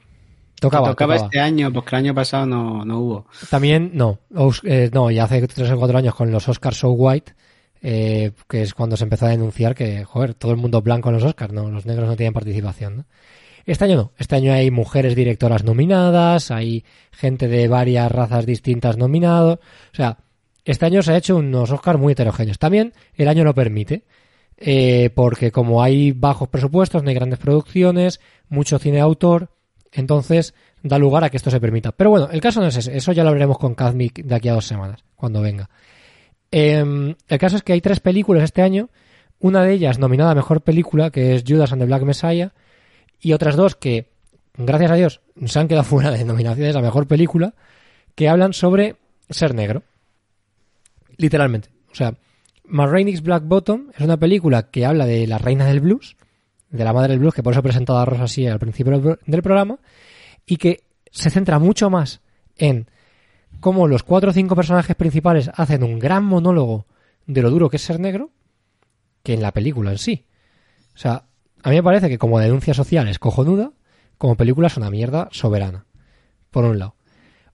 Tocaba, 0.60 0.88
tocaba, 0.90 1.14
tocaba. 1.14 1.16
este 1.16 1.40
año, 1.40 1.72
porque 1.72 1.96
el 1.96 2.04
año 2.04 2.14
pasado 2.14 2.46
no, 2.46 2.84
no 2.84 2.98
hubo. 3.00 3.26
También, 3.50 3.90
no, 3.94 4.20
Os- 4.34 4.62
eh, 4.64 4.90
no, 4.92 5.10
ya 5.10 5.24
hace 5.24 5.46
tres 5.46 5.70
o 5.70 5.78
cuatro 5.78 5.98
años 5.98 6.14
con 6.14 6.30
los 6.30 6.48
Oscars 6.48 6.78
So 6.78 6.90
White, 6.92 7.34
eh, 7.82 8.32
que 8.48 8.62
es 8.62 8.72
cuando 8.72 8.96
se 8.96 9.04
empezó 9.04 9.26
a 9.26 9.30
denunciar 9.30 9.74
que, 9.74 10.04
joder, 10.04 10.32
todo 10.34 10.52
el 10.52 10.56
mundo 10.58 10.78
es 10.78 10.84
blanco 10.84 11.10
en 11.10 11.16
los 11.16 11.24
Oscars, 11.24 11.52
no, 11.52 11.70
los 11.70 11.84
negros 11.84 12.08
no 12.08 12.16
tienen 12.16 12.32
participación, 12.32 12.96
¿no? 12.98 13.04
Este 13.66 13.84
año 13.84 13.96
no, 13.96 14.12
este 14.18 14.36
año 14.36 14.52
hay 14.52 14.70
mujeres 14.70 15.14
directoras 15.16 15.64
nominadas, 15.64 16.50
hay 16.50 16.84
gente 17.10 17.48
de 17.48 17.66
varias 17.68 18.10
razas 18.12 18.44
distintas 18.44 18.96
nominados, 18.98 19.58
o 19.92 19.96
sea, 19.96 20.18
este 20.64 20.86
año 20.86 21.02
se 21.02 21.12
ha 21.12 21.16
hecho 21.16 21.36
unos 21.36 21.70
Oscars 21.70 21.98
muy 21.98 22.12
heterogéneos. 22.12 22.58
También 22.58 22.94
el 23.14 23.28
año 23.28 23.44
lo 23.44 23.54
permite, 23.54 24.04
eh, 24.56 25.10
porque 25.14 25.50
como 25.50 25.82
hay 25.82 26.12
bajos 26.12 26.48
presupuestos, 26.48 27.02
no 27.02 27.10
hay 27.10 27.14
grandes 27.14 27.38
producciones, 27.38 28.20
mucho 28.48 28.78
cine 28.78 29.00
autor, 29.00 29.50
entonces 29.92 30.54
da 30.82 30.98
lugar 30.98 31.24
a 31.24 31.30
que 31.30 31.36
esto 31.36 31.50
se 31.50 31.60
permita. 31.60 31.92
Pero 31.92 32.10
bueno, 32.10 32.28
el 32.30 32.40
caso 32.40 32.60
no 32.60 32.66
es 32.66 32.76
ese, 32.76 32.96
eso 32.96 33.12
ya 33.12 33.22
lo 33.24 33.30
hablaremos 33.30 33.58
con 33.58 33.74
Kazmik 33.74 34.24
de 34.24 34.34
aquí 34.34 34.48
a 34.48 34.54
dos 34.54 34.66
semanas, 34.66 35.04
cuando 35.16 35.42
venga. 35.42 35.68
Em, 36.50 37.14
el 37.28 37.38
caso 37.38 37.56
es 37.56 37.62
que 37.62 37.72
hay 37.72 37.80
tres 37.80 38.00
películas 38.00 38.44
este 38.44 38.62
año, 38.62 38.88
una 39.40 39.62
de 39.62 39.72
ellas 39.72 39.98
nominada 39.98 40.30
a 40.30 40.34
Mejor 40.34 40.62
Película, 40.62 41.10
que 41.10 41.34
es 41.34 41.44
Judas 41.46 41.72
and 41.72 41.82
the 41.82 41.86
Black 41.86 42.02
Messiah, 42.02 42.52
y 43.24 43.32
otras 43.32 43.56
dos 43.56 43.74
que, 43.74 44.10
gracias 44.54 44.90
a 44.90 44.94
Dios, 44.94 45.20
se 45.46 45.58
han 45.58 45.66
quedado 45.66 45.84
fuera 45.88 46.10
de 46.10 46.24
nominaciones 46.24 46.76
a 46.76 46.80
Mejor 46.80 47.08
Película, 47.08 47.54
que 48.14 48.28
hablan 48.28 48.52
sobre 48.52 48.96
ser 49.30 49.54
negro. 49.54 49.82
Literalmente. 51.16 51.70
O 51.90 51.94
sea, 51.94 52.14
Ma 52.64 52.86
Rainey's 52.86 53.22
Black 53.22 53.44
Bottom 53.46 53.90
es 53.96 54.00
una 54.00 54.18
película 54.18 54.70
que 54.70 54.84
habla 54.84 55.06
de 55.06 55.26
la 55.26 55.38
reina 55.38 55.64
del 55.64 55.80
blues, 55.80 56.16
de 56.68 56.84
la 56.84 56.92
madre 56.92 57.12
del 57.12 57.20
blues, 57.20 57.34
que 57.34 57.42
por 57.42 57.52
eso 57.52 57.60
he 57.60 57.64
presentado 57.64 57.98
a 57.98 58.04
Rosa 58.04 58.24
así 58.24 58.46
al 58.46 58.58
principio 58.58 59.18
del 59.26 59.42
programa, 59.42 59.78
y 60.44 60.58
que 60.58 60.84
se 61.10 61.30
centra 61.30 61.58
mucho 61.58 61.88
más 61.88 62.20
en 62.56 62.88
cómo 63.60 63.88
los 63.88 64.02
cuatro 64.02 64.30
o 64.30 64.32
cinco 64.34 64.54
personajes 64.54 64.96
principales 64.96 65.50
hacen 65.54 65.82
un 65.82 65.98
gran 65.98 66.24
monólogo 66.24 66.86
de 67.26 67.40
lo 67.40 67.50
duro 67.50 67.70
que 67.70 67.76
es 67.76 67.82
ser 67.82 68.00
negro, 68.00 68.30
que 69.22 69.32
en 69.32 69.40
la 69.40 69.52
película 69.52 69.92
en 69.92 69.98
sí. 69.98 70.26
O 70.94 70.98
sea, 70.98 71.24
a 71.64 71.70
mí 71.70 71.76
me 71.76 71.82
parece 71.82 72.08
que 72.08 72.18
como 72.18 72.38
denuncia 72.38 72.74
social 72.74 73.08
es 73.08 73.18
cojonuda, 73.18 73.72
como 74.18 74.36
película 74.36 74.68
es 74.68 74.76
una 74.76 74.90
mierda 74.90 75.28
soberana. 75.32 75.86
Por 76.50 76.64
un 76.64 76.78
lado. 76.78 76.94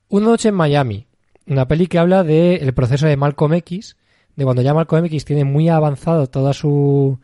Una 0.09 0.27
noche 0.27 0.51
en 0.51 0.55
Miami, 0.57 1.07
una 1.47 1.67
peli 1.67 1.87
que 1.87 1.99
habla 1.99 2.23
del 2.23 2.75
proceso 2.75 3.07
de 3.07 3.17
Malcolm 3.17 3.55
X, 3.55 3.97
de 4.37 4.45
cuando 4.45 4.61
ya 4.63 4.75
Malcolm 4.75 5.05
X 5.07 5.25
tiene 5.25 5.45
muy 5.45 5.69
avanzado 5.69 6.27
toda 6.27 6.53
su 6.53 7.19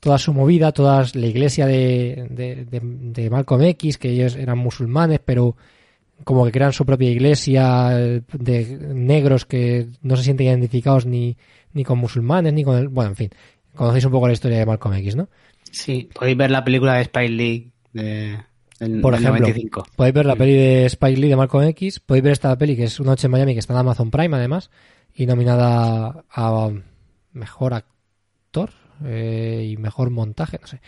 toda 0.00 0.18
su 0.18 0.34
movida, 0.34 0.72
toda 0.72 1.04
la 1.14 1.26
iglesia 1.26 1.66
de, 1.66 2.26
de, 2.30 2.64
de- 2.66 2.80
de 2.82 3.30
Malcolm 3.30 3.62
X, 3.62 3.96
que 3.98 4.10
ellos 4.10 4.36
eran 4.36 4.58
musulmanes, 4.58 5.20
pero 5.24 5.56
como 6.24 6.44
que 6.44 6.52
crean 6.52 6.72
su 6.72 6.84
propia 6.84 7.10
iglesia 7.10 7.88
de 7.90 8.78
negros 8.94 9.46
que 9.46 9.86
no 10.02 10.16
se 10.16 10.22
sienten 10.24 10.46
identificados 10.48 11.06
ni, 11.06 11.36
ni 11.72 11.82
con 11.84 11.98
musulmanes, 11.98 12.52
ni 12.52 12.62
con 12.62 12.76
el... 12.76 12.88
Bueno, 12.88 13.10
en 13.10 13.16
fin, 13.16 13.30
conocéis 13.74 14.04
un 14.04 14.12
poco 14.12 14.26
la 14.26 14.32
historia 14.34 14.58
de 14.58 14.66
Malcolm 14.66 14.94
X, 14.96 15.16
¿no? 15.16 15.28
Sí, 15.70 16.08
podéis 16.14 16.36
ver 16.36 16.50
la 16.50 16.64
película 16.64 16.94
de 16.94 17.02
Spike 17.02 17.28
Lee 17.28 17.72
de, 17.92 18.38
del, 18.78 19.00
Por 19.00 19.14
ejemplo, 19.14 19.40
95. 19.40 19.86
podéis 19.96 20.14
ver 20.14 20.26
la 20.26 20.36
peli 20.36 20.52
de 20.52 20.86
Spike 20.86 21.20
Lee 21.20 21.28
de 21.28 21.36
Malcolm 21.36 21.68
X, 21.68 22.00
podéis 22.00 22.24
ver 22.24 22.32
esta 22.32 22.56
peli 22.56 22.76
que 22.76 22.84
es 22.84 23.00
Una 23.00 23.12
noche 23.12 23.26
en 23.26 23.32
Miami 23.32 23.54
que 23.54 23.60
está 23.60 23.72
en 23.72 23.80
Amazon 23.80 24.10
Prime 24.10 24.36
además 24.36 24.70
y 25.14 25.26
nominada 25.26 26.24
a 26.30 26.70
mejor 27.32 27.74
actor 27.74 28.70
eh, 29.04 29.68
y 29.70 29.76
mejor 29.76 30.10
montaje, 30.10 30.58
no 30.60 30.66
sé. 30.66 30.80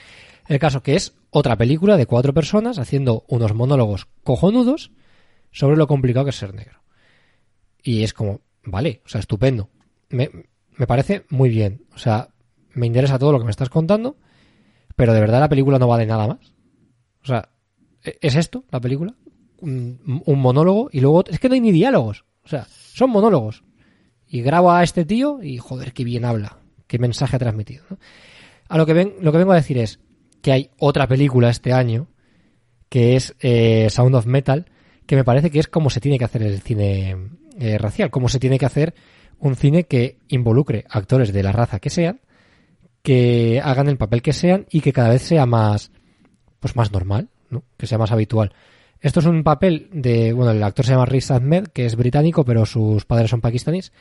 El 0.47 0.59
caso 0.59 0.83
que 0.83 0.97
es 0.97 1.15
otra 1.31 1.57
película 1.57 1.97
de 1.97 2.07
cuatro 2.07 2.33
personas 2.33 2.79
haciendo 2.79 3.25
unos 3.29 3.55
monólogos 3.55 4.09
cojonudos 4.25 4.93
sobre 5.51 5.77
lo 5.77 5.87
complicado 5.87 6.25
que 6.25 6.31
es 6.31 6.37
ser 6.37 6.55
negro. 6.55 6.83
Y 7.83 8.03
es 8.03 8.15
como, 8.15 8.41
vale, 8.65 9.03
o 9.05 9.09
sea, 9.09 9.21
estupendo. 9.21 9.71
Me, 10.09 10.31
me 10.77 10.87
parece 10.87 11.25
muy 11.29 11.51
bien. 11.51 11.85
O 11.95 11.99
sea, 11.99 12.29
me 12.73 12.87
interesa 12.87 13.19
todo 13.19 13.33
lo 13.33 13.39
que 13.39 13.45
me 13.45 13.51
estás 13.51 13.69
contando, 13.69 14.17
pero 14.99 15.15
de 15.15 15.21
verdad 15.21 15.39
la 15.39 15.49
película 15.49 15.79
no 15.79 15.87
va 15.87 15.97
de 15.97 16.07
nada 16.07 16.27
más. 16.27 16.53
O 17.23 17.27
sea, 17.27 17.51
¿e- 18.03 18.19
¿es 18.21 18.35
esto 18.35 18.65
la 18.73 18.81
película? 18.81 19.15
Un, 19.61 20.01
monólogo 20.27 20.91
y 20.93 21.01
luego... 21.01 21.23
Es 21.29 21.39
que 21.39 21.49
no 21.49 21.55
hay 21.55 21.61
ni 21.61 21.71
diálogos. 21.71 22.25
O 22.43 22.49
sea, 22.49 22.67
son 22.69 23.11
monólogos. 23.11 23.63
Y 24.27 24.43
grabo 24.43 24.73
a 24.73 24.83
este 24.83 25.05
tío 25.05 25.41
y 25.41 25.59
joder, 25.59 25.93
qué 25.93 26.03
bien 26.03 26.25
habla. 26.25 26.59
Qué 26.89 26.99
mensaje 26.99 27.37
ha 27.37 27.39
transmitido. 27.39 27.85
A 28.69 28.77
lo 28.77 28.87
que, 28.87 28.93
ven, 28.93 29.15
lo 29.21 29.31
que 29.31 29.39
vengo 29.39 29.53
a 29.53 29.57
decir 29.57 29.79
es 29.79 30.01
que 30.43 30.51
hay 30.51 30.71
otra 30.81 31.07
película 31.07 31.49
este 31.49 31.73
año 31.73 32.09
que 32.89 33.15
es 33.15 33.37
eh, 33.39 33.91
Sound 33.91 34.17
of 34.17 34.27
Metal, 34.27 34.67
que 35.07 35.15
me 35.15 35.23
parece 35.23 35.53
que 35.53 35.61
es 35.61 35.69
como 35.69 35.91
se 35.91 36.01
tiene 36.01 36.19
que 36.19 36.25
hacer 36.25 36.43
el 36.43 36.61
cine 36.61 37.17
eh, 37.57 37.79
racial, 37.79 38.11
como 38.11 38.29
se 38.29 38.41
tiene 38.41 38.59
que 38.59 38.67
hacer 38.67 38.95
un 39.39 39.55
cine 39.55 39.85
que 39.85 40.19
involucre 40.27 40.87
actores 40.91 41.33
de 41.33 41.45
la 41.45 41.53
raza 41.53 41.79
que 41.79 41.89
sean, 41.89 42.21
que 43.03 43.61
hagan 43.63 43.89
el 43.89 43.97
papel 43.97 44.23
que 44.23 44.33
sean 44.33 44.67
y 44.71 44.81
que 44.81 44.93
cada 44.93 45.11
vez 45.11 45.23
sea 45.23 45.47
más, 45.47 45.91
pues 46.61 46.77
más 46.77 46.93
normal, 46.93 47.29
¿no? 47.51 47.63
Que 47.77 47.87
sea 47.87 47.99
más 47.99 48.13
habitual. 48.13 48.53
Esto 49.01 49.21
es 49.21 49.27
un 49.27 49.45
papel 49.45 49.89
de, 49.93 50.33
bueno, 50.33 50.51
el 50.51 50.63
actor 50.63 50.85
se 50.85 50.93
llama 50.93 51.07
Riz 51.07 51.31
Ahmed, 51.31 51.69
que 51.69 51.87
es 51.87 51.95
británico, 51.95 52.45
pero 52.45 52.67
sus 52.67 53.05
padres 53.05 53.31
son 53.31 53.41
pakistaníes 53.41 53.93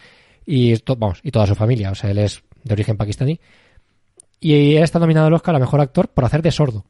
y 0.46 0.72
esto, 0.72 0.96
vamos, 0.96 1.20
y 1.24 1.30
toda 1.30 1.46
su 1.46 1.56
familia, 1.56 1.92
o 1.92 1.96
sea, 1.96 2.10
él 2.10 2.20
es 2.20 2.42
de 2.64 2.74
origen 2.74 2.96
pakistaní. 2.98 3.40
Y 4.40 4.76
él 4.76 4.84
está 4.84 4.98
nominado 4.98 5.28
al 5.28 5.34
Oscar 5.34 5.56
a 5.56 5.60
mejor 5.60 5.82
actor 5.82 6.08
por 6.08 6.24
hacer 6.24 6.42
de 6.42 6.52
sordo. 6.52 6.86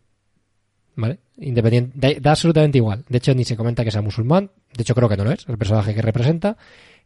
¿Vale? 0.95 1.19
Independiente, 1.37 2.19
da 2.19 2.31
absolutamente 2.31 2.77
igual. 2.77 3.03
De 3.07 3.17
hecho, 3.17 3.33
ni 3.33 3.43
se 3.43 3.55
comenta 3.55 3.83
que 3.83 3.91
sea 3.91 4.01
musulmán. 4.01 4.51
De 4.75 4.81
hecho, 4.81 4.95
creo 4.95 5.09
que 5.09 5.17
no 5.17 5.23
lo 5.23 5.31
es, 5.31 5.47
el 5.47 5.57
personaje 5.57 5.93
que 5.93 6.01
representa. 6.01 6.57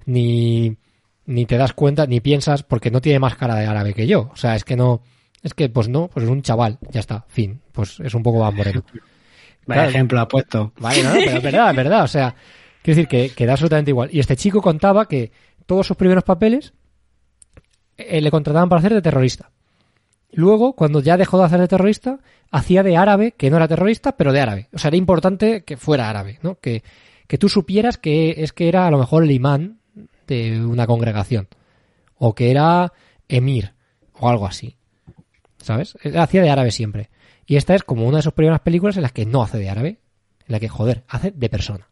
Ni, 0.05 0.75
ni 1.31 1.45
te 1.45 1.57
das 1.57 1.73
cuenta, 1.73 2.05
ni 2.05 2.19
piensas, 2.19 2.63
porque 2.63 2.91
no 2.91 3.01
tiene 3.01 3.19
más 3.19 3.35
cara 3.35 3.55
de 3.55 3.65
árabe 3.65 3.93
que 3.93 4.07
yo. 4.07 4.29
O 4.31 4.35
sea, 4.35 4.55
es 4.55 4.63
que 4.63 4.75
no, 4.75 5.01
es 5.41 5.53
que, 5.53 5.69
pues 5.69 5.89
no, 5.89 6.07
pues 6.07 6.25
es 6.25 6.29
un 6.29 6.41
chaval, 6.41 6.77
ya 6.91 6.99
está, 6.99 7.25
fin. 7.27 7.61
Pues 7.71 7.99
es 7.99 8.13
un 8.13 8.23
poco 8.23 8.39
más 8.39 8.53
moreno. 8.53 8.83
Vaya 9.65 9.81
Claro. 9.81 9.89
ejemplo 9.89 10.19
ha 10.19 10.27
puesto. 10.27 10.73
Vale, 10.79 11.03
no, 11.03 11.09
no, 11.13 11.19
pero 11.23 11.37
es 11.37 11.43
verdad, 11.43 11.69
es 11.69 11.75
verdad. 11.75 12.03
O 12.03 12.07
sea, 12.07 12.35
quiero 12.81 12.95
decir 12.97 13.07
que, 13.07 13.29
que 13.29 13.45
da 13.45 13.53
absolutamente 13.53 13.91
igual. 13.91 14.09
Y 14.11 14.19
este 14.19 14.35
chico 14.35 14.61
contaba 14.61 15.07
que 15.07 15.31
todos 15.65 15.85
sus 15.87 15.97
primeros 15.97 16.23
papeles 16.23 16.73
eh, 17.97 18.21
le 18.21 18.31
contrataban 18.31 18.69
para 18.69 18.79
hacer 18.79 18.93
de 18.93 19.01
terrorista. 19.01 19.51
Luego, 20.33 20.73
cuando 20.73 21.01
ya 21.01 21.17
dejó 21.17 21.37
de 21.37 21.43
hacer 21.45 21.59
de 21.59 21.67
terrorista, 21.67 22.19
hacía 22.49 22.83
de 22.83 22.97
árabe, 22.97 23.33
que 23.33 23.49
no 23.49 23.57
era 23.57 23.67
terrorista, 23.67 24.13
pero 24.17 24.31
de 24.33 24.41
árabe. 24.41 24.69
O 24.73 24.79
sea, 24.79 24.87
era 24.87 24.97
importante 24.97 25.63
que 25.63 25.77
fuera 25.77 26.09
árabe, 26.09 26.39
¿no? 26.41 26.55
Que, 26.59 26.83
que 27.27 27.37
tú 27.37 27.47
supieras 27.49 27.97
que 27.97 28.35
es 28.37 28.53
que 28.53 28.67
era 28.67 28.87
a 28.87 28.91
lo 28.91 28.97
mejor 28.97 29.23
el 29.23 29.31
imán 29.31 29.80
de 30.31 30.65
una 30.65 30.87
congregación. 30.87 31.47
O 32.17 32.33
que 32.35 32.51
era 32.51 32.93
emir, 33.27 33.73
o 34.13 34.29
algo 34.29 34.45
así. 34.45 34.77
¿Sabes? 35.57 35.97
Él 36.03 36.17
Hacía 36.17 36.41
de 36.41 36.49
árabe 36.49 36.71
siempre. 36.71 37.09
Y 37.45 37.55
esta 37.55 37.75
es 37.75 37.83
como 37.83 38.07
una 38.07 38.17
de 38.17 38.23
sus 38.23 38.33
primeras 38.33 38.61
películas 38.61 38.95
en 38.95 39.03
las 39.03 39.11
que 39.11 39.25
no 39.25 39.43
hace 39.43 39.57
de 39.57 39.69
árabe, 39.69 39.89
en 39.89 40.47
la 40.47 40.59
que, 40.59 40.69
joder, 40.69 41.03
hace 41.07 41.31
de 41.31 41.49
persona. 41.49 41.89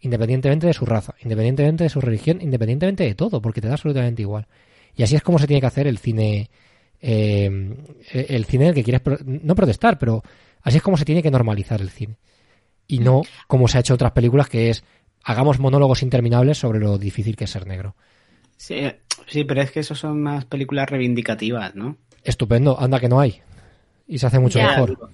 Independientemente 0.00 0.66
de 0.66 0.72
su 0.72 0.84
raza, 0.84 1.14
independientemente 1.22 1.84
de 1.84 1.90
su 1.90 2.00
religión, 2.00 2.40
independientemente 2.40 3.04
de 3.04 3.14
todo, 3.14 3.40
porque 3.40 3.60
te 3.60 3.68
da 3.68 3.74
absolutamente 3.74 4.22
igual. 4.22 4.46
Y 4.94 5.02
así 5.02 5.16
es 5.16 5.22
como 5.22 5.38
se 5.38 5.46
tiene 5.46 5.60
que 5.60 5.66
hacer 5.66 5.86
el 5.86 5.98
cine, 5.98 6.50
eh, 7.00 7.74
el 8.10 8.44
cine 8.44 8.66
del 8.66 8.74
que 8.74 8.84
quieres, 8.84 9.02
no 9.24 9.54
protestar, 9.54 9.98
pero 9.98 10.22
así 10.62 10.78
es 10.78 10.82
como 10.82 10.96
se 10.96 11.04
tiene 11.04 11.22
que 11.22 11.30
normalizar 11.30 11.80
el 11.80 11.90
cine. 11.90 12.18
Y 12.88 12.98
no 12.98 13.22
como 13.46 13.68
se 13.68 13.78
ha 13.78 13.80
hecho 13.80 13.94
en 13.94 13.96
otras 13.96 14.12
películas, 14.12 14.48
que 14.48 14.70
es 14.70 14.84
hagamos 15.24 15.58
monólogos 15.58 16.02
interminables 16.02 16.58
sobre 16.58 16.80
lo 16.80 16.98
difícil 16.98 17.36
que 17.36 17.44
es 17.44 17.50
ser 17.50 17.66
negro. 17.66 17.94
Sí, 18.56 18.90
sí, 19.26 19.44
pero 19.44 19.62
es 19.62 19.70
que 19.70 19.80
eso 19.80 19.94
son 19.94 20.22
más 20.22 20.44
películas 20.44 20.88
reivindicativas, 20.88 21.74
¿no? 21.74 21.96
Estupendo, 22.22 22.78
anda 22.78 23.00
que 23.00 23.08
no 23.08 23.20
hay. 23.20 23.40
Y 24.06 24.18
se 24.18 24.26
hace 24.26 24.38
mucho 24.38 24.58
Ya. 24.58 24.68
mejor. 24.68 25.10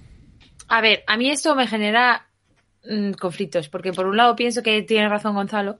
A 0.67 0.81
ver, 0.81 1.03
a 1.07 1.17
mí 1.17 1.29
esto 1.29 1.55
me 1.55 1.65
genera 1.67 2.27
mm, 2.87 3.11
conflictos, 3.13 3.69
porque 3.69 3.91
por 3.91 4.05
un 4.05 4.17
lado 4.17 4.35
pienso 4.35 4.61
que 4.61 4.83
tiene 4.83 5.09
razón 5.09 5.33
Gonzalo, 5.35 5.79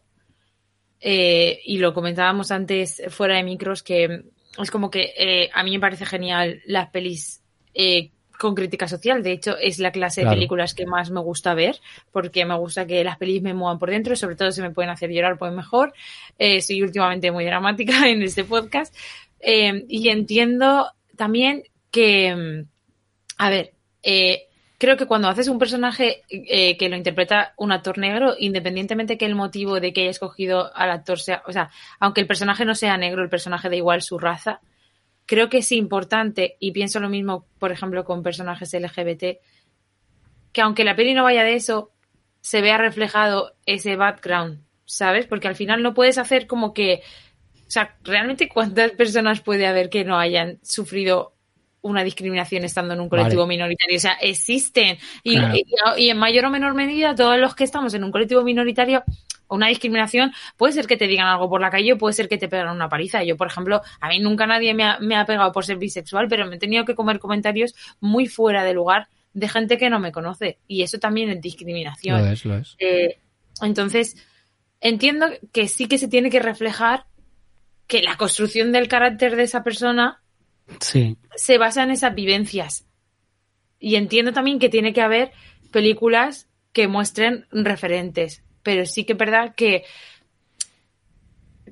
eh, 0.99 1.59
y 1.63 1.77
lo 1.77 1.93
comentábamos 1.93 2.51
antes 2.51 3.01
fuera 3.09 3.35
de 3.37 3.43
micros, 3.43 3.83
que 3.83 4.25
es 4.61 4.71
como 4.71 4.89
que 4.89 5.13
eh, 5.17 5.49
a 5.53 5.63
mí 5.63 5.71
me 5.71 5.79
parece 5.79 6.05
genial 6.05 6.61
las 6.65 6.89
pelis 6.89 7.41
eh, 7.73 8.11
con 8.39 8.55
crítica 8.55 8.87
social. 8.87 9.21
De 9.21 9.33
hecho, 9.33 9.57
es 9.57 9.79
la 9.79 9.91
clase 9.91 10.21
Claro. 10.21 10.31
de 10.31 10.37
películas 10.37 10.73
que 10.73 10.85
más 10.85 11.11
me 11.11 11.19
gusta 11.19 11.53
ver, 11.53 11.75
porque 12.11 12.45
me 12.45 12.57
gusta 12.57 12.87
que 12.87 13.03
las 13.03 13.17
pelis 13.17 13.41
me 13.41 13.53
muevan 13.53 13.77
por 13.77 13.89
dentro, 13.91 14.13
y 14.13 14.15
sobre 14.15 14.35
todo 14.35 14.49
si 14.51 14.61
me 14.61 14.71
pueden 14.71 14.89
hacer 14.89 15.11
llorar, 15.11 15.37
pues 15.37 15.51
mejor. 15.51 15.93
Eh, 16.37 16.61
soy 16.61 16.81
últimamente 16.81 17.31
muy 17.31 17.43
dramática 17.45 17.91
en 18.09 18.23
este 18.23 18.45
podcast. 18.45 18.95
Eh, 19.41 19.85
y 19.89 20.09
entiendo 20.09 20.89
también 21.17 21.63
que, 21.91 22.33
mm, 22.35 22.67
a 23.39 23.49
ver, 23.49 23.73
eh, 24.03 24.43
creo 24.77 24.95
que 24.95 25.05
cuando 25.05 25.27
haces 25.27 25.49
un 25.49 25.59
personaje 25.59 26.21
eh, 26.29 26.77
que 26.77 26.87
lo 26.87 26.95
interpreta 26.95 27.53
un 27.57 27.73
actor 27.73 27.97
negro, 27.97 28.35
independientemente 28.39 29.17
que 29.17 29.25
el 29.25 29.35
motivo 29.35 29.81
de 29.81 29.91
que 29.91 30.01
haya 30.01 30.11
escogido 30.11 30.71
al 30.73 30.91
actor 30.91 31.19
sea, 31.19 31.43
o 31.45 31.51
sea, 31.51 31.69
aunque 31.99 32.21
el 32.21 32.27
personaje 32.27 32.63
no 32.63 32.73
sea 32.73 32.95
negro, 32.95 33.21
el 33.21 33.29
personaje 33.29 33.67
da 33.69 33.75
igual 33.75 34.01
su 34.01 34.17
raza, 34.17 34.61
creo 35.29 35.47
que 35.47 35.59
es 35.59 35.71
importante, 35.71 36.57
y 36.59 36.71
pienso 36.71 36.99
lo 36.99 37.07
mismo, 37.07 37.45
por 37.59 37.71
ejemplo, 37.71 38.03
con 38.03 38.23
personajes 38.23 38.73
LGBT, 38.73 39.37
que 40.51 40.61
aunque 40.61 40.83
la 40.83 40.95
peli 40.95 41.13
no 41.13 41.23
vaya 41.23 41.43
de 41.43 41.53
eso, 41.53 41.91
se 42.41 42.61
vea 42.61 42.79
reflejado 42.79 43.53
ese 43.67 43.95
background, 43.95 44.63
¿sabes? 44.85 45.27
Porque 45.27 45.47
al 45.47 45.55
final 45.55 45.83
no 45.83 45.93
puedes 45.93 46.17
hacer 46.17 46.47
como 46.47 46.73
que, 46.73 47.03
o 47.67 47.69
sea, 47.71 47.95
realmente 48.03 48.49
cuántas 48.49 48.89
personas 48.93 49.41
puede 49.41 49.67
haber 49.67 49.91
que 49.91 50.03
no 50.03 50.17
hayan 50.17 50.57
sufrido 50.63 51.35
una 51.81 52.03
discriminación 52.03 52.63
estando 52.63 52.95
en 52.95 52.99
un 52.99 53.07
colectivo 53.07 53.43
Vale. 53.43 53.55
minoritario. 53.55 53.97
O 53.97 54.01
sea, 54.01 54.13
existen. 54.13 54.97
Y, 55.23 55.35
Claro. 55.37 55.53
y- 55.97 56.05
y 56.05 56.09
en 56.09 56.17
mayor 56.17 56.45
o 56.45 56.49
menor 56.49 56.73
medida, 56.73 57.13
todos 57.13 57.37
los 57.37 57.53
que 57.55 57.63
estamos 57.65 57.93
en 57.93 58.03
un 58.03 58.11
colectivo 58.11 58.41
minoritario, 58.43 59.03
una 59.49 59.67
discriminación, 59.67 60.31
puede 60.57 60.73
ser 60.73 60.87
que 60.87 60.97
te 60.97 61.07
digan 61.07 61.27
algo 61.27 61.49
por 61.49 61.61
la 61.61 61.69
calle 61.69 61.93
o 61.93 61.97
puede 61.97 62.13
ser 62.13 62.29
que 62.29 62.37
te 62.37 62.47
pegan 62.47 62.69
una 62.75 62.87
paliza. 62.89 63.23
Yo, 63.23 63.35
por 63.37 63.47
ejemplo, 63.47 63.81
a 63.99 64.09
mí 64.09 64.19
nunca 64.19 64.45
nadie 64.47 64.73
me 64.73 64.83
ha, 64.83 64.99
me 64.99 65.15
ha 65.15 65.25
pegado 65.25 65.51
por 65.51 65.65
ser 65.65 65.77
bisexual, 65.77 66.27
pero 66.27 66.45
me 66.47 66.55
he 66.55 66.59
tenido 66.59 66.85
que 66.85 66.95
comer 66.95 67.19
comentarios 67.19 67.75
muy 67.99 68.27
fuera 68.27 68.63
de 68.63 68.73
lugar 68.73 69.07
de 69.33 69.47
gente 69.47 69.77
que 69.77 69.89
no 69.89 69.99
me 69.99 70.11
conoce. 70.11 70.59
Y 70.67 70.83
eso 70.83 70.99
también 70.99 71.29
es 71.29 71.41
discriminación. 71.41 72.19
Lo 72.21 72.27
es, 72.31 72.45
lo 72.45 72.57
es. 72.57 72.75
Eh, 72.79 73.19
entonces, 73.61 74.15
entiendo 74.81 75.27
que 75.51 75.67
sí 75.67 75.87
que 75.87 75.97
se 75.97 76.07
tiene 76.07 76.29
que 76.29 76.39
reflejar 76.39 77.05
que 77.87 78.01
la 78.01 78.17
construcción 78.17 78.71
del 78.71 78.87
carácter 78.87 79.35
de 79.35 79.43
esa 79.43 79.63
persona 79.63 80.21
Sí. 80.79 81.17
se 81.35 81.57
basa 81.57 81.83
en 81.83 81.91
esas 81.91 82.13
vivencias. 82.13 82.85
Y 83.79 83.95
entiendo 83.95 84.33
también 84.33 84.59
que 84.59 84.69
tiene 84.69 84.93
que 84.93 85.01
haber 85.01 85.31
películas 85.71 86.47
que 86.73 86.87
muestren 86.87 87.45
referentes. 87.51 88.43
Pero 88.69 88.85
sí 88.85 89.03
que 89.03 89.13
es 89.13 89.17
verdad 89.19 89.55
que, 89.55 89.83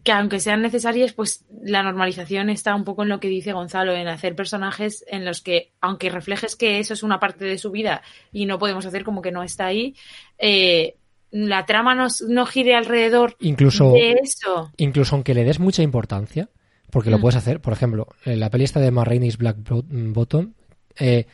que 0.04 0.12
aunque 0.12 0.40
sean 0.40 0.64
necesarias, 0.64 1.14
pues 1.14 1.46
la 1.62 1.84
normalización 1.84 2.50
está 2.50 2.74
un 2.74 2.84
poco 2.86 3.04
en 3.04 3.10
lo 3.10 3.20
que 3.20 3.28
dice 3.28 3.54
Gonzalo, 3.54 3.94
en 3.94 4.08
hacer 4.08 4.36
personajes 4.36 5.06
en 5.08 5.26
los 5.26 5.42
que, 5.42 5.74
aunque 5.80 6.10
reflejes 6.10 6.56
que 6.56 6.80
eso 6.80 6.96
es 6.96 7.04
una 7.04 7.20
parte 7.20 7.46
de 7.46 7.60
su 7.60 7.70
vida 7.70 8.02
y 8.32 8.48
no 8.48 8.58
podemos 8.58 8.88
hacer 8.88 9.04
como 9.04 9.22
que 9.22 9.32
no 9.32 9.44
está 9.44 9.68
ahí, 9.68 9.96
eh, 10.40 10.96
la 11.30 11.68
trama 11.68 11.94
no, 11.94 12.08
no 12.30 12.48
gire 12.48 12.74
alrededor 12.74 13.36
Incluso, 13.42 13.92
de 13.92 14.14
eso. 14.24 14.72
incluso 14.78 15.14
aunque 15.16 15.36
le 15.36 15.44
des 15.44 15.60
mucha 15.60 15.84
importancia, 15.84 16.50
porque 16.90 17.12
lo 17.12 17.20
Mm. 17.20 17.22
puedes 17.22 17.36
hacer, 17.36 17.62
por 17.62 17.74
ejemplo, 17.74 18.08
en 18.26 18.40
la 18.40 18.50
peli 18.50 18.64
esta 18.64 18.80
de 18.80 18.90
Marraine's 18.90 19.38
Black 19.38 19.58
Bo- 19.70 19.84
Bottom, 19.88 20.54
eh, 20.98 21.28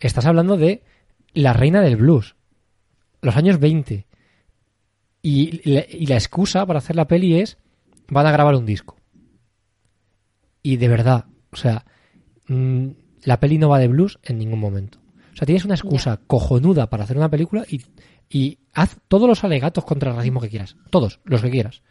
estás 0.00 0.26
hablando 0.26 0.58
de 0.58 0.82
la 1.32 1.54
reina 1.54 1.80
del 1.80 1.96
blues, 1.96 2.34
los 3.22 3.36
años 3.36 3.58
20. 3.58 4.06
Y, 5.22 5.68
la- 5.70 5.84
y 5.88 6.06
la 6.06 6.14
excusa 6.16 6.64
para 6.66 6.78
hacer 6.78 6.96
la 6.96 7.08
peli 7.08 7.40
es, 7.40 7.58
van 8.08 8.26
a 8.26 8.32
grabar 8.32 8.54
un 8.54 8.66
disco. 8.66 8.96
Y 10.62 10.76
de 10.76 10.88
verdad, 10.88 11.26
o 11.50 11.56
sea, 11.56 11.84
mm, 12.46 12.88
la 13.24 13.40
peli 13.40 13.58
no 13.58 13.68
va 13.68 13.78
de 13.78 13.88
blues 13.88 14.18
en 14.22 14.38
ningún 14.38 14.60
momento. 14.60 14.98
O 15.32 15.36
sea, 15.36 15.46
tienes 15.46 15.64
una 15.64 15.74
excusa 15.74 16.20
cojonuda 16.26 16.90
para 16.90 17.04
hacer 17.04 17.16
una 17.16 17.28
película 17.30 17.64
y, 17.68 17.82
y 18.28 18.58
haz 18.74 18.96
todos 19.08 19.28
los 19.28 19.44
alegatos 19.44 19.84
contra 19.84 20.10
el 20.10 20.16
racismo 20.16 20.40
que 20.40 20.48
quieras. 20.48 20.76
Todos, 20.90 21.20
los 21.24 21.42
que 21.42 21.50
quieras. 21.50 21.82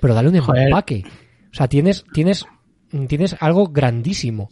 Pero 0.00 0.14
dale 0.14 0.28
un 0.28 0.34
empaque. 0.68 1.04
O 1.50 1.54
sea, 1.54 1.68
tienes, 1.68 2.04
tienes, 2.12 2.44
tienes 3.08 3.36
algo 3.40 3.68
grandísimo. 3.68 4.50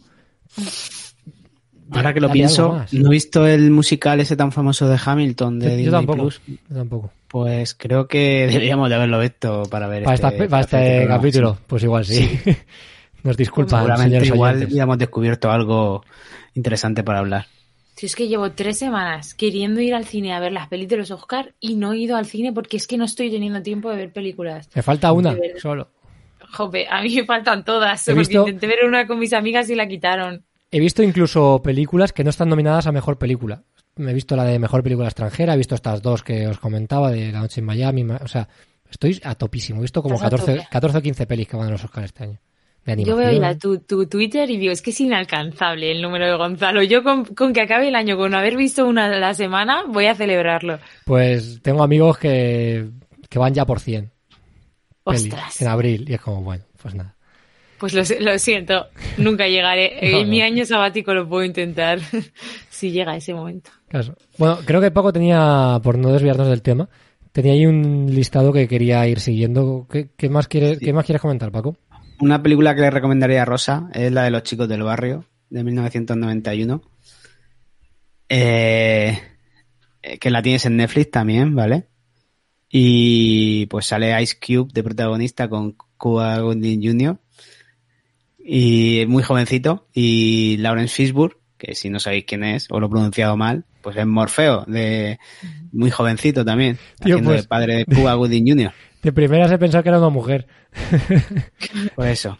Ahora 1.91 2.13
que 2.13 2.19
lo 2.21 2.29
pienso, 2.31 2.83
no 2.91 3.07
he 3.07 3.11
visto 3.11 3.45
el 3.45 3.71
musical 3.71 4.19
ese 4.19 4.35
tan 4.35 4.51
famoso 4.51 4.87
de 4.87 4.97
Hamilton 5.03 5.59
de 5.59 5.65
Yo- 5.65 5.71
yo 5.71 5.77
Disney 5.77 5.91
tampoco. 5.91 6.19
Plus. 6.21 6.41
Yo 6.47 6.75
tampoco. 6.75 7.11
Pues 7.27 7.75
creo 7.75 8.07
que 8.07 8.47
deberíamos 8.51 8.89
de 8.89 8.95
haberlo 8.95 9.19
visto 9.19 9.63
para 9.69 9.87
ver 9.87 10.03
Para, 10.03 10.15
este, 10.15 10.27
esta- 10.27 10.47
para 10.47 10.61
este 10.61 10.77
programa, 10.97 11.15
capítulo, 11.17 11.53
sí. 11.55 11.59
pues 11.67 11.83
igual 11.83 12.05
sí. 12.05 12.39
Nos 13.23 13.37
disculpan, 13.37 13.81
Seguramente 13.81 14.09
señores 14.09 14.27
igual 14.29 14.55
oyentes. 14.55 14.75
ya 14.75 14.83
hemos 14.83 14.97
descubierto 14.97 15.51
algo 15.51 16.03
interesante 16.55 17.03
para 17.03 17.19
hablar. 17.19 17.45
Si 17.95 18.07
es 18.07 18.15
que 18.15 18.27
llevo 18.27 18.51
tres 18.53 18.79
semanas 18.79 19.35
queriendo 19.35 19.79
ir 19.79 19.93
al 19.93 20.05
cine 20.05 20.33
a 20.33 20.39
ver 20.39 20.51
las 20.53 20.67
pelis 20.69 20.87
de 20.87 20.97
los 20.97 21.11
Oscar 21.11 21.53
y 21.59 21.75
no 21.75 21.93
he 21.93 21.99
ido 21.99 22.17
al 22.17 22.25
cine 22.25 22.51
porque 22.51 22.77
es 22.77 22.87
que 22.87 22.97
no 22.97 23.05
estoy 23.05 23.29
teniendo 23.29 23.61
tiempo 23.61 23.91
de 23.91 23.97
ver 23.97 24.11
películas. 24.11 24.69
Me 24.73 24.81
falta 24.81 25.11
una, 25.11 25.35
solo. 25.61 25.89
Jope, 26.53 26.87
a 26.89 27.01
mí 27.03 27.15
me 27.15 27.25
faltan 27.25 27.63
todas. 27.63 28.07
He 28.07 28.11
porque 28.15 28.27
visto- 28.29 28.41
intenté 28.47 28.65
ver 28.67 28.85
una 28.87 29.05
con 29.05 29.19
mis 29.19 29.33
amigas 29.33 29.69
y 29.69 29.75
la 29.75 29.87
quitaron. 29.87 30.43
He 30.71 30.79
visto 30.79 31.03
incluso 31.03 31.61
películas 31.61 32.13
que 32.13 32.23
no 32.23 32.29
están 32.29 32.49
nominadas 32.49 32.87
a 32.87 32.91
mejor 32.91 33.17
película. 33.17 33.63
Me 33.97 34.11
he 34.11 34.13
visto 34.13 34.35
la 34.37 34.45
de 34.45 34.57
mejor 34.57 34.83
película 34.83 35.07
extranjera, 35.09 35.53
he 35.53 35.57
visto 35.57 35.75
estas 35.75 36.01
dos 36.01 36.23
que 36.23 36.47
os 36.47 36.59
comentaba 36.59 37.11
de 37.11 37.31
La 37.31 37.41
Noche 37.41 37.59
en 37.59 37.65
Miami. 37.65 38.03
O 38.03 38.27
sea, 38.27 38.47
estoy 38.89 39.19
a 39.23 39.35
topísimo. 39.35 39.79
He 39.79 39.81
visto 39.81 40.01
como 40.01 40.15
Estás 40.15 40.27
a 40.27 40.37
14, 40.37 40.53
tope. 40.55 40.67
14 40.71 40.97
o 40.97 41.01
15 41.01 41.25
pelis 41.27 41.47
que 41.47 41.57
van 41.57 41.67
a 41.67 41.71
los 41.71 41.83
Oscars 41.83 42.05
este 42.05 42.23
año. 42.23 42.39
Yo 43.05 43.15
veo 43.15 43.39
la- 43.39 43.55
tu, 43.57 43.77
tu 43.79 44.07
Twitter 44.07 44.49
y 44.49 44.57
digo, 44.57 44.71
es 44.71 44.81
que 44.81 44.89
es 44.89 44.99
inalcanzable 45.01 45.91
el 45.91 46.01
número 46.01 46.25
de 46.25 46.35
Gonzalo. 46.35 46.81
Yo 46.81 47.03
con, 47.03 47.25
con 47.25 47.53
que 47.53 47.61
acabe 47.61 47.89
el 47.89 47.95
año 47.95 48.17
con 48.17 48.33
haber 48.33 48.55
visto 48.57 48.87
una 48.87 49.05
a 49.05 49.09
la 49.19 49.33
semana, 49.35 49.83
voy 49.87 50.07
a 50.07 50.15
celebrarlo. 50.15 50.79
Pues 51.05 51.59
tengo 51.61 51.83
amigos 51.83 52.17
que, 52.17 52.89
que 53.29 53.37
van 53.37 53.53
ya 53.53 53.65
por 53.67 53.79
100 53.81 54.09
pelis 55.03 55.25
Ostras. 55.25 55.61
en 55.61 55.67
abril. 55.67 56.05
Y 56.09 56.13
es 56.15 56.21
como, 56.21 56.41
bueno, 56.41 56.63
pues 56.81 56.95
nada. 56.95 57.15
Pues 57.81 57.95
lo, 57.95 58.03
lo 58.19 58.37
siento, 58.37 58.85
nunca 59.17 59.47
llegaré. 59.47 59.97
No, 60.11 60.19
en 60.19 60.29
mi 60.29 60.41
año 60.43 60.63
sabático 60.65 61.15
lo 61.15 61.27
puedo 61.27 61.43
intentar 61.43 61.99
si 62.69 62.91
llega 62.91 63.15
ese 63.15 63.33
momento. 63.33 63.71
Claro. 63.87 64.15
Bueno, 64.37 64.59
creo 64.63 64.79
que 64.79 64.91
Paco 64.91 65.11
tenía, 65.11 65.79
por 65.81 65.97
no 65.97 66.13
desviarnos 66.13 66.47
del 66.47 66.61
tema, 66.61 66.87
tenía 67.31 67.53
ahí 67.53 67.65
un 67.65 68.05
listado 68.13 68.53
que 68.53 68.67
quería 68.67 69.07
ir 69.07 69.19
siguiendo. 69.19 69.87
¿Qué, 69.91 70.11
qué 70.15 70.29
más, 70.29 70.47
quieres, 70.47 70.77
¿qué 70.77 70.93
más 70.93 71.05
quieres 71.05 71.23
comentar, 71.23 71.51
Paco? 71.51 71.75
Una 72.19 72.43
película 72.43 72.75
que 72.75 72.81
le 72.81 72.91
recomendaría 72.91 73.41
a 73.41 73.45
Rosa 73.45 73.89
es 73.95 74.11
la 74.11 74.25
de 74.25 74.31
Los 74.31 74.43
chicos 74.43 74.69
del 74.69 74.83
barrio, 74.83 75.25
de 75.49 75.63
1991. 75.63 76.83
Eh, 78.29 79.19
eh, 80.03 80.17
que 80.19 80.29
la 80.29 80.43
tienes 80.43 80.67
en 80.67 80.77
Netflix 80.77 81.09
también, 81.09 81.55
¿vale? 81.55 81.87
Y 82.69 83.65
pues 83.65 83.87
sale 83.87 84.21
Ice 84.21 84.37
Cube 84.39 84.69
de 84.71 84.83
protagonista 84.83 85.49
con 85.49 85.75
Cuba 85.97 86.39
Gooding 86.39 86.83
Jr. 86.83 87.19
Y 88.45 89.05
muy 89.07 89.23
jovencito. 89.23 89.87
Y 89.93 90.57
Lawrence 90.57 90.93
Fishburne, 90.95 91.35
que 91.57 91.75
si 91.75 91.89
no 91.89 91.99
sabéis 91.99 92.25
quién 92.25 92.43
es, 92.43 92.67
o 92.69 92.79
lo 92.79 92.87
he 92.87 92.89
pronunciado 92.89 93.37
mal, 93.37 93.65
pues 93.81 93.97
es 93.97 94.05
Morfeo, 94.05 94.63
de 94.67 95.19
muy 95.71 95.91
jovencito 95.91 96.43
también, 96.45 96.77
Tío, 97.03 97.15
haciendo 97.15 97.31
pues- 97.31 97.43
de 97.43 97.47
padre 97.47 97.75
de 97.77 97.85
Cuba 97.85 98.13
Gooding 98.15 98.47
Jr. 98.47 98.71
De 99.01 99.11
primeras 99.11 99.51
he 99.51 99.57
pensado 99.57 99.81
que 99.81 99.89
era 99.89 99.97
una 99.97 100.09
mujer. 100.09 100.45
Por 101.95 102.07
eso. 102.07 102.37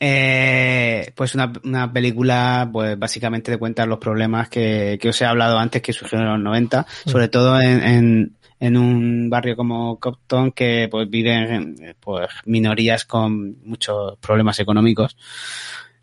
Eh, 0.00 1.10
pues 1.16 1.34
una, 1.34 1.52
una 1.64 1.92
película, 1.92 2.70
pues 2.72 2.96
básicamente 2.96 3.50
te 3.50 3.58
cuenta 3.58 3.84
los 3.84 3.98
problemas 3.98 4.48
que, 4.48 4.96
que 5.00 5.08
os 5.08 5.20
he 5.20 5.24
hablado 5.24 5.58
antes 5.58 5.82
que 5.82 5.92
surgieron 5.92 6.28
en 6.28 6.34
los 6.34 6.42
90, 6.42 6.86
sobre 7.04 7.26
todo 7.26 7.60
en, 7.60 7.82
en, 7.82 8.36
en 8.60 8.76
un 8.76 9.30
barrio 9.30 9.56
como 9.56 9.98
Compton 9.98 10.52
que 10.52 10.88
pues 10.90 11.08
viven 11.08 11.96
pues 12.00 12.28
minorías 12.44 13.04
con 13.04 13.62
muchos 13.64 14.18
problemas 14.18 14.58
económicos 14.60 15.16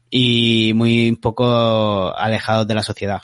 y 0.10 0.72
muy 0.76 1.16
poco 1.18 2.16
alejados 2.16 2.68
de 2.68 2.76
la 2.76 2.84
sociedad. 2.84 3.22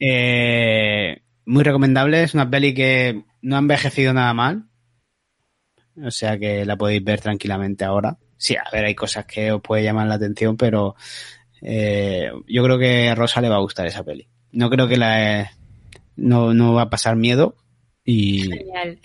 Eh, 0.00 1.20
muy 1.44 1.62
recomendable, 1.62 2.22
es 2.22 2.34
una 2.34 2.48
peli 2.48 2.72
que 2.74 3.24
no 3.42 3.56
ha 3.56 3.58
envejecido 3.58 4.12
nada 4.12 4.32
mal. 4.32 4.64
O 6.02 6.10
sea 6.10 6.38
que 6.38 6.64
la 6.64 6.76
podéis 6.76 7.04
ver 7.04 7.20
tranquilamente 7.20 7.84
ahora. 7.84 8.16
Sí, 8.36 8.56
a 8.56 8.68
ver, 8.72 8.86
hay 8.86 8.94
cosas 8.94 9.26
que 9.26 9.52
os 9.52 9.60
puede 9.60 9.84
llamar 9.84 10.08
la 10.08 10.14
atención, 10.14 10.56
pero 10.56 10.96
eh, 11.62 12.30
yo 12.48 12.64
creo 12.64 12.78
que 12.78 13.10
a 13.10 13.14
Rosa 13.14 13.40
le 13.40 13.48
va 13.48 13.56
a 13.56 13.60
gustar 13.60 13.86
esa 13.86 14.04
peli. 14.04 14.26
No 14.52 14.70
creo 14.70 14.88
que 14.88 14.96
la 14.96 15.52
no, 16.16 16.54
no 16.54 16.74
va 16.74 16.82
a 16.82 16.90
pasar 16.90 17.16
miedo, 17.16 17.56
y, 18.04 18.42
Genial. 18.42 18.98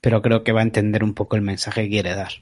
pero 0.00 0.22
creo 0.22 0.44
que 0.44 0.52
va 0.52 0.60
a 0.60 0.64
entender 0.64 1.04
un 1.04 1.14
poco 1.14 1.36
el 1.36 1.42
mensaje 1.42 1.84
que 1.84 1.90
quiere 1.90 2.14
dar. 2.14 2.32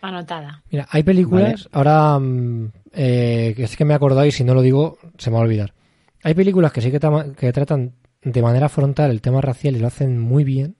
Anotada. 0.00 0.62
Mira, 0.70 0.86
hay 0.90 1.02
películas, 1.02 1.68
ahora 1.72 2.18
mm, 2.18 2.72
eh, 2.92 3.52
que 3.56 3.64
es 3.64 3.76
que 3.76 3.84
me 3.84 3.92
he 3.92 3.96
acordado 3.96 4.26
y 4.26 4.32
si 4.32 4.44
no 4.44 4.54
lo 4.54 4.62
digo 4.62 4.98
se 5.18 5.30
me 5.30 5.34
va 5.34 5.40
a 5.40 5.44
olvidar. 5.44 5.74
Hay 6.22 6.34
películas 6.34 6.72
que 6.72 6.80
sí 6.80 6.90
que, 6.90 7.00
que 7.36 7.52
tratan 7.52 7.94
de 8.22 8.42
manera 8.42 8.68
frontal 8.68 9.10
el 9.10 9.20
tema 9.20 9.40
racial 9.40 9.76
y 9.76 9.80
lo 9.80 9.86
hacen 9.86 10.18
muy 10.18 10.44
bien, 10.44 10.76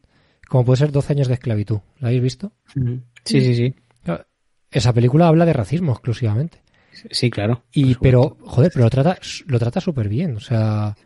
como 0.48 0.64
puede 0.64 0.78
ser 0.78 0.92
12 0.92 1.12
años 1.12 1.28
de 1.28 1.34
esclavitud. 1.34 1.80
¿La 1.98 2.08
habéis 2.08 2.22
visto? 2.22 2.52
Sí, 3.24 3.40
sí, 3.40 3.54
sí. 3.54 3.74
Claro, 4.02 4.24
Esa 4.70 4.92
película 4.92 5.28
habla 5.28 5.44
de 5.46 5.52
racismo 5.52 5.92
exclusivamente. 5.92 6.62
Sí, 7.10 7.30
claro. 7.30 7.62
Y 7.72 7.94
pero, 7.96 8.36
joder, 8.40 8.72
pero 8.72 8.84
lo 8.84 8.90
trata, 8.90 9.18
lo 9.46 9.58
trata 9.58 9.80
súper 9.80 10.08
bien. 10.08 10.36
O 10.36 10.40
sea, 10.40 10.96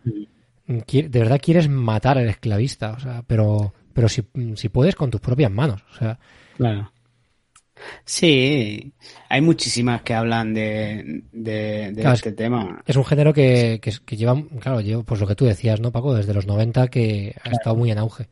de 0.66 1.18
verdad 1.18 1.40
quieres 1.42 1.68
matar 1.68 2.18
al 2.18 2.28
esclavista. 2.28 2.92
O 2.92 3.00
sea, 3.00 3.22
pero, 3.26 3.74
pero 3.92 4.08
si, 4.08 4.22
si 4.56 4.68
puedes 4.68 4.94
con 4.96 5.10
tus 5.10 5.20
propias 5.20 5.50
manos. 5.50 5.82
O 5.90 5.94
sea, 5.94 6.18
Claro. 6.56 6.92
Sí, 8.04 8.92
hay 9.28 9.40
muchísimas 9.40 10.02
que 10.02 10.14
hablan 10.14 10.54
de, 10.54 11.24
de, 11.32 11.92
de 11.92 12.00
Claro, 12.00 12.14
este 12.14 12.32
tema. 12.32 12.80
es 12.86 12.96
un 12.96 13.04
género 13.04 13.32
que, 13.32 13.80
que, 13.82 13.92
que 14.04 14.16
lleva, 14.16 14.40
claro, 14.60 14.80
lleva, 14.80 15.02
pues 15.02 15.20
lo 15.20 15.26
que 15.26 15.34
tú 15.34 15.44
decías, 15.46 15.80
¿no, 15.80 15.90
Paco? 15.90 16.14
Desde 16.14 16.34
los 16.34 16.46
90 16.46 16.88
que 16.88 17.34
ha 17.42 17.50
estado 17.50 17.74
muy 17.76 17.90
en 17.90 17.98
auge. 17.98 18.28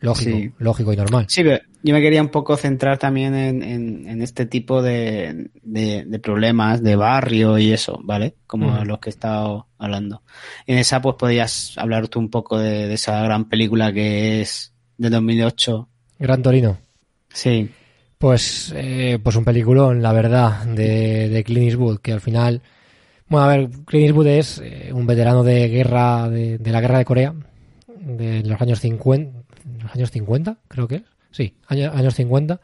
Lógico, 0.00 0.36
Sí. 0.36 0.50
lógico 0.58 0.92
y 0.92 0.96
normal. 0.96 1.24
Sí, 1.28 1.42
pero 1.42 1.58
yo 1.82 1.94
me 1.94 2.00
quería 2.02 2.20
un 2.20 2.28
poco 2.28 2.56
centrar 2.56 2.98
también 2.98 3.34
en, 3.34 3.62
en, 3.62 4.06
en 4.08 4.20
este 4.22 4.44
tipo 4.44 4.82
de, 4.82 5.48
de, 5.62 6.04
de 6.04 6.18
problemas 6.18 6.82
de 6.82 6.96
barrio 6.96 7.56
y 7.58 7.72
eso, 7.72 7.98
¿vale? 8.04 8.34
Como 8.46 8.84
los 8.84 8.98
que 8.98 9.08
he 9.08 9.10
estado 9.10 9.68
hablando. 9.78 10.22
En 10.66 10.76
esa, 10.78 11.00
pues 11.00 11.16
podías 11.16 11.78
hablar 11.78 12.08
tú 12.08 12.18
un 12.18 12.28
poco 12.30 12.58
de, 12.58 12.86
de 12.88 12.94
esa 12.94 13.22
gran 13.22 13.48
película 13.48 13.92
que 13.92 14.42
es 14.42 14.72
de 14.98 15.08
2008. 15.08 15.88
Gran 16.18 16.42
Torino. 16.42 16.76
Sí, 17.32 17.70
Pues, 18.18 18.72
eh, 18.76 19.18
pues 19.22 19.36
un 19.36 19.44
peliculón, 19.44 20.02
la 20.02 20.12
verdad, 20.12 20.64
de, 20.66 21.28
de 21.28 21.44
Clint 21.44 21.68
Eastwood, 21.68 21.98
que 22.00 22.12
al 22.12 22.20
final, 22.20 22.62
bueno, 23.28 23.44
a 23.46 23.48
ver, 23.56 23.68
Clint 23.86 24.06
Eastwood 24.06 24.26
es 24.26 24.60
eh, 24.64 24.90
un 24.92 25.06
veterano 25.06 25.42
de 25.42 25.68
guerra, 25.68 26.28
de, 26.30 26.56
de 26.58 26.70
la 26.72 26.80
guerra 26.80 26.98
de 26.98 27.04
Corea, 27.04 27.34
de 27.98 28.42
los 28.44 28.60
años 28.62 28.80
50, 28.80 29.32
los 29.35 29.35
años 29.92 30.10
50, 30.10 30.58
creo 30.68 30.88
que 30.88 30.96
es, 30.96 31.02
sí, 31.30 31.54
años, 31.68 31.94
años 31.94 32.14
50, 32.14 32.60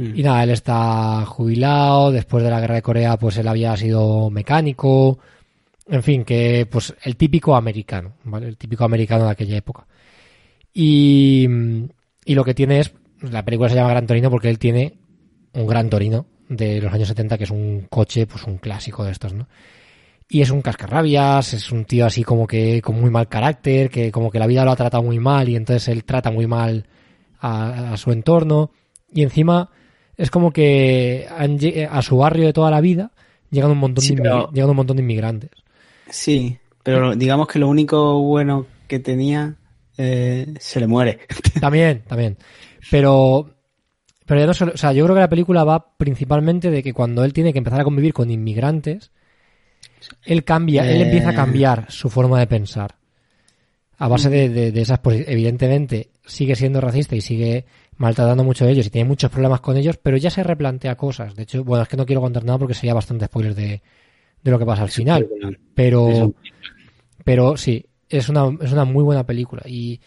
Mm. 0.00 0.18
y 0.18 0.22
nada, 0.22 0.44
él 0.44 0.50
está 0.50 1.26
jubilado, 1.26 2.10
después 2.10 2.42
de 2.42 2.48
la 2.48 2.60
guerra 2.60 2.76
de 2.76 2.82
Corea, 2.82 3.18
pues 3.18 3.36
él 3.36 3.46
había 3.48 3.76
sido 3.76 4.30
mecánico, 4.30 5.18
en 5.86 6.02
fin, 6.02 6.24
que 6.24 6.66
pues 6.70 6.94
el 7.02 7.16
típico 7.16 7.54
americano, 7.54 8.14
¿vale? 8.24 8.48
El 8.48 8.56
típico 8.56 8.84
americano 8.84 9.26
de 9.26 9.32
aquella 9.32 9.56
época. 9.58 9.86
Y, 10.72 11.46
y 12.24 12.34
lo 12.34 12.44
que 12.44 12.54
tiene 12.54 12.80
es, 12.80 12.92
la 13.20 13.44
película 13.44 13.68
se 13.68 13.74
llama 13.74 13.90
Gran 13.90 14.06
Torino 14.06 14.30
porque 14.30 14.48
él 14.48 14.58
tiene 14.58 14.94
un 15.52 15.66
Gran 15.66 15.90
Torino 15.90 16.26
de 16.48 16.80
los 16.80 16.92
años 16.92 17.08
70 17.08 17.36
que 17.36 17.44
es 17.44 17.50
un 17.50 17.86
coche, 17.90 18.26
pues 18.26 18.44
un 18.44 18.56
clásico 18.56 19.04
de 19.04 19.12
estos, 19.12 19.34
¿no? 19.34 19.48
Y 20.32 20.42
es 20.42 20.50
un 20.50 20.62
cascarrabias, 20.62 21.52
es 21.54 21.72
un 21.72 21.84
tío 21.84 22.06
así 22.06 22.22
como 22.22 22.46
que 22.46 22.80
con 22.80 23.00
muy 23.00 23.10
mal 23.10 23.28
carácter, 23.28 23.90
que 23.90 24.12
como 24.12 24.30
que 24.30 24.38
la 24.38 24.46
vida 24.46 24.64
lo 24.64 24.70
ha 24.70 24.76
tratado 24.76 25.02
muy 25.02 25.18
mal 25.18 25.48
y 25.48 25.56
entonces 25.56 25.88
él 25.88 26.04
trata 26.04 26.30
muy 26.30 26.46
mal 26.46 26.86
a, 27.40 27.92
a 27.92 27.96
su 27.96 28.12
entorno. 28.12 28.70
Y 29.12 29.22
encima 29.24 29.70
es 30.16 30.30
como 30.30 30.52
que 30.52 31.26
han 31.36 31.58
a 31.90 32.00
su 32.02 32.16
barrio 32.18 32.46
de 32.46 32.52
toda 32.52 32.70
la 32.70 32.80
vida 32.80 33.10
llegan 33.50 33.72
un 33.72 33.78
montón, 33.78 34.04
Sí, 34.04 34.14
de, 34.14 34.22
pero- 34.22 34.50
llegan 34.52 34.70
un 34.70 34.76
montón 34.76 34.96
de 34.98 35.02
inmigrantes. 35.02 35.50
sí, 36.08 36.56
pero 36.84 37.14
digamos 37.16 37.48
que 37.48 37.58
lo 37.58 37.68
único 37.68 38.20
bueno 38.22 38.66
que 38.86 39.00
tenía 39.00 39.56
eh, 39.98 40.54
se 40.60 40.78
le 40.80 40.86
muere. 40.86 41.18
También, 41.60 42.02
también. 42.06 42.38
Pero, 42.90 43.50
pero 44.26 44.40
ya 44.40 44.46
no 44.46 44.54
solo, 44.54 44.72
o 44.74 44.76
sea, 44.76 44.92
yo 44.92 45.04
creo 45.04 45.14
que 45.16 45.20
la 45.20 45.28
película 45.28 45.64
va 45.64 45.96
principalmente 45.96 46.70
de 46.70 46.82
que 46.82 46.92
cuando 46.94 47.24
él 47.24 47.32
tiene 47.32 47.52
que 47.52 47.58
empezar 47.58 47.80
a 47.80 47.84
convivir 47.84 48.12
con 48.14 48.30
inmigrantes, 48.30 49.10
él 50.24 50.44
cambia, 50.44 50.90
él 50.90 51.00
Eh. 51.00 51.04
empieza 51.04 51.30
a 51.30 51.34
cambiar 51.34 51.86
su 51.88 52.08
forma 52.10 52.38
de 52.38 52.46
pensar. 52.46 52.96
A 53.98 54.08
base 54.08 54.30
de, 54.30 54.48
de, 54.48 54.72
de 54.72 54.80
esas, 54.80 55.02
posi- 55.02 55.24
evidentemente, 55.26 56.10
sigue 56.24 56.56
siendo 56.56 56.80
racista 56.80 57.16
y 57.16 57.20
sigue 57.20 57.66
maltratando 57.96 58.42
mucho 58.44 58.64
a 58.64 58.70
ellos 58.70 58.86
y 58.86 58.90
tiene 58.90 59.06
muchos 59.08 59.30
problemas 59.30 59.60
con 59.60 59.76
ellos, 59.76 59.98
pero 60.02 60.16
ya 60.16 60.30
se 60.30 60.42
replantea 60.42 60.96
cosas. 60.96 61.34
De 61.36 61.42
hecho, 61.42 61.62
bueno, 61.64 61.82
es 61.82 61.88
que 61.88 61.98
no 61.98 62.06
quiero 62.06 62.22
contar 62.22 62.44
nada 62.44 62.58
porque 62.58 62.72
sería 62.74 62.94
bastante 62.94 63.26
spoiler 63.26 63.54
de, 63.54 63.82
de 64.42 64.50
lo 64.50 64.58
que 64.58 64.64
pasa 64.64 64.82
al 64.82 64.88
final. 64.90 65.28
Pero, 65.74 66.32
pero 67.24 67.56
sí, 67.58 67.84
es 68.08 68.30
una, 68.30 68.46
es 68.62 68.72
una 68.72 68.86
muy 68.86 69.04
buena 69.04 69.26
película. 69.26 69.62
Y, 69.66 70.00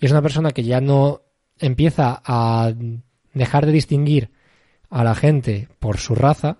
y 0.00 0.06
es 0.06 0.12
una 0.12 0.22
persona 0.22 0.52
que 0.52 0.62
ya 0.62 0.80
no 0.80 1.22
empieza 1.58 2.22
a 2.24 2.72
dejar 3.34 3.66
de 3.66 3.72
distinguir 3.72 4.30
a 4.90 5.02
la 5.02 5.16
gente 5.16 5.66
por 5.80 5.98
su 5.98 6.14
raza 6.14 6.58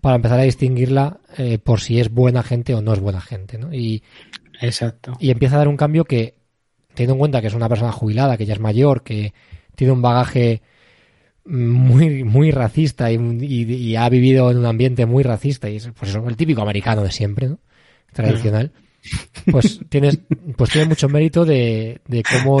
para 0.00 0.16
empezar 0.16 0.38
a 0.40 0.44
distinguirla 0.44 1.20
eh, 1.38 1.58
por 1.58 1.80
si 1.80 2.00
es 2.00 2.10
buena 2.10 2.42
gente 2.42 2.74
o 2.74 2.82
no 2.82 2.92
es 2.92 3.00
buena 3.00 3.20
gente, 3.20 3.58
¿no? 3.58 3.72
Y, 3.72 4.02
Exacto. 4.60 5.16
y 5.20 5.30
empieza 5.30 5.56
a 5.56 5.58
dar 5.58 5.68
un 5.68 5.76
cambio 5.76 6.04
que, 6.04 6.34
teniendo 6.94 7.14
en 7.14 7.18
cuenta 7.20 7.40
que 7.40 7.46
es 7.48 7.54
una 7.54 7.68
persona 7.68 7.92
jubilada, 7.92 8.36
que 8.36 8.46
ya 8.46 8.54
es 8.54 8.60
mayor, 8.60 9.02
que 9.02 9.32
tiene 9.74 9.92
un 9.92 10.02
bagaje 10.02 10.62
muy, 11.44 12.22
muy 12.24 12.50
racista 12.50 13.10
y, 13.10 13.16
y- 13.16 13.74
y 13.74 13.96
ha 13.96 14.08
vivido 14.08 14.50
en 14.50 14.58
un 14.58 14.66
ambiente 14.66 15.06
muy 15.06 15.22
racista 15.22 15.68
y 15.70 15.76
es 15.76 15.88
pues 15.98 16.10
eso, 16.10 16.26
el 16.28 16.36
típico 16.36 16.62
americano 16.62 17.02
de 17.02 17.10
siempre, 17.10 17.48
¿no? 17.48 17.58
Tradicional. 18.12 18.72
Pues 19.50 19.80
tienes, 19.88 20.18
pues 20.56 20.70
tiene 20.70 20.88
mucho 20.88 21.08
mérito 21.08 21.44
de, 21.44 22.00
de 22.06 22.22
cómo 22.22 22.60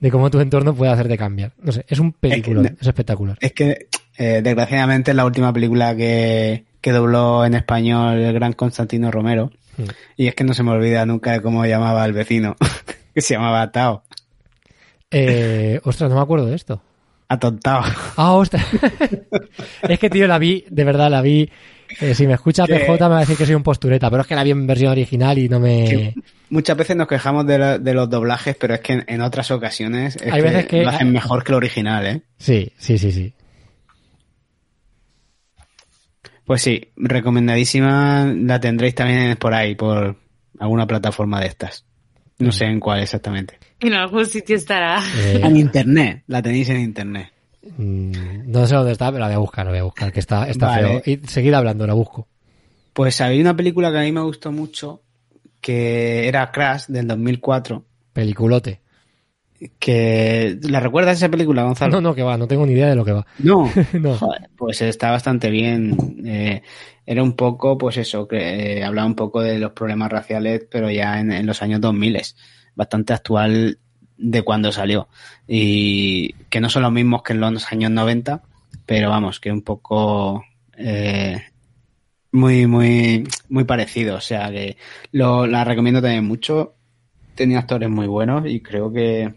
de 0.00 0.10
cómo 0.10 0.30
tu 0.30 0.40
entorno 0.40 0.74
puede 0.74 0.90
hacerte 0.90 1.16
cambiar. 1.16 1.52
No 1.62 1.70
sé, 1.70 1.84
es 1.86 2.00
un 2.00 2.12
película, 2.12 2.62
Es 2.62 2.80
es 2.80 2.86
espectacular. 2.88 3.38
Es 3.40 3.52
que, 3.52 3.86
eh, 4.18 4.40
desgraciadamente, 4.42 5.10
es 5.12 5.16
la 5.16 5.24
última 5.24 5.52
película 5.52 5.94
que, 5.96 6.64
que 6.80 6.92
dobló 6.92 7.44
en 7.44 7.54
español 7.54 8.18
el 8.18 8.32
gran 8.32 8.52
Constantino 8.52 9.10
Romero. 9.10 9.50
Mm. 9.76 9.82
Y 10.16 10.26
es 10.28 10.34
que 10.34 10.44
no 10.44 10.54
se 10.54 10.62
me 10.62 10.70
olvida 10.72 11.04
nunca 11.06 11.32
de 11.32 11.40
cómo 11.42 11.64
llamaba 11.66 12.02
al 12.04 12.12
vecino, 12.12 12.56
que 13.14 13.20
se 13.20 13.34
llamaba 13.34 13.70
Tao. 13.72 14.02
Eh, 15.10 15.80
ostras, 15.84 16.10
no 16.10 16.16
me 16.16 16.22
acuerdo 16.22 16.46
de 16.46 16.54
esto. 16.56 16.82
Atontado. 17.28 17.82
Ah, 18.16 18.32
ostras. 18.32 18.64
es 19.88 19.98
que, 19.98 20.10
tío, 20.10 20.26
la 20.26 20.38
vi, 20.38 20.64
de 20.68 20.84
verdad, 20.84 21.10
la 21.10 21.22
vi. 21.22 21.48
eh, 22.00 22.14
si 22.14 22.26
me 22.26 22.34
escucha 22.34 22.66
Que- 22.66 22.74
PJ 22.80 22.92
me 23.08 23.14
va 23.14 23.16
a 23.18 23.20
decir 23.20 23.36
que 23.36 23.46
soy 23.46 23.54
un 23.54 23.62
postureta, 23.62 24.10
pero 24.10 24.22
es 24.22 24.28
que 24.28 24.34
la 24.34 24.44
vi 24.44 24.50
en 24.50 24.66
versión 24.66 24.92
original 24.92 25.38
y 25.38 25.48
no 25.48 25.58
me. 25.60 25.84
Que 25.84 26.14
muchas 26.50 26.76
veces 26.76 26.96
nos 26.96 27.08
quejamos 27.08 27.46
de, 27.46 27.58
la- 27.58 27.78
de 27.78 27.94
los 27.94 28.08
doblajes, 28.10 28.54
pero 28.56 28.74
es 28.74 28.80
que 28.80 28.92
en, 28.94 29.04
en 29.06 29.20
otras 29.22 29.50
ocasiones 29.50 30.16
es 30.16 30.22
Hay 30.32 30.42
que 30.42 30.48
veces 30.48 30.66
que- 30.66 30.82
lo 30.82 30.90
hacen 30.90 31.10
mejor 31.12 31.42
que 31.44 31.52
el 31.52 31.56
original, 31.56 32.06
¿eh? 32.06 32.22
Sí, 32.38 32.70
sí, 32.76 32.98
sí, 32.98 33.12
sí. 33.12 33.32
Pues 36.44 36.62
sí, 36.62 36.88
recomendadísima. 36.96 38.32
La 38.36 38.60
tendréis 38.60 38.94
también 38.94 39.36
por 39.36 39.54
ahí, 39.54 39.74
por 39.74 40.16
alguna 40.58 40.86
plataforma 40.86 41.40
de 41.40 41.46
estas. 41.46 41.84
No 42.38 42.50
sé 42.50 42.64
en 42.64 42.80
cuál 42.80 43.00
exactamente. 43.00 43.58
En 43.80 43.94
algún 43.94 44.26
sitio 44.26 44.56
estará. 44.56 45.00
Eh, 45.16 45.40
En 45.42 45.56
internet, 45.56 46.24
la 46.26 46.42
tenéis 46.42 46.68
en 46.70 46.80
internet. 46.80 47.28
mm, 47.76 48.50
no 48.50 48.66
sé 48.66 48.74
dónde 48.74 48.92
está, 48.92 49.06
pero 49.12 49.20
la 49.20 49.26
voy 49.26 49.34
a 49.36 49.38
buscar, 49.38 49.64
la 49.66 49.70
voy 49.72 49.80
a 49.80 49.84
buscar, 49.84 50.12
que 50.12 50.20
está, 50.20 50.48
está 50.48 50.66
Vale. 50.66 51.00
feo. 51.00 51.14
Y 51.22 51.26
seguid 51.28 51.52
hablando, 51.54 51.86
la 51.86 51.94
busco. 51.94 52.26
Pues 52.92 53.20
había 53.20 53.40
una 53.40 53.56
película 53.56 53.90
que 53.92 53.98
a 53.98 54.02
mí 54.02 54.12
me 54.12 54.20
gustó 54.22 54.50
mucho, 54.52 55.02
que 55.60 56.26
era 56.28 56.50
Crash 56.50 56.86
del 56.88 57.06
2004, 57.06 57.84
Peliculote. 58.12 58.81
Que 59.78 60.58
¿la 60.62 60.80
recuerdas 60.80 61.18
esa 61.18 61.28
película, 61.28 61.64
Gonzalo? 61.64 61.92
No, 61.92 62.00
no, 62.00 62.14
que 62.14 62.22
va, 62.22 62.36
no 62.36 62.46
tengo 62.46 62.66
ni 62.66 62.72
idea 62.72 62.88
de 62.88 62.96
lo 62.96 63.04
que 63.04 63.12
va. 63.12 63.26
No. 63.38 63.70
No. 63.92 64.16
Joder, 64.16 64.50
pues 64.56 64.82
está 64.82 65.10
bastante 65.10 65.50
bien. 65.50 65.96
Eh, 66.24 66.62
era 67.06 67.22
un 67.22 67.34
poco, 67.34 67.78
pues 67.78 67.96
eso, 67.96 68.26
que 68.26 68.78
eh, 68.78 68.84
hablaba 68.84 69.06
un 69.06 69.14
poco 69.14 69.40
de 69.40 69.58
los 69.58 69.72
problemas 69.72 70.10
raciales, 70.10 70.66
pero 70.70 70.90
ya 70.90 71.20
en, 71.20 71.32
en 71.32 71.46
los 71.46 71.62
años 71.62 71.80
2000, 71.80 72.20
bastante 72.74 73.12
actual 73.12 73.78
de 74.16 74.42
cuando 74.42 74.72
salió. 74.72 75.08
Y 75.46 76.32
que 76.48 76.60
no 76.60 76.70
son 76.70 76.82
los 76.82 76.92
mismos 76.92 77.22
que 77.22 77.32
en 77.32 77.40
los 77.40 77.72
años 77.72 77.90
90, 77.90 78.42
pero 78.86 79.10
vamos, 79.10 79.40
que 79.40 79.52
un 79.52 79.62
poco 79.62 80.44
eh, 80.76 81.42
muy, 82.30 82.66
muy, 82.66 83.24
muy 83.48 83.64
parecido. 83.64 84.16
O 84.16 84.20
sea 84.20 84.50
que 84.50 84.76
lo, 85.12 85.46
la 85.46 85.64
recomiendo 85.64 86.00
también 86.00 86.24
mucho. 86.24 86.74
Tenía 87.34 87.60
actores 87.60 87.88
muy 87.88 88.06
buenos 88.06 88.44
y 88.46 88.60
creo 88.60 88.92
que, 88.92 89.34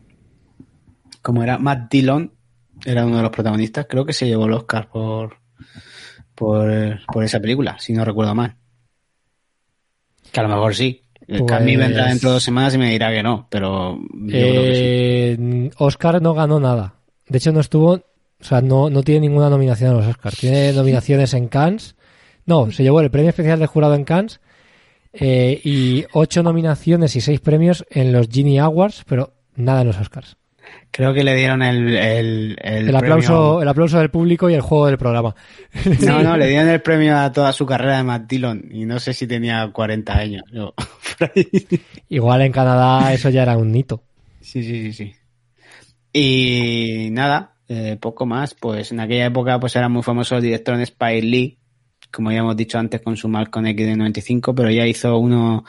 como 1.26 1.42
era 1.42 1.58
Matt 1.58 1.90
Dillon, 1.92 2.32
era 2.86 3.04
uno 3.04 3.18
de 3.18 3.24
los 3.24 3.32
protagonistas, 3.32 3.88
creo 3.90 4.06
que 4.06 4.14
se 4.14 4.28
llevó 4.28 4.46
el 4.46 4.54
Oscar 4.54 4.88
por, 4.90 5.38
por, 6.36 7.00
por 7.12 7.24
esa 7.24 7.40
película, 7.40 7.80
si 7.80 7.94
no 7.94 8.06
recuerdo 8.06 8.36
mal. 8.36 8.56
Que 10.32 10.40
a 10.40 10.44
lo 10.44 10.50
mejor 10.50 10.76
sí. 10.76 11.02
El 11.28 11.40
Pues- 11.44 11.66
vendrá 11.66 12.06
dentro 12.10 12.30
de 12.30 12.34
dos 12.36 12.44
semanas 12.44 12.76
y 12.76 12.78
me 12.78 12.92
dirá 12.92 13.10
que 13.12 13.24
no, 13.24 13.48
pero 13.50 13.98
yo 13.98 14.28
creo 14.28 14.62
que 14.64 14.76
sí. 14.76 14.82
Eh, 14.84 15.72
Oscar 15.80 16.22
no 16.22 16.36
ganó 16.36 16.60
nada. 16.60 16.94
De 17.28 17.40
hecho, 17.40 17.52
no 17.52 17.62
estuvo. 17.62 17.94
O 17.94 18.44
sea, 18.44 18.62
no, 18.62 18.92
no 18.92 19.02
tiene 19.02 19.22
ninguna 19.22 19.50
nominación 19.50 19.90
a 19.92 19.94
los 19.96 20.06
Oscars. 20.06 20.38
Tiene 20.38 20.72
nominaciones 20.74 21.34
en 21.34 21.48
Cannes. 21.48 21.96
No, 22.46 22.70
se 22.72 22.84
llevó 22.84 23.02
el 23.02 23.10
premio 23.10 23.30
especial 23.30 23.58
del 23.58 23.68
jurado 23.68 23.96
en 23.96 24.04
Cannes. 24.04 24.40
eh, 25.14 25.60
y 25.64 26.06
ocho 26.14 26.44
nominaciones 26.44 27.16
y 27.16 27.22
seis 27.22 27.40
premios 27.40 27.84
en 27.90 28.12
los 28.12 28.28
Genie 28.30 28.60
Awards, 28.60 29.04
pero 29.08 29.34
nada 29.56 29.82
en 29.82 29.88
los 29.88 29.98
Oscars. 30.00 30.38
Creo 30.96 31.14
que 31.14 31.26
le 31.26 31.36
dieron 31.36 31.62
el, 31.62 31.94
el, 31.94 32.58
el, 32.62 32.88
El 32.90 32.96
aplauso, 32.96 33.34
premio- 33.58 33.62
el 33.64 33.68
aplauso 33.68 34.00
del 34.00 34.10
público 34.10 34.50
y 34.50 34.54
el 34.54 34.62
juego 34.62 34.86
del 34.88 34.98
programa. 34.98 35.36
No, 36.06 36.24
no, 36.24 36.38
le 36.38 36.48
dieron 36.48 36.70
el 36.70 36.82
premio 36.82 37.18
a 37.18 37.34
toda 37.34 37.52
su 37.52 37.66
carrera 37.66 37.98
de 37.98 38.04
Matt 38.04 38.28
Dillon 38.30 38.64
y 38.72 38.86
no 38.86 38.98
sé 39.00 39.14
si 39.14 39.28
tenía 39.28 39.70
40 39.74 40.18
años. 40.18 40.44
yo. 40.54 40.74
Igual 42.10 42.42
en 42.44 42.52
Canadá 42.54 43.12
eso 43.14 43.30
ya 43.30 43.42
era 43.44 43.58
un 43.58 43.76
hito. 43.76 44.04
Sí, 44.40 44.64
sí, 44.64 44.92
sí, 44.92 44.94
sí. 44.94 45.14
Y 46.14 47.10
nada, 47.12 47.56
eh, 47.68 47.98
poco 48.00 48.26
más. 48.26 48.54
Pues 48.54 48.92
en 48.92 49.00
aquella 49.00 49.26
época 49.26 49.60
pues 49.60 49.76
era 49.76 49.90
muy 49.90 50.04
famoso 50.04 50.38
el 50.38 50.44
director 50.44 50.76
en 50.76 50.82
Spike 50.82 51.22
Lee, 51.24 51.60
como 52.12 52.32
ya 52.32 52.40
hemos 52.40 52.56
dicho 52.56 52.78
antes 52.80 53.02
con 53.02 53.18
su 53.18 53.28
Malcolm 53.28 53.66
X 53.68 53.86
de 53.86 53.96
95, 53.98 54.56
pero 54.56 54.72
ya 54.72 54.86
hizo 54.88 55.18
uno 55.18 55.66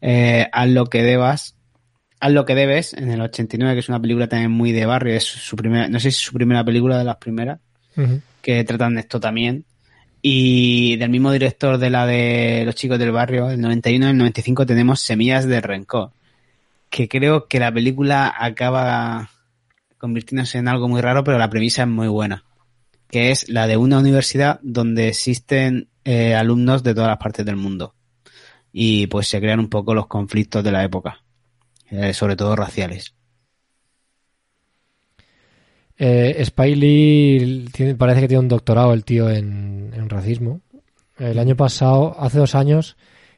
eh, 0.00 0.46
Haz 0.52 0.68
lo 0.68 0.86
que 0.86 1.02
debas, 1.02 1.56
Haz 2.20 2.32
lo 2.32 2.44
que 2.44 2.54
debes 2.54 2.92
en 2.92 3.10
el 3.10 3.20
89, 3.20 3.74
que 3.74 3.80
es 3.80 3.88
una 3.88 4.00
película 4.00 4.28
también 4.28 4.50
muy 4.50 4.72
de 4.72 4.84
barrio. 4.84 5.14
Es 5.14 5.24
su 5.24 5.56
primera, 5.56 5.88
no 5.88 5.98
sé 5.98 6.10
si 6.10 6.18
es 6.18 6.24
su 6.24 6.34
primera 6.34 6.62
película 6.64 6.98
de 6.98 7.04
las 7.04 7.16
primeras 7.16 7.60
que 8.42 8.64
tratan 8.64 8.98
esto 8.98 9.18
también. 9.20 9.64
Y 10.22 10.96
del 10.96 11.10
mismo 11.10 11.32
director 11.32 11.78
de 11.78 11.88
la 11.88 12.06
de 12.06 12.62
Los 12.66 12.74
chicos 12.74 12.98
del 12.98 13.10
barrio, 13.10 13.50
el 13.50 13.60
91 13.60 14.06
y 14.06 14.10
el 14.10 14.18
95 14.18 14.66
tenemos 14.66 15.00
Semillas 15.00 15.46
de 15.46 15.60
Rencor, 15.62 16.10
que 16.90 17.08
creo 17.08 17.46
que 17.46 17.58
la 17.58 17.72
película 17.72 18.34
acaba 18.38 19.30
convirtiéndose 19.96 20.58
en 20.58 20.68
algo 20.68 20.88
muy 20.88 21.00
raro, 21.00 21.24
pero 21.24 21.38
la 21.38 21.48
premisa 21.48 21.82
es 21.82 21.88
muy 21.88 22.08
buena, 22.08 22.44
que 23.08 23.30
es 23.30 23.48
la 23.48 23.66
de 23.66 23.78
una 23.78 23.98
universidad 23.98 24.60
donde 24.62 25.08
existen 25.08 25.88
eh, 26.04 26.34
alumnos 26.34 26.82
de 26.82 26.94
todas 26.94 27.08
las 27.08 27.18
partes 27.18 27.46
del 27.46 27.56
mundo. 27.56 27.94
Y 28.72 29.06
pues 29.06 29.26
se 29.26 29.40
crean 29.40 29.60
un 29.60 29.68
poco 29.68 29.94
los 29.94 30.06
conflictos 30.06 30.62
de 30.62 30.72
la 30.72 30.84
época, 30.84 31.22
eh, 31.90 32.12
sobre 32.14 32.36
todo 32.36 32.56
raciales. 32.56 33.14
Eh, 35.98 36.46
tiene- 37.72 37.94
parece 37.94 38.20
que 38.22 38.28
tiene 38.28 38.40
un 38.40 38.48
doctorado 38.48 38.92
el 38.94 39.04
tío 39.04 39.28
en, 39.30 39.92
en 39.94 40.08
racismo. 40.08 40.60
El 41.18 41.38
año 41.38 41.56
pasado, 41.56 42.16
hace 42.18 42.38
dos 42.38 42.54
años, 42.54 42.96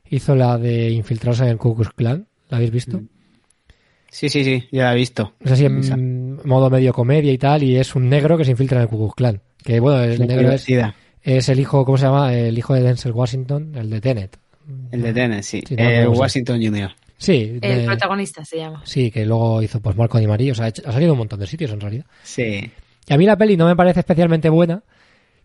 hizo 0.08 0.36
la 0.36 0.58
de 0.58 0.90
infiltrarse 0.90 1.42
en 1.42 1.48
el 1.50 1.58
Ku 1.58 1.74
Klux 1.74 1.92
Klan. 1.94 2.28
¿La 2.48 2.58
habéis 2.58 2.70
visto? 2.70 2.98
Mm. 2.98 3.08
Sí, 4.08 4.28
sí, 4.28 4.44
sí, 4.44 4.68
ya 4.70 4.84
la 4.84 4.92
he 4.92 4.96
visto. 4.96 5.32
Es 5.40 5.52
así 5.52 5.64
en 5.64 5.78
Esa. 5.78 5.96
modo 5.96 6.68
medio 6.70 6.92
comedia 6.92 7.32
y 7.32 7.38
tal, 7.38 7.62
y 7.62 7.76
es 7.78 7.94
un 7.96 8.08
negro 8.10 8.36
que 8.36 8.44
se 8.44 8.50
infiltra 8.50 8.76
en 8.78 8.82
el 8.82 8.88
Ku 8.88 8.98
Klux 8.98 9.14
Klan. 9.16 9.40
Que 9.64 9.80
bueno, 9.80 10.02
el 10.04 10.20
negro 10.26 10.52
es, 10.52 11.48
el 11.48 11.58
hijo, 11.60 11.84
¿cómo 11.84 11.96
se 11.96 12.04
llama? 12.04 12.34
El 12.34 12.56
hijo 12.58 12.74
de 12.74 12.82
Denzel 12.82 13.12
Washington, 13.12 13.72
el 13.74 13.88
de 13.90 14.00
Tenet. 14.00 14.38
El 14.92 15.02
de 15.02 15.12
Tennessee, 15.12 15.62
Sí, 15.66 15.74
no, 15.76 15.82
Eh, 15.82 16.04
no 16.04 16.14
sé. 16.14 16.20
Washington 16.20 16.60
Jr. 16.62 16.90
Sí, 17.22 17.58
El 17.62 17.78
de- 17.80 17.84
protagonista 17.86 18.44
se 18.44 18.56
llama. 18.58 18.82
sí, 18.84 19.10
que 19.10 19.24
luego 19.24 19.62
hizo 19.62 19.80
pues 19.80 19.96
Marco 19.96 20.18
y 20.18 20.26
María. 20.26 20.52
O 20.52 20.54
sea, 20.56 20.66
ha 20.66 20.92
salido 20.92 21.04
en 21.04 21.12
un 21.12 21.18
montón 21.18 21.38
de 21.38 21.46
sitios 21.46 21.70
en 21.70 21.80
realidad. 21.80 22.04
Sí. 22.24 22.70
Y 23.08 23.12
a 23.12 23.16
mí 23.16 23.24
la 23.26 23.36
peli 23.36 23.56
no 23.56 23.66
me 23.66 23.76
parece 23.76 24.00
especialmente 24.00 24.48
buena, 24.48 24.82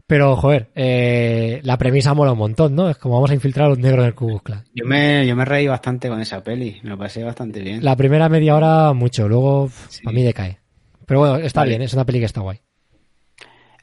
pero 0.08 0.36
joder, 0.36 0.70
eh, 0.74 1.60
la 1.64 1.78
premisa 1.78 2.14
mola 2.14 2.32
un 2.32 2.38
montón, 2.40 2.74
¿no? 2.76 2.90
Es 2.90 2.98
como 2.98 3.16
vamos 3.16 3.30
a 3.30 3.34
infiltrar 3.36 3.68
a 3.68 3.70
los 3.70 3.78
negros 3.80 4.00
en 4.02 4.06
el 4.08 4.16
Ku 4.16 4.40
Klux. 4.40 4.64
Yo 4.74 4.86
me, 4.86 5.28
yo 5.28 5.36
me 5.36 5.46
reí 5.46 5.68
bastante 5.68 6.10
con 6.10 6.20
esa 6.22 6.44
peli, 6.44 6.80
me 6.84 6.90
lo 6.90 6.98
pasé 6.98 7.24
bastante 7.24 7.60
bien. 7.62 7.84
La 7.84 7.96
primera 7.96 8.28
media 8.30 8.56
hora 8.56 8.94
mucho, 8.94 9.28
luego 9.28 9.70
Sí. 9.90 10.02
a 10.06 10.12
mí 10.12 10.24
decae. 10.24 10.60
Pero 11.06 11.20
bueno, 11.20 11.36
está 11.38 11.62
Vale. 11.62 11.70
bien, 11.70 11.82
es 11.84 11.94
una 11.94 12.06
peli 12.06 12.20
que 12.20 12.26
está 12.26 12.42
guay. 12.42 12.60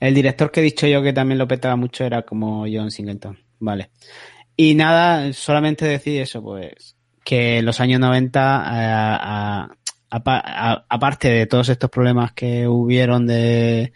El 0.01 0.15
director 0.15 0.51
que 0.51 0.61
he 0.61 0.63
dicho 0.65 0.87
yo 0.87 1.03
que 1.03 1.13
también 1.13 1.39
lo 1.39 1.47
petaba 1.49 1.77
mucho 1.77 2.05
era 2.05 2.23
como 2.23 2.67
John 2.71 2.91
Singleton. 2.91 3.39
Vale. 3.61 3.91
Y 4.57 4.75
nada, 4.75 5.33
solamente 5.33 5.87
decir 5.87 6.21
eso, 6.21 6.43
pues, 6.43 6.94
que 7.25 7.59
en 7.59 7.65
los 7.65 7.81
años 7.81 7.99
90, 8.01 9.71
eh, 9.71 9.75
aparte 10.11 11.29
de 11.29 11.47
todos 11.47 11.69
estos 11.69 11.91
problemas 11.91 12.33
que 12.33 12.69
hubieron 12.69 13.27
de, 13.27 13.93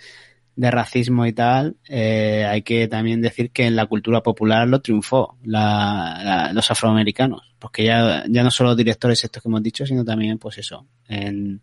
de 0.57 0.71
racismo 0.71 1.27
y 1.27 1.33
tal, 1.33 1.77
eh, 1.89 2.45
hay 2.49 2.63
que 2.63 2.89
también 2.89 3.21
decir 3.21 3.51
que 3.51 3.67
en 3.67 3.77
la 3.77 3.87
cultura 3.87 4.23
popular 4.23 4.67
lo 4.69 4.81
triunfó 4.81 5.37
la- 5.45 6.21
la- 6.25 6.53
los 6.53 6.71
afroamericanos. 6.71 7.43
Porque 7.59 7.85
ya, 7.85 8.25
ya 8.29 8.43
no 8.43 8.51
solo 8.51 8.71
los 8.71 8.77
directores 8.77 9.23
estos 9.25 9.43
que 9.43 9.49
hemos 9.49 9.63
dicho, 9.63 9.87
sino 9.87 10.05
también, 10.05 10.39
pues 10.39 10.59
eso, 10.59 10.87
en, 11.09 11.61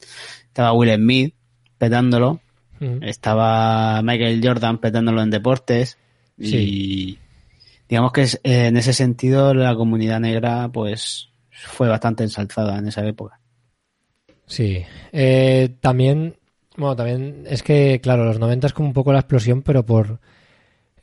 estaba 0.47 0.73
Will 0.73 0.93
Smith 0.95 1.33
petándolo, 1.77 2.39
Mm. 2.79 3.03
estaba 3.03 4.01
Michael 4.01 4.41
Jordan 4.43 4.79
petándolo 4.79 5.21
en 5.21 5.29
deportes 5.29 5.97
y 6.37 7.17
digamos 7.87 8.11
que 8.11 8.23
es- 8.23 8.41
en 8.43 8.75
ese 8.75 8.91
sentido 8.91 9.53
la 9.53 9.73
comunidad 9.75 10.19
negra 10.19 10.67
pues 10.67 11.29
fue 11.56 11.88
bastante 11.88 12.23
ensalzada 12.23 12.77
en 12.77 12.88
esa 12.88 13.06
época. 13.06 13.40
Sí. 14.45 14.84
Eh, 15.11 15.76
también, 15.80 16.36
bueno, 16.77 16.95
también 16.95 17.45
es 17.48 17.64
que, 17.64 17.99
claro, 18.02 18.26
los 18.26 18.40
90 18.40 18.68
es 18.68 18.73
como 18.73 18.90
un 18.90 18.94
poco 18.94 19.14
la 19.14 19.19
explosión, 19.19 19.61
pero 19.61 19.86
por, 19.86 20.19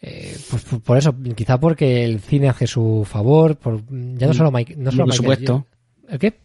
eh, 0.00 0.36
pues 0.50 0.62
por, 0.64 0.82
por 0.82 0.98
eso, 0.98 1.14
quizá 1.34 1.58
porque 1.58 2.04
el 2.04 2.20
cine 2.20 2.48
hace 2.48 2.66
su 2.66 3.06
favor, 3.08 3.56
por, 3.56 3.82
ya 4.16 4.26
no 4.26 4.34
solo 4.34 4.52
Mike, 4.52 4.76
no 4.76 4.90
solo 4.90 5.06
Mm. 5.06 5.08
Por 5.08 5.20
Michael 5.20 5.36
supuesto. 5.36 5.66
¿El 6.08 6.18
qué? 6.18 6.40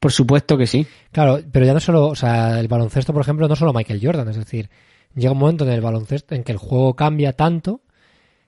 Por 0.00 0.12
supuesto 0.12 0.58
que 0.58 0.66
sí. 0.66 0.86
Claro, 1.10 1.40
pero 1.50 1.66
ya 1.66 1.74
no 1.74 1.80
solo, 1.80 2.08
o 2.08 2.16
sea, 2.16 2.58
el 2.60 2.68
baloncesto, 2.68 3.12
por 3.12 3.22
ejemplo, 3.22 3.48
no 3.48 3.56
solo 3.56 3.72
Michael 3.72 4.00
Jordan, 4.02 4.28
es 4.28 4.36
decir, 4.36 4.68
llega 5.14 5.32
un 5.32 5.38
momento 5.38 5.64
en 5.64 5.72
el 5.72 5.80
baloncesto 5.80 6.34
en 6.34 6.44
que 6.44 6.52
el 6.52 6.58
juego 6.58 6.94
cambia 6.94 7.32
tanto 7.32 7.82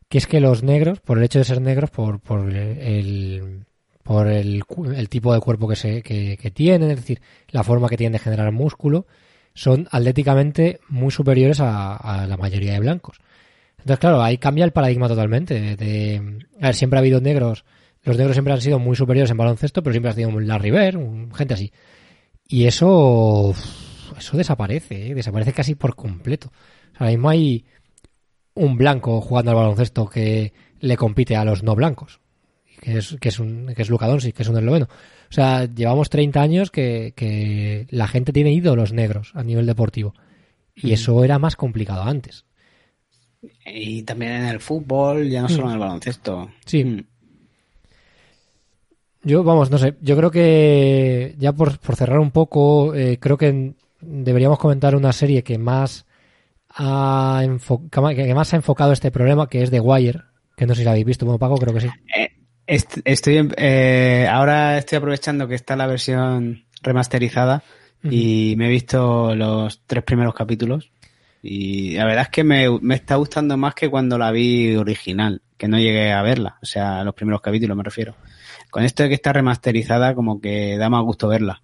que 0.09 0.19
es 0.19 0.27
que 0.27 0.40
los 0.40 0.62
negros, 0.62 1.01
por 1.01 1.19
el 1.19 1.24
hecho 1.24 1.39
de 1.39 1.44
ser 1.44 1.60
negros, 1.60 1.90
por, 1.90 2.20
por 2.20 2.51
el, 2.51 3.66
por 4.09 4.26
el, 4.26 4.62
el 4.97 5.09
tipo 5.10 5.35
de 5.35 5.40
cuerpo 5.40 5.68
que, 5.68 5.76
se, 5.76 6.02
que, 6.02 6.39
que 6.39 6.51
tienen, 6.51 6.90
es 6.93 6.97
decir, 6.97 7.20
la 7.51 7.62
forma 7.62 7.90
que 7.90 7.98
tienen 7.98 8.14
de 8.14 8.18
generar 8.18 8.51
músculo, 8.52 9.06
son 9.52 9.86
atléticamente 9.90 10.80
muy 10.89 11.10
superiores 11.10 11.60
a, 11.60 12.24
la 12.26 12.39
mayoría 12.39 12.72
de 12.72 12.80
blancos. 12.80 13.18
Entonces, 13.72 13.98
claro, 13.98 14.22
ahí 14.22 14.39
cambia 14.39 14.64
el 14.64 14.72
paradigma 14.72 15.09
totalmente. 15.09 15.76
A 16.59 16.66
ver, 16.68 16.74
siempre 16.74 16.97
ha 16.98 17.01
habido 17.01 17.20
negros, 17.20 17.66
los 18.02 18.16
negros 18.16 18.35
siempre 18.35 18.55
han 18.55 18.62
sido 18.62 18.78
muy 18.78 18.97
superiores 18.97 19.30
en 19.30 19.36
baloncesto, 19.36 19.82
pero 19.82 19.93
siempre 19.93 20.10
ha 20.10 20.14
sido 20.14 20.30
un 20.30 20.47
Larry 20.47 20.70
Bird, 20.70 21.35
gente 21.35 21.52
así. 21.52 21.70
Y 22.48 22.64
eso, 22.64 23.52
eso 24.16 24.39
desaparece, 24.39 25.10
¿eh? 25.10 25.14
desaparece 25.14 25.52
casi 25.52 25.74
por 25.74 25.94
completo. 25.97 26.48
O 26.48 26.97
sea, 26.97 27.01
ahora 27.01 27.10
mismo 27.10 27.28
hay 27.28 27.66
un 28.55 28.78
blanco 28.78 29.20
jugando 29.20 29.51
al 29.51 29.59
baloncesto 29.59 30.09
que 30.09 30.55
le 30.80 30.97
compite 30.97 31.36
a 31.36 31.44
los 31.44 31.62
no 31.62 31.74
blancos, 31.74 32.20
que 32.80 32.98
es, 32.98 33.16
que 33.20 33.28
es, 33.28 33.38
un, 33.38 33.72
que 33.74 33.82
es 33.82 33.90
Luka 33.90 34.06
Doncic, 34.06 34.34
que 34.34 34.42
es 34.42 34.48
un 34.48 34.56
esloveno. 34.59 34.86
O 34.86 35.32
sea, 35.32 35.66
llevamos 35.66 36.10
30 36.10 36.40
años 36.40 36.70
que, 36.70 37.12
que 37.16 37.86
la 37.90 38.09
gente 38.09 38.32
tiene 38.32 38.52
ídolos 38.52 38.92
negros 38.92 39.32
a 39.34 39.42
nivel 39.42 39.66
deportivo. 39.66 40.14
Y 40.74 40.92
eso 40.92 41.24
era 41.24 41.38
más 41.38 41.56
complicado 41.56 42.02
antes. 42.02 42.44
Y 43.66 44.02
también 44.02 44.32
en 44.32 44.44
el 44.46 44.60
fútbol, 44.60 45.28
ya 45.28 45.42
no 45.42 45.48
solo 45.48 45.68
en 45.68 45.74
el 45.74 45.78
baloncesto. 45.78 46.50
Sí. 46.64 46.84
Mm. 46.84 47.05
Yo, 49.24 49.42
vamos, 49.42 49.70
no 49.70 49.78
sé, 49.78 49.96
yo 50.00 50.16
creo 50.16 50.30
que 50.30 51.34
ya 51.38 51.52
por, 51.52 51.78
por 51.78 51.96
cerrar 51.96 52.18
un 52.18 52.30
poco, 52.30 52.94
eh, 52.94 53.18
creo 53.20 53.36
que 53.36 53.74
deberíamos 54.00 54.59
comentar 54.59 54.94
una 54.94 55.12
serie 55.12 55.42
que 55.42 55.59
más 55.59 56.06
ha 56.70 57.42
que 57.90 58.34
más 58.34 58.52
ha 58.52 58.56
enfocado 58.56 58.92
este 58.92 59.10
problema, 59.10 59.48
que 59.48 59.62
es 59.62 59.70
The 59.70 59.80
Wire, 59.80 60.22
que 60.56 60.66
no 60.66 60.74
sé 60.74 60.80
si 60.80 60.84
la 60.84 60.92
habéis 60.92 61.06
visto, 61.06 61.26
bueno, 61.26 61.38
Paco, 61.38 61.56
creo 61.56 61.74
que 61.74 61.80
sí. 61.80 61.88
Eh, 62.16 62.30
est- 62.69 62.99
estoy 63.05 63.49
eh, 63.57 64.28
ahora 64.31 64.78
estoy 64.78 64.97
aprovechando 64.99 65.49
que 65.49 65.55
está 65.57 65.74
la 65.74 65.86
versión 65.89 66.65
remasterizada 66.82 67.62
y 68.05 68.55
me 68.57 68.66
he 68.66 68.70
visto 68.70 69.35
los 69.35 69.82
tres 69.86 70.05
primeros 70.05 70.32
capítulos 70.35 70.93
y 71.43 71.95
la 71.97 72.05
verdad 72.05 72.23
es 72.23 72.28
que 72.28 72.45
me, 72.45 72.66
me 72.81 72.95
está 72.95 73.16
gustando 73.16 73.57
más 73.57 73.74
que 73.74 73.89
cuando 73.90 74.16
la 74.19 74.31
vi 74.31 74.77
original, 74.77 75.43
que 75.57 75.66
no 75.69 75.78
llegué 75.78 76.12
a 76.12 76.23
verla, 76.23 76.59
o 76.62 76.66
sea, 76.66 77.03
los 77.05 77.15
primeros 77.15 77.40
capítulos 77.40 77.77
me 77.77 77.82
refiero. 77.82 78.15
Con 78.70 78.85
esto 78.85 79.03
de 79.03 79.09
que 79.09 79.15
está 79.16 79.32
remasterizada 79.32 80.15
como 80.15 80.40
que 80.40 80.77
da 80.78 80.89
más 80.89 81.03
gusto 81.03 81.27
verla. 81.28 81.62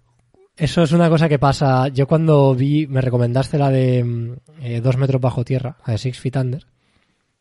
Eso 0.57 0.83
es 0.83 0.91
una 0.93 1.09
cosa 1.09 1.27
que 1.29 1.37
pasa. 1.39 1.89
Yo 1.89 2.07
cuando 2.07 2.55
vi, 2.55 2.87
me 2.87 3.01
recomendaste 3.01 3.57
la 3.57 3.69
de 3.69 4.03
mm, 4.03 4.33
eh, 4.61 4.81
Dos 4.81 4.97
metros 4.97 5.21
bajo 5.21 5.43
tierra, 5.43 5.77
la 5.85 5.91
de 5.93 5.97
Six 5.99 6.19
Feet 6.19 6.35
Under, 6.37 6.65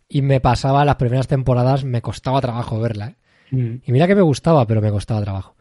y 0.08 0.22
me 0.22 0.40
pasaba 0.40 0.84
las 0.84 0.96
primeras 0.96 1.28
temporadas, 1.28 1.84
me 1.84 2.02
costaba 2.02 2.40
trabajo 2.40 2.78
verla. 2.80 3.06
¿eh? 3.08 3.14
Y 3.50 3.92
mira 3.92 4.06
que 4.06 4.14
me 4.14 4.22
gustaba, 4.22 4.66
pero 4.66 4.80
me 4.80 4.90
costaba 4.90 5.22
trabajo. 5.22 5.54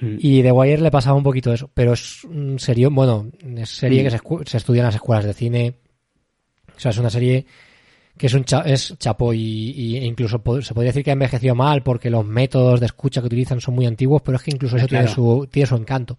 Mm. 0.00 0.16
Y 0.18 0.42
The 0.42 0.52
Wire 0.52 0.82
le 0.82 0.90
pasaba 0.90 1.16
un 1.16 1.22
poquito 1.22 1.52
eso, 1.52 1.70
pero 1.72 1.92
es 1.94 2.24
un 2.24 2.58
serie, 2.58 2.86
bueno, 2.88 3.30
es 3.56 3.70
serie 3.70 4.02
Mm. 4.02 4.04
que 4.04 4.44
se, 4.50 4.56
estudia 4.58 4.80
en 4.80 4.86
las 4.86 4.94
escuelas 4.94 5.24
de 5.24 5.34
cine. 5.34 5.74
O 6.76 6.80
sea, 6.80 6.90
es 6.90 6.98
una 6.98 7.10
serie 7.10 7.46
que 8.16 8.26
es 8.26 8.34
un 8.34 8.44
cha- 8.44 8.62
es 8.66 8.94
chapo 8.98 9.32
y, 9.32 9.40
y- 9.40 9.96
e 9.96 10.04
incluso 10.04 10.40
po- 10.42 10.60
se 10.60 10.74
podría 10.74 10.90
decir 10.90 11.04
que 11.04 11.10
ha 11.10 11.14
envejecido 11.14 11.54
mal 11.54 11.82
porque 11.82 12.10
los 12.10 12.24
métodos 12.26 12.80
de 12.80 12.86
escucha 12.86 13.20
que 13.20 13.26
utilizan 13.28 13.60
son 13.60 13.74
muy 13.74 13.86
antiguos, 13.86 14.20
pero 14.22 14.36
es 14.36 14.42
que 14.42 14.50
incluso 14.50 14.76
eso 14.76 14.86
Claro. 14.86 15.04
tiene 15.06 15.14
su 15.14 15.48
tiene 15.50 15.66
su 15.66 15.76
encanto, 15.76 16.18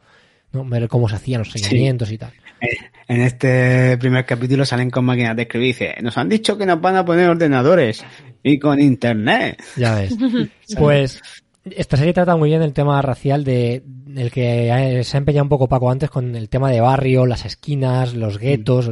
¿no? 0.51 0.65
Ver 0.65 0.87
cómo 0.87 1.07
se 1.09 1.15
hacían 1.15 1.39
los 1.41 1.51
seguimientos 1.51 2.11
y 2.11 2.17
tal. 2.17 2.31
Eh, 2.61 2.67
En 3.07 3.21
este 3.21 3.97
primer 3.97 4.25
capítulo 4.25 4.63
salen 4.65 4.89
con 4.89 5.03
máquinas 5.05 5.35
de 5.35 5.41
escribir 5.43 5.65
y 5.65 5.71
dice, 5.73 5.95
nos 6.01 6.17
han 6.17 6.29
dicho 6.29 6.57
que 6.57 6.65
nos 6.65 6.79
van 6.79 6.95
a 6.95 7.03
poner 7.05 7.27
ordenadores 7.29 8.03
y 8.43 8.59
con 8.59 8.79
internet. 8.79 9.61
Ya 9.77 9.95
ves. 9.95 10.15
pues 10.77 11.21
esta 11.63 11.97
serie 11.97 12.13
trata 12.13 12.35
muy 12.35 12.49
bien 12.49 12.61
el 12.61 12.73
tema 12.73 13.01
racial 13.01 13.43
de 13.43 13.83
el 14.15 14.31
que 14.31 15.01
se 15.03 15.17
ha 15.17 15.19
empeñado 15.19 15.43
un 15.43 15.49
poco 15.49 15.67
Paco 15.69 15.89
antes 15.89 16.09
con 16.09 16.35
el 16.35 16.49
tema 16.49 16.71
de 16.71 16.81
barrio, 16.81 17.25
las 17.25 17.45
esquinas, 17.45 18.13
los 18.13 18.37
guetos, 18.37 18.89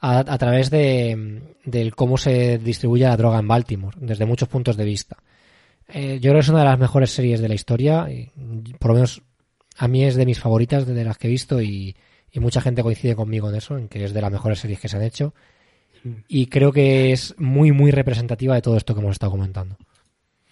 a, 0.00 0.18
a 0.18 0.38
través 0.38 0.70
de 0.70 1.42
del 1.64 1.94
cómo 1.94 2.18
se 2.18 2.58
distribuye 2.58 3.04
la 3.04 3.16
droga 3.16 3.38
en 3.38 3.48
Baltimore, 3.48 3.96
desde 4.00 4.26
muchos 4.26 4.48
puntos 4.48 4.76
de 4.76 4.84
vista. 4.84 5.16
Eh, 5.88 6.18
yo 6.20 6.30
creo 6.30 6.34
que 6.34 6.40
es 6.40 6.48
una 6.48 6.60
de 6.60 6.64
las 6.66 6.78
mejores 6.78 7.10
series 7.10 7.40
de 7.40 7.48
la 7.48 7.54
historia, 7.54 8.08
y 8.10 8.30
por 8.78 8.90
lo 8.90 8.94
menos 8.94 9.22
a 9.76 9.88
mí 9.88 10.04
es 10.04 10.14
de 10.14 10.26
mis 10.26 10.38
favoritas 10.38 10.86
de 10.86 11.04
las 11.04 11.18
que 11.18 11.28
he 11.28 11.30
visto 11.30 11.60
y, 11.60 11.96
y 12.30 12.40
mucha 12.40 12.60
gente 12.60 12.82
coincide 12.82 13.16
conmigo 13.16 13.48
en 13.48 13.56
eso, 13.56 13.76
en 13.78 13.88
que 13.88 14.04
es 14.04 14.12
de 14.12 14.20
las 14.20 14.32
mejores 14.32 14.58
series 14.58 14.80
que 14.80 14.88
se 14.88 14.96
han 14.96 15.02
hecho. 15.02 15.34
Y 16.28 16.46
creo 16.46 16.70
que 16.72 17.12
es 17.12 17.34
muy, 17.38 17.72
muy 17.72 17.90
representativa 17.90 18.54
de 18.54 18.62
todo 18.62 18.76
esto 18.76 18.94
que 18.94 19.00
hemos 19.00 19.12
estado 19.12 19.32
comentando. 19.32 19.76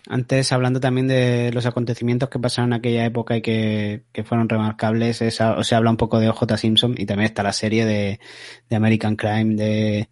Antes, 0.09 0.51
hablando 0.53 0.81
también 0.81 1.07
de 1.07 1.51
los 1.53 1.65
acontecimientos 1.67 2.29
que 2.29 2.39
pasaron 2.41 2.71
en 2.73 2.79
aquella 2.79 3.05
época 3.05 3.37
y 3.37 3.43
que, 3.43 4.03
que 4.13 4.25
fueron 4.25 4.49
remarcables, 4.49 5.23
esa- 5.23 5.57
o 5.57 5.63
se 5.63 5.75
habla 5.77 5.91
un 5.91 5.97
poco 5.97 6.19
de 6.19 6.29
OJ 6.29 6.57
Simpson 6.57 6.95
y 6.99 7.07
también 7.07 7.27
está 7.27 7.43
la 7.45 7.53
serie 7.53 7.85
de, 7.87 8.19
de 8.69 8.77
American 8.77 9.15
Crime 9.15 9.55
de, 9.55 10.09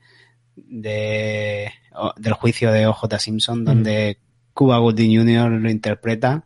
de 0.56 1.72
o- 1.94 2.12
del 2.16 2.32
juicio 2.34 2.70
de 2.72 2.86
OJ 2.86 3.18
Simpson, 3.18 3.64
donde 3.64 4.18
Cuba 4.54 4.78
Gooding 4.78 5.16
Jr. 5.18 5.50
lo 5.50 5.70
interpreta 5.70 6.44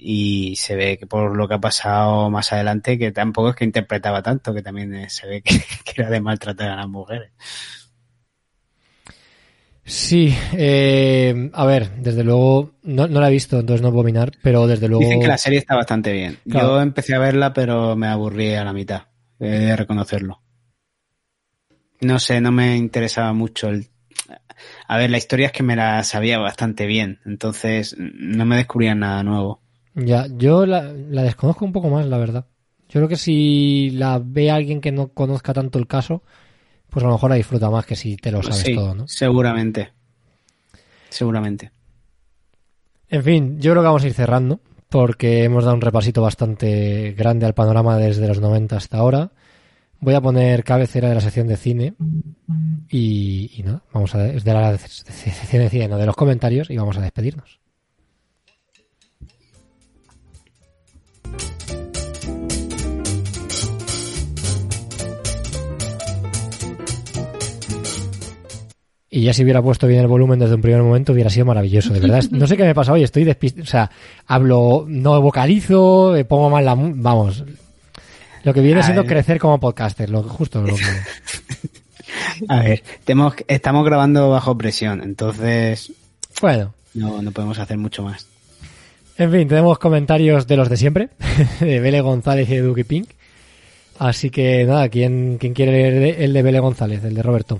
y 0.00 0.54
se 0.56 0.76
ve 0.76 0.96
que 0.96 1.06
por 1.06 1.36
lo 1.36 1.48
que 1.48 1.54
ha 1.54 1.60
pasado 1.60 2.30
más 2.30 2.52
adelante, 2.52 2.98
que 2.98 3.12
tampoco 3.12 3.50
es 3.50 3.56
que 3.56 3.64
interpretaba 3.64 4.22
tanto, 4.22 4.54
que 4.54 4.62
también 4.62 4.94
eh, 4.94 5.10
se 5.10 5.26
ve 5.26 5.42
que, 5.42 5.58
que 5.84 6.02
era 6.02 6.10
de 6.10 6.20
maltratar 6.20 6.70
a 6.70 6.76
las 6.76 6.88
mujeres. 6.88 7.32
Sí, 9.88 10.34
eh, 10.52 11.50
a 11.54 11.64
ver, 11.64 11.90
desde 11.96 12.22
luego, 12.22 12.74
no, 12.82 13.08
no 13.08 13.20
la 13.20 13.28
he 13.28 13.32
visto, 13.32 13.58
entonces 13.58 13.80
no 13.80 13.88
puedo 13.88 14.02
opinar, 14.02 14.32
pero 14.42 14.66
desde 14.66 14.86
luego... 14.86 15.02
Dicen 15.02 15.20
que 15.20 15.26
la 15.26 15.38
serie 15.38 15.58
está 15.58 15.76
bastante 15.76 16.12
bien. 16.12 16.38
Claro. 16.48 16.68
Yo 16.68 16.82
empecé 16.82 17.14
a 17.14 17.18
verla, 17.18 17.54
pero 17.54 17.96
me 17.96 18.06
aburrí 18.06 18.52
a 18.52 18.64
la 18.64 18.74
mitad. 18.74 19.04
He 19.40 19.48
de 19.48 19.76
reconocerlo. 19.76 20.42
No 22.02 22.18
sé, 22.18 22.42
no 22.42 22.52
me 22.52 22.76
interesaba 22.76 23.32
mucho 23.32 23.68
el... 23.68 23.88
A 24.86 24.98
ver, 24.98 25.08
la 25.08 25.16
historia 25.16 25.46
es 25.46 25.52
que 25.52 25.62
me 25.62 25.74
la 25.74 26.04
sabía 26.04 26.38
bastante 26.38 26.84
bien, 26.84 27.20
entonces 27.24 27.96
no 27.98 28.44
me 28.44 28.56
descubría 28.58 28.94
nada 28.94 29.22
nuevo. 29.22 29.62
Ya, 30.04 30.26
yo 30.36 30.66
la, 30.66 30.92
la 30.92 31.22
desconozco 31.22 31.64
un 31.64 31.72
poco 31.72 31.88
más, 31.88 32.06
la 32.06 32.18
verdad. 32.18 32.46
Yo 32.88 33.00
creo 33.00 33.08
que 33.08 33.16
si 33.16 33.90
la 33.90 34.20
ve 34.24 34.50
alguien 34.50 34.80
que 34.80 34.92
no 34.92 35.08
conozca 35.08 35.52
tanto 35.52 35.78
el 35.78 35.86
caso, 35.86 36.22
pues 36.88 37.04
a 37.04 37.08
lo 37.08 37.14
mejor 37.14 37.30
la 37.30 37.36
disfruta 37.36 37.68
más 37.70 37.84
que 37.84 37.96
si 37.96 38.16
te 38.16 38.30
lo 38.30 38.42
sabes 38.42 38.60
Sí, 38.60 38.74
todo, 38.74 38.94
¿no? 38.94 39.08
seguramente. 39.08 39.92
Seguramente. 41.10 41.70
En 43.08 43.22
fin, 43.22 43.60
yo 43.60 43.72
creo 43.72 43.82
que 43.82 43.86
vamos 43.86 44.04
a 44.04 44.06
ir 44.06 44.14
cerrando, 44.14 44.60
porque 44.88 45.44
hemos 45.44 45.64
dado 45.64 45.74
un 45.74 45.80
repasito 45.82 46.22
bastante 46.22 47.12
grande 47.16 47.46
al 47.46 47.54
panorama 47.54 47.96
desde 47.96 48.26
los 48.28 48.40
90 48.40 48.76
hasta 48.76 48.98
ahora. 48.98 49.32
Voy 50.00 50.14
a 50.14 50.20
poner 50.20 50.62
cabecera 50.64 51.08
de 51.08 51.14
la 51.16 51.20
sección 51.20 51.48
de 51.48 51.56
cine 51.56 51.94
y, 52.88 53.50
y 53.56 53.62
nada, 53.64 53.82
vamos 53.92 54.14
a 54.14 54.18
de 54.18 54.52
la 54.54 54.78
sección 54.78 55.62
de 55.62 55.68
cine, 55.70 55.88
no 55.88 55.98
de 55.98 56.06
los 56.06 56.14
comentarios 56.14 56.70
y 56.70 56.76
vamos 56.76 56.96
a 56.98 57.00
despedirnos. 57.00 57.58
Y 69.18 69.22
ya 69.22 69.32
si 69.32 69.42
hubiera 69.42 69.60
puesto 69.60 69.88
bien 69.88 69.98
el 70.00 70.06
volumen 70.06 70.38
desde 70.38 70.54
un 70.54 70.60
primer 70.60 70.80
momento 70.80 71.12
hubiera 71.12 71.28
sido 71.28 71.44
maravilloso, 71.44 71.92
de 71.92 71.98
verdad. 71.98 72.22
No 72.30 72.46
sé 72.46 72.56
qué 72.56 72.62
me 72.62 72.72
pasa 72.72 72.92
hoy, 72.92 73.02
estoy 73.02 73.24
despistado. 73.24 73.64
O 73.64 73.66
sea, 73.66 73.90
hablo, 74.28 74.84
no 74.86 75.20
vocalizo, 75.20 76.14
eh, 76.14 76.24
pongo 76.24 76.48
mal 76.50 76.64
la... 76.64 76.76
Vamos. 76.76 77.42
Lo 78.44 78.54
que 78.54 78.60
viene 78.60 78.78
A 78.78 78.82
siendo 78.84 79.02
ver. 79.02 79.10
crecer 79.10 79.40
como 79.40 79.58
podcaster, 79.58 80.08
lo 80.08 80.22
justo 80.22 80.62
lo 80.62 80.76
que... 80.76 80.84
A 82.48 82.60
ver, 82.60 82.84
tenemos, 83.02 83.34
estamos 83.48 83.84
grabando 83.84 84.30
bajo 84.30 84.56
presión, 84.56 85.02
entonces 85.02 85.92
Bueno, 86.40 86.72
no, 86.94 87.20
no 87.20 87.32
podemos 87.32 87.58
hacer 87.58 87.76
mucho 87.76 88.04
más. 88.04 88.24
en 89.16 89.32
fin, 89.32 89.48
tenemos 89.48 89.80
comentarios 89.80 90.46
de 90.46 90.56
los 90.56 90.68
de 90.68 90.76
siempre, 90.76 91.08
de 91.60 91.80
Bele 91.80 92.02
González 92.02 92.48
y 92.50 92.54
de 92.54 92.62
Duki 92.62 92.84
Pink. 92.84 93.10
Así 93.98 94.30
que 94.30 94.64
nada, 94.64 94.88
¿quién, 94.88 95.38
quién 95.40 95.54
quiere 95.54 95.72
leer 95.72 96.20
el 96.22 96.32
de 96.32 96.42
Bele 96.42 96.60
González, 96.60 97.02
el 97.02 97.14
de 97.14 97.22
Roberto? 97.24 97.58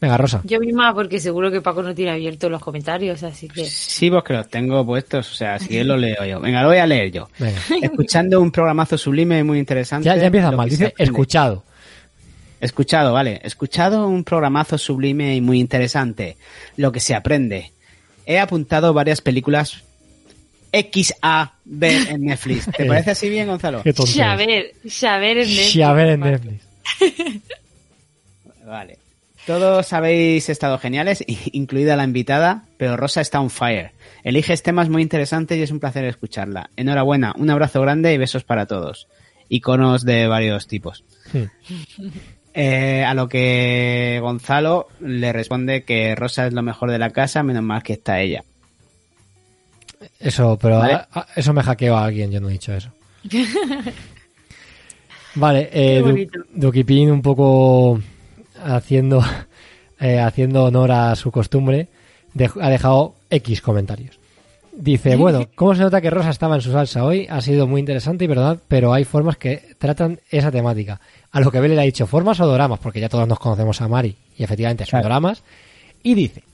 Venga, 0.00 0.16
Rosa. 0.16 0.40
Yo 0.44 0.58
misma, 0.60 0.94
porque 0.94 1.20
seguro 1.20 1.50
que 1.50 1.60
Paco 1.60 1.82
no 1.82 1.94
tiene 1.94 2.12
abierto 2.12 2.48
los 2.48 2.62
comentarios, 2.62 3.22
así 3.22 3.48
que. 3.48 3.66
Sí, 3.66 4.10
porque 4.10 4.32
los 4.32 4.48
tengo 4.48 4.84
puestos, 4.86 5.30
o 5.30 5.34
sea, 5.34 5.58
si 5.58 5.68
que 5.68 5.84
lo 5.84 5.96
leo 5.96 6.24
yo. 6.24 6.40
Venga, 6.40 6.62
lo 6.62 6.68
voy 6.68 6.78
a 6.78 6.86
leer 6.86 7.12
yo. 7.12 7.28
Venga. 7.38 7.60
Escuchando 7.82 8.40
un 8.40 8.50
programazo 8.50 8.96
sublime 8.96 9.38
y 9.40 9.42
muy 9.42 9.58
interesante. 9.58 10.06
Ya, 10.06 10.16
ya 10.16 10.26
empieza 10.26 10.50
mal, 10.52 10.68
que 10.68 10.76
dice 10.76 10.94
escuchado. 10.96 11.64
Escuchado, 12.60 13.12
vale. 13.12 13.40
Escuchado 13.42 14.06
un 14.06 14.24
programazo 14.24 14.78
sublime 14.78 15.36
y 15.36 15.40
muy 15.40 15.60
interesante. 15.60 16.36
Lo 16.76 16.92
que 16.92 17.00
se 17.00 17.14
aprende. 17.14 17.72
He 18.26 18.38
apuntado 18.38 18.94
varias 18.94 19.20
películas 19.20 19.82
X 20.72 21.14
a 21.20 21.54
ver 21.64 22.08
en 22.08 22.24
Netflix. 22.24 22.70
¿Te 22.70 22.84
parece 22.86 23.10
así 23.10 23.28
bien, 23.28 23.48
Gonzalo? 23.48 23.82
Qué. 23.82 23.92
Saber, 23.92 24.72
saber 24.88 25.38
en 25.38 25.48
Netflix. 25.48 25.72
Saber 25.72 26.08
en 26.08 26.20
Netflix. 26.20 26.64
Vale. 28.64 28.99
Todos 29.46 29.92
habéis 29.92 30.48
estado 30.48 30.78
geniales, 30.78 31.24
incluida 31.52 31.96
la 31.96 32.04
invitada, 32.04 32.64
pero 32.76 32.96
Rosa 32.96 33.20
está 33.20 33.40
on 33.40 33.50
fire. 33.50 33.92
Eliges 34.22 34.62
temas 34.62 34.88
muy 34.88 35.02
interesantes 35.02 35.58
y 35.58 35.62
es 35.62 35.70
un 35.70 35.80
placer 35.80 36.04
escucharla. 36.04 36.70
Enhorabuena, 36.76 37.32
un 37.36 37.50
abrazo 37.50 37.80
grande 37.80 38.12
y 38.12 38.18
besos 38.18 38.44
para 38.44 38.66
todos. 38.66 39.08
Iconos 39.48 40.04
de 40.04 40.26
varios 40.28 40.66
tipos. 40.66 41.04
Hmm. 41.32 41.44
Eh, 42.52 43.04
a 43.04 43.14
lo 43.14 43.28
que 43.28 44.18
Gonzalo 44.20 44.88
le 44.98 45.32
responde 45.32 45.84
que 45.84 46.16
Rosa 46.16 46.48
es 46.48 46.52
lo 46.52 46.62
mejor 46.62 46.90
de 46.90 46.98
la 46.98 47.10
casa, 47.10 47.44
menos 47.44 47.62
mal 47.62 47.80
que 47.84 47.92
está 47.92 48.20
ella. 48.20 48.42
Eso, 50.18 50.58
pero 50.60 50.78
Vale. 50.80 50.94
a- 50.94 51.08
a- 51.12 51.26
eso 51.36 51.52
me 51.52 51.62
hackeó 51.62 51.96
a 51.96 52.06
alguien, 52.06 52.32
yo 52.32 52.40
no 52.40 52.48
he 52.48 52.52
dicho 52.54 52.74
eso. 52.74 52.90
vale, 55.36 55.70
eh, 55.72 56.00
Du- 56.54 56.72
un 57.12 57.22
poco 57.22 58.00
haciendo, 58.64 59.22
eh, 60.00 60.18
haciendo 60.20 60.64
honor 60.64 60.92
a 60.92 61.16
su 61.16 61.30
costumbre, 61.30 61.88
ha 62.60 62.70
dejado 62.70 63.14
X 63.30 63.60
comentarios. 63.60 64.18
Dice, 64.72 65.16
bueno, 65.16 65.46
¿cómo 65.56 65.74
se 65.74 65.82
nota 65.82 66.00
que 66.00 66.08
Rosa 66.10 66.30
estaba 66.30 66.54
en 66.54 66.62
su 66.62 66.72
salsa 66.72 67.04
hoy? 67.04 67.26
Ha 67.28 67.40
sido 67.42 67.66
muy 67.66 67.80
interesante 67.80 68.24
y 68.24 68.28
verdad, 68.28 68.58
pero 68.68 68.92
hay 68.94 69.04
formas 69.04 69.36
que 69.36 69.74
tratan 69.78 70.20
esa 70.30 70.50
temática. 70.50 71.00
A 71.32 71.40
lo 71.40 71.50
que 71.50 71.60
Bele 71.60 71.74
le 71.74 71.80
ha 71.82 71.84
dicho, 71.84 72.06
formas 72.06 72.40
o 72.40 72.46
doramas, 72.46 72.78
porque 72.78 73.00
ya 73.00 73.08
todos 73.08 73.28
nos 73.28 73.38
conocemos 73.40 73.80
a 73.82 73.88
Mari, 73.88 74.16
y 74.38 74.42
efectivamente 74.44 74.84
son 74.84 74.90
Claro. 75.00 75.04
doramas. 75.04 75.42
Y 76.02 76.14
dice, 76.14 76.44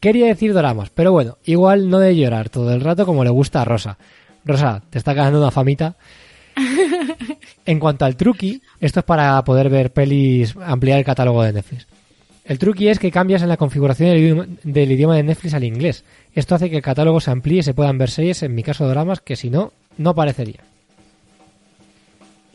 quería 0.00 0.26
decir 0.26 0.52
doramas, 0.52 0.90
pero 0.90 1.10
bueno, 1.12 1.38
igual 1.44 1.88
no 1.88 1.98
de 1.98 2.14
llorar 2.14 2.50
todo 2.50 2.72
el 2.72 2.82
rato 2.82 3.04
como 3.06 3.24
le 3.24 3.30
gusta 3.30 3.62
a 3.62 3.64
Rosa. 3.64 3.96
Rosa, 4.44 4.82
te 4.90 4.98
está 4.98 5.14
ganando 5.14 5.38
una 5.40 5.50
famita. 5.50 5.96
En 7.64 7.78
cuanto 7.78 8.04
al 8.04 8.16
truqui, 8.16 8.60
esto 8.80 9.00
es 9.00 9.04
para 9.04 9.42
poder 9.44 9.68
ver 9.68 9.92
pelis, 9.92 10.54
ampliar 10.56 10.98
el 10.98 11.04
catálogo 11.04 11.42
de 11.42 11.52
Netflix. 11.52 11.86
El 12.44 12.58
truqui 12.58 12.88
es 12.88 12.98
que 12.98 13.12
cambias 13.12 13.42
en 13.42 13.48
la 13.48 13.56
configuración 13.56 14.10
del 14.10 14.18
idioma, 14.18 14.46
del 14.64 14.92
idioma 14.92 15.16
de 15.16 15.22
Netflix 15.22 15.54
al 15.54 15.62
inglés. 15.62 16.04
Esto 16.34 16.56
hace 16.56 16.70
que 16.70 16.76
el 16.76 16.82
catálogo 16.82 17.20
se 17.20 17.30
amplíe 17.30 17.60
y 17.60 17.62
se 17.62 17.74
puedan 17.74 17.98
ver 17.98 18.10
series, 18.10 18.42
en 18.42 18.54
mi 18.54 18.64
caso 18.64 18.88
dramas, 18.88 19.20
que 19.20 19.36
si 19.36 19.48
no, 19.48 19.72
no 19.96 20.10
aparecería. 20.10 20.60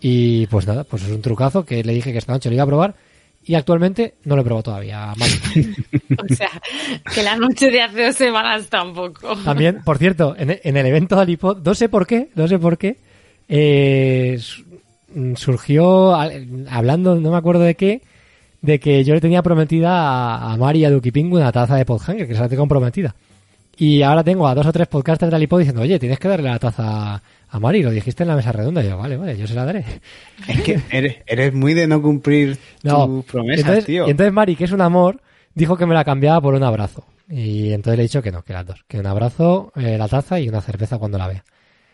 Y 0.01 0.45
pues 0.47 0.67
nada, 0.67 0.83
pues 0.83 1.03
es 1.03 1.09
un 1.09 1.21
trucazo 1.21 1.65
que 1.65 1.83
le 1.83 1.93
dije 1.93 2.11
que 2.11 2.17
esta 2.17 2.33
noche 2.33 2.49
lo 2.49 2.55
iba 2.55 2.63
a 2.63 2.67
probar 2.67 2.95
y 3.47 3.55
actualmente 3.55 4.15
no 4.25 4.35
lo 4.35 4.41
he 4.41 4.45
probado 4.45 4.63
todavía. 4.63 5.13
O 6.19 6.35
sea, 6.35 6.49
que 7.13 7.21
la 7.21 7.35
noche 7.37 7.69
de 7.69 7.81
hace 7.81 8.05
dos 8.05 8.15
semanas 8.15 8.67
tampoco. 8.69 9.35
También, 9.37 9.83
por 9.83 9.97
cierto, 9.97 10.35
en, 10.37 10.49
el 10.49 10.85
evento 10.85 11.15
de 11.15 11.21
Alipod, 11.21 11.63
no 11.63 11.75
sé 11.75 11.89
por 11.89 12.07
qué, 12.07 12.29
no 12.33 12.47
sé 12.47 12.57
por 12.57 12.77
qué, 12.77 12.97
eh, 13.47 14.39
surgió 15.35 16.15
al- 16.15 16.65
hablando, 16.69 17.15
no 17.15 17.31
me 17.31 17.37
acuerdo 17.37 17.61
de 17.63 17.75
qué, 17.75 18.01
de 18.61 18.79
que 18.79 19.03
yo 19.03 19.13
le 19.13 19.21
tenía 19.21 19.41
prometida 19.43 19.91
a, 19.91 20.53
a 20.53 20.57
Mari 20.57 20.79
y 20.79 20.85
a 20.85 20.89
una 20.89 21.51
taza 21.51 21.75
de 21.75 21.85
Podhanger, 21.85 22.27
que 22.27 22.33
se 22.35 22.39
la 22.41 22.49
tengo 22.49 22.61
comprometida. 22.63 23.15
Y 23.79 24.01
ahora 24.01 24.23
tengo 24.23 24.47
a 24.47 24.55
dos 24.55 24.65
o 24.65 24.71
tres 24.73 24.87
podcasters 24.87 25.29
de 25.29 25.35
Alipod 25.35 25.59
diciendo, 25.59 25.83
oye, 25.83 25.99
tienes 25.99 26.17
que 26.17 26.27
darle 26.27 26.49
la 26.49 26.57
taza 26.57 27.21
a 27.49 27.59
Mari, 27.59 27.83
lo 27.83 27.91
dijiste 27.91 28.23
en 28.23 28.29
la 28.29 28.35
mesa 28.35 28.51
redonda. 28.51 28.83
Y 28.83 28.87
yo, 28.89 28.97
vale, 28.97 29.17
vale, 29.17 29.37
yo 29.37 29.45
se 29.45 29.53
la 29.53 29.65
daré. 29.65 29.85
Es 30.47 30.61
que 30.61 30.79
eres, 30.89 31.17
eres 31.27 31.53
muy 31.53 31.75
de 31.75 31.85
no 31.87 32.01
cumplir 32.01 32.57
No, 32.83 33.05
tus 33.05 33.25
promesas, 33.25 33.59
entonces, 33.59 33.85
tío. 33.85 34.07
y 34.07 34.11
entonces 34.11 34.33
Mari, 34.33 34.55
que 34.55 34.63
es 34.63 34.71
un 34.71 34.81
amor, 34.81 35.21
dijo 35.53 35.77
que 35.77 35.85
me 35.85 35.93
la 35.93 36.03
cambiaba 36.03 36.41
por 36.41 36.55
un 36.55 36.63
abrazo. 36.63 37.05
Y 37.29 37.71
entonces 37.73 37.97
le 37.97 38.03
he 38.03 38.07
dicho 38.07 38.21
que 38.23 38.31
no, 38.31 38.41
que 38.41 38.53
las 38.53 38.65
dos. 38.65 38.83
Que 38.87 38.99
un 38.99 39.05
abrazo, 39.05 39.71
eh, 39.75 39.97
la 39.97 40.07
taza 40.07 40.39
y 40.39 40.49
una 40.49 40.61
cerveza 40.61 40.97
cuando 40.97 41.17
la 41.19 41.27
vea. 41.27 41.43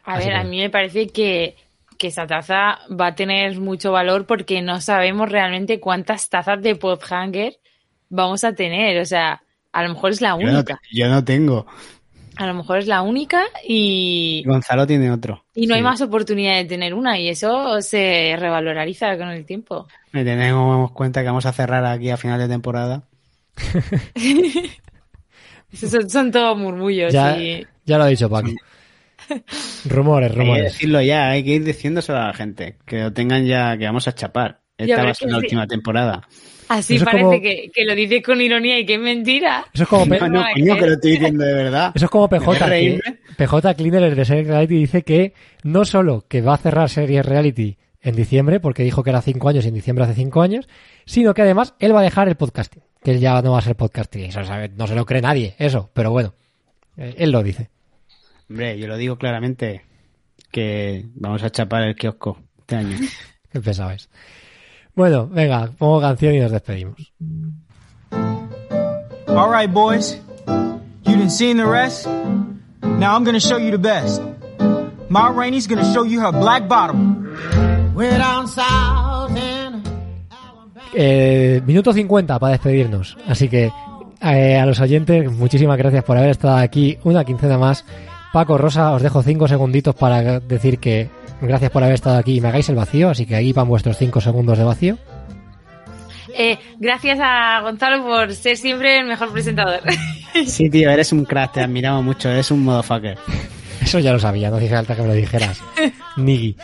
A 0.05 0.13
Así 0.13 0.27
ver, 0.29 0.35
que- 0.35 0.39
a 0.39 0.43
mí 0.45 0.59
me 0.59 0.69
parece 0.69 1.07
que, 1.07 1.55
que 1.98 2.07
esa 2.07 2.28
taza 2.28 2.80
va 2.90 3.07
a 3.07 3.15
tener 3.15 3.60
mucho 3.60 3.91
valor 3.91 4.26
porque 4.26 4.61
no 4.61 4.82
sabemos 4.82 5.30
realmente 5.30 5.80
cuántas 5.80 6.30
tazas 6.30 6.61
de 6.61 6.76
Podhanger 6.76 7.57
vamos 8.10 8.44
a 8.44 8.53
tener. 8.53 8.99
O 9.02 9.06
sea, 9.06 9.41
a 9.72 9.84
lo 9.84 9.90
mejor 9.90 10.11
es 10.11 10.22
la 10.22 10.38
Yo 10.40 10.48
no, 10.48 10.53
única. 10.53 10.80
yo 10.91 11.07
no 11.10 11.24
tengo. 11.24 11.65
A 12.36 12.48
lo 12.48 12.56
mejor 12.56 12.80
es 12.80 12.88
la 12.88 13.03
única 13.03 13.44
y, 13.68 14.44
Gonzalo 14.48 14.88
tiene 14.88 15.11
otro. 15.11 15.45
y 15.53 15.68
no 15.68 15.76
hay 15.76 15.84
más 15.84 16.02
oportunidad 16.02 16.56
de 16.56 16.65
tener 16.65 16.95
una 16.95 17.20
y 17.20 17.30
eso 17.30 17.80
se 17.82 18.36
revaloriza 18.40 19.15
con 19.18 19.30
el 19.30 19.45
tiempo. 19.45 19.88
Me 20.11 20.24
tenemos 20.24 20.91
cuenta 20.94 21.22
que 21.22 21.28
vamos 21.28 21.45
a 21.45 21.53
cerrar 21.53 21.86
aquí 21.86 22.10
a 22.10 22.18
final 22.18 22.40
de 22.40 22.48
temporada. 22.48 23.03
Son, 25.74 26.07
son 26.10 26.32
todos 26.32 26.56
murmullos 26.57 27.11
Ya, 27.11 27.36
y 27.38 27.65
ya 27.86 27.98
lo 27.98 28.03
ha 28.03 28.07
dicho 28.07 28.30
Paco. 28.30 28.49
Rumores, 29.85 30.29
Hay 30.31 30.35
que 30.35 30.41
rumores. 30.41 30.63
decirlo 30.73 31.01
ya, 31.01 31.29
hay 31.29 31.43
que 31.43 31.51
ir 31.51 31.63
diciéndoselo 31.63 32.17
a 32.19 32.27
la 32.27 32.33
gente. 32.33 32.77
Que 32.85 33.01
lo 33.01 33.13
tengan 33.13 33.45
ya, 33.45 33.77
que 33.77 33.85
vamos 33.85 34.07
a 34.07 34.13
chapar. 34.15 34.61
Esta 34.77 35.03
va 35.03 35.11
a 35.11 35.13
ser 35.13 35.29
la 35.29 35.37
sí. 35.37 35.43
última 35.45 35.67
temporada. 35.67 36.27
así 36.69 36.95
Eso 36.95 37.05
parece 37.05 37.23
como- 37.23 37.41
que, 37.41 37.69
que 37.73 37.85
lo 37.85 37.93
dice 37.93 38.21
con 38.23 38.41
ironía 38.41 38.79
y 38.79 38.85
que 38.85 38.95
es 38.95 38.99
mentira. 38.99 39.65
Eso 39.73 39.83
es 39.83 39.89
como, 39.89 40.05
No, 40.15 40.27
no, 40.29 40.43
coño, 40.53 40.75
que- 40.77 40.85
lo 40.87 40.93
estoy 40.93 41.11
diciendo 41.11 41.43
de 41.45 41.53
verdad. 41.53 41.91
eso 41.93 42.05
es 42.05 42.11
como 42.11 42.27
¿Me 42.27 42.39
PJ. 42.39 42.65
Que? 42.69 42.99
PJ 43.37 43.73
Cleaner, 43.75 44.03
el 44.03 44.15
de 44.15 44.25
Series 44.25 44.47
Reality, 44.47 44.75
dice 44.75 45.03
que 45.03 45.33
no 45.63 45.85
solo 45.85 46.25
que 46.27 46.41
va 46.41 46.55
a 46.55 46.57
cerrar 46.57 46.89
Series 46.89 47.25
Reality 47.25 47.77
en 48.01 48.15
diciembre, 48.15 48.59
porque 48.59 48.83
dijo 48.83 49.03
que 49.03 49.11
era 49.11 49.21
cinco 49.21 49.47
años 49.47 49.63
y 49.63 49.69
en 49.69 49.75
diciembre 49.75 50.03
hace 50.05 50.15
cinco 50.15 50.41
años, 50.41 50.67
sino 51.05 51.33
que 51.33 51.43
además 51.43 51.75
él 51.79 51.95
va 51.95 51.99
a 51.99 52.03
dejar 52.03 52.27
el 52.27 52.35
podcasting. 52.35 52.81
Que 53.03 53.11
él 53.11 53.19
ya 53.19 53.41
no 53.41 53.51
va 53.51 53.59
a 53.59 53.61
ser 53.61 53.75
podcasting. 53.75 54.23
Eso 54.25 54.41
no 54.75 54.87
se 54.87 54.95
lo 54.95 55.05
cree 55.05 55.21
nadie, 55.21 55.55
eso. 55.59 55.89
Pero 55.93 56.11
bueno, 56.11 56.33
eh, 56.97 57.13
él 57.17 57.31
lo 57.31 57.43
dice. 57.43 57.69
Hombre, 58.53 58.77
yo 58.77 58.88
lo 58.88 58.97
digo 58.97 59.17
claramente. 59.17 59.81
Que 60.51 61.07
vamos 61.15 61.41
a 61.41 61.49
chapar 61.49 61.81
el 61.88 61.95
kiosco 61.95 62.38
este 62.59 62.75
año. 62.75 62.97
Qué 63.51 63.59
pesado 63.59 63.89
es. 63.89 64.11
Bueno, 64.93 65.27
venga, 65.27 65.71
pongo 65.75 65.99
canción 65.99 66.35
y 66.35 66.39
nos 66.39 66.51
despedimos. 66.51 67.11
All 69.27 69.49
right, 69.51 69.73
boys. 69.73 70.21
You 71.03 71.15
done 71.15 71.31
seen 71.31 71.57
the 71.57 71.65
rest? 71.65 72.05
Now 72.05 73.15
I'm 73.15 73.23
gonna 73.23 73.39
show 73.39 73.57
you 73.57 73.71
the 73.71 73.80
best. 73.80 74.21
Ma 75.09 75.30
Rainey's 75.30 75.65
gonna 75.67 75.91
show 75.91 76.05
you 76.05 76.21
her 76.21 76.31
black 76.31 76.67
bottom. 76.67 77.25
Way 77.95 78.19
down 78.19 78.47
south 78.47 79.35
and 79.35 79.84
Eh, 80.93 81.59
minuto 81.65 81.91
50 81.91 82.38
para 82.38 82.51
despedirnos. 82.51 83.17
Así 83.27 83.49
que 83.49 83.71
eh, 84.21 84.59
a 84.59 84.65
los 84.67 84.80
oyentes, 84.80 85.31
muchísimas 85.31 85.80
gracias 85.80 86.03
por 86.03 86.17
haber 86.17 86.30
estado 86.30 86.57
aquí 86.57 86.99
una 87.03 87.25
quincena 87.25 87.57
más. 87.57 87.84
Paco, 88.34 88.57
Rosa, 88.57 88.91
os 88.93 89.03
dejo 89.03 89.22
cinco 89.22 89.47
segunditos 89.47 89.93
para 89.93 90.39
decir 90.39 90.80
que 90.80 91.07
gracias 91.39 91.69
por 91.69 91.84
haber 91.84 91.93
estado 91.93 92.18
aquí 92.18 92.38
y 92.38 92.41
me 92.41 92.47
hagáis 92.47 92.68
el 92.68 92.76
vacío. 92.76 93.11
Así 93.11 93.27
que 93.27 93.35
ahí 93.35 93.53
van 93.53 93.68
vuestros 93.68 93.95
cinco 93.95 94.19
segundos 94.22 94.57
de 94.57 94.64
vacío. 94.64 94.97
Eh, 96.35 96.57
gracias 96.80 97.19
a 97.22 97.61
Gonzalo 97.61 98.03
por 98.03 98.34
ser 98.34 98.57
siempre 98.57 98.99
el 98.99 99.05
mejor 99.05 99.31
presentador. 99.31 99.81
Sí, 100.47 100.68
tío, 100.68 100.89
eres 100.89 101.14
un 101.14 101.26
crack, 101.26 101.53
te 101.53 101.61
admiramos 101.61 102.03
mucho. 102.03 102.27
Eres 102.27 102.49
un 102.49 102.64
motherfucker. 102.64 103.19
Eso 103.84 103.99
ya 103.99 104.11
lo 104.11 104.18
sabía, 104.18 104.49
no 104.49 104.55
hacía 104.55 104.77
falta 104.77 104.95
que 104.95 105.03
me 105.03 105.10
lo 105.10 105.14
dijeras. 105.14 105.61
Nigui. 106.18 106.57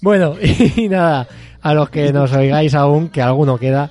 Bueno, 0.00 0.36
y 0.76 0.88
nada, 0.88 1.26
a 1.60 1.74
los 1.74 1.90
que 1.90 2.12
nos 2.12 2.32
oigáis 2.32 2.76
aún, 2.76 3.08
que 3.08 3.20
alguno 3.20 3.58
queda, 3.58 3.90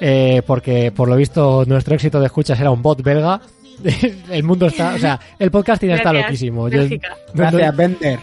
eh, 0.00 0.40
porque 0.46 0.90
por 0.90 1.10
lo 1.10 1.16
visto 1.16 1.64
nuestro 1.66 1.94
éxito 1.94 2.18
de 2.18 2.26
escuchas 2.26 2.58
era 2.58 2.70
un 2.70 2.80
bot 2.80 3.02
belga. 3.02 3.42
El 4.30 4.42
mundo 4.42 4.66
está, 4.66 4.94
o 4.94 4.98
sea, 4.98 5.18
el 5.38 5.50
podcasting 5.50 5.90
está 5.90 6.10
Gracias, 6.10 6.24
loquísimo. 6.26 6.68
Yo, 6.68 6.82
Gracias, 7.34 7.76
Bender. 7.76 8.20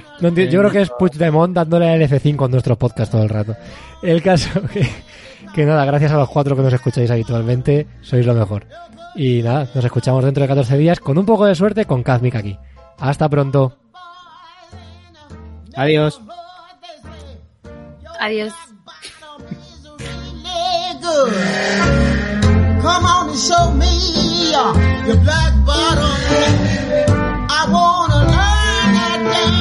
yo 0.49 0.60
creo 0.60 0.72
que 0.72 0.81
es 0.81 0.90
Puigdemont 0.98 1.53
dándole 1.53 1.90
al 1.90 2.02
F5 2.02 2.45
en 2.45 2.52
nuestros 2.52 2.77
podcasts 2.77 3.11
todo 3.11 3.23
el 3.23 3.30
rato. 3.30 3.56
El 4.02 4.22
caso 4.22 4.61
que, 4.73 4.88
que 5.53 5.65
nada, 5.65 5.86
gracias 5.86 6.11
a 6.11 6.18
los 6.18 6.30
cuatro 6.30 6.56
que 6.56 6.61
nos 6.61 6.73
escucháis 6.73 7.11
habitualmente, 7.11 7.88
sois 8.02 8.26
lo 8.26 8.34
mejor. 8.34 8.65
Y 9.15 9.41
nada, 9.41 9.68
nos 9.73 9.84
escuchamos 9.84 10.23
dentro 10.23 10.41
de 10.41 10.48
14 10.48 10.77
días 10.77 10.99
con 10.99 11.18
un 11.18 11.26
poco 11.26 11.45
de 11.45 11.56
suerte 11.56 11.86
con 11.86 12.03
Kazmik 12.03 12.36
aquí. 12.36 12.57
Hasta 12.99 13.27
pronto. 13.27 13.76
Adiós. 15.76 16.22
Adiós. 18.19 18.53
Come 22.81 23.06
on 23.06 23.30
and 23.30 23.38
show 23.38 23.72
me 23.72 24.51
your 24.51 25.18
black 25.18 25.53
bottom. 25.65 26.06
I 27.49 27.65
wanna 27.69 28.19
learn 28.19 28.93
that 28.95 29.19
dance. 29.34 29.59